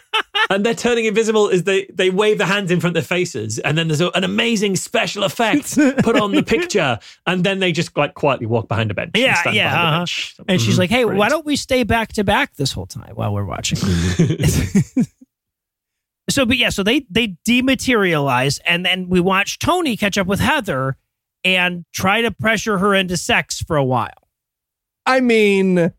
and 0.49 0.65
they're 0.65 0.73
turning 0.75 1.05
invisible 1.05 1.47
is 1.49 1.63
they, 1.63 1.85
they 1.93 2.09
wave 2.09 2.37
their 2.37 2.47
hands 2.47 2.71
in 2.71 2.79
front 2.79 2.95
of 2.97 3.03
their 3.03 3.07
faces. 3.17 3.59
And 3.59 3.77
then 3.77 3.87
there's 3.87 4.01
a, 4.01 4.09
an 4.11 4.23
amazing 4.23 4.75
special 4.75 5.23
effect 5.23 5.75
put 6.03 6.19
on 6.19 6.31
the 6.31 6.43
picture. 6.43 6.99
And 7.27 7.43
then 7.43 7.59
they 7.59 7.71
just 7.71 7.95
like 7.97 8.13
quietly 8.15 8.45
walk 8.47 8.67
behind 8.67 8.91
a 8.91 8.93
bench. 8.93 9.11
and 9.15 9.23
Yeah, 9.23 9.35
stand 9.41 9.55
yeah, 9.55 9.81
uh-huh. 9.81 9.97
bench. 9.99 10.35
And 10.47 10.61
she's 10.61 10.75
Mhm, 10.75 10.79
like, 10.79 10.89
"Hey, 10.89 11.05
why 11.05 11.29
don't 11.29 11.45
we 11.45 11.55
stay 11.55 11.83
back 11.83 12.13
to 12.13 12.23
back 12.23 12.55
this 12.55 12.71
whole 12.71 12.85
time 12.87 13.13
while 13.15 13.33
we're 13.33 13.45
watching?" 13.45 13.77
so, 16.29 16.45
but 16.45 16.57
yeah, 16.57 16.69
so 16.69 16.83
they 16.83 17.05
they 17.09 17.35
dematerialize, 17.47 18.59
and 18.65 18.85
then 18.85 19.09
we 19.09 19.19
watch 19.19 19.59
Tony 19.59 19.97
catch 19.97 20.17
up 20.17 20.27
with 20.27 20.39
Heather 20.39 20.97
and 21.43 21.85
try 21.93 22.21
to 22.21 22.31
pressure 22.31 22.77
her 22.79 22.93
into 22.93 23.17
sex 23.17 23.61
for 23.61 23.77
a 23.77 23.83
while. 23.83 24.27
I 25.05 25.21
mean, 25.21 25.91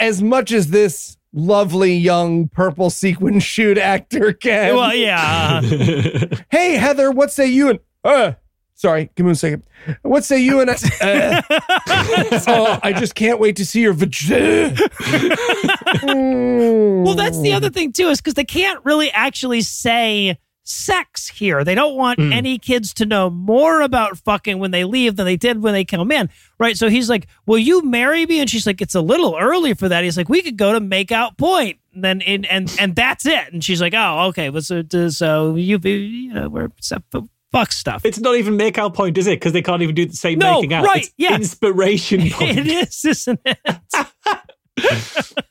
as 0.00 0.22
much 0.22 0.50
as 0.50 0.68
this 0.70 1.17
lovely 1.38 1.94
young 1.94 2.48
purple 2.48 2.90
sequin 2.90 3.40
shoot 3.40 3.78
actor 3.78 4.32
can. 4.32 4.74
Well, 4.74 4.94
yeah, 4.94 5.60
uh, 5.62 6.36
Hey, 6.50 6.74
Heather, 6.74 7.10
what 7.10 7.32
say 7.32 7.46
you 7.46 7.70
and 7.70 7.78
uh 8.04 8.32
sorry, 8.78 9.10
give 9.16 9.26
me 9.26 9.32
a 9.32 9.34
second. 9.34 9.64
What 10.02 10.24
say 10.24 10.38
you 10.40 10.60
and 10.60 10.70
uh, 11.00 11.42
oh, 12.46 12.78
I 12.82 12.94
just 12.96 13.14
can't 13.14 13.38
wait 13.40 13.56
to 13.56 13.66
see 13.66 13.82
your 13.82 13.92
vagina. 13.92 14.74
well, 16.02 17.14
that's 17.14 17.40
the 17.40 17.52
other 17.52 17.70
thing 17.70 17.92
too, 17.92 18.08
is 18.08 18.20
because 18.20 18.34
they 18.34 18.44
can't 18.44 18.82
really 18.84 19.10
actually 19.10 19.60
say 19.62 20.38
sex 20.68 21.28
here. 21.28 21.64
They 21.64 21.74
don't 21.74 21.96
want 21.96 22.18
Mm. 22.18 22.32
any 22.34 22.58
kids 22.58 22.92
to 22.94 23.06
know 23.06 23.30
more 23.30 23.80
about 23.80 24.18
fucking 24.18 24.58
when 24.58 24.70
they 24.70 24.84
leave 24.84 25.16
than 25.16 25.24
they 25.26 25.36
did 25.36 25.62
when 25.62 25.72
they 25.72 25.84
came 25.84 26.10
in, 26.12 26.28
right? 26.58 26.76
So 26.76 26.88
he's 26.88 27.08
like, 27.08 27.26
"Will 27.46 27.58
you 27.58 27.82
marry 27.82 28.26
me?" 28.26 28.40
And 28.40 28.48
she's 28.50 28.66
like, 28.66 28.80
"It's 28.82 28.94
a 28.94 29.00
little 29.00 29.36
early 29.38 29.74
for 29.74 29.88
that." 29.88 30.04
He's 30.04 30.16
like, 30.16 30.28
"We 30.28 30.42
could 30.42 30.56
go 30.56 30.72
to 30.72 30.80
make 30.80 31.10
out 31.12 31.36
point." 31.38 31.78
And 31.94 32.04
then 32.04 32.20
in 32.20 32.44
and 32.44 32.74
and 32.78 32.94
that's 32.94 33.24
it. 33.26 33.52
And 33.52 33.64
she's 33.64 33.80
like, 33.80 33.94
"Oh, 33.96 34.26
okay. 34.28 34.50
Well, 34.50 34.62
so 34.62 34.82
so 35.08 35.54
you 35.56 35.78
be 35.78 35.92
you 35.96 36.34
know 36.34 36.48
we're 36.48 36.68
fuck 37.50 37.72
stuff." 37.72 38.04
It's 38.04 38.20
not 38.20 38.36
even 38.36 38.56
make 38.56 38.76
out 38.78 38.94
point, 38.94 39.16
is 39.18 39.26
it? 39.26 39.40
Because 39.40 39.52
they 39.52 39.62
can't 39.62 39.82
even 39.82 39.94
do 39.94 40.04
the 40.06 40.14
same 40.16 40.38
No, 40.38 40.56
making 40.56 40.74
out. 40.74 40.84
right, 40.84 41.04
It's 41.04 41.12
yeah. 41.16 41.34
inspiration 41.34 42.28
point. 42.30 42.58
it 42.58 42.66
is, 42.66 43.04
isn't 43.04 43.40
it? 43.44 43.58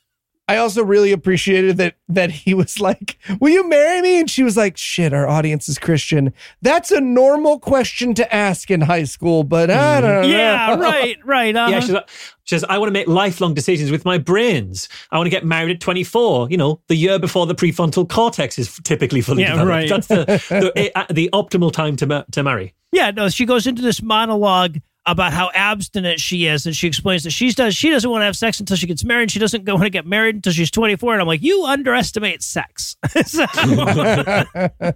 I 0.50 0.58
also 0.58 0.84
really 0.84 1.12
appreciated 1.12 1.78
that 1.78 1.95
that 2.08 2.32
he 2.32 2.54
was 2.54 2.80
like, 2.80 3.18
"Will 3.41 3.50
you 3.52 3.68
marry 3.68 4.02
me?" 4.02 4.20
And 4.20 4.30
she 4.30 4.43
was 4.43 4.56
like, 4.56 4.78
"Shit, 4.78 5.14
our 5.14 5.28
audience 5.28 5.68
is 5.68 5.78
Christian. 5.78 6.34
That's 6.62 6.89
a 6.91 7.02
normal 7.02 7.60
question 7.60 8.14
to 8.16 8.34
ask 8.34 8.72
in 8.72 8.82
high 8.82 9.04
school, 9.04 9.43
but 9.43 9.70
I 9.70 10.00
don't 10.02 10.22
know." 10.24 10.28
yeah, 10.30 10.76
right, 10.80 11.18
right. 11.26 11.56
Uh-huh. 11.56 11.72
Yeah, 11.72 11.80
she's 11.82 11.91
like, 11.91 12.10
she 12.45 12.56
says, 12.56 12.64
I 12.70 12.78
want 12.78 12.88
to 12.88 12.93
make 12.93 13.08
lifelong 13.08 13.54
decisions 13.54 13.91
with 13.91 14.06
my 14.06 14.18
brains. 14.18 14.88
I 15.12 15.18
want 15.18 15.26
to 15.26 15.32
get 15.32 15.43
married 15.43 15.76
at 15.76 15.82
24, 15.82 16.50
you 16.50 16.56
know, 16.56 16.80
the 16.88 16.95
year 16.95 17.20
before 17.20 17.45
the 17.45 17.56
prefrontal 17.56 18.08
cortex 18.10 18.58
is 18.58 18.80
typically 18.86 19.20
fully 19.20 19.43
Yeah, 19.43 19.50
developed. 19.52 19.70
right. 19.70 19.89
That's 19.89 20.08
the, 20.08 20.26
the, 20.50 20.91
uh, 20.95 21.06
the 21.10 21.30
optimal 21.34 21.74
time 21.74 21.98
to, 21.98 22.06
ma- 22.08 22.24
to 22.32 22.43
marry. 22.43 22.74
Yeah, 22.93 23.12
no, 23.12 23.28
she 23.28 23.45
goes 23.45 23.68
into 23.68 23.82
this 23.82 24.02
monologue 24.02 24.78
about 25.08 25.34
how 25.34 25.49
abstinent 25.53 26.20
she 26.20 26.45
is, 26.45 26.66
and 26.66 26.76
she 26.76 26.88
explains 26.88 27.24
that 27.24 27.32
she 27.32 27.51
does 27.51 27.76
she 27.76 27.89
doesn't 27.89 28.10
want 28.10 28.22
to 28.22 28.26
have 28.26 28.36
sex 28.36 28.60
until 28.60 28.78
she 28.78 28.86
gets 28.86 29.03
married. 29.03 29.32
She 29.32 29.39
doesn't 29.39 29.64
go 29.64 29.74
want 29.76 29.86
to 29.86 29.89
get 29.89 30.05
married 30.05 30.36
until 30.36 30.53
she's 30.53 30.70
twenty 30.70 30.95
four. 30.95 31.14
And 31.14 31.22
I'm 31.22 31.28
like, 31.28 31.41
you 31.41 31.66
underestimate 31.66 32.43
sex. 32.43 32.95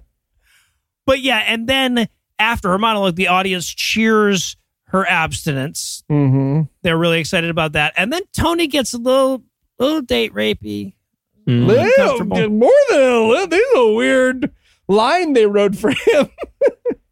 But 1.05 1.21
yeah, 1.21 1.39
and 1.39 1.67
then 1.67 2.07
after 2.39 2.69
her 2.69 2.77
monologue, 2.77 3.15
the 3.15 3.27
audience 3.27 3.67
cheers 3.67 4.55
her 4.85 5.05
abstinence. 5.07 6.03
Mm-hmm. 6.11 6.63
They're 6.83 6.97
really 6.97 7.19
excited 7.19 7.49
about 7.49 7.73
that, 7.73 7.93
and 7.97 8.13
then 8.13 8.21
Tony 8.33 8.67
gets 8.67 8.93
a 8.93 8.97
little 8.97 9.43
little 9.79 10.01
date 10.01 10.33
rapey. 10.33 10.93
Mm. 11.47 11.85
Uncomfortable. 11.85 12.49
More 12.49 12.71
than 12.89 12.99
a 12.99 13.03
little. 13.03 13.47
This 13.47 13.59
is 13.59 13.77
a 13.77 13.93
weird 13.93 14.51
line 14.87 15.33
they 15.33 15.47
wrote 15.47 15.75
for 15.75 15.91
him. 15.91 16.29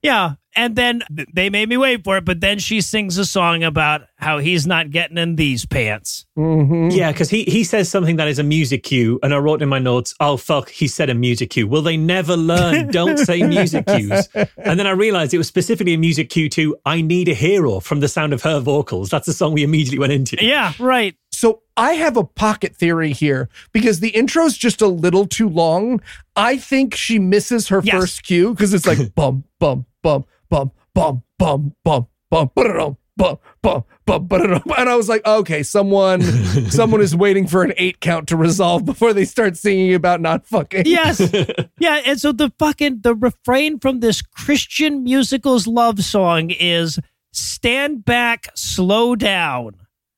Yeah. 0.02 0.36
And 0.60 0.76
then 0.76 1.04
they 1.34 1.50
made 1.50 1.70
me 1.70 1.78
wait 1.78 2.04
for 2.04 2.18
it, 2.18 2.26
but 2.26 2.42
then 2.42 2.60
she 2.60 2.82
sings 2.82 3.18
a 3.18 3.24
song 3.26 3.64
about 3.64 4.02
how 4.18 4.40
he's 4.40 4.68
not 4.68 4.90
getting 4.92 5.18
in 5.18 5.38
these 5.38 5.66
pants. 5.66 6.26
Mm-hmm. 6.38 6.90
Yeah, 6.90 7.14
because 7.14 7.30
he, 7.30 7.46
he 7.46 7.64
says 7.64 7.88
something 7.88 8.18
that 8.18 8.28
is 8.28 8.40
a 8.40 8.44
music 8.44 8.84
cue, 8.84 9.20
and 9.24 9.34
I 9.34 9.38
wrote 9.38 9.62
in 9.62 9.70
my 9.70 9.80
notes, 9.80 10.14
oh, 10.20 10.36
fuck, 10.36 10.70
he 10.70 10.90
said 10.90 11.10
a 11.10 11.14
music 11.14 11.52
cue. 11.52 11.66
Will 11.66 11.82
they 11.82 11.96
never 11.96 12.36
learn? 12.36 12.90
Don't 12.90 13.18
say 13.18 13.42
music 13.48 13.88
cues. 13.88 14.28
And 14.58 14.78
then 14.78 14.86
I 14.86 14.92
realized 14.92 15.34
it 15.34 15.38
was 15.38 15.48
specifically 15.48 15.94
a 15.94 15.98
music 15.98 16.30
cue 16.30 16.50
to 16.50 16.76
I 16.86 17.00
Need 17.00 17.30
a 17.30 17.34
Hero 17.34 17.80
from 17.80 18.02
the 18.02 18.10
sound 18.10 18.34
of 18.34 18.42
her 18.42 18.60
vocals. 18.60 19.10
That's 19.10 19.28
the 19.28 19.34
song 19.34 19.54
we 19.54 19.64
immediately 19.64 19.98
went 20.00 20.12
into. 20.12 20.36
Yeah, 20.42 20.74
right. 20.78 21.16
So 21.32 21.62
I 21.78 21.94
have 21.94 22.18
a 22.18 22.26
pocket 22.26 22.76
theory 22.76 23.14
here 23.14 23.48
because 23.72 24.02
the 24.02 24.10
intro's 24.10 24.58
just 24.58 24.82
a 24.82 24.88
little 24.88 25.26
too 25.26 25.48
long. 25.48 26.02
I 26.36 26.58
think 26.58 26.96
she 26.96 27.18
misses 27.18 27.70
her 27.70 27.80
Yes. 27.82 27.96
first 27.96 28.24
cue 28.24 28.54
because 28.54 28.74
it's 28.74 28.86
like 28.86 29.16
bum 29.16 29.46
bum 29.58 29.86
bum 30.04 30.26
bum 30.50 30.72
bum 30.94 31.24
bum 31.38 31.76
bum 31.84 32.08
bum 32.30 32.52
ba-da-dum, 32.56 32.98
bum 33.18 33.38
bum 33.62 33.84
bum 34.06 34.28
and 34.78 34.90
I 34.90 34.96
was 34.96 35.08
like, 35.08 35.26
okay, 35.26 35.64
someone 35.64 36.22
someone 36.72 37.02
is 37.02 37.16
waiting 37.16 37.48
for 37.48 37.64
an 37.64 37.74
eight 37.78 38.00
count 38.00 38.28
to 38.30 38.38
resolve 38.38 38.86
before 38.86 39.14
they 39.14 39.26
start 39.26 39.58
singing 39.58 39.94
about 39.94 40.22
not 40.22 40.46
fucking. 40.46 40.84
Yes. 40.86 41.20
yeah. 41.80 42.02
And 42.06 42.20
so 42.20 42.32
the 42.32 42.52
fucking 42.58 43.02
the 43.02 43.16
refrain 43.16 43.80
from 43.80 44.00
this 44.00 44.22
Christian 44.22 45.04
musicals 45.04 45.68
love 45.68 46.04
song 46.04 46.50
is 46.50 47.00
stand 47.32 48.06
back, 48.06 48.48
slow 48.56 49.16
down. 49.16 49.76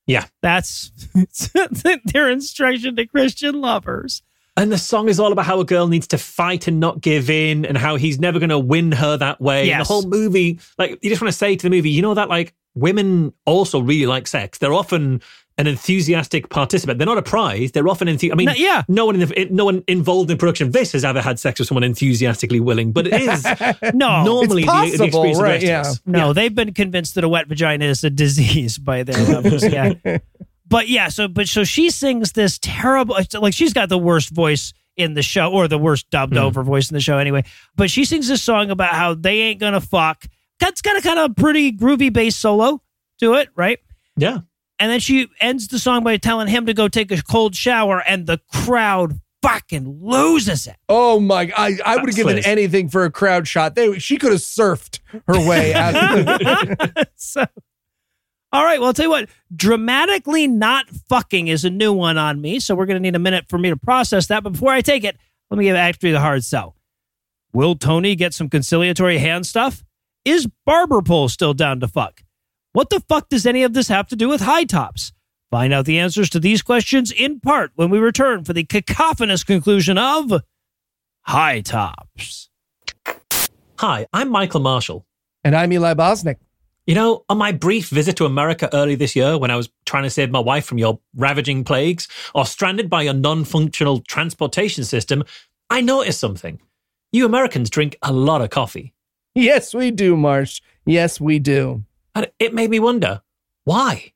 Yeah. 0.08 0.26
That's 0.42 0.92
their 2.06 2.30
instruction 2.30 2.96
to 2.96 3.06
Christian 3.06 3.62
lovers. 3.62 4.22
And 4.58 4.72
the 4.72 4.78
song 4.78 5.08
is 5.08 5.20
all 5.20 5.32
about 5.32 5.46
how 5.46 5.60
a 5.62 5.66
girl 5.66 5.88
needs 5.88 6.08
to 6.08 6.18
fight 6.18 6.68
and 6.68 6.80
not 6.80 7.00
give 7.02 7.30
in 7.30 7.66
and 7.66 7.78
how 7.78 7.96
he's 7.96 8.20
never 8.20 8.38
going 8.38 8.50
to 8.50 8.60
win 8.60 8.92
her 8.92 9.16
that 9.18 9.40
way. 9.40 9.72
And 9.72 9.80
the 9.82 9.86
whole 9.86 10.04
movie, 10.06 10.60
like, 10.78 11.00
you 11.02 11.10
just 11.10 11.22
want 11.22 11.32
to 11.32 11.38
say 11.38 11.56
to 11.56 11.64
the 11.64 11.70
movie, 11.70 11.90
you 11.90 12.02
know, 12.02 12.14
that 12.14 12.28
like 12.30 12.54
women 12.76 13.34
also 13.46 13.80
really 13.80 14.06
like 14.06 14.28
sex. 14.28 14.58
They're 14.58 14.74
often 14.74 15.22
an 15.58 15.68
enthusiastic 15.68 16.50
participant. 16.50 16.98
They're 16.98 17.06
not 17.06 17.18
a 17.18 17.22
prize. 17.22 17.72
They're 17.72 17.88
often 17.88 18.08
enthusiastic. 18.08 18.34
I 18.34 18.38
mean, 18.38 18.46
No, 18.48 18.54
yeah. 18.54 18.84
no 18.88 19.06
one 19.06 19.22
in 19.22 19.28
the, 19.28 19.48
no 19.52 19.66
one 19.66 19.84
involved 19.88 20.32
in 20.32 20.38
production 20.38 20.68
of 20.68 20.74
this 20.74 20.92
has 20.94 21.06
ever 21.06 21.22
had 21.22 21.40
sex 21.40 21.60
with 21.60 21.68
someone 21.68 21.84
enthusiastically 21.84 22.60
willing, 22.60 22.92
but 22.92 23.08
it 23.08 23.22
is 23.22 23.44
No. 23.94 24.24
normally 24.24 24.64
the- 24.64 24.68
the, 24.68 24.72
possible, 24.72 25.06
experience 25.06 25.38
of 25.38 25.44
right, 25.44 25.62
the 25.62 25.68
yeah. 25.68 25.78
rest 25.78 25.90
of 26.08 26.14
us. 26.14 26.20
No, 26.20 26.34
they've 26.34 26.54
been 26.56 26.74
convinced 26.74 27.16
that 27.16 27.24
a 27.24 27.30
wet 27.30 27.48
vagina 27.48 27.86
is 27.86 28.04
a 28.04 28.10
disease 28.10 28.78
by 28.78 29.04
their 29.04 29.24
levels. 29.28 29.64
Yeah. 29.64 29.94
but 30.72 30.88
yeah, 30.88 31.10
so 31.10 31.28
but 31.28 31.50
so 31.50 31.66
she 31.66 31.90
sings 31.90 32.32
this 32.32 32.58
terrible 32.58 33.18
like 33.40 33.54
she's 33.54 33.74
got 33.74 33.90
the 33.90 33.98
worst 33.98 34.30
voice 34.30 34.74
in 34.96 35.14
the 35.16 35.22
show 35.22 35.52
or 35.52 35.68
the 35.68 35.78
worst 35.78 36.10
dubbed 36.10 36.34
hmm. 36.34 36.40
over 36.40 36.64
voice 36.64 36.90
in 36.90 36.96
the 36.96 37.02
show 37.02 37.18
anyway. 37.18 37.44
But 37.76 37.92
she 37.92 38.06
sings 38.06 38.30
this 38.30 38.42
song 38.42 38.72
about 38.72 38.94
how 38.94 39.14
they 39.14 39.42
ain't 39.42 39.60
gonna 39.60 39.82
fuck. 39.82 40.26
That's 40.62 40.82
got 40.82 40.98
a 40.98 41.02
kind 41.02 41.20
of 41.20 41.36
pretty 41.36 41.74
groovy 41.74 42.12
bass 42.12 42.38
solo. 42.38 42.82
do 43.20 43.36
it, 43.36 43.50
right? 43.56 43.80
Yeah. 44.16 44.40
And 44.80 44.90
then 44.90 45.02
she 45.02 45.28
ends 45.42 45.68
the 45.68 45.78
song 45.78 46.06
by 46.06 46.16
telling 46.18 46.48
him 46.48 46.66
to 46.66 46.74
go 46.74 46.88
take 46.88 47.12
a 47.12 47.22
cold 47.22 47.54
shower, 47.54 48.02
and 48.02 48.26
the 48.26 48.40
crowd 48.52 49.20
fucking 49.42 50.00
loses 50.02 50.68
it. 50.68 50.78
Oh 50.88 51.20
my! 51.20 51.52
I, 51.56 51.78
I 51.86 51.98
would 51.98 52.08
have 52.08 52.16
given 52.16 52.40
anything 52.40 52.90
for 52.90 53.04
a 53.04 53.12
crowd 53.12 53.48
shot. 53.48 53.76
They, 53.76 54.00
she 54.00 54.18
could 54.18 54.32
have 54.32 54.42
surfed 54.42 55.00
her 55.28 55.48
way 55.48 55.74
out. 55.74 57.08
so, 57.16 57.46
all 58.52 58.64
right. 58.64 58.80
Well, 58.80 58.88
I'll 58.88 58.94
tell 58.94 59.06
you 59.06 59.12
what. 59.12 59.30
Dramatically 59.56 60.48
not 60.48 60.90
fucking 61.10 61.48
is 61.48 61.66
a 61.66 61.70
new 61.70 61.94
one 61.94 62.18
on 62.18 62.42
me. 62.42 62.60
So 62.60 62.76
we're 62.76 62.86
going 62.86 62.96
to 62.96 63.02
need 63.02 63.16
a 63.16 63.20
minute 63.20 63.46
for 63.50 63.58
me 63.58 63.70
to 63.70 63.78
process 63.78 64.28
that. 64.28 64.44
But 64.44 64.54
before 64.54 64.72
I 64.72 64.82
take 64.82 65.04
it, 65.04 65.18
let 65.50 65.58
me 65.58 65.66
give 65.66 65.76
Actory 65.76 66.12
the 66.12 66.20
hard 66.20 66.44
sell. 66.44 66.76
Will 67.54 67.76
Tony 67.76 68.16
get 68.16 68.34
some 68.34 68.50
conciliatory 68.50 69.18
hand 69.18 69.46
stuff? 69.46 69.84
Is 70.24 70.48
Barber 70.66 71.02
Pole 71.02 71.30
still 71.30 71.54
down 71.54 71.80
to 71.82 71.88
fuck? 71.88 72.22
What 72.74 72.90
the 72.90 73.02
fuck 73.02 73.28
does 73.30 73.46
any 73.46 73.64
of 73.64 73.74
this 73.74 73.90
have 73.90 74.08
to 74.08 74.16
do 74.16 74.30
with 74.30 74.42
high 74.42 74.64
tops? 74.64 75.12
Find 75.50 75.74
out 75.74 75.86
the 75.86 76.00
answers 76.00 76.30
to 76.30 76.40
these 76.40 76.62
questions 76.62 77.12
in 77.12 77.42
part 77.42 77.72
when 77.76 77.90
we 77.90 78.00
return 78.00 78.46
for 78.46 78.54
the 78.54 78.64
cacophonous 78.64 79.44
conclusion 79.44 79.98
of 79.98 80.32
Hi-Tops. 81.24 82.50
Hi, 83.80 84.08
I'm 84.14 84.30
Michael 84.30 84.62
Marshall. 84.62 85.06
and 85.44 85.56
I'm 85.56 85.74
Eli 85.74 85.94
Bosnick. 85.94 86.38
You 86.88 86.96
know, 86.96 87.26
on 87.30 87.38
my 87.38 87.52
brief 87.52 87.90
visit 87.90 88.16
to 88.18 88.26
America 88.26 88.68
early 88.74 88.96
this 88.96 89.16
year, 89.16 89.38
when 89.38 89.52
I 89.52 89.56
was 89.56 89.70
trying 89.86 90.04
to 90.04 90.10
save 90.10 90.32
my 90.32 90.40
wife 90.40 90.66
from 90.66 90.80
your 90.80 91.00
ravaging 91.16 91.64
plagues 91.64 92.08
or 92.34 92.46
stranded 92.46 92.90
by 92.90 93.04
your 93.04 93.14
non 93.14 93.44
functional 93.44 94.00
transportation 94.00 94.84
system, 94.84 95.24
I 95.70 95.82
noticed 95.82 96.20
something. 96.20 96.60
You 97.12 97.26
Americans 97.26 97.70
drink 97.70 97.98
a 98.02 98.12
lot 98.12 98.42
of 98.42 98.50
coffee. 98.50 98.94
Yes, 99.36 99.74
we 99.74 99.92
do, 99.92 100.18
Marsh. 100.18 100.62
Yes, 100.86 101.22
we 101.22 101.38
do. 101.38 101.84
And 102.16 102.32
it 102.40 102.54
made 102.54 102.70
me 102.70 102.80
wonder 102.80 103.22
why? 103.64 104.14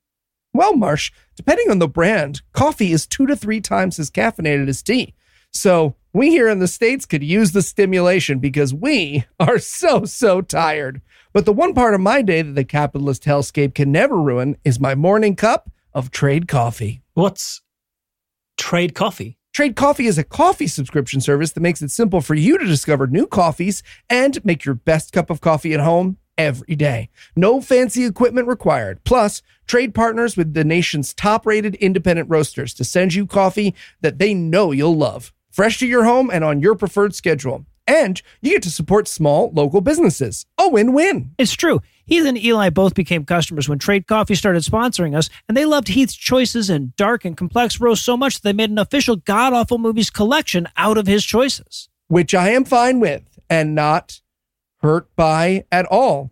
Well, 0.54 0.76
Marsh, 0.76 1.12
depending 1.36 1.70
on 1.70 1.80
the 1.80 1.88
brand, 1.88 2.42
coffee 2.52 2.92
is 2.92 3.06
two 3.06 3.28
to 3.28 3.36
three 3.36 3.62
times 3.62 4.00
as 4.00 4.10
caffeinated 4.10 4.68
as 4.68 4.82
tea. 4.82 5.14
So 5.56 5.96
we 6.12 6.32
here 6.32 6.50
in 6.50 6.60
the 6.60 6.68
States 6.68 7.06
could 7.06 7.24
use 7.24 7.54
the 7.54 7.62
stimulation 7.62 8.40
because 8.40 8.74
we 8.74 9.24
are 9.40 9.58
so, 9.58 10.04
so 10.04 10.42
tired. 10.42 11.02
But 11.32 11.46
the 11.46 11.54
one 11.54 11.74
part 11.74 11.94
of 11.94 12.02
my 12.02 12.22
day 12.22 12.42
that 12.42 12.56
the 12.56 12.66
capitalist 12.66 13.24
hellscape 13.24 13.74
can 13.74 13.90
never 13.90 14.22
ruin 14.22 14.58
is 14.66 14.82
my 14.82 14.96
morning 14.96 15.36
cup 15.36 15.72
of 15.94 16.12
trade 16.12 16.50
coffee. 16.50 17.02
What's 17.14 17.62
trade 18.58 18.94
coffee? 18.94 19.38
Trade 19.54 19.78
Coffee 19.78 20.08
is 20.08 20.18
a 20.18 20.26
coffee 20.26 20.68
subscription 20.68 21.22
service 21.22 21.54
that 21.54 21.62
makes 21.62 21.82
it 21.82 21.90
simple 21.90 22.20
for 22.20 22.36
you 22.36 22.58
to 22.58 22.66
discover 22.66 23.08
new 23.08 23.26
coffees 23.26 23.84
and 24.10 24.44
make 24.44 24.66
your 24.66 24.76
best 24.76 25.14
cup 25.14 25.30
of 25.30 25.40
coffee 25.40 25.74
at 25.74 25.80
home 25.80 26.18
every 26.38 26.76
day. 26.76 27.10
No 27.38 27.62
fancy 27.62 28.04
equipment 28.04 28.50
required. 28.50 29.02
Plus, 29.06 29.42
Trade 29.68 29.96
partners 29.96 30.38
with 30.38 30.54
the 30.54 30.64
nation's 30.64 31.14
top 31.14 31.46
rated 31.46 31.76
independent 31.76 32.30
roasters 32.30 32.74
to 32.76 32.84
send 32.84 33.16
you 33.16 33.26
coffee 33.26 33.74
that 34.02 34.20
they 34.20 34.34
know 34.34 34.72
you'll 34.72 34.96
love, 34.96 35.34
fresh 35.56 35.80
to 35.80 35.88
your 35.88 36.04
home 36.04 36.30
and 36.30 36.44
on 36.44 36.60
your 36.60 36.76
preferred 36.76 37.16
schedule. 37.16 37.66
And 37.88 38.22
you 38.42 38.52
get 38.52 38.64
to 38.64 38.70
support 38.70 39.08
small 39.08 39.52
local 39.54 39.80
businesses. 39.80 40.46
A 40.60 40.68
win 40.68 40.92
win. 40.92 41.32
It's 41.38 41.54
true. 41.54 41.82
Heath 42.06 42.26
and 42.26 42.38
Eli 42.38 42.70
both 42.70 42.94
became 42.94 43.24
customers 43.24 43.70
when 43.70 43.80
Trade 43.80 44.06
Coffee 44.06 44.36
started 44.36 44.64
sponsoring 44.64 45.16
us, 45.16 45.30
and 45.48 45.56
they 45.56 45.64
loved 45.66 45.88
Heath's 45.88 46.16
choices 46.16 46.70
in 46.70 46.92
dark 46.98 47.24
and 47.24 47.38
complex 47.38 47.80
roasts 47.80 48.04
so 48.06 48.18
much 48.18 48.36
that 48.36 48.44
they 48.44 48.54
made 48.54 48.70
an 48.70 48.80
official 48.80 49.16
God 49.16 49.54
Awful 49.54 49.78
Movies 49.78 50.10
collection 50.10 50.68
out 50.76 50.98
of 50.98 51.08
his 51.08 51.24
choices. 51.24 51.88
which 52.08 52.36
I 52.36 52.50
am 52.50 52.66
fine 52.66 53.00
with 53.00 53.24
and 53.50 53.74
not 53.74 54.20
hurt 54.82 55.16
by 55.16 55.66
at 55.72 55.86
all. 55.86 56.32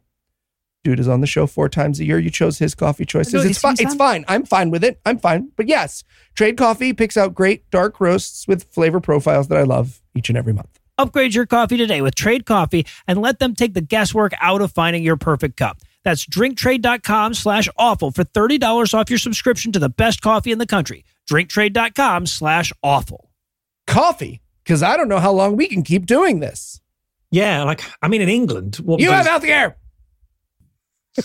Dude 0.83 0.99
is 0.99 1.07
on 1.07 1.21
the 1.21 1.27
show 1.27 1.47
four 1.47 1.69
times 1.69 1.99
a 1.99 2.05
year. 2.05 2.19
You 2.19 2.29
chose 2.29 2.57
his 2.59 2.75
coffee 2.75 3.05
choices. 3.05 3.33
No, 3.33 3.39
it's 3.39 3.47
he's- 3.47 3.59
fine. 3.61 3.75
It's 3.79 3.95
fine. 3.95 4.25
I'm 4.27 4.45
fine 4.45 4.69
with 4.69 4.83
it. 4.83 4.99
I'm 5.05 5.17
fine. 5.17 5.49
But 5.55 5.67
yes, 5.69 6.03
Trade 6.35 6.57
Coffee 6.57 6.91
picks 6.93 7.15
out 7.15 7.33
great 7.33 7.69
dark 7.71 7.99
roasts 8.01 8.47
with 8.47 8.65
flavor 8.65 8.99
profiles 8.99 9.47
that 9.47 9.57
I 9.57 9.63
love 9.63 10.01
each 10.13 10.29
and 10.29 10.37
every 10.37 10.51
month. 10.53 10.79
Upgrade 10.97 11.33
your 11.33 11.45
coffee 11.45 11.77
today 11.77 12.01
with 12.01 12.15
Trade 12.15 12.45
Coffee 12.45 12.85
and 13.07 13.19
let 13.19 13.39
them 13.39 13.55
take 13.55 13.73
the 13.73 13.81
guesswork 13.81 14.33
out 14.41 14.61
of 14.61 14.71
finding 14.73 15.03
your 15.03 15.15
perfect 15.17 15.57
cup. 15.57 15.77
That's 16.03 16.25
drinktrade.com 16.25 17.33
slash 17.33 17.69
awful 17.77 18.11
for 18.11 18.23
$30 18.25 18.93
off 18.93 19.09
your 19.09 19.17
subscription 19.17 19.71
to 19.71 19.79
the 19.79 19.89
best 19.89 20.21
coffee 20.21 20.51
in 20.51 20.59
the 20.59 20.67
country. 20.67 21.05
Drinktrade.com 21.31 22.25
slash 22.25 22.73
awful. 22.83 23.29
Coffee, 23.87 24.41
because 24.63 24.83
I 24.83 24.97
don't 24.97 25.07
know 25.07 25.19
how 25.19 25.31
long 25.31 25.55
we 25.55 25.67
can 25.67 25.81
keep 25.81 26.05
doing 26.05 26.41
this. 26.41 26.81
Yeah, 27.31 27.63
like, 27.63 27.81
I 28.01 28.07
mean, 28.09 28.21
in 28.21 28.29
England, 28.29 28.75
what 28.77 28.99
You 28.99 29.11
have 29.11 29.25
health 29.25 29.41
the 29.43 29.51
air. 29.51 29.77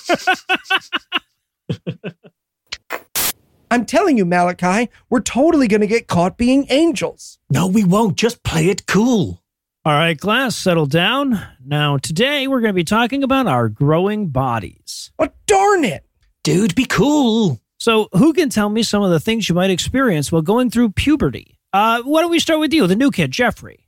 I'm 3.71 3.85
telling 3.85 4.17
you, 4.17 4.25
Malachi, 4.25 4.91
we're 5.11 5.21
totally 5.21 5.69
going 5.69 5.83
to 5.83 5.87
get 5.87 6.07
caught 6.07 6.39
being 6.39 6.67
angels. 6.71 7.39
No, 7.51 7.67
we 7.67 7.85
won't. 7.85 8.17
Just 8.17 8.43
play 8.43 8.69
it 8.69 8.87
cool. 8.87 9.43
All 9.85 9.93
right, 9.93 10.19
class, 10.19 10.57
settle 10.57 10.87
down. 10.87 11.41
Now, 11.65 11.99
today 11.99 12.49
we're 12.49 12.61
going 12.61 12.73
to 12.73 12.75
be 12.75 12.85
talking 12.85 13.23
about 13.23 13.47
our 13.47 13.69
growing 13.69 14.29
bodies. 14.29 15.13
Oh, 15.19 15.29
darn 15.47 15.85
it. 15.85 16.05
Dude, 16.43 16.75
be 16.75 16.85
cool. 16.85 17.61
So, 17.79 18.09
who 18.13 18.33
can 18.33 18.49
tell 18.49 18.69
me 18.69 18.83
some 18.83 19.03
of 19.03 19.11
the 19.11 19.21
things 19.21 19.49
you 19.49 19.55
might 19.55 19.71
experience 19.71 20.33
while 20.33 20.43
going 20.43 20.71
through 20.71 20.91
puberty? 20.91 21.59
Uh, 21.73 22.03
why 22.03 22.23
don't 22.23 22.31
we 22.31 22.41
start 22.41 22.61
with 22.61 22.73
you, 22.73 22.87
the 22.87 22.97
new 22.97 23.11
kid, 23.11 23.31
Jeffrey? 23.31 23.87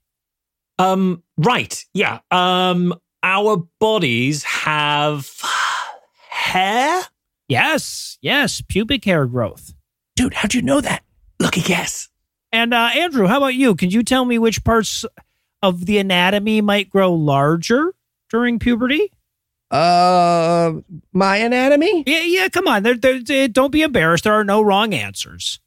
Um, 0.78 1.22
right. 1.36 1.84
Yeah. 1.92 2.20
Um, 2.30 2.94
our 3.22 3.56
bodies 3.78 4.44
have 4.44 5.26
hair. 6.40 7.02
Yes, 7.48 8.18
yes, 8.22 8.60
pubic 8.66 9.04
hair 9.04 9.26
growth. 9.26 9.74
Dude, 10.16 10.34
how'd 10.34 10.54
you 10.54 10.62
know 10.62 10.80
that? 10.80 11.02
Lucky 11.40 11.60
guess. 11.62 12.08
And 12.52 12.74
uh, 12.74 12.90
Andrew, 12.94 13.26
how 13.26 13.38
about 13.38 13.54
you? 13.54 13.74
Can 13.74 13.90
you 13.90 14.02
tell 14.02 14.24
me 14.24 14.38
which 14.38 14.64
parts 14.64 15.04
of 15.62 15.86
the 15.86 15.98
anatomy 15.98 16.60
might 16.60 16.90
grow 16.90 17.12
larger 17.12 17.92
during 18.28 18.58
puberty? 18.58 19.10
Uh, 19.70 20.72
my 21.12 21.36
anatomy? 21.36 22.02
Yeah, 22.06 22.22
yeah. 22.22 22.48
Come 22.48 22.66
on, 22.66 22.82
there, 22.82 22.96
there, 22.96 23.22
there- 23.22 23.48
don't 23.48 23.70
be 23.70 23.82
embarrassed. 23.82 24.24
There 24.24 24.34
are 24.34 24.44
no 24.44 24.60
wrong 24.62 24.92
answers. 24.94 25.60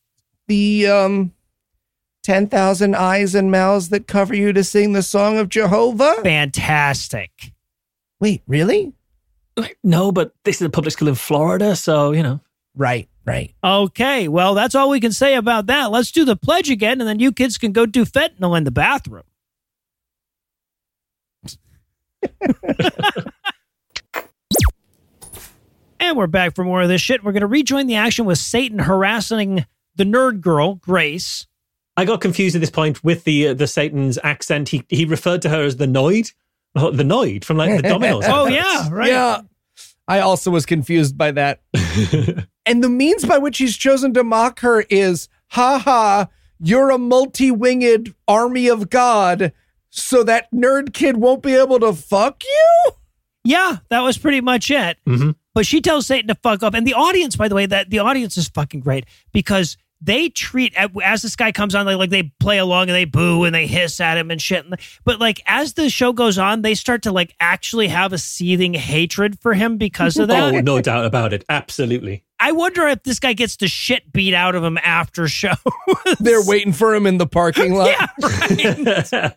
The, 0.48 0.88
um, 0.88 1.34
10,000 2.24 2.95
eyes 2.95 3.34
and 3.36 3.50
mouths 3.52 3.90
that 3.90 4.08
cover 4.08 4.36
you 4.36 4.52
to 4.54 4.64
sing 4.64 4.94
the 4.94 5.04
song 5.04 5.38
of 5.38 5.50
Jehovah? 5.50 6.16
Fantastic. 6.24 7.54
Wait, 8.20 8.41
really? 8.48 8.94
Like, 9.56 9.78
no, 9.84 10.12
but 10.12 10.34
this 10.44 10.62
is 10.62 10.66
a 10.66 10.70
public 10.70 10.94
school 10.94 11.08
in 11.08 11.16
Florida, 11.16 11.76
so 11.76 12.12
you 12.12 12.24
know. 12.24 12.40
Right, 12.76 13.08
right. 13.24 13.54
Okay, 13.64 14.28
well, 14.28 14.56
that's 14.56 14.74
all 14.74 14.90
we 14.90 15.00
can 15.00 15.12
say 15.12 15.36
about 15.36 15.68
that. 15.68 15.92
Let's 15.92 16.12
do 16.12 16.26
the 16.26 16.36
pledge 16.36 16.72
again, 16.72 17.00
and 17.00 17.08
then 17.08 17.20
you 17.20 17.32
kids 17.32 17.58
can 17.58 17.72
go 17.72 17.86
do 17.86 18.04
fentanyl 18.06 18.58
in 18.58 18.64
the 18.64 18.72
bathroom. 18.72 19.24
and 26.00 26.18
we're 26.18 26.28
back 26.28 26.56
for 26.56 26.64
more 26.64 26.82
of 26.82 26.90
this 26.90 27.02
shit. 27.02 27.24
We're 27.24 27.32
going 27.32 27.42
to 27.42 27.48
rejoin 27.48 27.88
the 27.88 27.96
action 27.96 28.26
with 28.26 28.38
Satan 28.38 28.80
harassing 28.80 29.66
the 29.96 30.04
nerd 30.04 30.42
girl, 30.42 30.76
Grace. 30.76 31.48
I 31.96 32.06
got 32.06 32.22
confused 32.22 32.56
at 32.56 32.60
this 32.60 32.72
point 32.72 33.04
with 33.04 33.24
the 33.24 33.50
uh, 33.50 33.54
the 33.54 33.68
Satan's 33.68 34.18
accent. 34.24 34.70
He 34.70 34.84
he 34.90 35.06
referred 35.06 35.42
to 35.44 35.50
her 35.50 35.62
as 35.64 35.78
the 35.78 35.86
Noid, 35.86 36.34
the 36.76 37.04
Noid 37.04 37.44
from 37.44 37.58
like 37.58 37.82
the 37.82 37.90
Domino's. 37.90 38.24
Oh, 38.28 38.48
yeah, 38.48 38.90
right. 38.91 39.10
Yeah. 39.10 39.41
I 40.08 40.20
also 40.20 40.52
was 40.52 40.66
confused 40.66 41.18
by 41.18 41.32
that. 41.32 41.62
and 42.66 42.84
the 42.84 42.90
means 42.90 43.26
by 43.26 43.38
which 43.38 43.58
he's 43.58 43.78
chosen 43.78 44.14
to 44.16 44.24
mock 44.24 44.60
her 44.60 44.82
is, 44.90 45.30
ha 45.52 45.80
ha, 45.80 46.28
you're 46.60 46.90
a 46.90 46.98
multi 46.98 47.52
winged 47.52 48.14
army 48.28 48.68
of 48.68 48.90
God, 48.90 49.54
so 49.90 50.24
that 50.24 50.52
nerd 50.52 50.94
kid 50.94 51.18
won't 51.18 51.41
be 51.44 51.56
able 51.56 51.80
to 51.80 51.94
fuck 51.94 52.44
you? 52.44 52.91
Yeah, 53.45 53.78
that 53.90 54.02
was 54.02 54.18
pretty 54.18 54.41
much 54.41 54.72
it. 54.72 54.98
Mhm. 55.08 55.36
But 55.54 55.66
she 55.66 55.82
tells 55.82 56.08
Satan 56.08 56.28
to 56.30 56.36
fuck 56.36 56.64
up, 56.64 56.74
and 56.74 56.86
the 56.88 56.95
audience, 56.95 57.36
by 57.36 57.48
the 57.48 57.56
way, 57.56 57.66
that 57.66 57.90
the 57.90 58.00
audience 58.00 58.38
is 58.38 58.48
fucking 58.50 58.80
great 58.80 59.06
because 59.32 59.78
they 60.04 60.30
treat 60.30 60.76
as 60.76 61.22
this 61.22 61.36
guy 61.36 61.52
comes 61.52 61.76
on, 61.76 61.86
like, 61.86 61.98
like 61.98 62.10
they 62.10 62.24
play 62.40 62.58
along 62.58 62.90
and 62.90 62.96
they 62.96 63.06
boo 63.06 63.46
and 63.46 63.56
they 63.56 63.68
hiss 63.68 64.02
at 64.02 64.18
him 64.18 64.32
and 64.32 64.42
shit. 64.42 64.66
But 65.06 65.20
like 65.20 65.42
as 65.46 65.74
the 65.74 65.90
show 65.90 66.12
goes 66.12 66.38
on, 66.38 66.62
they 66.62 66.76
start 66.76 67.04
to 67.04 67.12
like 67.12 67.34
actually 67.40 67.88
have 67.88 68.12
a 68.12 68.18
seething 68.18 68.74
hatred 68.74 69.40
for 69.40 69.54
him 69.54 69.78
because 69.78 70.18
of 70.18 70.24
oh, 70.30 70.34
that. 70.34 70.56
Oh, 70.56 70.60
no 70.60 70.82
doubt 70.82 71.06
about 71.06 71.32
it. 71.32 71.46
Absolutely. 71.48 72.24
I 72.40 72.52
wonder 72.52 72.86
if 72.88 73.04
this 73.04 73.20
guy 73.20 73.32
gets 73.34 73.56
the 73.56 73.70
shit 73.70 74.12
beat 74.12 74.34
out 74.34 74.56
of 74.56 74.64
him 74.64 74.78
after 74.78 75.30
show. 75.30 75.54
They're 76.20 76.46
waiting 76.46 76.74
for 76.74 76.94
him 76.94 77.06
in 77.06 77.18
the 77.18 77.28
parking 77.28 77.74
lot. 77.78 77.96
yeah, 78.60 79.34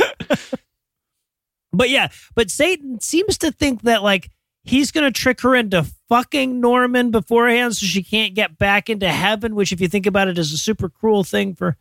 right. 0.00 0.36
But 1.74 1.88
yeah, 1.88 2.08
but 2.34 2.50
Satan 2.50 3.00
seems 3.00 3.38
to 3.38 3.50
think 3.50 3.82
that 3.82 4.02
like 4.02 4.30
he's 4.64 4.90
going 4.90 5.10
to 5.10 5.20
trick 5.20 5.40
her 5.42 5.54
into 5.54 5.84
fucking 6.08 6.60
Norman 6.60 7.10
beforehand 7.10 7.76
so 7.76 7.86
she 7.86 8.02
can't 8.02 8.34
get 8.34 8.58
back 8.58 8.88
into 8.90 9.08
heaven, 9.08 9.54
which 9.54 9.72
if 9.72 9.80
you 9.80 9.88
think 9.88 10.06
about 10.06 10.28
it 10.28 10.38
is 10.38 10.52
a 10.52 10.58
super 10.58 10.88
cruel 10.88 11.24
thing 11.24 11.54
for 11.54 11.76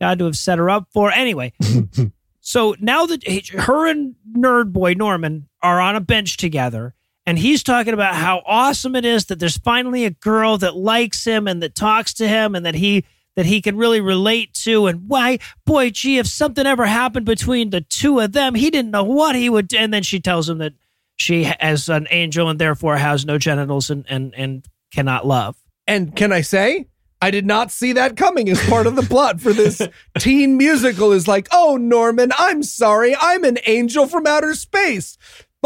God 0.00 0.18
to 0.18 0.24
have 0.26 0.36
set 0.36 0.58
her 0.58 0.70
up 0.70 0.88
for. 0.92 1.10
Anyway, 1.10 1.52
so 2.40 2.76
now 2.80 3.06
that 3.06 3.26
her 3.48 3.86
and 3.86 4.14
nerd 4.36 4.72
boy 4.72 4.94
Norman 4.94 5.48
are 5.62 5.80
on 5.80 5.96
a 5.96 6.00
bench 6.00 6.36
together 6.36 6.94
And 7.26 7.38
he's 7.40 7.64
talking 7.64 7.92
about 7.92 8.14
how 8.14 8.42
awesome 8.46 8.94
it 8.94 9.04
is 9.04 9.26
that 9.26 9.40
there's 9.40 9.56
finally 9.58 10.04
a 10.04 10.10
girl 10.10 10.58
that 10.58 10.76
likes 10.76 11.24
him 11.24 11.48
and 11.48 11.60
that 11.62 11.74
talks 11.74 12.14
to 12.14 12.28
him 12.28 12.54
and 12.54 12.64
that 12.64 12.76
he 12.76 13.04
that 13.34 13.46
he 13.46 13.60
can 13.60 13.76
really 13.76 14.00
relate 14.00 14.54
to. 14.54 14.86
And 14.86 15.08
why, 15.08 15.38
boy, 15.66 15.90
gee, 15.90 16.18
if 16.18 16.26
something 16.26 16.66
ever 16.66 16.86
happened 16.86 17.26
between 17.26 17.70
the 17.70 17.82
two 17.82 18.20
of 18.20 18.32
them, 18.32 18.54
he 18.54 18.70
didn't 18.70 18.92
know 18.92 19.04
what 19.04 19.36
he 19.36 19.50
would. 19.50 19.68
do. 19.68 19.76
And 19.76 19.92
then 19.92 20.02
she 20.02 20.20
tells 20.20 20.48
him 20.48 20.58
that 20.58 20.72
she 21.16 21.44
has 21.44 21.88
an 21.88 22.06
angel 22.10 22.48
and 22.48 22.58
therefore 22.58 22.96
has 22.96 23.24
no 23.24 23.38
genitals 23.38 23.90
and 23.90 24.04
and 24.08 24.34
and 24.34 24.66
cannot 24.92 25.26
love. 25.26 25.56
And 25.86 26.14
can 26.14 26.32
I 26.32 26.40
say, 26.40 26.86
I 27.20 27.30
did 27.30 27.46
not 27.46 27.70
see 27.70 27.92
that 27.94 28.16
coming 28.16 28.48
as 28.48 28.62
part 28.68 28.86
of 28.86 28.94
the 28.94 29.02
plot 29.02 29.40
for 29.40 29.52
this 29.52 29.80
teen 30.18 30.56
musical. 30.56 31.12
Is 31.12 31.26
like, 31.26 31.48
oh, 31.52 31.76
Norman, 31.76 32.32
I'm 32.38 32.62
sorry, 32.62 33.16
I'm 33.18 33.44
an 33.44 33.58
angel 33.66 34.06
from 34.06 34.26
outer 34.26 34.54
space. 34.54 35.16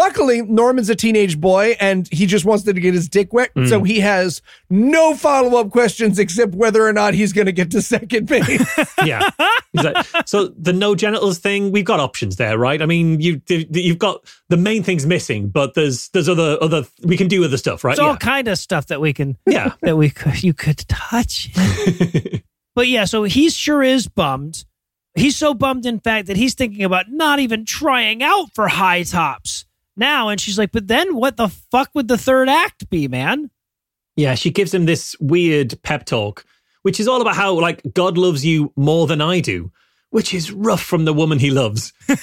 Luckily, 0.01 0.41
Norman's 0.41 0.89
a 0.89 0.95
teenage 0.95 1.39
boy 1.39 1.77
and 1.79 2.09
he 2.11 2.25
just 2.25 2.47
wants 2.47 2.65
to 2.65 2.73
get 2.73 2.95
his 2.95 3.07
dick 3.07 3.35
wet. 3.35 3.51
Hmm. 3.55 3.67
So 3.67 3.83
he 3.83 4.01
has 4.01 4.41
no 4.71 5.15
follow 5.15 5.61
up 5.61 5.71
questions 5.71 6.19
except 6.19 6.55
whether 6.55 6.87
or 6.87 6.95
not 6.95 7.13
he's 7.13 7.35
going 7.35 7.45
to 7.45 7.53
get 7.53 7.71
to 7.73 7.83
second 7.83 8.27
base. 8.27 8.67
yeah. 9.05 9.29
He's 9.75 9.85
like, 9.85 10.07
so 10.27 10.49
the 10.59 10.73
no 10.73 10.95
genitals 10.95 11.39
thing, 11.39 11.71
we've 11.71 11.85
got 11.85 12.01
options 12.01 12.37
there, 12.37 12.57
right? 12.57 12.81
I 12.81 12.87
mean, 12.87 13.21
you 13.21 13.43
you've 13.49 13.99
got 13.99 14.25
the 14.49 14.57
main 14.57 14.83
thing's 14.83 15.05
missing, 15.05 15.49
but 15.51 15.75
there's 15.75 16.09
there's 16.09 16.31
other 16.31 16.57
other 16.63 16.85
we 17.05 17.19
can 17.19 17.29
do 17.29 17.45
other 17.45 17.59
stuff, 17.59 17.85
right? 17.85 17.93
It's 17.93 18.01
all 18.01 18.13
Yeah. 18.13 18.17
kind 18.17 18.49
of 18.49 18.57
stuff 18.59 18.87
that 18.87 19.03
we 19.03 19.13
can 19.13 19.37
Yeah. 19.47 19.75
that 19.83 19.99
we 19.99 20.09
could 20.09 20.43
you 20.43 20.55
could 20.55 20.79
touch. 20.89 21.51
but 22.75 22.89
yeah, 22.89 23.05
so 23.05 23.25
he 23.25 23.51
sure 23.51 23.83
is 23.83 24.09
bummed. 24.09 24.65
He's 25.15 25.37
so 25.37 25.53
bummed, 25.53 25.85
in 25.87 25.99
fact, 26.01 26.29
that 26.29 26.37
he's 26.37 26.55
thinking 26.55 26.85
about 26.85 27.07
not 27.11 27.39
even 27.41 27.65
trying 27.67 28.23
out 28.23 28.55
for 28.55 28.69
Hi-Tops 28.69 29.67
now. 29.97 30.29
And 30.29 30.41
she's 30.41 30.59
like, 30.59 30.73
"But 30.73 30.89
then, 30.89 31.17
what 31.17 31.37
the 31.37 31.49
fuck 31.49 31.91
would 31.95 32.09
the 32.09 32.19
third 32.19 32.49
act 32.49 32.89
be, 32.91 33.09
man?" 33.09 33.51
Yeah, 34.17 34.35
she 34.35 34.51
gives 34.51 34.75
him 34.75 34.87
this 34.87 35.17
weird 35.21 35.81
pep 35.83 36.05
talk, 36.05 36.45
which 36.83 37.01
is 37.01 37.09
all 37.09 37.21
about 37.23 37.37
how 37.37 37.55
like 37.59 37.83
God 37.95 38.19
loves 38.19 38.45
you 38.45 38.73
more 38.77 39.07
than 39.07 39.21
I 39.21 39.41
do, 39.41 39.71
which 40.11 40.35
is 40.35 40.53
rough 40.53 40.83
from 40.83 41.05
the 41.05 41.13
woman 41.15 41.39
he 41.39 41.51
loves. 41.51 41.93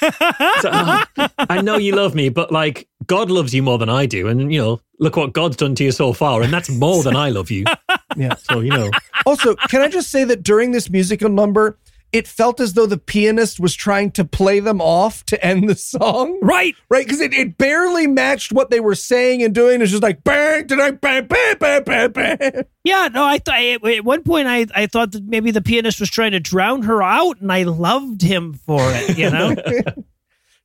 So, 0.61 0.71
"Oh, 0.73 1.03
I 1.37 1.61
know 1.61 1.77
you 1.77 1.95
love 1.95 2.15
me, 2.15 2.29
but 2.29 2.51
like 2.51 2.87
God 3.05 3.29
loves 3.29 3.53
you 3.53 3.61
more 3.61 3.77
than 3.77 3.89
I 3.89 4.07
do, 4.07 4.27
and 4.27 4.51
you 4.51 4.59
know, 4.59 4.81
look 4.99 5.15
what 5.15 5.33
God's 5.33 5.55
done 5.55 5.75
to 5.75 5.83
you 5.83 5.91
so 5.91 6.13
far, 6.13 6.41
and 6.41 6.51
that's 6.51 6.69
more 6.69 7.03
than 7.03 7.15
I 7.15 7.29
love 7.29 7.51
you. 7.51 7.63
yeah. 8.17 8.35
So 8.35 8.59
you 8.61 8.71
know, 8.71 8.89
Also, 9.27 9.55
can 9.55 9.81
I 9.81 9.87
just 9.89 10.09
say 10.09 10.23
that 10.23 10.41
during 10.41 10.71
this 10.71 10.89
musical 10.89 11.29
number, 11.29 11.77
it 12.11 12.27
felt 12.27 12.59
as 12.59 12.73
though 12.73 12.85
the 12.85 12.97
pianist 12.97 13.59
was 13.59 13.75
trying 13.75 14.11
to 14.11 14.23
play 14.25 14.59
them 14.59 14.81
off 14.81 15.25
to 15.25 15.45
end 15.45 15.69
the 15.69 15.75
song. 15.75 16.39
Right. 16.41 16.75
Right, 16.89 17.05
because 17.05 17.21
it, 17.21 17.33
it 17.33 17.57
barely 17.57 18.07
matched 18.07 18.51
what 18.51 18.69
they 18.69 18.79
were 18.79 18.95
saying 18.95 19.43
and 19.43 19.53
doing. 19.53 19.81
It's 19.81 19.91
just 19.91 20.03
like 20.03 20.23
bang, 20.23 20.67
bang, 20.67 20.95
bang, 20.95 21.27
bang, 21.27 21.57
bang, 21.59 21.83
bang, 21.83 22.11
bang. 22.11 22.63
Yeah, 22.83 23.09
no, 23.13 23.25
I 23.25 23.39
thought 23.39 23.59
at 23.59 24.05
one 24.05 24.23
point 24.23 24.47
I, 24.47 24.65
I 24.73 24.87
thought 24.87 25.11
that 25.11 25.25
maybe 25.25 25.51
the 25.51 25.61
pianist 25.61 25.99
was 25.99 26.09
trying 26.09 26.31
to 26.31 26.39
drown 26.39 26.83
her 26.83 27.03
out, 27.03 27.41
and 27.41 27.51
I 27.51 27.63
loved 27.63 28.21
him 28.21 28.53
for 28.53 28.79
it. 28.81 29.17
You 29.17 29.29
know, 29.29 29.55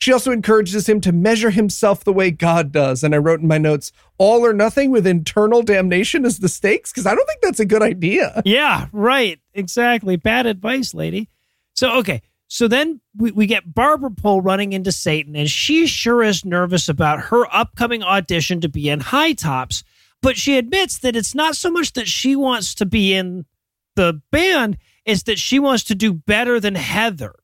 She 0.02 0.12
also 0.12 0.32
encourages 0.32 0.88
him 0.88 1.00
to 1.02 1.12
measure 1.12 1.50
himself 1.50 2.02
the 2.02 2.12
way 2.12 2.32
God 2.32 2.72
does. 2.72 3.04
And 3.04 3.14
I 3.14 3.18
wrote 3.18 3.38
in 3.38 3.46
my 3.46 3.58
notes, 3.58 3.92
all 4.18 4.44
or 4.44 4.52
nothing 4.52 4.90
with 4.90 5.06
internal 5.06 5.62
damnation 5.62 6.24
is 6.24 6.40
the 6.40 6.48
stakes, 6.48 6.90
because 6.90 7.06
I 7.06 7.14
don't 7.14 7.24
think 7.24 7.40
that's 7.40 7.60
a 7.60 7.64
good 7.64 7.82
idea. 7.82 8.42
Yeah, 8.44 8.88
right. 8.90 9.38
Exactly. 9.54 10.16
Bad 10.16 10.46
advice, 10.46 10.92
lady. 10.92 11.30
So, 11.82 11.98
okay. 11.98 12.22
So 12.46 12.68
then 12.68 13.00
we, 13.16 13.32
we 13.32 13.46
get 13.46 13.74
Barber 13.74 14.08
Pole 14.08 14.40
running 14.40 14.72
into 14.72 14.92
Satan, 14.92 15.34
and 15.34 15.50
she 15.50 15.88
sure 15.88 16.22
is 16.22 16.44
nervous 16.44 16.88
about 16.88 17.18
her 17.18 17.44
upcoming 17.52 18.04
audition 18.04 18.60
to 18.60 18.68
be 18.68 18.88
in 18.88 19.00
Hi-Tops. 19.00 19.82
But 20.20 20.36
she 20.36 20.58
admits 20.58 20.98
that 20.98 21.16
it's 21.16 21.34
not 21.34 21.56
so 21.56 21.72
much 21.72 21.94
that 21.94 22.06
she 22.06 22.36
wants 22.36 22.76
to 22.76 22.86
be 22.86 23.14
in 23.14 23.46
the 23.96 24.22
band, 24.30 24.78
it's 25.04 25.24
that 25.24 25.40
she 25.40 25.58
wants 25.58 25.82
to 25.84 25.96
do 25.96 26.12
better 26.12 26.60
than 26.60 26.76
Heather. 26.76 27.34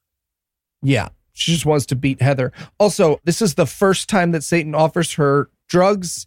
Yeah, 0.82 1.08
she 1.32 1.50
just 1.50 1.66
wants 1.66 1.86
to 1.86 1.96
beat 1.96 2.22
Heather. 2.22 2.52
Also, 2.78 3.18
this 3.24 3.42
is 3.42 3.56
the 3.56 3.66
first 3.66 4.08
time 4.08 4.30
that 4.30 4.44
Satan 4.44 4.72
offers 4.72 5.14
her 5.14 5.50
drugs 5.68 6.26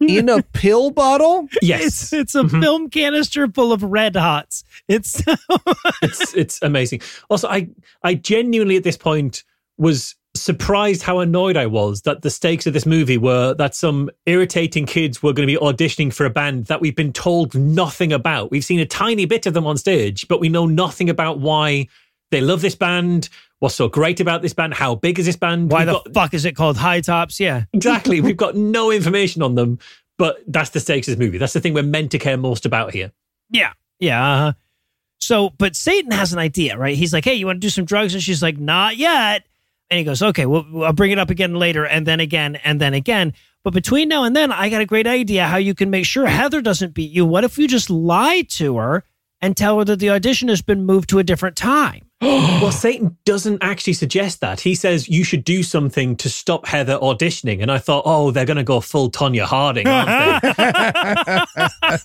in 0.00 0.28
a 0.28 0.42
pill 0.52 0.90
bottle. 0.90 1.48
yes, 1.60 1.84
It's, 1.84 2.12
it's 2.12 2.34
a 2.34 2.42
mm-hmm. 2.42 2.60
film 2.60 2.90
canister 2.90 3.48
full 3.48 3.72
of 3.72 3.82
red 3.82 4.16
hots. 4.16 4.64
It's 4.88 5.22
it's 6.02 6.34
it's 6.34 6.62
amazing. 6.62 7.02
Also, 7.28 7.48
I 7.48 7.68
I 8.02 8.14
genuinely 8.14 8.76
at 8.76 8.84
this 8.84 8.96
point 8.96 9.44
was 9.76 10.14
surprised 10.34 11.02
how 11.02 11.18
annoyed 11.18 11.56
I 11.56 11.66
was 11.66 12.02
that 12.02 12.22
the 12.22 12.30
stakes 12.30 12.66
of 12.66 12.72
this 12.72 12.86
movie 12.86 13.18
were 13.18 13.54
that 13.54 13.74
some 13.74 14.10
irritating 14.26 14.86
kids 14.86 15.22
were 15.22 15.32
going 15.32 15.48
to 15.48 15.52
be 15.52 15.58
auditioning 15.58 16.12
for 16.12 16.24
a 16.24 16.30
band 16.30 16.66
that 16.66 16.80
we've 16.80 16.94
been 16.94 17.12
told 17.12 17.54
nothing 17.54 18.12
about. 18.12 18.50
We've 18.50 18.64
seen 18.64 18.80
a 18.80 18.86
tiny 18.86 19.24
bit 19.24 19.46
of 19.46 19.54
them 19.54 19.66
on 19.66 19.76
stage, 19.76 20.28
but 20.28 20.40
we 20.40 20.48
know 20.48 20.66
nothing 20.66 21.10
about 21.10 21.40
why 21.40 21.88
they 22.30 22.40
love 22.40 22.60
this 22.60 22.74
band, 22.74 23.28
what's 23.60 23.74
so 23.74 23.88
great 23.88 24.20
about 24.20 24.42
this 24.42 24.52
band, 24.54 24.74
how 24.74 24.94
big 24.94 25.18
is 25.18 25.26
this 25.26 25.36
band? 25.36 25.70
why 25.70 25.80
We've 25.80 25.86
the 25.86 25.92
got- 25.94 26.14
fuck 26.14 26.34
is 26.34 26.44
it 26.44 26.54
called 26.56 26.76
Hi-Tops? 26.76 27.40
Yeah. 27.40 27.64
exactly. 27.72 28.20
We've 28.22 28.36
got 28.36 28.54
no 28.56 28.90
information 28.90 29.42
on 29.42 29.54
them, 29.54 29.78
but 30.16 30.38
that's 30.46 30.70
the 30.70 30.80
stakes 30.80 31.08
of 31.08 31.12
this 31.16 31.24
movie. 31.24 31.38
That's 31.38 31.52
the 31.52 31.60
thing 31.60 31.74
we're 31.74 31.82
meant 31.82 32.10
to 32.12 32.18
care 32.18 32.36
most 32.36 32.66
about 32.66 32.92
here. 32.94 33.12
Yeah. 33.50 33.72
Yeah. 34.00 34.32
Uh-huh. 34.34 34.52
So, 35.20 35.50
but 35.58 35.74
Satan 35.74 36.12
has 36.12 36.32
an 36.32 36.38
idea, 36.38 36.78
right? 36.78 36.96
He's 36.96 37.12
like, 37.12 37.24
hey, 37.24 37.34
you 37.34 37.46
want 37.46 37.56
to 37.56 37.66
do 37.66 37.70
some 37.70 37.84
drugs? 37.84 38.14
And 38.14 38.22
she's 38.22 38.42
like, 38.42 38.56
not 38.58 38.96
yet. 38.96 39.44
And 39.90 39.98
he 39.98 40.04
goes, 40.04 40.22
okay, 40.22 40.46
well, 40.46 40.64
I'll 40.84 40.92
bring 40.92 41.10
it 41.10 41.18
up 41.18 41.30
again 41.30 41.54
later, 41.54 41.84
and 41.84 42.06
then 42.06 42.20
again, 42.20 42.56
and 42.56 42.80
then 42.80 42.94
again. 42.94 43.32
But 43.64 43.72
between 43.72 44.08
now 44.08 44.22
and 44.24 44.36
then, 44.36 44.52
I 44.52 44.68
got 44.68 44.80
a 44.82 44.86
great 44.86 45.06
idea 45.06 45.46
how 45.46 45.56
you 45.56 45.74
can 45.74 45.90
make 45.90 46.04
sure 46.04 46.26
Heather 46.26 46.60
doesn't 46.60 46.94
beat 46.94 47.10
you. 47.10 47.24
What 47.26 47.42
if 47.42 47.58
you 47.58 47.66
just 47.66 47.90
lie 47.90 48.42
to 48.50 48.76
her 48.76 49.02
and 49.40 49.56
tell 49.56 49.78
her 49.78 49.84
that 49.86 49.98
the 49.98 50.10
audition 50.10 50.48
has 50.48 50.62
been 50.62 50.84
moved 50.84 51.08
to 51.10 51.18
a 51.18 51.24
different 51.24 51.56
time? 51.56 52.07
well, 52.22 52.72
Satan 52.72 53.16
doesn't 53.24 53.62
actually 53.62 53.92
suggest 53.92 54.40
that. 54.40 54.60
He 54.60 54.74
says 54.74 55.08
you 55.08 55.22
should 55.22 55.44
do 55.44 55.62
something 55.62 56.16
to 56.16 56.28
stop 56.28 56.66
Heather 56.66 56.98
auditioning. 56.98 57.62
And 57.62 57.70
I 57.70 57.78
thought, 57.78 58.02
oh, 58.06 58.30
they're 58.32 58.44
going 58.44 58.56
to 58.56 58.64
go 58.64 58.80
full 58.80 59.10
Tonya 59.10 59.44
Harding, 59.44 59.86
aren't 59.86 60.42
they? 60.42 61.98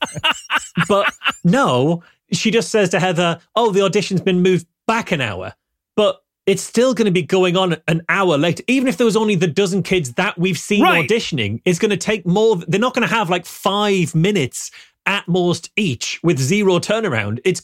but 0.87 1.11
no, 1.43 2.03
she 2.31 2.51
just 2.51 2.69
says 2.69 2.89
to 2.89 2.99
Heather, 2.99 3.39
oh, 3.55 3.71
the 3.71 3.81
audition's 3.81 4.21
been 4.21 4.41
moved 4.41 4.67
back 4.87 5.11
an 5.11 5.21
hour. 5.21 5.53
But 5.95 6.21
it's 6.45 6.61
still 6.61 6.93
going 6.93 7.05
to 7.05 7.11
be 7.11 7.23
going 7.23 7.55
on 7.57 7.77
an 7.87 8.03
hour 8.09 8.37
later. 8.37 8.63
Even 8.67 8.87
if 8.87 8.97
there 8.97 9.05
was 9.05 9.15
only 9.15 9.35
the 9.35 9.47
dozen 9.47 9.81
kids 9.81 10.13
that 10.13 10.37
we've 10.37 10.57
seen 10.57 10.83
Right. 10.83 11.09
auditioning, 11.09 11.61
it's 11.65 11.79
going 11.79 11.91
to 11.91 11.97
take 11.97 12.25
more. 12.25 12.57
They're 12.57 12.79
not 12.79 12.93
going 12.93 13.07
to 13.07 13.13
have 13.15 13.29
like 13.29 13.45
five 13.45 14.13
minutes 14.13 14.69
at 15.05 15.27
most 15.27 15.71
each 15.75 16.19
with 16.23 16.37
zero 16.39 16.79
turnaround. 16.79 17.39
It's 17.45 17.61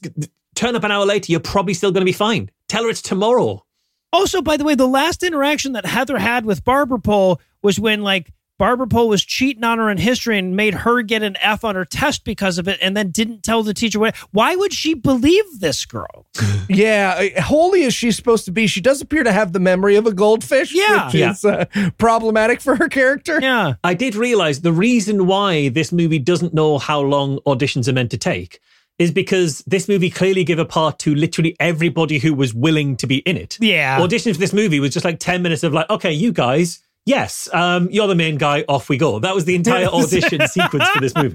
turn 0.59 0.75
up 0.75 0.83
an 0.83 0.91
hour 0.91 1.05
later, 1.05 1.31
you're 1.31 1.39
probably 1.39 1.73
still 1.73 1.91
going 1.91 2.01
to 2.01 2.05
be 2.05 2.11
fine. 2.11 2.51
Tell 2.67 2.83
her 2.83 2.89
it's 2.89 3.01
tomorrow. 3.01 3.65
Also, 4.11 4.41
by 4.41 4.57
the 4.57 4.63
way, 4.65 4.75
the 4.75 4.87
last 4.87 5.23
interaction 5.23 5.71
that 5.73 5.85
Heather 5.85 6.17
had 6.17 6.43
with 6.45 6.65
Barber 6.65 6.97
Pole 6.97 7.39
was 7.61 7.79
when 7.79 8.01
like 8.01 8.33
Barber 8.57 8.87
Pole 8.87 9.07
was 9.07 9.23
cheating 9.23 9.63
on 9.63 9.77
her 9.77 9.89
in 9.89 9.97
history 9.97 10.37
and 10.37 10.53
made 10.55 10.73
her 10.73 11.01
get 11.01 11.23
an 11.23 11.37
F 11.39 11.63
on 11.63 11.75
her 11.75 11.85
test 11.85 12.25
because 12.25 12.57
of 12.57 12.67
it, 12.67 12.77
and 12.81 12.97
then 12.97 13.09
didn't 13.09 13.41
tell 13.43 13.63
the 13.63 13.73
teacher 13.73 13.99
what. 13.99 14.17
Why 14.31 14.53
would 14.57 14.73
she 14.73 14.93
believe 14.95 15.45
this 15.59 15.85
girl? 15.85 16.27
Yeah, 16.71 17.29
uh, 17.35 17.41
holy 17.41 17.83
as 17.85 17.95
she's 17.95 18.15
supposed 18.15 18.45
to 18.45 18.51
be, 18.51 18.67
she 18.67 18.79
does 18.79 19.01
appear 19.01 19.23
to 19.23 19.31
have 19.31 19.53
the 19.53 19.59
memory 19.59 19.95
of 19.95 20.05
a 20.05 20.13
goldfish, 20.13 20.71
Yeah. 20.71 21.07
which 21.07 21.15
is 21.15 21.43
uh, 21.43 21.65
problematic 21.97 22.61
for 22.61 22.75
her 22.75 22.87
character. 22.87 23.39
Yeah, 23.41 23.73
I 23.83 23.95
did 23.95 24.13
realize 24.15 24.61
the 24.61 24.71
reason 24.71 25.25
why 25.25 25.69
this 25.69 25.91
movie 25.91 26.19
doesn't 26.19 26.53
know 26.53 26.77
how 26.77 26.99
long 27.01 27.39
auditions 27.47 27.87
are 27.87 27.93
meant 27.93 28.11
to 28.11 28.19
take 28.19 28.59
is 28.99 29.11
because 29.11 29.63
this 29.65 29.87
movie 29.87 30.09
clearly 30.09 30.43
gave 30.43 30.59
a 30.59 30.65
part 30.65 30.99
to 30.99 31.15
literally 31.15 31.55
everybody 31.59 32.19
who 32.19 32.33
was 32.33 32.53
willing 32.53 32.97
to 32.97 33.07
be 33.07 33.19
in 33.19 33.37
it. 33.37 33.57
Yeah. 33.61 33.99
Audition 34.01 34.33
for 34.33 34.39
this 34.39 34.51
movie 34.51 34.81
was 34.81 34.93
just 34.93 35.05
like 35.05 35.19
10 35.19 35.41
minutes 35.41 35.63
of 35.63 35.73
like, 35.73 35.89
okay, 35.89 36.11
you 36.11 36.33
guys, 36.33 36.79
yes, 37.05 37.47
um, 37.53 37.87
you're 37.89 38.07
the 38.07 38.15
main 38.15 38.37
guy, 38.37 38.65
off 38.67 38.89
we 38.89 38.97
go. 38.97 39.17
That 39.19 39.33
was 39.33 39.45
the 39.45 39.55
entire 39.55 39.87
audition 39.87 40.45
sequence 40.47 40.87
for 40.89 40.99
this 40.99 41.15
movie. 41.15 41.33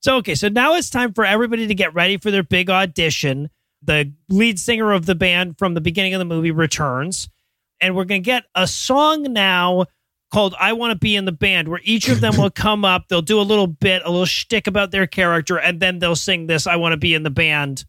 So, 0.00 0.16
okay, 0.18 0.36
so 0.36 0.48
now 0.48 0.74
it's 0.74 0.90
time 0.90 1.12
for 1.12 1.24
everybody 1.24 1.66
to 1.66 1.74
get 1.74 1.92
ready 1.92 2.16
for 2.18 2.30
their 2.30 2.44
big 2.44 2.70
audition. 2.70 3.50
The 3.82 4.12
lead 4.28 4.60
singer 4.60 4.92
of 4.92 5.06
the 5.06 5.16
band 5.16 5.58
from 5.58 5.74
the 5.74 5.80
beginning 5.80 6.14
of 6.14 6.20
the 6.20 6.24
movie 6.24 6.52
returns, 6.52 7.28
and 7.80 7.96
we're 7.96 8.04
going 8.04 8.22
to 8.22 8.26
get 8.26 8.44
a 8.54 8.68
song 8.68 9.32
now 9.32 9.86
called 10.30 10.54
I 10.58 10.72
Want 10.72 10.92
to 10.92 10.98
Be 10.98 11.16
in 11.16 11.24
the 11.24 11.32
Band, 11.32 11.68
where 11.68 11.80
each 11.82 12.08
of 12.08 12.20
them 12.20 12.36
will 12.36 12.50
come 12.54 12.84
up, 12.84 13.08
they'll 13.08 13.22
do 13.22 13.40
a 13.40 13.42
little 13.42 13.66
bit, 13.66 14.02
a 14.04 14.10
little 14.10 14.26
shtick 14.26 14.66
about 14.66 14.90
their 14.90 15.06
character, 15.06 15.58
and 15.58 15.80
then 15.80 15.98
they'll 15.98 16.16
sing 16.16 16.46
this 16.46 16.66
I 16.66 16.76
Want 16.76 16.92
to 16.92 16.96
Be 16.96 17.14
in 17.14 17.22
the 17.22 17.30
Band 17.30 17.84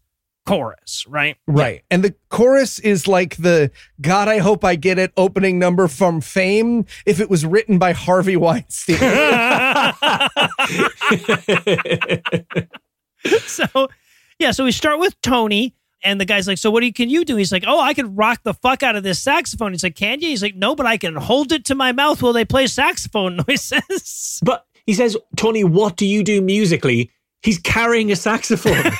chorus, 0.46 1.06
right? 1.06 1.36
Right. 1.46 1.82
And 1.90 2.02
the 2.02 2.14
chorus 2.28 2.78
is 2.78 3.06
like 3.06 3.36
the 3.36 3.70
God, 4.00 4.28
I 4.28 4.38
hope 4.38 4.64
I 4.64 4.74
get 4.74 4.98
it 4.98 5.12
opening 5.16 5.58
number 5.58 5.86
from 5.86 6.20
Fame 6.20 6.86
if 7.06 7.20
it 7.20 7.30
was 7.30 7.46
written 7.46 7.78
by 7.78 7.92
Harvey 7.92 8.36
Weinstein. 8.36 8.96
so 13.46 13.88
yeah, 14.38 14.52
so 14.52 14.64
we 14.64 14.72
start 14.72 14.98
with 14.98 15.20
Tony. 15.20 15.74
And 16.02 16.20
the 16.20 16.24
guy's 16.24 16.46
like, 16.46 16.58
"So 16.58 16.70
what 16.70 16.80
do 16.80 16.86
you, 16.86 16.92
can 16.92 17.10
you 17.10 17.24
do?" 17.24 17.36
He's 17.36 17.52
like, 17.52 17.64
"Oh, 17.66 17.80
I 17.80 17.94
can 17.94 18.14
rock 18.16 18.40
the 18.42 18.54
fuck 18.54 18.82
out 18.82 18.96
of 18.96 19.02
this 19.02 19.20
saxophone." 19.20 19.72
He's 19.72 19.82
like, 19.82 19.96
"Can 19.96 20.20
you?" 20.20 20.28
He's 20.28 20.42
like, 20.42 20.54
"No, 20.54 20.74
but 20.74 20.86
I 20.86 20.96
can 20.96 21.16
hold 21.16 21.52
it 21.52 21.64
to 21.66 21.74
my 21.74 21.92
mouth 21.92 22.22
while 22.22 22.32
they 22.32 22.44
play 22.44 22.66
saxophone 22.66 23.40
noises." 23.48 24.40
But 24.42 24.66
he 24.86 24.94
says, 24.94 25.16
Tony, 25.36 25.62
what 25.64 25.96
do 25.96 26.06
you 26.06 26.24
do 26.24 26.40
musically? 26.40 27.10
He's 27.42 27.58
carrying 27.58 28.10
a 28.12 28.16
saxophone. 28.16 28.74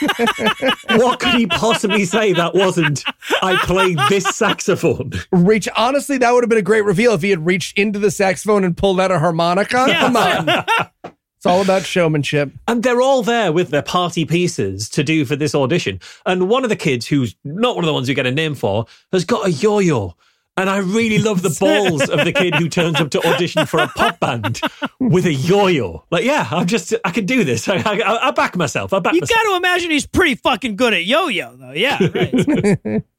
what 0.98 1.20
could 1.20 1.34
he 1.34 1.46
possibly 1.46 2.04
say 2.04 2.32
that 2.32 2.54
wasn't, 2.54 3.04
I 3.42 3.56
play 3.64 3.94
this 4.08 4.24
saxophone? 4.36 5.12
Reach. 5.30 5.68
Honestly, 5.76 6.16
that 6.18 6.32
would 6.32 6.42
have 6.42 6.48
been 6.48 6.58
a 6.58 6.62
great 6.62 6.84
reveal 6.84 7.12
if 7.12 7.22
he 7.22 7.30
had 7.30 7.44
reached 7.44 7.76
into 7.76 7.98
the 7.98 8.10
saxophone 8.10 8.64
and 8.64 8.76
pulled 8.76 9.00
out 9.00 9.10
a 9.10 9.18
harmonica. 9.18 9.84
Yeah. 9.88 10.00
Come 10.00 10.16
on. 10.16 11.12
It's 11.42 11.46
all 11.48 11.60
about 11.60 11.82
showmanship. 11.84 12.52
And 12.68 12.84
they're 12.84 13.02
all 13.02 13.24
there 13.24 13.50
with 13.50 13.70
their 13.70 13.82
party 13.82 14.24
pieces 14.24 14.88
to 14.90 15.02
do 15.02 15.24
for 15.24 15.34
this 15.34 15.56
audition. 15.56 15.98
And 16.24 16.48
one 16.48 16.62
of 16.62 16.68
the 16.70 16.76
kids, 16.76 17.08
who's 17.08 17.34
not 17.42 17.74
one 17.74 17.82
of 17.82 17.88
the 17.88 17.92
ones 17.92 18.08
you 18.08 18.14
get 18.14 18.26
a 18.26 18.30
name 18.30 18.54
for, 18.54 18.86
has 19.12 19.24
got 19.24 19.48
a 19.48 19.50
yo 19.50 19.80
yo. 19.80 20.14
And 20.56 20.70
I 20.70 20.76
really 20.78 21.18
love 21.18 21.42
the 21.42 21.48
balls 21.58 22.08
of 22.08 22.24
the 22.24 22.32
kid 22.32 22.54
who 22.54 22.68
turns 22.68 23.00
up 23.00 23.10
to 23.10 23.26
audition 23.26 23.66
for 23.66 23.80
a 23.80 23.88
pop 23.88 24.20
band 24.20 24.60
with 25.00 25.26
a 25.26 25.32
yo 25.32 25.66
yo. 25.66 26.04
Like, 26.12 26.22
yeah, 26.24 26.46
I'm 26.48 26.68
just, 26.68 26.94
I 27.04 27.10
can 27.10 27.26
do 27.26 27.42
this. 27.42 27.68
I, 27.70 27.78
I, 27.78 28.28
I 28.28 28.30
back 28.30 28.56
myself. 28.56 28.92
I 28.92 29.00
back 29.00 29.14
You 29.14 29.20
myself. 29.22 29.42
got 29.42 29.50
to 29.50 29.56
imagine 29.56 29.90
he's 29.90 30.06
pretty 30.06 30.36
fucking 30.36 30.76
good 30.76 30.94
at 30.94 31.04
yo-yo, 31.04 31.56
though. 31.56 31.72
Yeah, 31.72 31.98
right. 32.14 33.02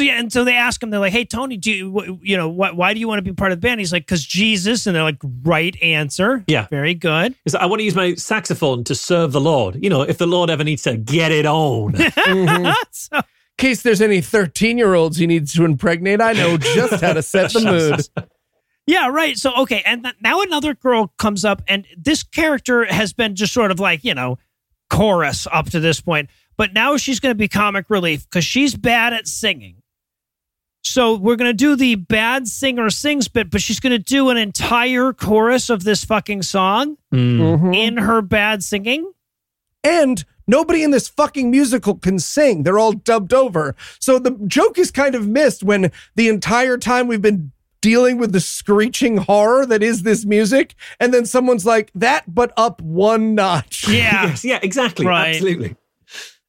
so 0.00 0.04
yeah, 0.04 0.18
and 0.18 0.32
so 0.32 0.44
they 0.44 0.54
ask 0.54 0.82
him, 0.82 0.90
they're 0.90 0.98
like, 1.00 1.12
"Hey, 1.12 1.24
Tony, 1.24 1.56
do 1.56 1.70
you, 1.70 1.92
wh- 1.92 2.26
you 2.26 2.36
know, 2.36 2.48
why, 2.48 2.70
why 2.72 2.94
do 2.94 3.00
you 3.00 3.06
want 3.06 3.18
to 3.18 3.22
be 3.22 3.32
part 3.32 3.52
of 3.52 3.60
the 3.60 3.66
band?" 3.66 3.80
He's 3.80 3.92
like, 3.92 4.06
"Cause 4.06 4.24
Jesus," 4.24 4.86
and 4.86 4.96
they're 4.96 5.02
like, 5.02 5.18
"Right 5.42 5.76
answer." 5.82 6.42
Yeah. 6.46 6.66
very 6.68 6.94
good. 6.94 7.34
Is 7.44 7.52
that 7.52 7.62
I 7.62 7.66
want 7.66 7.80
to 7.80 7.84
use 7.84 7.94
my 7.94 8.14
saxophone 8.14 8.84
to 8.84 8.94
serve 8.94 9.32
the 9.32 9.40
Lord. 9.40 9.76
You 9.82 9.90
know, 9.90 10.02
if 10.02 10.18
the 10.18 10.26
Lord 10.26 10.48
ever 10.50 10.64
needs 10.64 10.82
to 10.84 10.96
get 10.96 11.32
it 11.32 11.46
on. 11.46 11.94
So- 12.90 13.16
In 13.18 13.22
case 13.58 13.82
there's 13.82 14.00
any 14.00 14.20
13 14.22 14.78
year 14.78 14.94
olds 14.94 15.18
he 15.18 15.26
needs 15.26 15.52
to 15.54 15.64
impregnate, 15.64 16.20
I 16.22 16.32
know 16.32 16.56
just 16.56 17.02
how 17.02 17.12
to 17.12 17.22
set 17.22 17.52
the 17.52 17.60
mood. 17.60 18.26
Yeah, 18.86 19.08
right. 19.08 19.36
So 19.36 19.54
okay, 19.58 19.82
and 19.86 20.02
th- 20.02 20.16
now 20.20 20.40
another 20.40 20.74
girl 20.74 21.12
comes 21.18 21.44
up, 21.44 21.62
and 21.68 21.86
this 21.96 22.24
character 22.24 22.84
has 22.86 23.12
been 23.12 23.36
just 23.36 23.52
sort 23.52 23.70
of 23.70 23.78
like 23.78 24.02
you 24.02 24.14
know 24.14 24.38
chorus 24.88 25.46
up 25.52 25.70
to 25.70 25.78
this 25.80 26.00
point, 26.00 26.28
but 26.56 26.72
now 26.72 26.96
she's 26.96 27.20
going 27.20 27.30
to 27.30 27.36
be 27.38 27.46
comic 27.46 27.88
relief 27.88 28.24
because 28.24 28.44
she's 28.44 28.74
bad 28.74 29.12
at 29.12 29.28
singing. 29.28 29.76
So 30.90 31.14
we're 31.16 31.36
going 31.36 31.50
to 31.50 31.54
do 31.54 31.76
the 31.76 31.94
bad 31.94 32.48
singer 32.48 32.90
sings 32.90 33.28
bit, 33.28 33.48
but 33.48 33.60
she's 33.60 33.78
going 33.78 33.92
to 33.92 33.98
do 33.98 34.28
an 34.28 34.36
entire 34.36 35.12
chorus 35.12 35.70
of 35.70 35.84
this 35.84 36.04
fucking 36.04 36.42
song 36.42 36.96
mm. 37.12 37.38
mm-hmm. 37.38 37.72
in 37.72 37.96
her 37.98 38.20
bad 38.20 38.64
singing. 38.64 39.12
And 39.84 40.24
nobody 40.48 40.82
in 40.82 40.90
this 40.90 41.08
fucking 41.08 41.48
musical 41.48 41.94
can 41.94 42.18
sing. 42.18 42.64
They're 42.64 42.78
all 42.78 42.92
dubbed 42.92 43.32
over. 43.32 43.76
So 44.00 44.18
the 44.18 44.32
joke 44.48 44.78
is 44.78 44.90
kind 44.90 45.14
of 45.14 45.28
missed 45.28 45.62
when 45.62 45.92
the 46.16 46.28
entire 46.28 46.76
time 46.76 47.06
we've 47.06 47.22
been 47.22 47.52
dealing 47.80 48.18
with 48.18 48.32
the 48.32 48.40
screeching 48.40 49.18
horror 49.18 49.64
that 49.66 49.84
is 49.84 50.02
this 50.02 50.26
music. 50.26 50.74
And 50.98 51.14
then 51.14 51.24
someone's 51.24 51.64
like, 51.64 51.92
that, 51.94 52.24
but 52.26 52.52
up 52.56 52.82
one 52.82 53.36
notch. 53.36 53.86
Yeah, 53.88 54.26
yes, 54.26 54.44
yeah, 54.44 54.58
exactly. 54.60 55.06
Right. 55.06 55.36
Absolutely. 55.36 55.76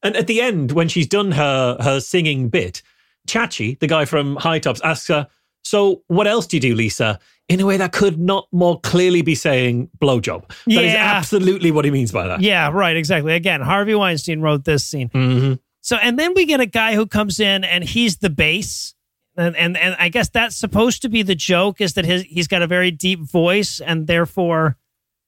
And 0.02 0.16
at 0.16 0.26
the 0.26 0.42
end, 0.42 0.72
when 0.72 0.88
she's 0.88 1.08
done 1.08 1.34
her 1.34 1.78
her 1.80 2.00
singing 2.00 2.50
bit, 2.50 2.82
Chachi, 3.28 3.80
the 3.80 3.88
guy 3.88 4.06
from 4.06 4.36
Hi-Tops, 4.38 4.82
asks 4.82 5.08
her, 5.08 5.28
So 5.64 6.04
what 6.08 6.28
else 6.28 6.48
do 6.48 6.58
you 6.58 6.62
do, 6.62 6.76
Lisa? 6.76 7.20
In 7.50 7.60
a 7.60 7.66
way 7.66 7.78
that 7.78 7.92
could 7.92 8.20
not 8.20 8.48
more 8.52 8.80
clearly 8.80 9.22
be 9.22 9.36
saying 9.36 9.90
blowjob. 10.00 10.48
That 10.68 10.84
is 10.86 10.94
Yeah. 10.94 11.14
absolutely 11.18 11.70
what 11.72 11.84
he 11.86 11.92
means 11.92 12.12
by 12.12 12.28
that. 12.28 12.42
Yeah, 12.42 12.70
right, 12.72 12.96
exactly. 12.96 13.34
Again, 13.34 13.62
Harvey 13.62 13.94
Weinstein 13.94 14.40
wrote 14.42 14.64
this 14.66 14.84
scene. 14.86 15.10
Mhm. 15.10 15.60
So, 15.82 15.98
and 15.98 16.18
then 16.18 16.34
we 16.36 16.46
get 16.46 16.60
a 16.62 16.66
guy 16.66 16.96
who 16.96 17.06
comes 17.06 17.40
in 17.40 17.64
and 17.64 17.84
he's 17.84 18.18
the 18.18 18.30
bass. 18.30 18.94
And, 19.38 19.56
and 19.56 19.78
and 19.78 19.96
I 19.98 20.10
guess 20.10 20.30
that's 20.30 20.56
supposed 20.58 21.02
to 21.04 21.10
be 21.10 21.22
the 21.24 21.36
joke 21.36 21.80
is 21.82 21.94
that 21.94 22.06
his 22.06 22.24
he's 22.24 22.48
got 22.48 22.62
a 22.62 22.68
very 22.68 22.92
deep 22.92 23.20
voice 23.22 23.80
and 23.80 24.08
therefore 24.08 24.78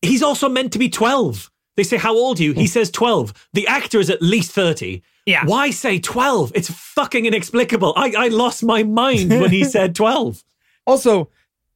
He's 0.02 0.22
also 0.22 0.49
meant 0.49 0.74
to 0.74 0.80
be 0.80 0.90
12. 0.90 1.49
They 1.78 1.84
say, 1.84 1.95
How 1.98 2.14
old 2.14 2.40
are 2.40 2.44
you? 2.44 2.52
He 2.53 2.68
says 2.68 2.91
12. 2.91 3.34
The 3.53 3.65
actor 3.68 3.99
is 4.02 4.10
at 4.10 4.22
least 4.22 4.52
30. 4.52 5.02
Yeah. 5.26 5.45
Why 5.45 5.72
say 5.72 6.00
12? 6.00 6.52
It's 6.56 6.70
fucking 6.70 7.26
inexplicable. 7.26 7.94
I, 7.95 8.14
I 8.18 8.28
lost 8.28 8.64
my 8.64 8.84
mind 8.84 9.30
when 9.30 9.52
he 9.52 9.64
said 9.76 9.95
12. 9.95 10.44
Also, 10.86 11.30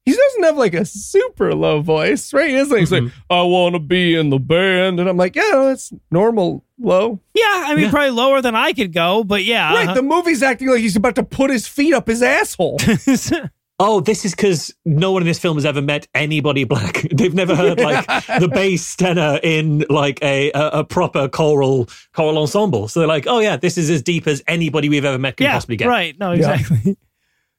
he 0.05 0.13
doesn't 0.13 0.43
have 0.43 0.57
like 0.57 0.73
a 0.73 0.85
super 0.85 1.53
low 1.53 1.81
voice, 1.81 2.33
right? 2.33 2.49
He 2.49 2.55
is 2.55 2.69
like, 2.69 2.79
he's 2.79 2.91
like 2.91 3.03
mm-hmm. 3.03 3.33
I 3.33 3.41
want 3.43 3.75
to 3.75 3.79
be 3.79 4.15
in 4.15 4.29
the 4.29 4.39
band. 4.39 4.99
And 4.99 5.09
I'm 5.09 5.17
like, 5.17 5.35
yeah, 5.35 5.63
that's 5.65 5.91
normal 6.11 6.63
low. 6.79 7.19
yeah, 7.33 7.63
I 7.67 7.75
mean 7.75 7.85
Yeah. 7.85 7.91
probably 7.91 8.11
lower 8.11 8.41
than 8.41 8.55
I 8.55 8.71
could 8.71 8.93
go, 8.93 9.23
but 9.23 9.43
yeah. 9.43 9.73
Right. 9.73 9.85
Uh-huh. 9.85 9.95
The 9.95 10.03
movie's 10.03 10.43
acting 10.43 10.69
like 10.69 10.79
he's 10.79 10.95
about 10.95 11.15
to 11.15 11.23
put 11.23 11.49
his 11.49 11.67
feet 11.67 11.93
up 11.93 12.07
his 12.07 12.21
asshole. 12.21 12.79
Oh, 13.79 13.99
this 13.99 14.25
is 14.25 14.33
because 14.33 14.73
no 14.85 15.11
one 15.11 15.21
in 15.21 15.27
this 15.27 15.37
film 15.37 15.55
has 15.55 15.65
ever 15.65 15.83
met 15.83 16.07
anybody 16.15 16.63
black. 16.63 17.05
They've 17.11 17.33
never 17.33 17.55
heard 17.55 17.79
like 17.79 18.05
the 18.39 18.49
bass 18.51 18.95
tenor 18.95 19.39
in 19.43 19.85
like 19.89 20.19
a, 20.23 20.51
a, 20.51 20.67
a 20.79 20.83
proper 20.83 21.27
choral 21.27 21.87
choral 22.13 22.39
ensemble. 22.39 22.87
So 22.87 22.99
they're 22.99 23.07
like, 23.07 23.27
oh 23.27 23.39
yeah, 23.39 23.55
this 23.55 23.77
is 23.77 23.89
as 23.91 24.01
deep 24.01 24.25
as 24.25 24.41
anybody 24.47 24.89
we've 24.89 25.05
ever 25.05 25.19
met 25.19 25.37
can 25.37 25.45
yeah, 25.45 25.53
possibly 25.53 25.75
get. 25.75 25.87
right. 25.87 26.17
No, 26.19 26.31
exactly. 26.31 26.97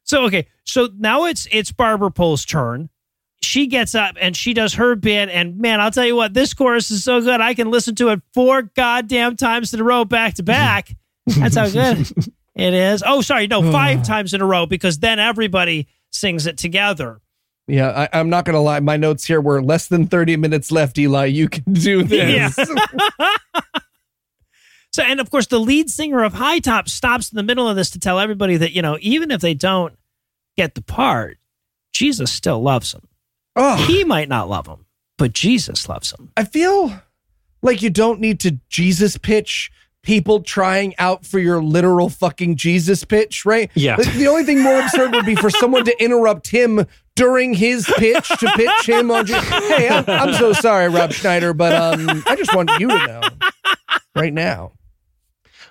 so 0.03 0.25
okay, 0.25 0.49
so 0.65 0.89
now 0.99 1.27
it's 1.27 1.47
it's 1.53 1.71
Barber 1.71 2.11
Pole's 2.11 2.45
turn. 2.45 2.89
She 3.41 3.69
gets 3.69 3.95
up 3.95 4.17
and 4.21 4.37
she 4.37 4.53
does 4.53 4.75
her 4.75 4.97
bit, 4.97 5.29
and 5.29 5.59
man, 5.59 5.81
I'll 5.81 5.93
tell 5.93 6.05
you 6.05 6.17
what, 6.17 6.35
this 6.35 6.53
chorus 6.53 6.91
is 6.91 7.05
so 7.05 7.21
good. 7.21 7.41
I 7.41 7.55
can 7.55 7.71
listen 7.71 7.95
to 7.97 8.09
it 8.09 8.21
four 8.35 8.63
goddamn 8.63 9.37
times 9.37 9.73
in 9.73 9.79
a 9.79 9.85
row, 9.85 10.05
back 10.05 10.35
to 10.35 10.43
back. 10.43 10.97
That's 11.29 11.55
how 11.55 11.69
good 11.69 12.11
it 12.57 12.75
is. 12.75 13.05
Oh, 13.07 13.21
sorry, 13.21 13.47
no, 13.47 13.71
five 13.71 14.03
times 14.07 14.35
in 14.35 14.41
a 14.41 14.45
row 14.45 14.67
because 14.67 14.99
then 14.99 15.21
everybody 15.21 15.87
sings 16.13 16.47
it 16.47 16.57
together. 16.59 17.21
yeah, 17.67 18.09
I, 18.13 18.19
I'm 18.19 18.31
not 18.31 18.45
going 18.45 18.55
to 18.55 18.61
lie. 18.61 18.81
My 18.81 18.97
notes 18.97 19.25
here 19.25 19.41
were 19.41 19.63
less 19.63 19.89
than 19.89 20.07
30 20.07 20.37
minutes 20.37 20.73
left, 20.73 20.99
Eli. 20.99 21.27
You 21.27 21.49
can 21.49 21.73
do 21.73 22.03
this. 22.05 22.57
Yeah. 22.59 22.65
So, 24.91 25.03
and 25.03 25.21
of 25.21 25.31
course, 25.31 25.47
the 25.47 25.61
lead 25.61 25.91
singer 25.91 26.25
of 26.25 26.33
High 26.33 26.59
Top 26.61 26.89
stops 26.89 27.31
in 27.31 27.37
the 27.37 27.43
middle 27.43 27.69
of 27.69 27.77
this 27.77 27.91
to 27.91 28.01
tell 28.01 28.19
everybody 28.19 28.57
that, 28.57 28.73
you 28.73 28.83
know, 28.83 28.97
even 29.01 29.31
if 29.31 29.41
they 29.41 29.55
don't 29.55 29.97
get 30.57 30.75
the 30.75 30.83
part, 30.83 31.39
Jesus 31.93 32.33
still 32.33 32.61
loves 32.61 32.93
them. 32.93 33.07
Oh, 33.55 33.77
He 33.87 34.03
might 34.03 34.29
not 34.31 34.49
love 34.49 34.65
them, 34.65 34.87
but 35.19 35.35
Jesus 35.35 35.89
loves 35.89 36.11
them. 36.11 36.33
I 36.37 36.45
feel 36.45 37.01
like 37.63 37.83
you 37.83 37.91
don't 37.91 38.19
need 38.19 38.41
to 38.41 38.59
Jesus 38.71 39.19
pitch 39.19 39.71
people 40.03 40.41
trying 40.41 40.95
out 40.99 41.27
for 41.27 41.39
your 41.39 41.63
literal 41.63 42.09
fucking 42.09 42.57
Jesus 42.57 43.05
pitch, 43.05 43.45
right? 43.45 43.71
Yeah. 43.75 43.97
The, 43.97 44.05
the 44.17 44.27
only 44.29 44.45
thing 44.45 44.63
more 44.63 44.81
absurd 44.81 45.13
would 45.13 45.27
be 45.27 45.35
for 45.35 45.51
someone 45.51 45.85
to 45.85 46.03
interrupt 46.03 46.49
him 46.49 46.87
during 47.17 47.53
his 47.53 47.85
pitch 47.97 48.29
to 48.29 48.53
pitch 48.57 48.87
him 48.89 49.11
on. 49.11 49.27
Je- 49.27 49.35
hey, 49.35 49.89
I'm, 49.89 50.05
I'm 50.07 50.35
so 50.35 50.53
sorry, 50.53 50.89
Rob 50.89 51.13
Schneider, 51.13 51.53
but 51.53 51.75
um, 51.75 52.23
I 52.27 52.37
just 52.37 52.55
want 52.55 52.71
you 52.79 52.89
to 52.89 53.07
know 53.07 53.21
right 54.15 54.33
now. 54.33 54.73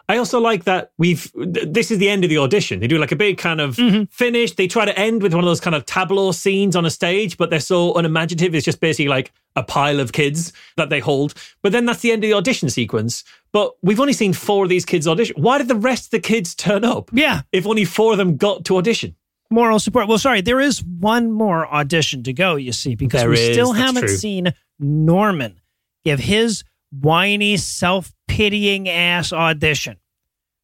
I 0.09 0.17
also 0.17 0.39
like 0.39 0.63
that 0.63 0.91
we've. 0.97 1.31
This 1.35 1.91
is 1.91 1.97
the 1.97 2.09
end 2.09 2.23
of 2.23 2.29
the 2.29 2.37
audition. 2.37 2.79
They 2.79 2.87
do 2.87 2.97
like 2.97 3.11
a 3.11 3.15
big 3.15 3.37
kind 3.37 3.59
of 3.59 3.75
mm-hmm. 3.75 4.05
finish. 4.05 4.53
They 4.53 4.67
try 4.67 4.85
to 4.85 4.97
end 4.97 5.21
with 5.21 5.33
one 5.33 5.43
of 5.43 5.47
those 5.47 5.59
kind 5.59 5.75
of 5.75 5.85
tableau 5.85 6.31
scenes 6.31 6.75
on 6.75 6.85
a 6.85 6.89
stage, 6.89 7.37
but 7.37 7.49
they're 7.49 7.59
so 7.59 7.93
unimaginative. 7.95 8.55
It's 8.55 8.65
just 8.65 8.79
basically 8.79 9.09
like 9.09 9.33
a 9.57 9.63
pile 9.63 9.99
of 9.99 10.13
kids 10.13 10.53
that 10.77 10.89
they 10.89 10.99
hold. 10.99 11.33
But 11.61 11.73
then 11.73 11.85
that's 11.85 11.99
the 11.99 12.11
end 12.11 12.23
of 12.23 12.29
the 12.29 12.35
audition 12.35 12.69
sequence. 12.69 13.23
But 13.51 13.73
we've 13.81 13.99
only 13.99 14.13
seen 14.13 14.33
four 14.33 14.63
of 14.63 14.69
these 14.69 14.85
kids 14.85 15.07
audition. 15.07 15.35
Why 15.41 15.57
did 15.57 15.67
the 15.67 15.75
rest 15.75 16.05
of 16.05 16.11
the 16.11 16.19
kids 16.19 16.55
turn 16.55 16.85
up? 16.85 17.09
Yeah. 17.11 17.41
If 17.51 17.67
only 17.67 17.83
four 17.83 18.13
of 18.13 18.17
them 18.17 18.37
got 18.37 18.63
to 18.65 18.77
audition. 18.77 19.15
Moral 19.49 19.79
support. 19.79 20.07
Well, 20.07 20.17
sorry, 20.17 20.41
there 20.41 20.59
is 20.59 20.83
one 20.83 21.31
more 21.31 21.67
audition 21.73 22.23
to 22.23 22.33
go, 22.33 22.55
you 22.55 22.71
see, 22.71 22.95
because 22.95 23.21
There 23.21 23.29
we 23.29 23.39
is, 23.39 23.53
still 23.53 23.73
haven't 23.73 24.03
true. 24.03 24.15
seen 24.15 24.53
Norman 24.79 25.59
give 26.03 26.19
his 26.19 26.63
whiny, 26.91 27.57
self 27.57 28.13
pitying 28.27 28.87
ass 28.89 29.33
audition. 29.33 29.97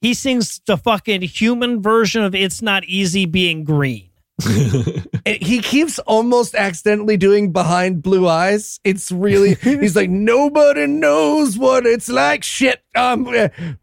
He 0.02 0.14
sings 0.14 0.62
the 0.66 0.78
fucking 0.78 1.22
human 1.22 1.82
version 1.82 2.24
of 2.24 2.36
It's 2.36 2.62
Not 2.62 2.84
Easy 2.86 3.26
Being 3.26 3.64
Green. 3.64 4.10
And 5.26 5.38
he 5.42 5.60
keeps 5.60 6.00
almost 6.00 6.56
accidentally 6.56 7.18
doing 7.18 7.52
behind 7.52 8.02
blue 8.02 8.28
eyes. 8.28 8.80
It's 8.84 9.12
really, 9.12 9.56
he's 9.62 9.96
like, 9.96 10.10
nobody 10.10 10.88
knows 10.88 11.58
what 11.58 11.86
it's 11.86 12.10
like. 12.10 12.44
Shit. 12.44 12.84
Um, 12.96 13.24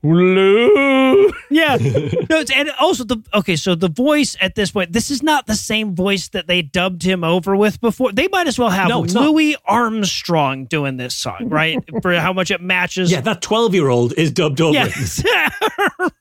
blue. 0.02 1.32
Yeah. 1.50 1.76
no, 1.80 2.40
it's, 2.40 2.50
and 2.52 2.70
also 2.80 3.04
the 3.04 3.22
okay, 3.34 3.56
so 3.56 3.74
the 3.74 3.88
voice 3.88 4.36
at 4.40 4.54
this 4.54 4.70
point, 4.70 4.92
this 4.92 5.10
is 5.10 5.22
not 5.22 5.46
the 5.46 5.54
same 5.54 5.94
voice 5.94 6.28
that 6.28 6.46
they 6.46 6.62
dubbed 6.62 7.02
him 7.02 7.24
over 7.24 7.56
with 7.56 7.80
before. 7.80 8.12
They 8.12 8.28
might 8.28 8.46
as 8.46 8.58
well 8.58 8.70
have 8.70 8.88
No, 8.88 9.04
it's 9.04 9.14
not. 9.14 9.24
Louis 9.24 9.56
Armstrong 9.64 10.66
doing 10.66 10.96
this 10.96 11.16
song, 11.16 11.48
right? 11.48 11.78
For 12.02 12.14
how 12.14 12.32
much 12.32 12.50
it 12.50 12.60
matches. 12.60 13.10
Yeah, 13.10 13.20
that 13.22 13.40
12 13.42 13.74
year 13.74 13.88
old 13.88 14.12
is 14.14 14.30
dubbed 14.30 14.60
over. 14.60 14.74
Yes. 14.74 15.24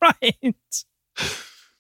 right. 0.02 0.56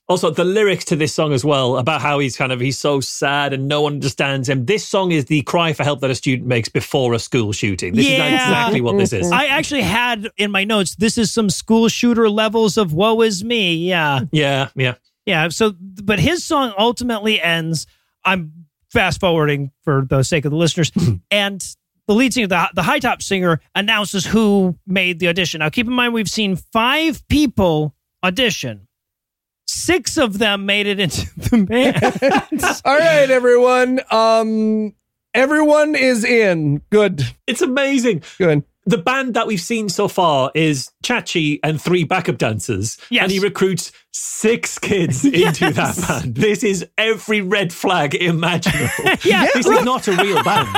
Also, 0.09 0.31
the 0.31 0.43
lyrics 0.43 0.83
to 0.85 0.95
this 0.95 1.13
song 1.13 1.33
as 1.33 1.45
well 1.45 1.77
about 1.77 2.01
how 2.01 2.17
he's 2.17 2.35
kind 2.35 2.51
of 2.51 2.59
he's 2.59 2.79
so 2.79 2.99
sad 2.99 3.53
and 3.53 3.67
no 3.67 3.81
one 3.83 3.93
understands 3.93 4.49
him. 4.49 4.65
This 4.65 4.85
song 4.85 5.11
is 5.11 5.25
the 5.25 5.43
cry 5.43 5.71
for 5.71 5.83
help 5.83 5.99
that 6.01 6.09
a 6.09 6.15
student 6.15 6.47
makes 6.47 6.67
before 6.67 7.13
a 7.13 7.19
school 7.19 7.51
shooting. 7.51 7.93
This 7.93 8.07
Yeah. 8.07 8.25
is 8.25 8.33
exactly 8.33 8.81
what 8.81 8.97
this 8.97 9.13
is. 9.13 9.31
I 9.31 9.45
actually 9.45 9.83
had 9.83 10.27
in 10.35 10.49
my 10.49 10.63
notes, 10.63 10.95
this 10.95 11.17
is 11.19 11.31
some 11.31 11.49
school 11.51 11.87
shooter 11.89 12.27
levels 12.27 12.75
of 12.75 12.91
woe 12.91 13.21
is 13.21 13.43
me. 13.43 13.75
Yeah. 13.75 14.21
yeah, 14.31 14.69
yeah. 14.75 14.95
Yeah. 15.27 15.49
So, 15.49 15.73
but 15.79 16.19
his 16.19 16.43
song 16.43 16.73
ultimately 16.75 17.39
ends. 17.39 17.85
I'm 18.25 18.65
fast 18.91 19.19
forwarding 19.19 19.69
for 19.83 20.07
the 20.09 20.23
sake 20.23 20.43
of 20.45 20.49
the 20.51 20.57
listeners. 20.57 20.89
Hmm. 20.95 21.13
and 21.29 21.63
the 22.07 22.15
lead 22.15 22.33
singer, 22.33 22.47
the, 22.47 22.67
the 22.73 22.81
high 22.81 22.97
top 22.97 23.21
singer, 23.21 23.61
announces 23.75 24.25
who 24.25 24.75
made 24.87 25.19
the 25.19 25.27
audition. 25.27 25.59
Now, 25.59 25.69
keep 25.69 25.85
in 25.85 25.93
mind, 25.93 26.15
we've 26.15 26.27
seen 26.27 26.55
five 26.55 27.21
people 27.27 27.93
audition. 28.23 28.87
Six 29.71 30.17
of 30.17 30.39
them 30.39 30.65
made 30.65 30.87
it 30.87 30.99
into 30.99 31.27
the 31.37 31.63
band. 31.63 32.81
All 32.85 32.97
right, 32.97 33.29
everyone. 33.29 34.01
Um, 34.09 34.95
everyone 35.35 35.93
is 35.95 36.23
in. 36.23 36.81
Good, 36.89 37.21
It's 37.45 37.61
amazing. 37.61 38.23
good. 38.39 38.63
The 38.89 38.97
band 38.97 39.35
that 39.35 39.45
we've 39.45 39.61
seen 39.61 39.87
so 39.87 40.07
far 40.07 40.51
is 40.55 40.89
Chachi 41.03 41.59
and 41.63 41.79
three 41.79 42.03
backup 42.03 42.39
dancers. 42.39 42.97
Yes. 43.11 43.21
And 43.23 43.31
he 43.31 43.37
recruits 43.37 43.91
six 44.11 44.79
kids 44.79 45.23
into 45.23 45.71
that 45.71 45.95
band. 46.07 46.33
This 46.33 46.63
is 46.63 46.87
every 46.97 47.41
red 47.41 47.71
flag 47.71 48.15
imaginable. 48.15 48.89
Yeah, 49.23 49.45
This 49.53 49.67
is 49.67 49.83
not 49.85 50.07
a 50.07 50.13
real 50.13 50.43
band. 50.43 50.75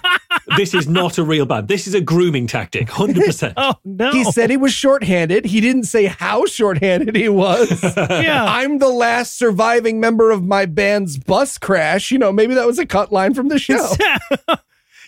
this 0.56 0.72
is 0.72 0.88
not 0.88 1.18
a 1.18 1.24
real 1.24 1.44
band. 1.44 1.68
This 1.68 1.86
is 1.86 1.92
a 1.92 2.00
grooming 2.00 2.46
tactic, 2.46 2.88
100%. 2.88 3.52
oh, 3.58 3.74
no. 3.84 4.12
He 4.12 4.24
said 4.24 4.48
he 4.48 4.56
was 4.56 4.72
shorthanded. 4.72 5.44
He 5.44 5.60
didn't 5.60 5.84
say 5.84 6.06
how 6.06 6.46
shorthanded 6.46 7.14
he 7.16 7.28
was. 7.28 7.82
yeah. 7.96 8.46
I'm 8.46 8.78
the 8.78 8.88
last 8.88 9.36
surviving 9.36 10.00
member 10.00 10.30
of 10.30 10.42
my 10.42 10.64
band's 10.64 11.18
bus 11.18 11.58
crash. 11.58 12.10
You 12.10 12.16
know, 12.18 12.32
maybe 12.32 12.54
that 12.54 12.66
was 12.66 12.78
a 12.78 12.86
cut 12.86 13.12
line 13.12 13.34
from 13.34 13.48
the 13.48 13.58
show. 13.58 13.94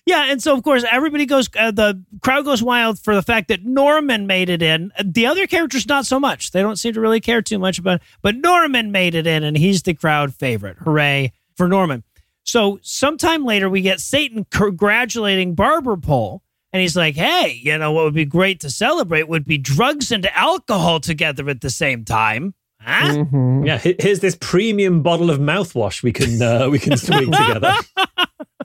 Yeah, 0.07 0.31
and 0.31 0.43
so 0.43 0.55
of 0.55 0.63
course 0.63 0.85
everybody 0.91 1.25
goes. 1.25 1.49
Uh, 1.57 1.71
the 1.71 2.03
crowd 2.21 2.45
goes 2.45 2.63
wild 2.63 2.99
for 2.99 3.15
the 3.15 3.23
fact 3.23 3.49
that 3.49 3.65
Norman 3.65 4.27
made 4.27 4.51
it 4.51 4.61
in. 4.61 4.93
The 5.03 5.27
other 5.27 5.47
characters 5.47 5.89
not 5.89 6.05
so 6.05 6.21
much. 6.21 6.51
They 6.51 6.61
don't 6.61 6.77
seem 6.77 6.93
to 6.95 7.01
really 7.01 7.21
care 7.21 7.41
too 7.41 7.59
much 7.59 7.79
about. 7.79 8.03
But 8.21 8.37
Norman 8.37 8.93
made 8.93 9.15
it 9.15 9.27
in, 9.27 9.45
and 9.45 9.57
he's 9.57 9.83
the 9.83 9.95
crowd 9.95 10.35
favorite. 10.35 10.77
Hooray 10.79 11.33
for 11.57 11.69
Norman! 11.69 12.05
So 12.43 12.79
sometime 12.83 13.45
later, 13.45 13.71
we 13.71 13.81
get 13.81 14.01
Satan 14.01 14.47
congratulating 14.51 15.55
Barber 15.55 15.97
Pole, 15.97 16.43
and 16.73 16.83
he's 16.83 16.97
like, 16.97 17.15
"Hey, 17.15 17.59
you 17.63 17.79
know 17.79 17.93
what 17.93 18.05
would 18.05 18.15
be 18.15 18.27
great 18.27 18.61
to 18.61 18.69
celebrate 18.69 19.27
would 19.27 19.47
be 19.47 19.57
drugs 19.57 20.13
and 20.13 20.27
alcohol 20.35 21.01
together 21.01 21.49
at 21.49 21.63
the 21.63 21.71
same 21.71 22.05
time." 22.05 22.53
Huh? 22.85 23.24
Yeah, 23.65 23.78
here's 23.78 24.20
this 24.20 24.36
premium 24.40 25.02
bottle 25.02 25.31
of 25.31 25.39
mouthwash 25.39 26.02
we 26.02 26.12
can 26.12 26.40
uh, 26.40 26.69
we 26.69 26.78
can 26.78 26.97
swing 26.97 27.31
together. 27.32 27.74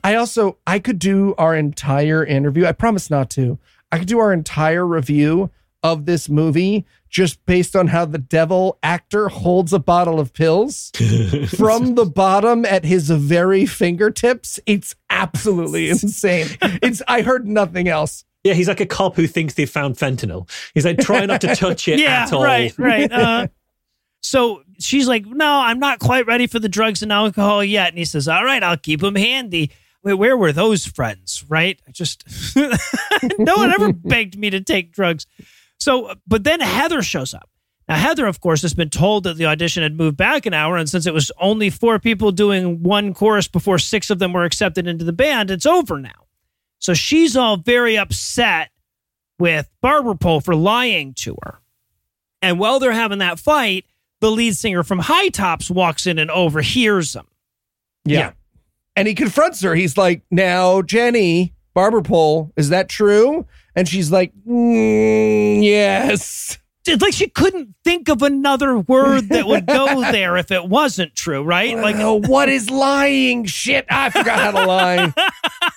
I 0.04 0.14
also 0.16 0.58
I 0.66 0.78
could 0.78 0.98
do 0.98 1.34
our 1.38 1.54
entire 1.56 2.24
interview. 2.24 2.66
I 2.66 2.72
promise 2.72 3.10
not 3.10 3.30
to. 3.30 3.58
I 3.92 3.98
could 3.98 4.08
do 4.08 4.18
our 4.18 4.32
entire 4.32 4.86
review 4.86 5.50
of 5.82 6.04
this 6.06 6.28
movie 6.28 6.86
just 7.08 7.44
based 7.44 7.74
on 7.74 7.88
how 7.88 8.04
the 8.04 8.18
devil 8.18 8.78
actor 8.82 9.28
holds 9.28 9.72
a 9.72 9.78
bottle 9.78 10.20
of 10.20 10.32
pills 10.32 10.90
from 11.56 11.94
the 11.96 12.04
bottom 12.04 12.64
at 12.64 12.84
his 12.84 13.10
very 13.10 13.66
fingertips. 13.66 14.60
It's 14.66 14.94
absolutely 15.10 15.90
insane. 15.90 16.46
It's 16.62 17.02
I 17.08 17.22
heard 17.22 17.48
nothing 17.48 17.88
else. 17.88 18.24
Yeah, 18.44 18.54
he's 18.54 18.68
like 18.68 18.80
a 18.80 18.86
cop 18.86 19.16
who 19.16 19.26
thinks 19.26 19.54
they've 19.54 19.68
found 19.68 19.96
fentanyl. 19.96 20.48
He's 20.72 20.86
like, 20.86 20.98
try 20.98 21.26
not 21.26 21.42
to 21.42 21.54
touch 21.54 21.88
it 21.88 21.98
yeah, 22.00 22.22
at 22.22 22.32
all. 22.32 22.42
right, 22.42 22.72
right. 22.78 23.10
Uh, 23.12 23.48
so 24.20 24.62
she's 24.78 25.08
like, 25.08 25.26
"No, 25.26 25.60
I'm 25.60 25.78
not 25.78 25.98
quite 25.98 26.26
ready 26.26 26.46
for 26.46 26.58
the 26.58 26.68
drugs 26.68 27.02
and 27.02 27.12
alcohol 27.12 27.64
yet." 27.64 27.88
And 27.88 27.98
he 27.98 28.04
says, 28.04 28.28
"All 28.28 28.44
right, 28.44 28.62
I'll 28.62 28.76
keep 28.76 29.00
them 29.00 29.16
handy." 29.16 29.70
Wait, 30.02 30.14
where 30.14 30.36
were 30.36 30.52
those 30.52 30.86
friends? 30.86 31.44
Right? 31.48 31.80
I 31.86 31.90
just 31.90 32.24
no 33.38 33.56
one 33.56 33.72
ever 33.72 33.92
begged 33.94 34.38
me 34.38 34.50
to 34.50 34.60
take 34.60 34.92
drugs. 34.92 35.26
So, 35.78 36.14
but 36.26 36.44
then 36.44 36.60
Heather 36.60 37.02
shows 37.02 37.34
up. 37.34 37.48
Now, 37.88 37.96
Heather, 37.96 38.26
of 38.26 38.40
course, 38.40 38.62
has 38.62 38.72
been 38.72 38.90
told 38.90 39.24
that 39.24 39.36
the 39.36 39.46
audition 39.46 39.82
had 39.82 39.96
moved 39.96 40.16
back 40.16 40.46
an 40.46 40.54
hour, 40.54 40.76
and 40.76 40.88
since 40.88 41.06
it 41.06 41.14
was 41.14 41.32
only 41.40 41.70
four 41.70 41.98
people 41.98 42.30
doing 42.30 42.84
one 42.84 43.14
chorus 43.14 43.48
before 43.48 43.78
six 43.78 44.10
of 44.10 44.20
them 44.20 44.32
were 44.32 44.44
accepted 44.44 44.86
into 44.86 45.04
the 45.04 45.12
band, 45.12 45.50
it's 45.50 45.66
over 45.66 45.98
now. 45.98 46.26
So 46.78 46.94
she's 46.94 47.36
all 47.36 47.56
very 47.56 47.98
upset 47.98 48.70
with 49.40 49.68
Barber 49.80 50.14
Pole 50.14 50.40
for 50.40 50.54
lying 50.54 51.14
to 51.14 51.36
her. 51.42 51.60
And 52.40 52.60
while 52.60 52.78
they're 52.78 52.92
having 52.92 53.18
that 53.18 53.40
fight, 53.40 53.86
the 54.20 54.30
lead 54.30 54.56
singer 54.56 54.82
from 54.82 54.98
Hi-Tops 54.98 55.70
walks 55.70 56.06
in 56.06 56.18
and 56.18 56.30
overhears 56.30 57.12
them. 57.12 57.26
Yeah. 58.04 58.32
And 58.96 59.08
he 59.08 59.14
confronts 59.14 59.62
her. 59.62 59.74
He's 59.74 59.96
like, 59.96 60.22
Now, 60.30 60.82
Jenny, 60.82 61.54
barber 61.74 62.02
pole, 62.02 62.52
is 62.56 62.68
that 62.70 62.88
true? 62.88 63.46
And 63.74 63.88
she's 63.88 64.10
like, 64.10 64.32
"Mm, 64.46 65.62
Yes. 65.62 66.58
It's 66.86 67.02
like 67.02 67.12
she 67.12 67.28
couldn't 67.28 67.74
think 67.84 68.08
of 68.08 68.22
another 68.22 68.78
word 68.78 69.28
that 69.28 69.46
would 69.46 69.66
go 69.66 70.00
there 70.12 70.36
if 70.38 70.50
it 70.50 70.66
wasn't 70.66 71.14
true, 71.14 71.42
right? 71.42 71.76
Like, 71.76 71.96
oh, 71.96 72.20
what 72.20 72.48
is 72.48 72.70
lying? 72.70 73.44
Shit, 73.44 73.84
I 73.90 74.08
forgot 74.10 74.38
how 74.40 74.50
to 74.52 74.66
lie. 74.66 75.14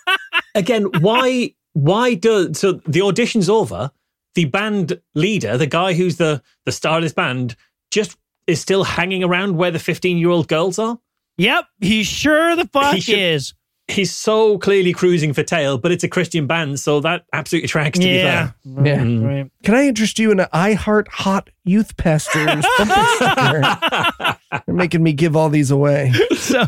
Again, 0.55 0.85
why 1.01 1.53
why 1.73 2.13
do 2.13 2.53
so 2.53 2.73
the 2.87 3.01
audition's 3.01 3.49
over? 3.49 3.91
The 4.35 4.45
band 4.45 4.99
leader, 5.13 5.57
the 5.57 5.67
guy 5.67 5.93
who's 5.93 6.17
the 6.17 6.41
the 6.65 6.71
star 6.71 6.97
of 6.97 7.03
this 7.03 7.13
band, 7.13 7.55
just 7.91 8.17
is 8.47 8.59
still 8.61 8.83
hanging 8.83 9.23
around 9.23 9.55
where 9.57 9.71
the 9.71 9.79
15 9.79 10.17
year 10.17 10.29
old 10.29 10.47
girls 10.47 10.77
are. 10.79 10.99
yep, 11.37 11.65
he 11.81 12.03
sure 12.03 12.55
the 12.55 12.67
fuck 12.73 12.93
He 12.95 13.01
should- 13.01 13.17
is. 13.19 13.53
He's 13.89 14.15
so 14.15 14.57
clearly 14.59 14.93
cruising 14.93 15.33
for 15.33 15.43
tail, 15.43 15.77
but 15.77 15.91
it's 15.91 16.05
a 16.05 16.07
Christian 16.07 16.47
band, 16.47 16.79
so 16.79 17.01
that 17.01 17.25
absolutely 17.33 17.67
tracks 17.67 17.99
to 17.99 18.07
Yeah. 18.07 18.51
be 18.63 18.75
fair. 18.75 18.85
Yeah. 18.95 19.01
Mm. 19.03 19.25
Right. 19.27 19.51
Can 19.63 19.75
I 19.75 19.87
interest 19.87 20.17
you 20.19 20.31
in 20.31 20.39
an 20.39 20.47
I 20.53 20.71
Heart 20.71 21.09
Hot 21.09 21.49
Youth 21.65 21.97
Pastors 21.97 22.65
bumper 22.77 23.05
sticker? 23.15 24.37
They're 24.65 24.73
making 24.75 25.03
me 25.03 25.11
give 25.11 25.35
all 25.35 25.49
these 25.49 25.69
away. 25.69 26.13
So, 26.37 26.63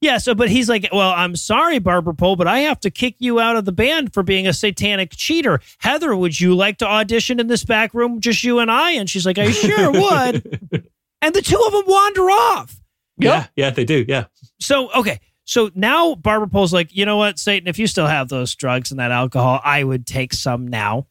yeah, 0.00 0.18
so, 0.18 0.34
but 0.34 0.50
he's 0.50 0.68
like, 0.68 0.88
well, 0.92 1.10
I'm 1.10 1.36
sorry, 1.36 1.78
Barber 1.78 2.12
Pole, 2.12 2.36
but 2.36 2.46
I 2.46 2.60
have 2.60 2.80
to 2.80 2.90
kick 2.90 3.16
you 3.18 3.40
out 3.40 3.56
of 3.56 3.64
the 3.64 3.72
band 3.72 4.12
for 4.12 4.22
being 4.22 4.46
a 4.46 4.52
satanic 4.52 5.12
cheater. 5.12 5.60
Heather, 5.78 6.14
would 6.14 6.38
you 6.38 6.54
like 6.54 6.78
to 6.78 6.86
audition 6.86 7.40
in 7.40 7.46
this 7.46 7.64
back 7.64 7.94
room, 7.94 8.20
just 8.20 8.44
you 8.44 8.58
and 8.58 8.70
I? 8.70 8.92
And 8.92 9.08
she's 9.08 9.24
like, 9.24 9.38
I 9.38 9.50
sure 9.50 9.90
would. 9.90 10.60
and 11.22 11.34
the 11.34 11.40
two 11.40 11.62
of 11.66 11.72
them 11.72 11.84
wander 11.86 12.22
off. 12.30 12.78
Yeah, 13.18 13.46
yeah, 13.56 13.70
they 13.70 13.86
do. 13.86 14.04
Yeah. 14.06 14.26
So, 14.60 14.92
okay. 14.92 15.20
So 15.44 15.70
now 15.74 16.14
Barber 16.14 16.48
Pole's 16.48 16.72
like, 16.72 16.94
you 16.94 17.06
know 17.06 17.16
what, 17.16 17.38
Satan, 17.38 17.68
if 17.68 17.78
you 17.78 17.86
still 17.86 18.06
have 18.06 18.28
those 18.28 18.54
drugs 18.54 18.90
and 18.90 19.00
that 19.00 19.12
alcohol, 19.12 19.60
I 19.64 19.84
would 19.84 20.06
take 20.06 20.34
some 20.34 20.66
now. 20.66 21.06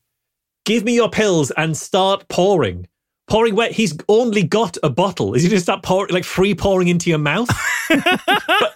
Give 0.66 0.84
me 0.84 0.94
your 0.94 1.10
pills 1.10 1.52
and 1.52 1.76
start 1.76 2.28
pouring. 2.28 2.88
Pouring 3.28 3.56
wet. 3.56 3.72
he's 3.72 3.98
only 4.08 4.44
got 4.44 4.78
a 4.84 4.90
bottle. 4.90 5.34
Is 5.34 5.42
he 5.44 5.50
just 5.50 5.66
that 5.66 5.82
pour 5.82 6.08
like 6.10 6.24
free 6.24 6.54
pouring 6.54 6.88
into 6.90 7.10
your 7.10 7.18
mouth? 7.20 7.50
but 7.90 8.72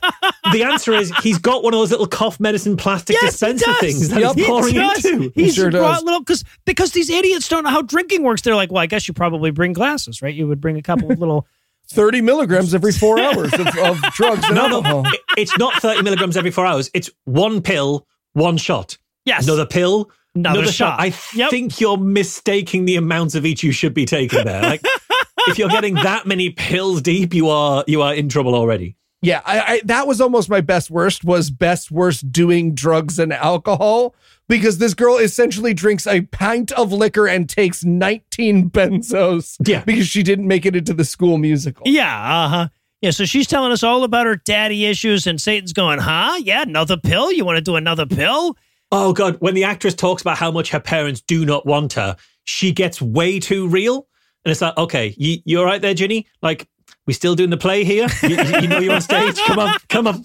the 0.52 0.64
answer 0.64 0.94
is 0.94 1.12
he's 1.22 1.38
got 1.38 1.64
one 1.64 1.74
of 1.74 1.80
those 1.80 1.92
little 1.92 2.08
cough 2.08 2.40
medicine 2.40 2.76
plastic 2.78 3.16
Yes, 3.22 3.34
dispenser 3.34 3.74
things 3.76 4.10
that 4.10 4.20
Yep. 4.22 4.36
he's 4.36 4.46
pouring 4.48 4.74
does. 4.76 5.06
into. 5.06 5.32
He's 5.36 5.56
sure 5.56 5.70
brought 5.72 5.96
does. 5.96 6.04
little 6.04 6.20
because 6.22 6.44
because 6.66 6.92
these 6.92 7.10
idiots 7.10 7.48
don't 7.48 7.64
know 7.64 7.70
how 7.70 7.82
drinking 7.82 8.24
works. 8.24 8.42
They're 8.42 8.56
like, 8.56 8.72
well, 8.72 8.82
I 8.82 8.88
guess 8.88 9.08
you 9.08 9.14
probably 9.14 9.52
bring 9.52 9.74
glasses, 9.74 10.22
right? 10.22 10.34
You 10.34 10.48
would 10.48 10.62
bring 10.62 10.78
a 10.78 10.82
couple 10.82 11.12
of 11.12 11.20
little 11.24 11.46
30 11.90 12.22
milligrams 12.22 12.74
every 12.74 12.92
four 12.92 13.20
hours 13.22 13.54
of, 13.54 13.68
of 13.78 14.02
drugs 14.14 14.46
and 14.46 14.56
No, 14.56 14.68
alcohol. 14.68 15.04
no, 15.04 15.12
it's 15.38 15.58
not 15.58 15.80
30 15.82 16.02
milligrams 16.04 16.38
every 16.38 16.52
four 16.52 16.66
hours. 16.66 16.90
It's 16.94 17.10
one 17.26 17.62
pill, 17.62 18.08
one 18.34 18.58
shot. 18.58 18.98
yes, 19.26 19.46
Another 19.46 19.66
pill, 19.66 20.10
Another 20.40 20.60
another, 20.60 20.72
shot. 20.72 21.00
shot. 21.00 21.00
I 21.00 21.14
Yep. 21.38 21.50
think 21.52 21.80
you're 21.82 21.98
mistaking 21.98 22.86
the 22.86 22.96
amounts 22.96 23.36
of 23.36 23.46
each 23.46 23.64
you 23.64 23.72
should 23.72 23.94
be 23.94 24.06
taking 24.06 24.44
there. 24.46 24.62
Like, 24.62 24.82
if 25.48 25.58
you're 25.58 25.70
getting 25.70 25.96
that 25.96 26.26
many 26.26 26.50
pills 26.50 27.02
deep, 27.02 27.34
you 27.34 27.50
are 27.50 27.84
you 27.88 28.02
are 28.02 28.14
in 28.14 28.30
trouble 28.30 28.56
already. 28.56 28.96
Yeah, 29.22 29.42
I, 29.46 29.60
I 29.60 29.82
that 29.86 30.08
was 30.08 30.22
almost 30.22 30.50
my 30.50 30.62
best 30.62 30.90
worst 30.90 31.24
was 31.26 31.50
best 31.52 31.92
worst 31.92 32.32
doing 32.32 32.74
drugs 32.74 33.20
and 33.20 33.34
alcohol 33.34 34.16
because 34.48 34.78
this 34.78 34.94
girl 34.94 35.18
essentially 35.18 35.74
drinks 35.74 36.08
a 36.08 36.22
pint 36.22 36.72
of 36.72 36.94
liquor 36.94 37.28
and 37.28 37.48
takes 37.50 37.84
19 37.84 38.70
benzos 38.72 39.58
Yeah. 39.68 39.84
because 39.84 40.08
she 40.08 40.24
didn't 40.24 40.48
make 40.48 40.66
it 40.66 40.76
into 40.76 40.94
the 40.94 41.04
school 41.06 41.38
musical. 41.38 41.84
Yeah, 41.86 42.06
uh 42.46 42.48
huh. 42.48 42.68
Yeah, 43.02 43.12
so 43.12 43.24
she's 43.26 43.48
telling 43.48 43.72
us 43.72 43.82
all 43.84 44.04
about 44.04 44.26
her 44.26 44.36
daddy 44.36 44.86
issues, 44.86 45.26
and 45.28 45.40
Satan's 45.40 45.72
going, 45.72 46.00
huh? 46.00 46.38
Yeah, 46.42 46.64
another 46.64 46.98
pill? 46.98 47.32
You 47.32 47.46
want 47.46 47.56
to 47.58 47.62
do 47.62 47.76
another 47.78 48.06
pill? 48.06 48.58
Oh 48.92 49.14
god, 49.14 49.38
when 49.40 49.54
the 49.54 49.64
actress 49.64 49.94
talks 49.94 50.22
about 50.22 50.38
how 50.38 50.52
much 50.52 50.70
her 50.72 50.80
parents 50.80 51.22
do 51.22 51.46
not 51.46 51.66
want 51.66 51.94
her, 51.94 52.16
she 52.44 52.72
gets 52.72 53.02
way 53.02 53.40
too 53.40 53.68
real. 53.68 54.08
And 54.44 54.52
it's 54.52 54.62
like, 54.62 54.78
okay, 54.78 55.14
you 55.18 55.38
you 55.46 55.60
all 55.60 55.66
right 55.66 55.82
there, 55.82 55.94
Ginny? 55.94 56.28
Like, 56.42 56.68
we 57.06 57.14
still 57.14 57.36
doing 57.36 57.50
the 57.50 57.58
play 57.58 57.84
here? 57.84 58.08
You, 58.24 58.30
you 58.30 58.68
know 58.68 58.80
you're 58.80 58.94
on 58.94 59.02
stage. 59.02 59.38
Come 59.46 59.60
on, 59.60 59.78
come 59.90 60.08
on. 60.08 60.24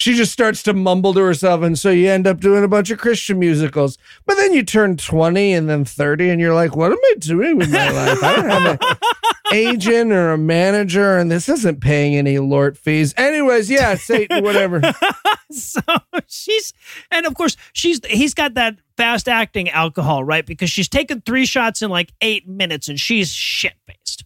She 0.00 0.14
just 0.14 0.32
starts 0.32 0.62
to 0.64 0.72
mumble 0.72 1.12
to 1.14 1.20
herself. 1.20 1.62
And 1.62 1.78
so 1.78 1.90
you 1.90 2.08
end 2.08 2.26
up 2.26 2.40
doing 2.40 2.62
a 2.64 2.68
bunch 2.68 2.90
of 2.90 2.98
Christian 2.98 3.38
musicals. 3.38 3.98
But 4.26 4.36
then 4.36 4.52
you 4.52 4.62
turn 4.62 4.96
20 4.96 5.52
and 5.52 5.68
then 5.68 5.84
30, 5.84 6.30
and 6.30 6.40
you're 6.40 6.54
like, 6.54 6.76
what 6.76 6.92
am 6.92 6.98
I 6.98 7.14
doing 7.18 7.56
with 7.58 7.70
my 7.70 7.90
life? 7.90 8.22
I 8.22 8.36
don't 8.36 8.48
have 8.50 8.80
an 8.80 8.96
agent 9.52 10.12
or 10.12 10.32
a 10.32 10.38
manager, 10.38 11.18
and 11.18 11.30
this 11.30 11.48
isn't 11.48 11.80
paying 11.80 12.14
any 12.16 12.38
Lort 12.38 12.76
fees. 12.78 13.12
Anyways, 13.16 13.68
yeah, 13.70 13.96
Satan, 13.96 14.44
whatever. 14.44 14.80
so 15.50 15.80
she's 16.26 16.74
and 17.10 17.24
of 17.24 17.34
course 17.34 17.56
she's 17.72 18.00
he's 18.06 18.34
got 18.34 18.52
that 18.52 18.76
fast 18.98 19.28
acting 19.30 19.70
alcohol 19.70 20.22
right 20.22 20.44
because 20.44 20.68
she's 20.68 20.90
taken 20.90 21.22
three 21.22 21.46
shots 21.46 21.80
in 21.80 21.88
like 21.88 22.12
eight 22.20 22.46
minutes 22.46 22.86
and 22.88 23.00
she's 23.00 23.32
shit 23.32 23.72
faced 23.86 24.24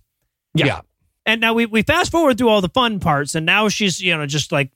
Yeah. 0.52 0.80
and 1.24 1.40
now 1.40 1.54
we, 1.54 1.66
we 1.66 1.82
fast 1.82 2.10
forward 2.10 2.38
through 2.38 2.48
all 2.48 2.60
the 2.60 2.68
fun 2.70 2.98
parts 2.98 3.36
and 3.36 3.46
now 3.46 3.68
she's 3.68 4.00
you 4.02 4.16
know 4.16 4.26
just 4.26 4.50
like 4.50 4.72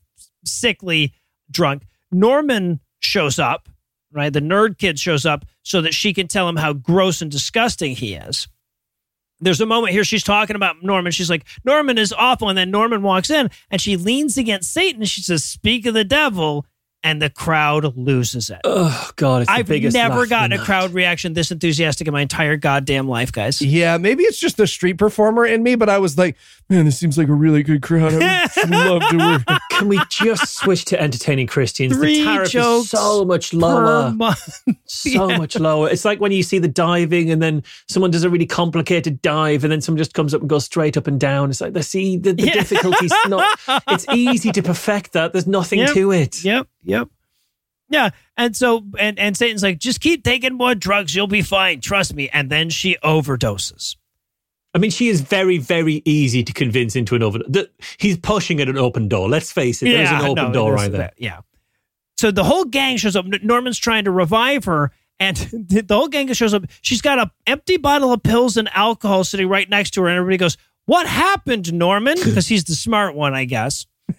sickly 0.47 1.13
drunk. 1.51 1.85
Norman 2.11 2.81
shows 3.01 3.39
up 3.39 3.69
right? 4.17 4.33
The 4.33 4.41
nerd 4.41 4.79
kid 4.79 4.99
shows 4.99 5.27
up 5.27 5.45
so 5.63 5.83
that 5.83 5.95
she 5.95 6.13
can 6.13 6.27
tell 6.27 6.49
him 6.49 6.57
how 6.57 6.73
gross 6.73 7.21
and 7.21 7.31
disgusting 7.31 7.95
he 7.95 8.15
is. 8.15 8.49
There's 9.39 9.61
a 9.61 9.67
moment 9.67 9.93
here 9.93 10.05
she's 10.05 10.25
talking 10.25 10.57
about 10.57 10.83
norman. 10.83 11.13
She's 11.13 11.29
like 11.29 11.45
norman 11.65 11.99
is 11.99 12.13
awful. 12.13 12.49
And 12.49 12.57
then 12.57 12.71
norman 12.71 13.03
walks 13.03 13.29
in 13.29 13.51
and 13.71 13.81
she 13.81 13.97
leans 13.97 14.39
against 14.39 14.73
satan 14.73 15.05
she 15.05 15.21
says 15.21 15.45
speak 15.45 15.85
of 15.87 15.95
the 15.95 16.05
devil 16.05 16.67
and 17.07 17.23
the 17.23 17.31
crowd 17.31 17.97
loses 17.97 18.51
it 18.51 18.59
Oh 18.65 19.11
God, 19.17 19.43
it's 19.43 19.51
I've 19.51 19.67
biggest 19.67 19.95
never 19.95 20.27
gotten 20.27 20.53
a 20.59 20.63
crowd 20.63 20.93
reaction 20.93 21.33
this 21.35 21.51
enthusiastic 21.51 22.07
in 22.09 22.13
my 22.13 22.21
entire 22.23 22.57
goddamn 22.57 23.09
life, 23.09 23.31
guys. 23.33 23.63
Yeah, 23.63 23.97
maybe 23.99 24.25
it's 24.25 24.39
just 24.41 24.57
the 24.57 24.67
street 24.67 24.95
performer 24.99 25.47
in 25.47 25.63
me, 25.63 25.75
but 25.77 25.89
I 25.89 25.99
was 25.99 26.19
like, 26.19 26.37
man, 26.69 26.85
this 26.85 26.99
seems 26.99 27.17
like 27.17 27.29
a 27.29 27.33
really 27.35 27.63
good 27.63 27.83
crowd. 27.83 28.13
I 28.21 28.49
would 28.57 28.71
love 28.71 29.03
to 29.11 29.17
work. 29.19 29.61
Can 29.71 29.89
we 29.89 30.01
just 30.11 30.55
switch 30.57 30.85
to 30.87 31.01
entertaining 31.01 31.47
Christians? 31.47 31.95
Three 31.97 32.19
the 32.19 32.25
tariff 32.25 32.51
jokes 32.51 32.85
is 32.85 32.91
so 32.91 33.25
much 33.25 33.53
Per 33.53 33.57
lower. 33.59 34.11
month. 34.11 34.63
so 34.87 35.29
Yeah. 35.31 35.39
much 35.39 35.57
lower. 35.59 35.89
It's 35.89 36.05
like 36.05 36.21
when 36.21 36.33
you 36.33 36.43
see 36.43 36.59
the 36.59 36.69
diving 36.69 37.31
and 37.31 37.41
then 37.41 37.63
someone 37.89 38.11
does 38.11 38.25
a 38.25 38.31
really 38.31 38.47
complicated 38.47 39.23
dive 39.23 39.63
and 39.65 39.71
then 39.73 39.81
someone 39.81 39.99
just 39.99 40.15
comes 40.15 40.35
up 40.35 40.41
and 40.41 40.51
goes 40.51 40.65
straight 40.65 40.97
up 40.97 41.07
and 41.07 41.21
down. 41.21 41.51
It's 41.51 41.61
like 41.61 41.73
they 41.73 41.83
see 41.83 42.17
the, 42.17 42.33
the 42.33 42.43
Yeah. 42.47 42.53
difficulties 42.55 43.13
not 43.29 43.47
it's 43.89 44.07
easy 44.13 44.51
to 44.53 44.63
perfect 44.63 45.13
that. 45.13 45.33
There's 45.33 45.47
nothing 45.47 45.79
Yep. 45.81 45.95
to 45.95 46.13
it. 46.13 46.45
Yep, 46.45 46.67
yep. 46.87 47.09
Yeah, 47.89 48.11
and 48.37 48.57
so 48.57 48.85
and 48.99 49.19
and 49.19 49.37
Satan's 49.37 49.63
like, 49.63 49.79
just 49.79 50.01
keep 50.01 50.25
taking 50.25 50.55
more 50.55 50.75
drugs, 50.75 51.15
you'll 51.15 51.27
be 51.27 51.43
fine. 51.43 51.81
Trust 51.81 52.15
me. 52.15 52.29
And 52.31 52.51
then 52.51 52.69
she 52.71 52.97
overdoses. 53.05 53.97
I 54.75 54.79
mean, 54.79 54.91
she 54.91 55.09
is 55.09 55.23
very, 55.23 55.57
very 55.57 56.03
easy 56.05 56.43
to 56.43 56.53
convince 56.53 56.97
into 56.97 57.15
an 57.15 57.23
open. 57.23 57.43
The, 57.49 57.71
he's 57.99 58.19
pushing 58.19 58.61
at 58.61 58.69
an 58.69 58.77
open 58.77 59.09
door. 59.09 59.27
Let's 59.27 59.51
face 59.51 59.83
it. 59.83 59.87
There's 59.87 60.11
an 60.11 60.21
open 60.21 60.35
no, 60.35 60.53
door 60.53 60.71
there's 60.73 60.83
right 60.83 60.93
there. 60.93 61.01
that, 61.01 61.15
Yeah. 61.17 61.41
So 62.19 62.31
the 62.31 62.45
whole 62.45 62.65
gang 62.65 62.97
shows 62.97 63.17
up. 63.17 63.27
Norman's 63.43 63.79
trying 63.79 64.05
to 64.05 64.11
revive 64.11 64.65
her, 64.65 64.91
and 65.21 65.37
the 65.53 65.85
whole 65.91 66.09
gang 66.09 66.33
shows 66.33 66.55
up. 66.55 66.65
She's 66.83 67.01
got 67.01 67.19
an 67.19 67.31
empty 67.47 67.77
bottle 67.77 68.13
of 68.13 68.23
pills 68.23 68.57
and 68.57 68.69
alcohol 68.75 69.25
sitting 69.25 69.49
right 69.49 69.69
next 69.69 69.93
to 69.93 70.03
her, 70.03 70.09
and 70.09 70.19
everybody 70.19 70.39
goes, 70.39 70.57
"What 70.87 71.07
happened, 71.07 71.73
Norman?" 71.73 72.17
Because 72.25 72.49
he's 72.49 72.65
the 72.65 72.75
smart 72.75 73.15
one, 73.15 73.35
I 73.35 73.45
guess. 73.45 73.87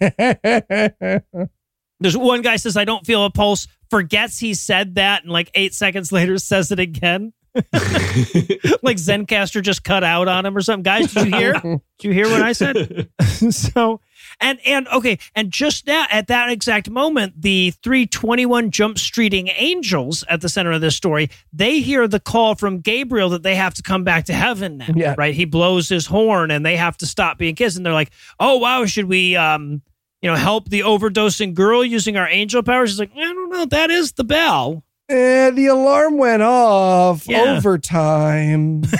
There's 2.00 2.16
one 2.16 2.42
guy 2.42 2.56
says, 2.56 2.76
"I 2.76 2.84
don't 2.84 3.06
feel 3.06 3.24
a 3.24 3.30
pulse." 3.30 3.66
Forgets 3.90 4.38
he 4.38 4.52
said 4.52 4.96
that, 4.96 5.22
and 5.22 5.32
like 5.32 5.50
eight 5.54 5.74
seconds 5.74 6.12
later 6.12 6.38
says 6.38 6.70
it 6.70 6.78
again. 6.78 7.32
like 7.54 8.98
Zencastr 8.98 9.62
just 9.62 9.82
cut 9.82 10.04
out 10.04 10.28
on 10.28 10.46
him 10.46 10.56
or 10.56 10.60
something. 10.60 10.82
Guys, 10.82 11.12
did 11.12 11.28
you 11.28 11.36
hear? 11.36 11.52
Did 11.98 12.08
you 12.08 12.12
hear 12.12 12.30
what 12.30 12.42
I 12.42 12.52
said? 12.52 13.08
so 13.50 14.00
and 14.40 14.60
and 14.64 14.86
okay, 14.88 15.18
and 15.34 15.50
just 15.50 15.86
now 15.86 16.06
at 16.10 16.28
that 16.28 16.50
exact 16.50 16.88
moment, 16.88 17.40
the 17.42 17.72
321 17.82 18.70
jump 18.70 18.96
streeting 18.96 19.52
angels 19.56 20.24
at 20.28 20.40
the 20.40 20.48
center 20.48 20.70
of 20.70 20.80
this 20.80 20.94
story, 20.94 21.30
they 21.52 21.80
hear 21.80 22.06
the 22.06 22.20
call 22.20 22.54
from 22.54 22.80
Gabriel 22.80 23.30
that 23.30 23.42
they 23.42 23.56
have 23.56 23.74
to 23.74 23.82
come 23.82 24.04
back 24.04 24.26
to 24.26 24.32
heaven 24.32 24.78
now. 24.78 24.86
Yeah. 24.94 25.14
Right. 25.18 25.34
He 25.34 25.44
blows 25.44 25.88
his 25.88 26.06
horn 26.06 26.52
and 26.52 26.64
they 26.64 26.76
have 26.76 26.96
to 26.98 27.06
stop 27.06 27.38
being 27.38 27.56
kids. 27.56 27.76
And 27.76 27.84
they're 27.84 27.92
like, 27.92 28.12
Oh 28.38 28.58
wow, 28.58 28.84
should 28.86 29.06
we 29.06 29.34
um 29.34 29.82
you 30.22 30.30
know 30.30 30.36
help 30.36 30.68
the 30.68 30.80
overdosing 30.80 31.54
girl 31.54 31.84
using 31.84 32.16
our 32.16 32.28
angel 32.28 32.62
powers? 32.62 32.90
He's 32.90 32.98
like, 33.00 33.12
I 33.16 33.20
don't 33.20 33.50
know, 33.50 33.64
that 33.66 33.90
is 33.90 34.12
the 34.12 34.24
bell. 34.24 34.84
Eh, 35.08 35.50
the 35.50 35.66
alarm 35.66 36.18
went 36.18 36.42
off 36.42 37.26
Yeah. 37.26 37.56
overtime. 37.56 38.82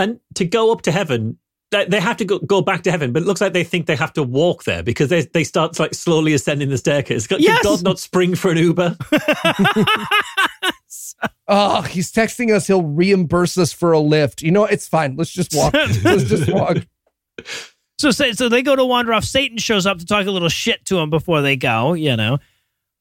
And 0.00 0.20
to 0.36 0.44
go 0.44 0.70
up 0.70 0.82
to 0.82 0.92
heaven, 0.92 1.38
they 1.72 1.84
they 1.86 1.98
have 1.98 2.16
to 2.18 2.24
go, 2.24 2.38
go 2.38 2.62
back 2.62 2.82
to 2.84 2.90
heaven, 2.92 3.12
but 3.12 3.22
it 3.22 3.26
looks 3.26 3.40
like 3.40 3.52
they 3.52 3.64
think 3.64 3.86
they 3.86 3.96
have 3.96 4.12
to 4.12 4.22
walk 4.22 4.62
there 4.62 4.82
because 4.84 5.08
they 5.08 5.22
they 5.22 5.42
start 5.42 5.76
like 5.80 5.92
slowly 5.92 6.34
ascending 6.34 6.68
the 6.68 6.78
staircase. 6.78 7.26
Did 7.26 7.40
Yes. 7.40 7.64
God 7.64 7.82
not 7.82 7.98
spring 7.98 8.36
for 8.36 8.50
an 8.52 8.58
Uber? 8.58 8.96
Oh, 11.50 11.80
he's 11.82 12.12
texting 12.12 12.54
us. 12.54 12.66
He'll 12.66 12.82
reimburse 12.82 13.56
us 13.58 13.72
for 13.72 13.92
a 13.92 13.98
lift. 13.98 14.42
You 14.42 14.50
know, 14.50 14.64
it's 14.66 14.86
fine. 14.86 15.16
Let's 15.16 15.30
just 15.30 15.54
walk. 15.54 15.72
Let's 16.04 16.24
just 16.24 16.52
walk. 16.52 16.76
So, 17.98 18.10
so 18.12 18.48
they 18.48 18.62
go 18.62 18.76
to 18.76 18.84
wander 18.84 19.12
off. 19.12 19.24
Satan 19.24 19.58
shows 19.58 19.84
up 19.86 19.98
to 19.98 20.06
talk 20.06 20.26
a 20.26 20.30
little 20.30 20.48
shit 20.48 20.84
to 20.86 20.98
him 20.98 21.10
before 21.10 21.42
they 21.42 21.56
go. 21.56 21.94
You 21.94 22.16
know, 22.16 22.38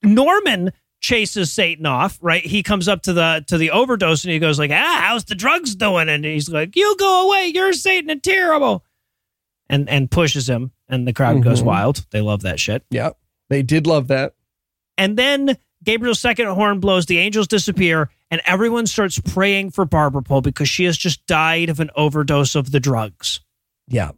Norman 0.04 0.72
chases 1.00 1.52
Satan 1.52 1.86
off. 1.86 2.18
Right, 2.22 2.44
he 2.46 2.64
comes 2.64 2.88
up 2.88 3.04
to 3.04 3.14
the 3.14 3.44
to 3.48 3.58
the 3.58 3.72
overdose 3.72 4.24
and 4.24 4.32
he 4.34 4.40
goes 4.40 4.58
like, 4.58 4.72
"Ah, 4.72 5.00
how's 5.04 5.26
the 5.26 5.36
drugs 5.36 5.76
doing?" 5.76 6.10
And 6.10 6.26
he's 6.26 6.50
like, 6.50 6.76
"You 6.76 6.96
go 6.98 7.28
away. 7.28 7.52
You're 7.54 7.74
Satan 7.74 8.10
and 8.10 8.24
terrible." 8.24 8.84
And 9.70 9.88
and 9.90 10.10
pushes 10.10 10.50
him, 10.50 10.72
and 10.90 11.08
the 11.08 11.14
crowd 11.14 11.44
goes 11.44 11.62
Mhm. 11.62 11.66
wild. 11.66 12.06
They 12.12 12.22
love 12.22 12.42
that 12.44 12.60
shit. 12.60 12.84
Yeah, 12.90 13.12
they 13.50 13.62
did 13.62 13.86
love 13.86 14.08
that. 14.08 14.34
And 14.98 15.18
then 15.18 15.58
Gabriel's 15.84 16.20
second 16.20 16.48
horn 16.48 16.80
blows, 16.80 17.06
the 17.06 17.20
angels 17.20 17.48
disappear, 17.48 18.10
and 18.32 18.42
everyone 18.46 18.88
starts 18.88 19.20
praying 19.20 19.72
for 19.72 19.86
Barber 19.86 20.22
Pole 20.24 20.42
because 20.42 20.68
she 20.70 20.86
has 20.86 20.98
just 20.98 21.24
died 21.28 21.70
of 21.70 21.80
an 21.80 21.92
overdose 21.96 22.56
of 22.56 22.72
the 22.72 22.80
drugs. 22.80 23.42
Yeah. 23.88 24.12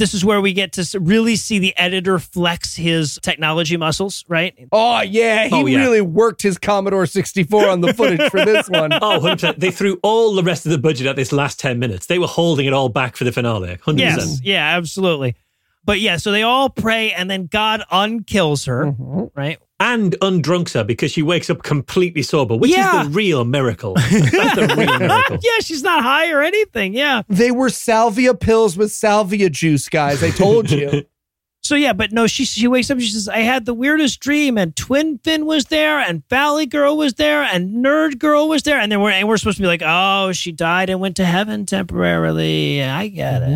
This 0.00 0.14
is 0.14 0.24
where 0.24 0.40
we 0.40 0.54
get 0.54 0.72
to 0.72 0.98
really 0.98 1.36
see 1.36 1.58
the 1.58 1.76
editor 1.76 2.18
flex 2.18 2.74
his 2.74 3.18
technology 3.22 3.76
muscles, 3.76 4.24
right? 4.28 4.54
Oh 4.72 5.02
yeah, 5.02 5.46
he 5.46 5.54
Oh, 5.54 5.66
yeah. 5.66 5.78
really 5.78 6.00
worked 6.00 6.40
his 6.40 6.56
Commodore 6.56 7.04
64 7.04 7.68
on 7.68 7.82
the 7.82 7.92
footage 7.92 8.30
for 8.30 8.42
this 8.44 8.66
one. 8.70 8.92
Oh, 8.94 9.20
100%. 9.20 9.58
They 9.58 9.70
threw 9.70 10.00
all 10.02 10.34
the 10.34 10.42
rest 10.42 10.64
of 10.64 10.72
the 10.72 10.78
budget 10.78 11.06
at 11.06 11.16
this 11.16 11.32
last 11.32 11.60
10 11.60 11.78
minutes. 11.78 12.06
They 12.06 12.18
were 12.18 12.26
holding 12.26 12.64
it 12.64 12.72
all 12.72 12.88
back 12.88 13.14
for 13.14 13.24
the 13.24 13.32
finale. 13.32 13.76
100%. 13.76 13.98
Yes, 13.98 14.40
yeah, 14.42 14.76
absolutely. 14.76 15.36
But 15.84 16.00
yeah, 16.00 16.16
so 16.16 16.32
they 16.32 16.42
all 16.42 16.70
pray, 16.70 17.12
and 17.12 17.30
then 17.30 17.46
God 17.46 17.82
unkills 17.92 18.66
her, 18.66 18.86
Mhm. 18.86 19.30
right? 19.34 19.58
And 19.80 20.14
undrunks 20.20 20.74
her 20.74 20.84
because 20.84 21.10
she 21.10 21.22
wakes 21.22 21.48
up 21.48 21.62
completely 21.62 22.22
sober, 22.22 22.54
which 22.54 22.70
Yeah. 22.70 23.00
is 23.00 23.08
the 23.08 23.12
real 23.14 23.44
miracle. 23.46 23.94
That's 24.10 24.54
the 24.54 24.74
real 24.76 24.98
miracle. 24.98 25.38
Yeah, 25.42 25.60
she's 25.60 25.82
not 25.82 26.02
high 26.02 26.30
or 26.30 26.42
anything. 26.42 26.92
Yeah. 26.92 27.22
They 27.28 27.50
were 27.50 27.70
salvia 27.70 28.34
pills 28.34 28.76
with 28.76 28.92
salvia 28.92 29.48
juice, 29.48 29.88
guys. 29.88 30.22
I 30.22 30.30
told 30.30 30.70
you. 30.70 31.04
So 31.62 31.74
yeah, 31.74 31.92
but 31.92 32.10
no, 32.10 32.26
she 32.26 32.46
she 32.46 32.66
wakes 32.66 32.90
up. 32.90 32.98
She 33.00 33.08
says, 33.10 33.28
"I 33.28 33.40
had 33.40 33.66
the 33.66 33.74
weirdest 33.74 34.18
dream, 34.18 34.56
and 34.56 34.74
Twin 34.74 35.18
Fin 35.18 35.44
was 35.44 35.66
there, 35.66 35.98
and 35.98 36.26
Valley 36.30 36.64
Girl 36.64 36.96
was 36.96 37.14
there, 37.14 37.42
and 37.42 37.84
Nerd 37.84 38.18
Girl 38.18 38.48
was 38.48 38.62
there, 38.62 38.78
and 38.80 38.90
then 38.90 39.02
we're 39.02 39.10
and 39.10 39.28
we're 39.28 39.36
supposed 39.36 39.58
to 39.58 39.62
be 39.62 39.66
like, 39.66 39.82
oh, 39.84 40.32
she 40.32 40.52
died 40.52 40.88
and 40.88 41.00
went 41.00 41.16
to 41.16 41.24
heaven 41.26 41.66
temporarily. 41.66 42.82
I 42.82 43.08
get 43.08 43.42
it. 43.42 43.48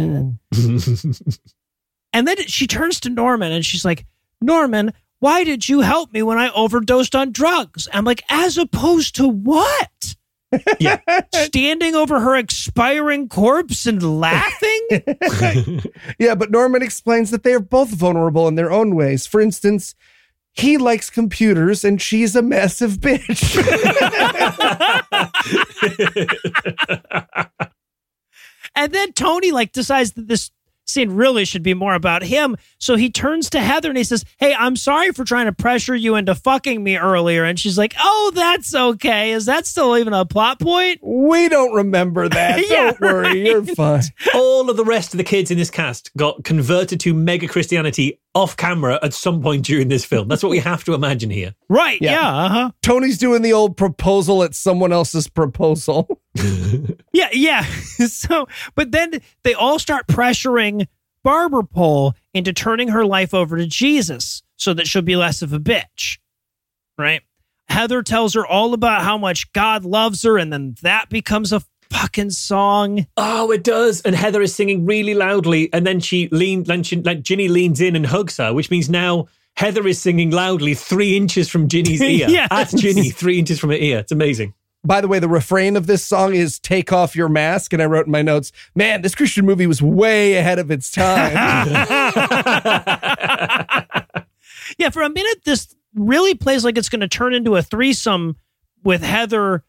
Mm-hmm. 0.52 1.30
And 2.12 2.28
then 2.28 2.36
she 2.46 2.66
turns 2.66 3.01
to 3.01 3.10
Norman 3.10 3.52
and 3.52 3.64
she's 3.64 3.84
like, 3.86 4.05
Norman, 4.40 4.92
why 5.24 5.42
did 5.42 5.70
you 5.70 5.80
help 5.80 6.12
me 6.12 6.22
when 6.22 6.36
I 6.36 6.51
overdosed 6.51 7.14
on 7.14 7.32
drugs? 7.32 7.88
I'm 7.94 8.05
like, 8.05 8.22
as 8.28 8.59
opposed 8.59 9.16
to 9.16 9.26
what? 9.26 10.16
Yeah. 10.78 10.98
Standing 11.34 11.94
over 11.94 12.20
her 12.20 12.36
expiring 12.36 13.30
corpse 13.30 13.86
and 13.86 14.20
laughing? 14.20 14.86
yeah, 16.18 16.34
but 16.34 16.51
Norman 16.51 16.82
explains 16.82 17.30
that 17.30 17.42
they 17.42 17.55
are 17.55 17.60
both 17.60 17.88
vulnerable 17.88 18.46
in 18.48 18.56
their 18.56 18.70
own 18.70 18.94
ways. 18.94 19.26
For 19.26 19.40
instance, 19.40 19.94
he 20.52 20.76
likes 20.76 21.09
computers 21.09 21.86
and 21.86 22.02
she's 22.02 22.36
a 22.36 22.42
massive 22.42 22.98
bitch. 22.98 23.56
And 28.76 28.92
then 28.92 29.12
Tony 29.12 29.52
like 29.52 29.70
decides 29.70 30.14
that 30.14 30.26
this 30.26 30.51
scene 30.86 31.11
really 31.12 31.44
should 31.44 31.62
be 31.62 31.74
more 31.74 31.94
about 31.94 32.23
him. 32.23 32.56
So 32.78 32.97
he 32.97 33.11
turns 33.11 33.51
to 33.51 33.61
Heather 33.61 33.89
and 33.89 33.98
he 33.98 34.05
says, 34.05 34.24
Hey, 34.39 34.55
I'm 34.59 34.77
sorry 34.77 35.12
for 35.12 35.24
trying 35.24 35.47
to 35.47 35.52
pressure 35.52 35.94
you 35.94 36.15
into 36.16 36.35
fucking 36.35 36.82
me 36.82 36.97
earlier. 36.97 37.44
And 37.44 37.59
she's 37.59 37.78
like, 37.78 37.94
Oh, 37.98 38.32
that's 38.35 38.74
okay. 38.74 39.32
Is 39.32 39.47
that 39.47 39.66
still 39.66 39.97
even 39.97 40.12
a 40.12 40.24
plot 40.24 40.61
point? 40.61 41.01
we 41.02 41.48
don't 41.48 41.73
remember 41.74 42.28
that. 42.28 42.69
Yeah, 42.69 42.93
don't 42.93 43.01
worry, 43.01 43.47
you're 43.48 43.65
fine. 43.65 44.02
all 44.35 44.69
of 44.70 44.77
the 44.77 44.85
rest 44.85 45.15
of 45.15 45.19
the 45.19 45.24
kids 45.24 45.51
in 45.51 45.59
this 45.59 45.70
cast 45.70 46.11
got 46.16 46.44
converted 46.44 47.01
to 47.01 47.15
mega 47.15 47.48
Christianity 47.48 48.20
off 48.35 48.56
camera 48.56 48.98
at 49.02 49.15
some 49.15 49.40
point 49.43 49.65
during 49.65 49.89
this 49.89 50.05
film. 50.05 50.27
That's 50.28 50.43
what 50.43 50.51
we 50.51 50.59
have 50.59 50.82
to 50.85 50.94
imagine 50.94 51.31
here. 51.31 51.55
Right. 51.69 52.01
Yeah. 52.02 52.12
Yeah. 52.12 52.36
uh 52.36 52.48
huh. 52.48 52.70
Tony's 52.82 53.16
doing 53.19 53.43
the 53.43 53.52
old 53.52 53.77
proposal 53.77 54.43
at 54.43 54.55
someone 54.55 54.93
else's 54.93 55.28
proposal. 55.28 56.20
Yeah. 57.12 57.28
Yeah. 57.32 57.62
so, 58.09 58.48
but 58.74 58.90
then 58.90 59.20
they 59.44 59.55
all 59.55 59.78
start 59.78 60.09
pressuring 60.09 60.89
Barber 61.23 61.62
Pole 61.62 62.15
into 62.35 62.52
turning 62.52 62.89
her 62.89 63.06
life 63.06 63.32
over 63.32 63.56
to 63.56 63.66
Jesus. 63.66 64.43
so 64.56 64.74
that 64.74 64.89
she'll 64.89 65.01
be 65.02 65.15
less 65.16 65.40
of 65.40 65.52
a 65.52 65.61
bitch. 65.61 66.19
Right? 66.98 67.23
Heather 67.69 68.02
tells 68.02 68.35
her 68.35 68.44
all 68.47 68.74
about 68.74 69.02
how 69.02 69.16
much 69.16 69.52
God 69.52 69.85
loves 69.85 70.23
her, 70.24 70.36
and 70.39 70.52
then 70.52 70.74
that 70.82 71.09
becomes 71.09 71.52
a 71.52 71.61
fucking 71.94 72.30
song. 72.30 73.06
Oh, 73.16 73.50
it 73.50 73.62
does. 73.62 74.00
And 74.02 74.14
Heather 74.14 74.42
is 74.42 74.54
singing 74.54 74.84
really 74.84 75.14
loudly, 75.14 75.72
and 75.72 75.86
then 75.86 76.00
she 76.00 76.28
leans, 76.28 76.68
then 76.68 76.82
she, 76.82 76.96
like 76.96 77.22
Ginny 77.22 77.48
leans 77.48 77.80
in 77.80 77.96
and 77.96 78.06
hugs 78.06 78.36
her, 78.38 78.52
which 78.52 78.70
means 78.70 78.90
now 78.90 79.28
Heather 79.56 79.86
is 79.86 80.00
singing 80.00 80.30
loudly 80.30 80.74
three 80.74 81.16
inches 81.16 81.48
from 81.48 81.68
Ginny's 81.68 82.02
ear. 82.02 82.28
Yes. 82.28 82.48
At 82.50 82.78
Ginny, 82.78 83.10
three 83.10 83.38
inches 83.38 83.60
from 83.60 83.70
her 83.70 83.76
ear. 83.76 84.00
It's 84.00 84.12
amazing. 84.12 84.54
By 84.86 85.00
the 85.00 85.08
way, 85.08 85.18
the 85.18 85.28
refrain 85.28 85.76
of 85.76 85.86
this 85.86 86.04
song 86.04 86.34
is 86.34 86.58
"Take 86.58 86.92
off 86.92 87.16
your 87.16 87.30
mask," 87.30 87.72
and 87.72 87.80
I 87.80 87.86
wrote 87.86 88.04
in 88.04 88.12
my 88.12 88.20
notes, 88.20 88.52
"Man, 88.74 89.00
this 89.00 89.14
Christian 89.14 89.46
movie 89.46 89.66
was 89.66 89.80
way 89.80 90.34
ahead 90.34 90.58
of 90.58 90.70
its 90.70 90.90
time." 90.90 92.14
Yeah, 94.78 94.90
for 94.90 95.02
a 95.02 95.10
minute, 95.10 95.44
this 95.44 95.74
really 95.94 96.34
plays 96.34 96.64
like 96.64 96.76
it's 96.76 96.88
going 96.88 97.00
to 97.00 97.08
turn 97.08 97.34
into 97.34 97.56
a 97.56 97.62
threesome 97.62 98.36
with 98.82 99.02
Heather, 99.02 99.64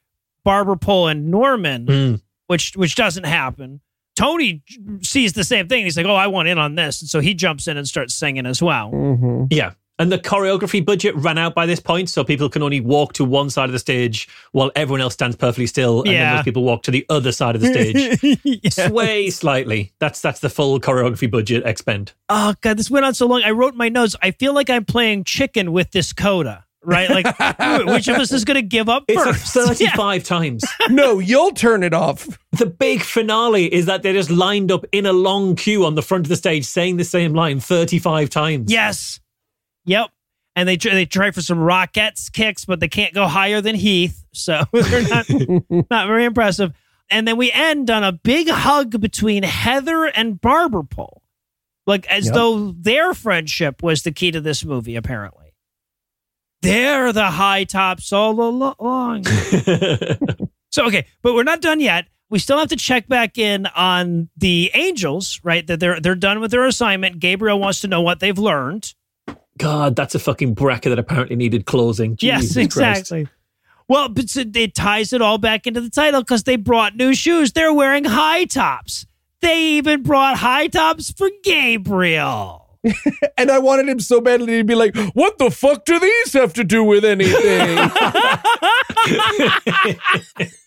Barber 0.45 0.77
Pole, 0.77 1.07
and 1.09 1.29
Norman, 1.29 1.85
Mm. 1.87 2.21
which 2.47 2.71
which 2.77 2.95
doesn't 2.95 3.25
happen. 3.25 3.81
Tony 4.15 4.63
sees 5.01 5.33
the 5.33 5.43
same 5.43 5.67
thing. 5.67 5.83
He's 5.83 5.97
like, 5.97 6.05
"Oh, 6.05 6.15
I 6.15 6.27
want 6.27 6.47
in 6.47 6.57
on 6.57 6.75
this," 6.75 7.01
and 7.01 7.09
so 7.09 7.19
he 7.19 7.33
jumps 7.33 7.67
in 7.67 7.75
and 7.75 7.85
starts 7.85 8.13
singing 8.15 8.45
as 8.45 8.61
well. 8.61 8.91
Mhm. 8.93 9.47
Yeah. 9.51 9.71
And 9.97 10.11
the 10.11 10.17
choreography 10.19 10.83
budget 10.85 11.15
ran 11.15 11.37
out 11.37 11.55
by 11.55 11.65
this 11.65 11.79
point, 11.79 12.09
so 12.09 12.25
people 12.25 12.49
can 12.49 12.61
only 12.61 12.81
walk 12.81 13.13
to 13.13 13.23
one 13.23 13.49
side 13.49 13.69
of 13.69 13.71
the 13.71 13.79
stage 13.79 14.27
while 14.51 14.69
everyone 14.75 14.99
else 14.99 15.13
stands 15.13 15.37
perfectly 15.37 15.67
still, 15.67 16.01
and 16.03 16.11
Yeah. 16.11 16.23
then 16.25 16.35
those 16.35 16.43
people 16.43 16.63
walk 16.63 16.83
to 16.83 16.91
the 16.91 17.05
other 17.09 17.31
side 17.31 17.55
of 17.55 17.61
the 17.61 17.67
stage. 17.71 18.39
Yeah. 18.43 18.87
Sway 18.87 19.29
slightly. 19.29 19.93
That's 19.99 20.19
that's 20.21 20.41
the 20.41 20.49
full 20.49 20.79
choreography 20.81 21.31
budget 21.31 21.63
expend. 21.65 22.11
Oh 22.27 22.55
god, 22.59 22.77
this 22.77 22.89
went 22.91 23.05
on 23.05 23.13
so 23.13 23.25
long. 23.25 23.41
I 23.43 23.51
wrote 23.51 23.75
my 23.75 23.87
notes. 23.87 24.17
I 24.21 24.31
feel 24.31 24.53
like 24.53 24.69
I'm 24.69 24.83
playing 24.83 25.23
chicken 25.23 25.71
with 25.71 25.91
this 25.91 26.11
coda, 26.11 26.64
right? 26.85 27.09
Like, 27.09 27.25
which 27.87 28.07
of 28.07 28.17
us 28.17 28.31
is 28.31 28.45
going 28.45 28.55
to 28.55 28.61
give 28.61 28.87
up 28.89 29.03
It's 29.07 29.17
like 29.17 29.35
first? 29.35 29.53
35 29.53 30.23
times. 30.23 30.63
no, 30.89 31.19
you'll 31.19 31.51
turn 31.51 31.83
it 31.83 31.93
off. 31.93 32.27
The 32.53 32.65
big 32.65 33.01
finale 33.01 33.71
is 33.73 33.85
that 33.87 34.03
they're 34.03 34.13
just 34.13 34.29
lined 34.31 34.71
up 34.71 34.85
in 34.91 35.05
a 35.05 35.13
long 35.13 35.55
queue 35.55 35.85
on 35.85 35.95
the 35.95 36.01
front 36.01 36.25
of 36.25 36.29
the 36.29 36.35
stage 36.35 36.65
saying 36.65 36.97
the 36.97 37.03
same 37.03 37.33
line 37.33 37.59
35 37.59 38.29
times. 38.29 38.71
Yes. 38.71 39.19
Yep. 39.85 40.09
And 40.55 40.69
they 40.69 40.77
try, 40.77 40.93
they 40.93 41.05
try 41.05 41.31
for 41.31 41.41
some 41.41 41.57
Rockettes 41.57 42.31
kicks, 42.31 42.63
but 42.63 42.79
they 42.79 42.87
can't 42.87 43.13
go 43.13 43.27
higher 43.27 43.59
than 43.59 43.75
Heath, 43.75 44.23
so 44.31 44.63
they're 44.71 45.07
not 45.07 45.25
not 45.91 46.07
very 46.07 46.23
impressive. 46.23 46.73
And 47.09 47.27
then 47.27 47.35
we 47.35 47.51
end 47.51 47.89
on 47.89 48.03
a 48.05 48.13
big 48.13 48.47
hug 48.49 48.99
between 49.01 49.43
Heather 49.43 50.05
and 50.05 50.39
Barber 50.39 50.83
Pole, 50.83 51.21
like 51.85 52.07
as 52.09 52.25
Yep. 52.27 52.33
though 52.33 52.71
their 52.71 53.13
friendship 53.13 53.83
was 53.83 54.03
the 54.03 54.13
key 54.13 54.31
to 54.31 54.39
this 54.39 54.63
movie. 54.63 54.95
Apparently, 54.95 55.44
they're 56.65 57.13
the 57.13 57.25
high 57.25 57.63
tops 57.63 58.11
all 58.11 58.41
along. 58.41 59.25
So 60.75 60.85
okay, 60.87 61.07
but 61.21 61.33
we're 61.35 61.43
not 61.43 61.61
done 61.61 61.79
yet. 61.79 62.07
We 62.29 62.37
still 62.37 62.59
have 62.59 62.67
to 62.67 62.75
check 62.75 63.07
back 63.07 63.37
in 63.37 63.65
on 63.65 64.27
the 64.35 64.71
angels, 64.73 65.39
right? 65.41 65.65
That 65.65 65.79
they're 65.79 66.01
they're 66.01 66.15
done 66.15 66.41
with 66.41 66.51
their 66.51 66.65
assignment. 66.65 67.19
Gabriel 67.19 67.57
wants 67.57 67.79
to 67.81 67.87
know 67.87 68.01
what 68.01 68.19
they've 68.19 68.37
learned. 68.37 68.93
God, 69.57 69.95
that's 69.95 70.15
a 70.15 70.19
fucking 70.19 70.53
bracket 70.53 70.89
that 70.89 70.99
apparently 70.99 71.37
needed 71.37 71.65
closing. 71.65 72.17
yes, 72.19 72.41
Jesus 72.41 72.73
Christ. 72.73 72.99
exactly. 72.99 73.29
Well, 73.87 74.09
but 74.09 74.35
it 74.35 74.75
ties 74.75 75.13
it 75.13 75.21
all 75.21 75.37
back 75.37 75.65
into 75.65 75.79
the 75.79 75.89
title 75.89 76.19
because 76.19 76.43
they 76.43 76.57
brought 76.57 76.97
new 76.97 77.13
shoes. 77.13 77.53
They're 77.53 77.73
wearing 77.73 78.03
high 78.03 78.43
tops. 78.43 79.05
They 79.39 79.61
even 79.77 80.03
brought 80.03 80.35
high 80.35 80.67
tops 80.67 81.09
for 81.09 81.29
Gabriel. 81.41 82.64
And 83.37 83.51
I 83.51 83.59
wanted 83.59 83.89
him 83.89 83.99
so 83.99 84.21
badly 84.21 84.57
to 84.57 84.63
be 84.63 84.75
like, 84.75 84.95
"What 85.13 85.37
the 85.37 85.51
fuck 85.51 85.85
do 85.85 85.99
these 85.99 86.33
have 86.33 86.53
to 86.53 86.63
do 86.63 86.83
with 86.83 87.03
anything?" 87.03 87.91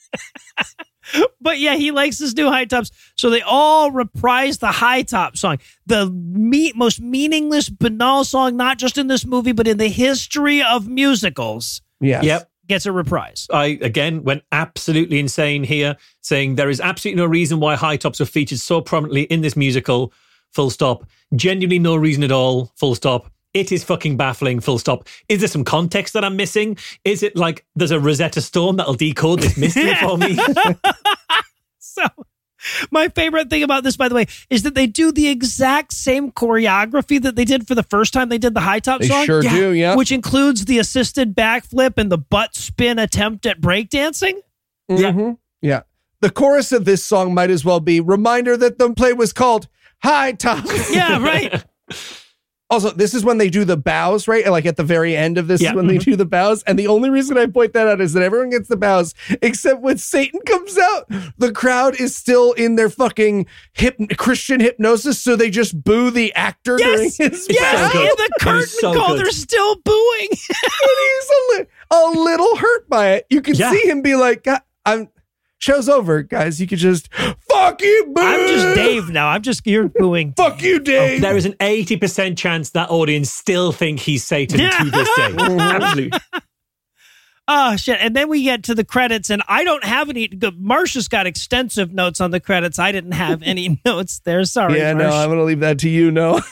But 1.40 1.58
yeah, 1.58 1.76
he 1.76 1.90
likes 1.90 2.18
his 2.18 2.36
new 2.36 2.50
high 2.50 2.66
tops. 2.66 2.90
So 3.16 3.30
they 3.30 3.40
all 3.40 3.90
reprise 3.90 4.58
the 4.58 4.66
high 4.66 5.02
top 5.02 5.38
song, 5.38 5.58
the 5.86 6.10
me- 6.10 6.72
most 6.76 7.00
meaningless, 7.00 7.70
banal 7.70 8.24
song, 8.24 8.56
not 8.56 8.76
just 8.78 8.98
in 8.98 9.06
this 9.06 9.24
movie, 9.24 9.52
but 9.52 9.66
in 9.66 9.78
the 9.78 9.88
history 9.88 10.62
of 10.62 10.86
musicals, 10.86 11.80
yes. 12.00 12.24
Yep. 12.24 12.50
gets 12.66 12.84
a 12.84 12.92
reprise. 12.92 13.46
I 13.50 13.78
again 13.80 14.22
went 14.22 14.42
absolutely 14.52 15.18
insane 15.18 15.64
here, 15.64 15.96
saying 16.20 16.56
there 16.56 16.68
is 16.68 16.80
absolutely 16.80 17.22
no 17.22 17.26
reason 17.26 17.58
why 17.58 17.76
high 17.76 17.96
tops 17.96 18.20
are 18.20 18.26
featured 18.26 18.58
so 18.58 18.82
prominently 18.82 19.22
in 19.22 19.40
this 19.40 19.56
musical. 19.56 20.12
Full 20.58 20.70
stop. 20.70 21.06
Genuinely 21.36 21.78
no 21.78 21.94
reason 21.94 22.24
at 22.24 22.32
all. 22.32 22.72
Full 22.74 22.96
stop. 22.96 23.30
It 23.54 23.70
is 23.70 23.84
fucking 23.84 24.16
baffling. 24.16 24.58
Full 24.58 24.80
stop. 24.80 25.06
Is 25.28 25.38
there 25.38 25.46
some 25.46 25.62
context 25.62 26.14
that 26.14 26.24
I'm 26.24 26.34
missing? 26.34 26.76
Is 27.04 27.22
it 27.22 27.36
like 27.36 27.64
there's 27.76 27.92
a 27.92 28.00
Rosetta 28.00 28.40
Stone 28.40 28.74
that'll 28.74 28.94
decode 28.94 29.38
this 29.38 29.56
mystery 29.56 29.94
for 29.94 30.18
me? 30.18 30.36
So, 31.78 32.02
my 32.90 33.06
favorite 33.08 33.50
thing 33.50 33.62
about 33.62 33.84
this, 33.84 33.96
by 33.96 34.08
the 34.08 34.16
way, 34.16 34.26
is 34.50 34.64
that 34.64 34.74
they 34.74 34.88
do 34.88 35.12
the 35.12 35.28
exact 35.28 35.92
same 35.92 36.32
choreography 36.32 37.22
that 37.22 37.36
they 37.36 37.44
did 37.44 37.68
for 37.68 37.76
the 37.76 37.84
first 37.84 38.12
time 38.12 38.28
they 38.30 38.38
did 38.38 38.54
the 38.54 38.60
high 38.60 38.80
top 38.80 39.00
They 39.00 39.06
song. 39.08 39.24
sure 39.26 39.42
do, 39.42 39.70
yeah. 39.72 39.94
Which 39.94 40.10
includes 40.10 40.64
the 40.64 40.78
assisted 40.80 41.36
backflip 41.36 41.98
and 41.98 42.10
the 42.10 42.18
butt 42.18 42.56
spin 42.56 42.98
attempt 42.98 43.46
at 43.46 43.60
breakdancing. 43.60 44.34
Yeah. 44.88 45.12
Mhm. 45.12 45.38
Yeah. 45.62 45.82
The 46.20 46.30
chorus 46.30 46.72
of 46.72 46.84
this 46.84 47.04
song 47.04 47.32
might 47.32 47.48
as 47.50 47.64
well 47.64 47.78
be 47.78 48.00
reminder 48.00 48.56
that 48.56 48.78
the 48.78 48.92
play 48.92 49.12
was 49.12 49.32
called 49.32 49.68
Hi-Tops. 50.02 50.90
Yeah, 50.94 51.22
right. 51.22 51.64
Also, 52.70 52.90
this 52.90 53.14
is 53.14 53.24
when 53.24 53.38
they 53.38 53.48
do 53.48 53.64
the 53.64 53.78
bows, 53.78 54.28
right? 54.28 54.46
Like 54.46 54.66
at 54.66 54.76
the 54.76 54.82
very 54.84 55.16
end 55.16 55.38
of 55.38 55.48
this 55.48 55.62
Yeah. 55.62 55.70
is 55.70 55.74
when 55.74 55.86
they 55.86 55.94
mm-hmm. 55.96 56.10
do 56.10 56.16
the 56.16 56.26
bows. 56.26 56.62
And 56.64 56.78
the 56.78 56.86
only 56.88 57.08
reason 57.08 57.38
I 57.38 57.46
point 57.46 57.72
that 57.72 57.86
out 57.88 57.98
is 58.02 58.12
that 58.12 58.22
everyone 58.22 58.50
gets 58.50 58.68
the 58.68 58.76
bows, 58.76 59.14
except 59.40 59.80
when 59.80 59.96
Satan 59.96 60.38
comes 60.44 60.76
out, 60.76 61.08
the 61.38 61.50
crowd 61.50 61.98
is 61.98 62.14
still 62.14 62.52
in 62.52 62.74
their 62.76 62.90
fucking 62.90 63.46
hip 63.72 63.96
Christian 64.18 64.60
hypnosis, 64.60 65.18
so 65.18 65.34
they 65.34 65.48
just 65.48 65.82
boo 65.82 66.10
the 66.10 66.30
actor 66.34 66.76
during 66.76 67.04
Yes, 67.04 67.16
his 67.16 67.46
yes, 67.48 67.90
so 67.90 68.00
in 68.02 68.06
the 68.06 68.30
curtain 68.38 68.56
was 68.56 68.80
so 68.80 68.92
call, 68.92 69.08
good. 69.16 69.20
they're 69.24 69.30
still 69.32 69.76
booing. 69.76 70.28
and 70.30 70.98
he's 71.00 71.30
a, 71.30 71.56
li- 71.56 71.66
a 71.90 72.10
little 72.20 72.54
hurt 72.56 72.86
by 72.90 73.12
it. 73.12 73.26
You 73.30 73.40
can 73.40 73.54
Yeah. 73.54 73.72
see 73.72 73.88
him 73.88 74.02
be 74.02 74.14
like, 74.14 74.42
"God, 74.42 74.60
I'm 74.84 75.08
show's 75.58 75.88
over, 75.88 76.22
guys. 76.22 76.60
You 76.60 76.66
could 76.66 76.78
just 76.78 77.12
fuck 77.14 77.82
you, 77.82 78.12
boo. 78.14 78.22
I'm 78.22 78.48
just 78.48 78.74
Dave 78.76 79.10
now. 79.10 79.28
I'm 79.28 79.42
just 79.42 79.66
you're 79.66 79.88
booing. 79.88 80.32
Fuck 80.36 80.62
you, 80.62 80.76
oh, 80.76 80.78
Dave. 80.80 81.20
There 81.20 81.36
is 81.36 81.46
an 81.46 81.54
80% 81.54 82.36
chance 82.36 82.70
that 82.70 82.90
audience 82.90 83.30
still 83.30 83.72
think 83.72 84.00
he's 84.00 84.24
Satan 84.24 84.60
Yeah. 84.60 84.70
to 84.78 84.90
this 84.90 85.08
day. 85.16 85.34
Absolutely. 85.60 86.18
Oh 87.50 87.76
shit! 87.76 87.96
And 87.98 88.14
then 88.14 88.28
we 88.28 88.42
get 88.42 88.64
to 88.64 88.74
the 88.74 88.84
credits, 88.84 89.30
and 89.30 89.42
I 89.48 89.64
don't 89.64 89.82
have 89.82 90.10
any. 90.10 90.28
Marsh's 90.58 91.08
got 91.08 91.26
extensive 91.26 91.94
notes 91.94 92.20
on 92.20 92.30
the 92.30 92.40
credits. 92.40 92.78
I 92.78 92.92
didn't 92.92 93.12
have 93.12 93.42
any 93.42 93.80
notes 93.86 94.20
there. 94.20 94.44
Sorry. 94.44 94.76
yeah, 94.78 94.92
no, 94.92 95.08
I'm 95.08 95.30
gonna 95.30 95.44
leave 95.44 95.60
that 95.60 95.78
to 95.78 95.88
you. 95.88 96.10
No, 96.10 96.42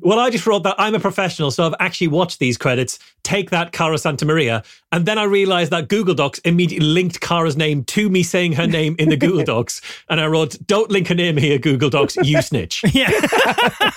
Well, 0.00 0.18
I 0.18 0.30
just 0.30 0.46
wrote 0.46 0.62
that 0.62 0.74
I'm 0.78 0.94
a 0.94 1.00
professional, 1.00 1.50
so 1.50 1.66
I've 1.66 1.74
actually 1.80 2.08
watched 2.08 2.38
these 2.38 2.56
credits. 2.56 2.98
Take 3.22 3.50
that, 3.50 3.72
Cara 3.72 3.98
Santa 3.98 4.24
Maria. 4.24 4.62
And 4.90 5.06
then 5.06 5.18
I 5.18 5.24
realized 5.24 5.70
that 5.72 5.88
Google 5.88 6.14
Docs 6.14 6.38
immediately 6.40 6.86
linked 6.88 7.20
Cara's 7.20 7.56
name 7.56 7.84
to 7.84 8.08
me 8.08 8.22
saying 8.22 8.52
her 8.52 8.66
name 8.66 8.96
in 8.98 9.08
the 9.08 9.16
Google 9.16 9.44
Docs. 9.44 9.82
And 10.08 10.20
I 10.20 10.26
wrote, 10.26 10.56
Don't 10.66 10.90
link 10.90 11.08
her 11.08 11.14
name 11.14 11.36
here, 11.36 11.58
Google 11.58 11.90
Docs, 11.90 12.16
you 12.16 12.40
snitch. 12.42 12.82
Yeah. 12.94 13.10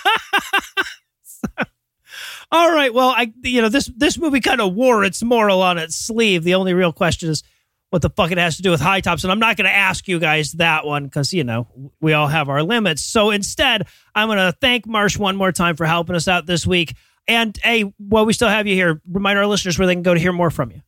All 2.52 2.72
right. 2.72 2.94
Well, 2.94 3.10
I 3.10 3.34
you 3.44 3.62
know 3.62 3.70
this 3.70 3.92
this 3.98 4.18
movie 4.18 4.40
kind 4.40 4.62
of 4.62 4.76
wore 4.76 5.04
its 5.04 5.24
moral 5.24 5.62
on 5.62 5.78
its 5.78 5.96
sleeve. 5.96 6.44
The 6.44 6.54
only 6.54 6.74
real 6.74 6.94
question 6.94 7.30
is 7.30 7.44
what 7.90 8.02
the 8.02 8.10
fuck 8.10 8.32
it 8.32 8.38
has 8.38 8.58
to 8.58 8.62
do 8.62 8.72
with 8.72 8.82
high 8.82 9.02
tops, 9.02 9.24
and 9.24 9.32
I'm 9.32 9.40
not 9.40 9.58
going 9.58 9.70
to 9.70 9.76
ask 9.76 10.08
you 10.08 10.20
guys 10.20 10.54
that 10.54 10.86
one 10.86 11.06
because 11.06 11.34
you 11.34 11.44
know 11.44 11.68
we 12.02 12.14
all 12.14 12.28
have 12.28 12.50
our 12.50 12.64
limits. 12.64 13.04
So 13.04 13.32
instead, 13.32 13.88
I'm 14.14 14.28
going 14.28 14.38
to 14.38 14.56
thank 14.60 14.86
Marsh 14.86 15.18
one 15.18 15.36
more 15.36 15.52
time 15.52 15.76
for 15.76 15.86
helping 15.86 16.16
us 16.16 16.28
out 16.28 16.46
this 16.46 16.66
week. 16.68 16.96
And 17.28 17.58
hey, 17.64 17.94
while 17.98 18.26
we 18.26 18.34
still 18.34 18.50
have 18.50 18.68
you 18.68 18.76
here, 18.76 19.02
remind 19.10 19.40
our 19.40 19.48
listeners 19.48 19.80
where 19.80 19.88
they 19.88 19.96
can 19.96 20.04
go 20.04 20.14
to 20.14 20.20
hear 20.20 20.34
more 20.34 20.52
from 20.52 20.72
you. 20.72 20.82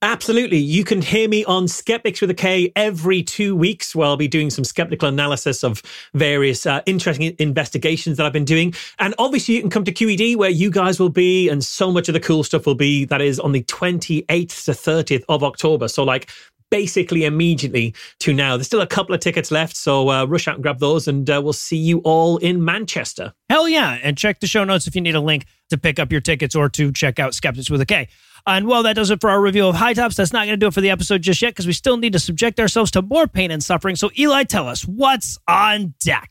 Absolutely. 0.00 0.58
You 0.58 0.84
can 0.84 1.02
hear 1.02 1.28
me 1.28 1.44
on 1.46 1.66
Skeptics 1.66 2.20
with 2.20 2.30
a 2.30 2.34
K 2.34 2.72
every 2.76 3.20
two 3.20 3.56
weeks 3.56 3.96
where 3.96 4.06
I'll 4.06 4.16
be 4.16 4.28
doing 4.28 4.48
some 4.48 4.62
skeptical 4.62 5.08
analysis 5.08 5.64
of 5.64 5.82
various 6.14 6.66
uh, 6.66 6.82
interesting 6.86 7.34
investigations 7.40 8.16
that 8.16 8.24
I've 8.24 8.32
been 8.32 8.44
doing. 8.44 8.74
And 9.00 9.12
obviously, 9.18 9.56
you 9.56 9.60
can 9.60 9.70
come 9.70 9.82
to 9.84 9.92
QED 9.92 10.36
where 10.36 10.50
you 10.50 10.70
guys 10.70 11.00
will 11.00 11.08
be, 11.08 11.48
and 11.48 11.64
so 11.64 11.90
much 11.90 12.08
of 12.08 12.12
the 12.12 12.20
cool 12.20 12.44
stuff 12.44 12.64
will 12.64 12.76
be. 12.76 13.06
That 13.06 13.20
is 13.20 13.40
on 13.40 13.50
the 13.50 13.64
28th 13.64 14.64
to 14.66 14.70
30th 14.70 15.24
of 15.28 15.42
October. 15.42 15.88
So, 15.88 16.04
like, 16.04 16.30
basically 16.70 17.24
immediately 17.24 17.92
to 18.20 18.32
now. 18.32 18.56
There's 18.56 18.66
still 18.66 18.82
a 18.82 18.86
couple 18.86 19.16
of 19.16 19.20
tickets 19.20 19.50
left. 19.50 19.76
So, 19.76 20.10
uh, 20.10 20.26
rush 20.26 20.46
out 20.46 20.54
and 20.54 20.62
grab 20.62 20.78
those, 20.78 21.08
and 21.08 21.28
uh, 21.28 21.40
we'll 21.42 21.52
see 21.52 21.76
you 21.76 21.98
all 22.04 22.36
in 22.36 22.64
Manchester. 22.64 23.32
Hell 23.50 23.68
yeah. 23.68 23.98
And 24.04 24.16
check 24.16 24.38
the 24.38 24.46
show 24.46 24.62
notes 24.62 24.86
if 24.86 24.94
you 24.94 25.00
need 25.00 25.16
a 25.16 25.20
link 25.20 25.46
to 25.70 25.76
pick 25.76 25.98
up 25.98 26.12
your 26.12 26.20
tickets 26.20 26.54
or 26.54 26.68
to 26.68 26.92
check 26.92 27.18
out 27.18 27.34
Skeptics 27.34 27.68
with 27.68 27.80
a 27.80 27.86
K. 27.86 28.06
And 28.46 28.66
well, 28.66 28.82
that 28.84 28.94
does 28.94 29.10
it 29.10 29.20
for 29.20 29.30
our 29.30 29.40
review 29.40 29.66
of 29.66 29.74
Hi-Tops. 29.74 30.16
That's 30.16 30.32
not 30.32 30.46
going 30.46 30.54
to 30.54 30.56
do 30.56 30.68
it 30.68 30.74
for 30.74 30.80
the 30.80 30.90
episode 30.90 31.22
just 31.22 31.42
yet 31.42 31.50
because 31.50 31.66
we 31.66 31.72
still 31.72 31.96
need 31.96 32.12
to 32.14 32.18
subject 32.18 32.58
ourselves 32.60 32.90
to 32.92 33.02
more 33.02 33.26
pain 33.26 33.50
and 33.50 33.62
suffering. 33.62 33.96
So, 33.96 34.10
Eli, 34.18 34.44
tell 34.44 34.68
us 34.68 34.82
what's 34.82 35.38
on 35.48 35.94
deck. 36.00 36.30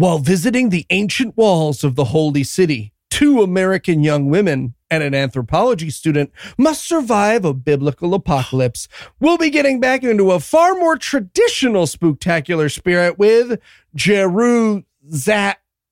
while 0.00 0.18
visiting 0.18 0.70
the 0.70 0.86
ancient 0.88 1.36
walls 1.36 1.84
of 1.84 1.94
the 1.94 2.04
holy 2.04 2.42
city, 2.42 2.94
two 3.10 3.42
American 3.42 4.02
young 4.02 4.30
women 4.30 4.72
and 4.90 5.02
an 5.02 5.14
anthropology 5.14 5.90
student 5.90 6.32
must 6.56 6.88
survive 6.88 7.44
a 7.44 7.52
biblical 7.52 8.14
apocalypse. 8.14 8.88
We'll 9.20 9.36
be 9.36 9.50
getting 9.50 9.78
back 9.78 10.02
into 10.02 10.30
a 10.30 10.40
far 10.40 10.74
more 10.74 10.96
traditional 10.96 11.84
spooktacular 11.84 12.72
spirit 12.72 13.18
with 13.18 13.60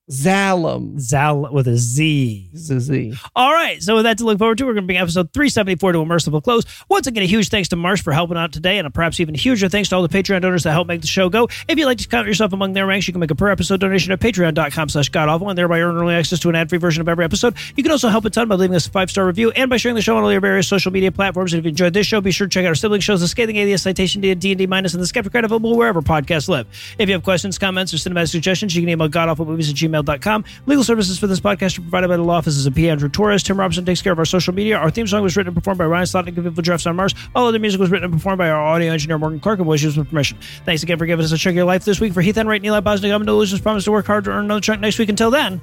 Jeruzalem. 0.09 0.99
Zal 0.99 1.51
with 1.53 1.67
a 1.67 1.77
Z. 1.77 2.49
Z. 2.55 3.13
All 3.35 3.53
right. 3.53 3.81
So 3.81 3.95
with 3.95 4.05
that 4.05 4.17
to 4.17 4.25
look 4.25 4.39
forward 4.39 4.57
to, 4.57 4.65
we're 4.65 4.73
going 4.73 4.83
to 4.83 4.87
bring 4.87 4.97
episode 4.97 5.31
374 5.33 5.93
to 5.93 5.99
a 5.99 6.05
merciful 6.05 6.41
close. 6.41 6.63
Once 6.89 7.07
again, 7.07 7.23
a 7.23 7.27
huge 7.27 7.49
thanks 7.49 7.69
to 7.69 7.75
Marsh 7.75 8.01
for 8.01 8.11
helping 8.11 8.37
out 8.37 8.51
today, 8.51 8.77
and 8.77 8.87
a 8.87 8.89
perhaps 8.89 9.19
even 9.19 9.35
huger 9.35 9.69
thanks 9.69 9.89
to 9.89 9.95
all 9.95 10.01
the 10.01 10.09
Patreon 10.09 10.41
donors 10.41 10.63
that 10.63 10.71
help 10.71 10.87
make 10.87 11.01
the 11.01 11.07
show 11.07 11.29
go. 11.29 11.47
If 11.67 11.77
you'd 11.77 11.85
like 11.85 11.99
to 11.99 12.07
count 12.07 12.27
yourself 12.27 12.53
among 12.53 12.73
their 12.73 12.85
ranks, 12.85 13.07
you 13.07 13.13
can 13.13 13.19
make 13.19 13.31
a 13.31 13.35
per 13.35 13.49
episode 13.49 13.79
donation 13.79 14.11
at 14.11 14.19
patreon.com 14.19 14.89
slash 14.89 15.09
godawful 15.09 15.49
and 15.49 15.57
thereby 15.57 15.79
earn 15.81 15.95
early 15.95 16.15
access 16.15 16.39
to 16.39 16.49
an 16.49 16.55
ad-free 16.55 16.79
version 16.79 17.01
of 17.01 17.09
every 17.09 17.23
episode. 17.25 17.55
You 17.75 17.83
can 17.83 17.91
also 17.91 18.09
help 18.09 18.25
a 18.25 18.29
ton 18.29 18.47
by 18.47 18.55
leaving 18.55 18.75
us 18.75 18.87
a 18.87 18.91
five-star 18.91 19.25
review 19.25 19.51
and 19.51 19.69
by 19.69 19.77
sharing 19.77 19.95
the 19.95 20.01
show 20.01 20.17
on 20.17 20.23
all 20.23 20.31
your 20.31 20.41
various 20.41 20.67
social 20.67 20.91
media 20.91 21.11
platforms. 21.11 21.53
And 21.53 21.59
if 21.59 21.65
you 21.65 21.69
enjoyed 21.69 21.93
this 21.93 22.07
show, 22.07 22.21
be 22.21 22.31
sure 22.31 22.47
to 22.47 22.51
check 22.51 22.65
out 22.65 22.69
our 22.69 22.75
sibling 22.75 23.01
shows, 23.01 23.21
The 23.21 23.27
Scathing 23.27 23.57
Atheist, 23.57 23.83
Citation 23.83 24.21
D 24.21 24.31
and 24.31 24.41
D&D 24.41 24.67
Minus, 24.67 24.93
and 24.93 25.03
The 25.03 25.07
Skepticrat 25.07 25.43
available 25.43 25.77
wherever 25.77 26.01
podcasts 26.01 26.49
live. 26.49 26.67
If 26.97 27.09
you 27.09 27.13
have 27.13 27.23
questions, 27.23 27.57
comments, 27.57 27.93
or 27.93 27.97
cinematic 27.97 28.29
suggestions, 28.29 28.75
you 28.75 28.81
can 28.81 28.89
email 28.89 29.09
godawfulmovies 29.09 29.69
at 29.69 29.75
gmail.com. 30.03 30.45
Legal 30.65 30.83
services 30.83 31.19
for 31.19 31.27
this 31.27 31.39
podcast 31.39 31.77
are 31.77 31.81
provided 31.81 32.07
by 32.07 32.17
the 32.17 32.23
law 32.23 32.35
offices 32.35 32.65
of 32.65 32.75
P. 32.75 32.89
Andrew 32.89 33.09
Torres. 33.09 33.43
Tim 33.43 33.59
Robinson 33.59 33.85
takes 33.85 34.01
care 34.01 34.13
of 34.13 34.19
our 34.19 34.25
social 34.25 34.53
media. 34.53 34.77
Our 34.77 34.89
theme 34.89 35.07
song 35.07 35.23
was 35.23 35.35
written 35.35 35.49
and 35.49 35.55
performed 35.55 35.77
by 35.77 35.85
Ryan 35.85 36.05
Slotnick 36.05 36.37
of 36.37 36.45
Evil 36.45 36.63
Giraffes 36.63 36.85
on 36.85 36.95
Mars. 36.95 37.13
All 37.35 37.47
other 37.47 37.59
music 37.59 37.79
was 37.79 37.91
written 37.91 38.05
and 38.05 38.13
performed 38.13 38.37
by 38.37 38.49
our 38.49 38.61
audio 38.61 38.91
engineer 38.91 39.17
Morgan 39.17 39.39
Clarke 39.39 39.59
and 39.59 39.67
was 39.67 39.83
used 39.83 39.97
with 39.97 40.09
permission. 40.09 40.37
Thanks 40.65 40.83
again 40.83 40.97
for 40.97 41.05
giving 41.05 41.23
us 41.23 41.31
a 41.31 41.37
chunk 41.37 41.53
of 41.53 41.57
your 41.57 41.65
life 41.65 41.85
this 41.85 41.99
week. 41.99 42.13
For 42.13 42.21
Heath 42.21 42.37
Enright, 42.37 42.63
Eli 42.63 42.79
Bosnick, 42.79 43.13
I'm 43.13 43.23
Noah 43.23 43.37
Lugeons. 43.37 43.61
Promise 43.61 43.85
to 43.85 43.91
work 43.91 44.05
hard 44.05 44.23
to 44.25 44.31
earn 44.31 44.45
another 44.45 44.61
chunk 44.61 44.81
next 44.81 44.99
week. 44.99 45.09
Until 45.09 45.31
then, 45.31 45.61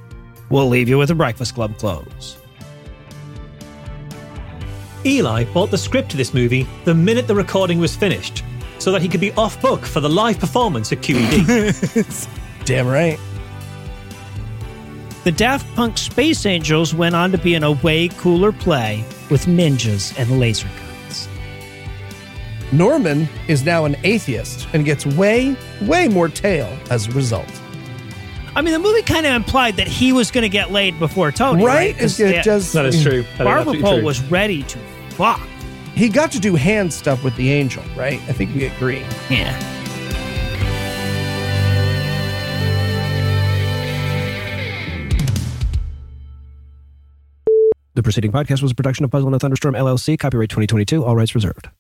we'll 0.51 0.69
leave 0.69 0.89
you 0.89 0.99
with 0.99 1.11
a 1.11 1.15
Breakfast 1.15 1.55
Club 1.55 1.77
close. 1.79 2.37
Eli 5.05 5.45
bought 5.45 5.71
the 5.71 5.79
script 5.79 6.11
to 6.11 6.17
this 6.17 6.35
movie 6.35 6.67
the 6.85 6.95
minute 6.95 7.29
the 7.29 7.35
recording 7.35 7.79
was 7.79 7.95
finished 7.95 8.43
so 8.79 8.91
that 8.91 9.03
he 9.03 9.09
could 9.09 9.21
be 9.21 9.33
off 9.33 9.61
book 9.63 9.87
for 9.87 10.01
the 10.01 10.09
live 10.09 10.39
performance 10.39 10.93
at 10.93 10.99
QED. 10.99 12.47
Damn 12.65 12.89
right. 12.89 13.19
The 15.27 15.33
Daft 15.33 15.67
Punk 15.75 15.99
Space 15.99 16.47
Angels 16.47 16.95
went 16.95 17.17
on 17.17 17.33
to 17.33 17.39
be 17.39 17.55
in 17.57 17.65
a 17.65 17.73
way 17.73 18.07
cooler 18.07 18.53
play 18.53 19.05
with 19.29 19.47
ninjas 19.47 20.17
and 20.17 20.39
laser 20.39 20.69
guns. 20.79 21.29
Norman 22.71 23.29
is 23.49 23.65
now 23.65 23.87
an 23.87 23.97
atheist 24.05 24.69
and 24.73 24.85
gets 24.85 25.05
way, 25.05 25.57
way 25.83 26.07
more 26.07 26.29
tail 26.29 26.73
as 26.91 27.09
a 27.09 27.11
result. 27.11 27.51
I 28.55 28.63
mean, 28.63 28.73
the 28.73 28.79
movie 28.79 29.03
kind 29.03 29.27
of 29.27 29.33
implied 29.35 29.77
that 29.79 29.89
he 29.89 30.13
was 30.13 30.31
going 30.31 30.43
to 30.43 30.49
get 30.49 30.71
laid 30.71 30.97
before 31.01 31.33
Tony, 31.33 31.65
right? 31.65 31.75
Right? 31.75 31.99
'Cause 31.99 32.21
It 32.21 32.37
the- 32.37 32.43
just- 32.43 32.73
that 32.75 32.87
is 32.87 33.03
true. 33.03 33.23
That 33.23 33.31
is 33.33 33.39
Barber 33.39 33.51
absolutely 33.59 33.83
Pole 33.83 33.95
true. 33.97 34.05
was 34.05 34.21
ready 34.31 34.63
to 34.63 34.79
fuck. 35.11 35.41
He 35.97 36.09
got 36.09 36.31
to 36.33 36.39
do 36.39 36.55
hand 36.55 36.93
stuff 36.93 37.25
with 37.25 37.35
the 37.35 37.51
angel, 37.53 37.83
right? 37.97 38.21
I 38.29 38.33
think 38.33 38.55
we 38.55 38.67
agree. 38.67 39.03
Yeah. 39.29 39.53
The 47.97 48.03
preceding 48.03 48.31
podcast 48.31 48.61
was 48.61 48.73
a 48.73 48.75
production 48.75 49.07
of 49.07 49.11
Puzzle 49.11 49.29
and 49.29 49.37
a 49.37 49.39
Thunderstorm 49.39 49.75
LLC, 49.75 50.19
copyright 50.19 50.51
2022, 50.51 51.03
all 51.03 51.17
rights 51.17 51.35
reserved. 51.35 51.71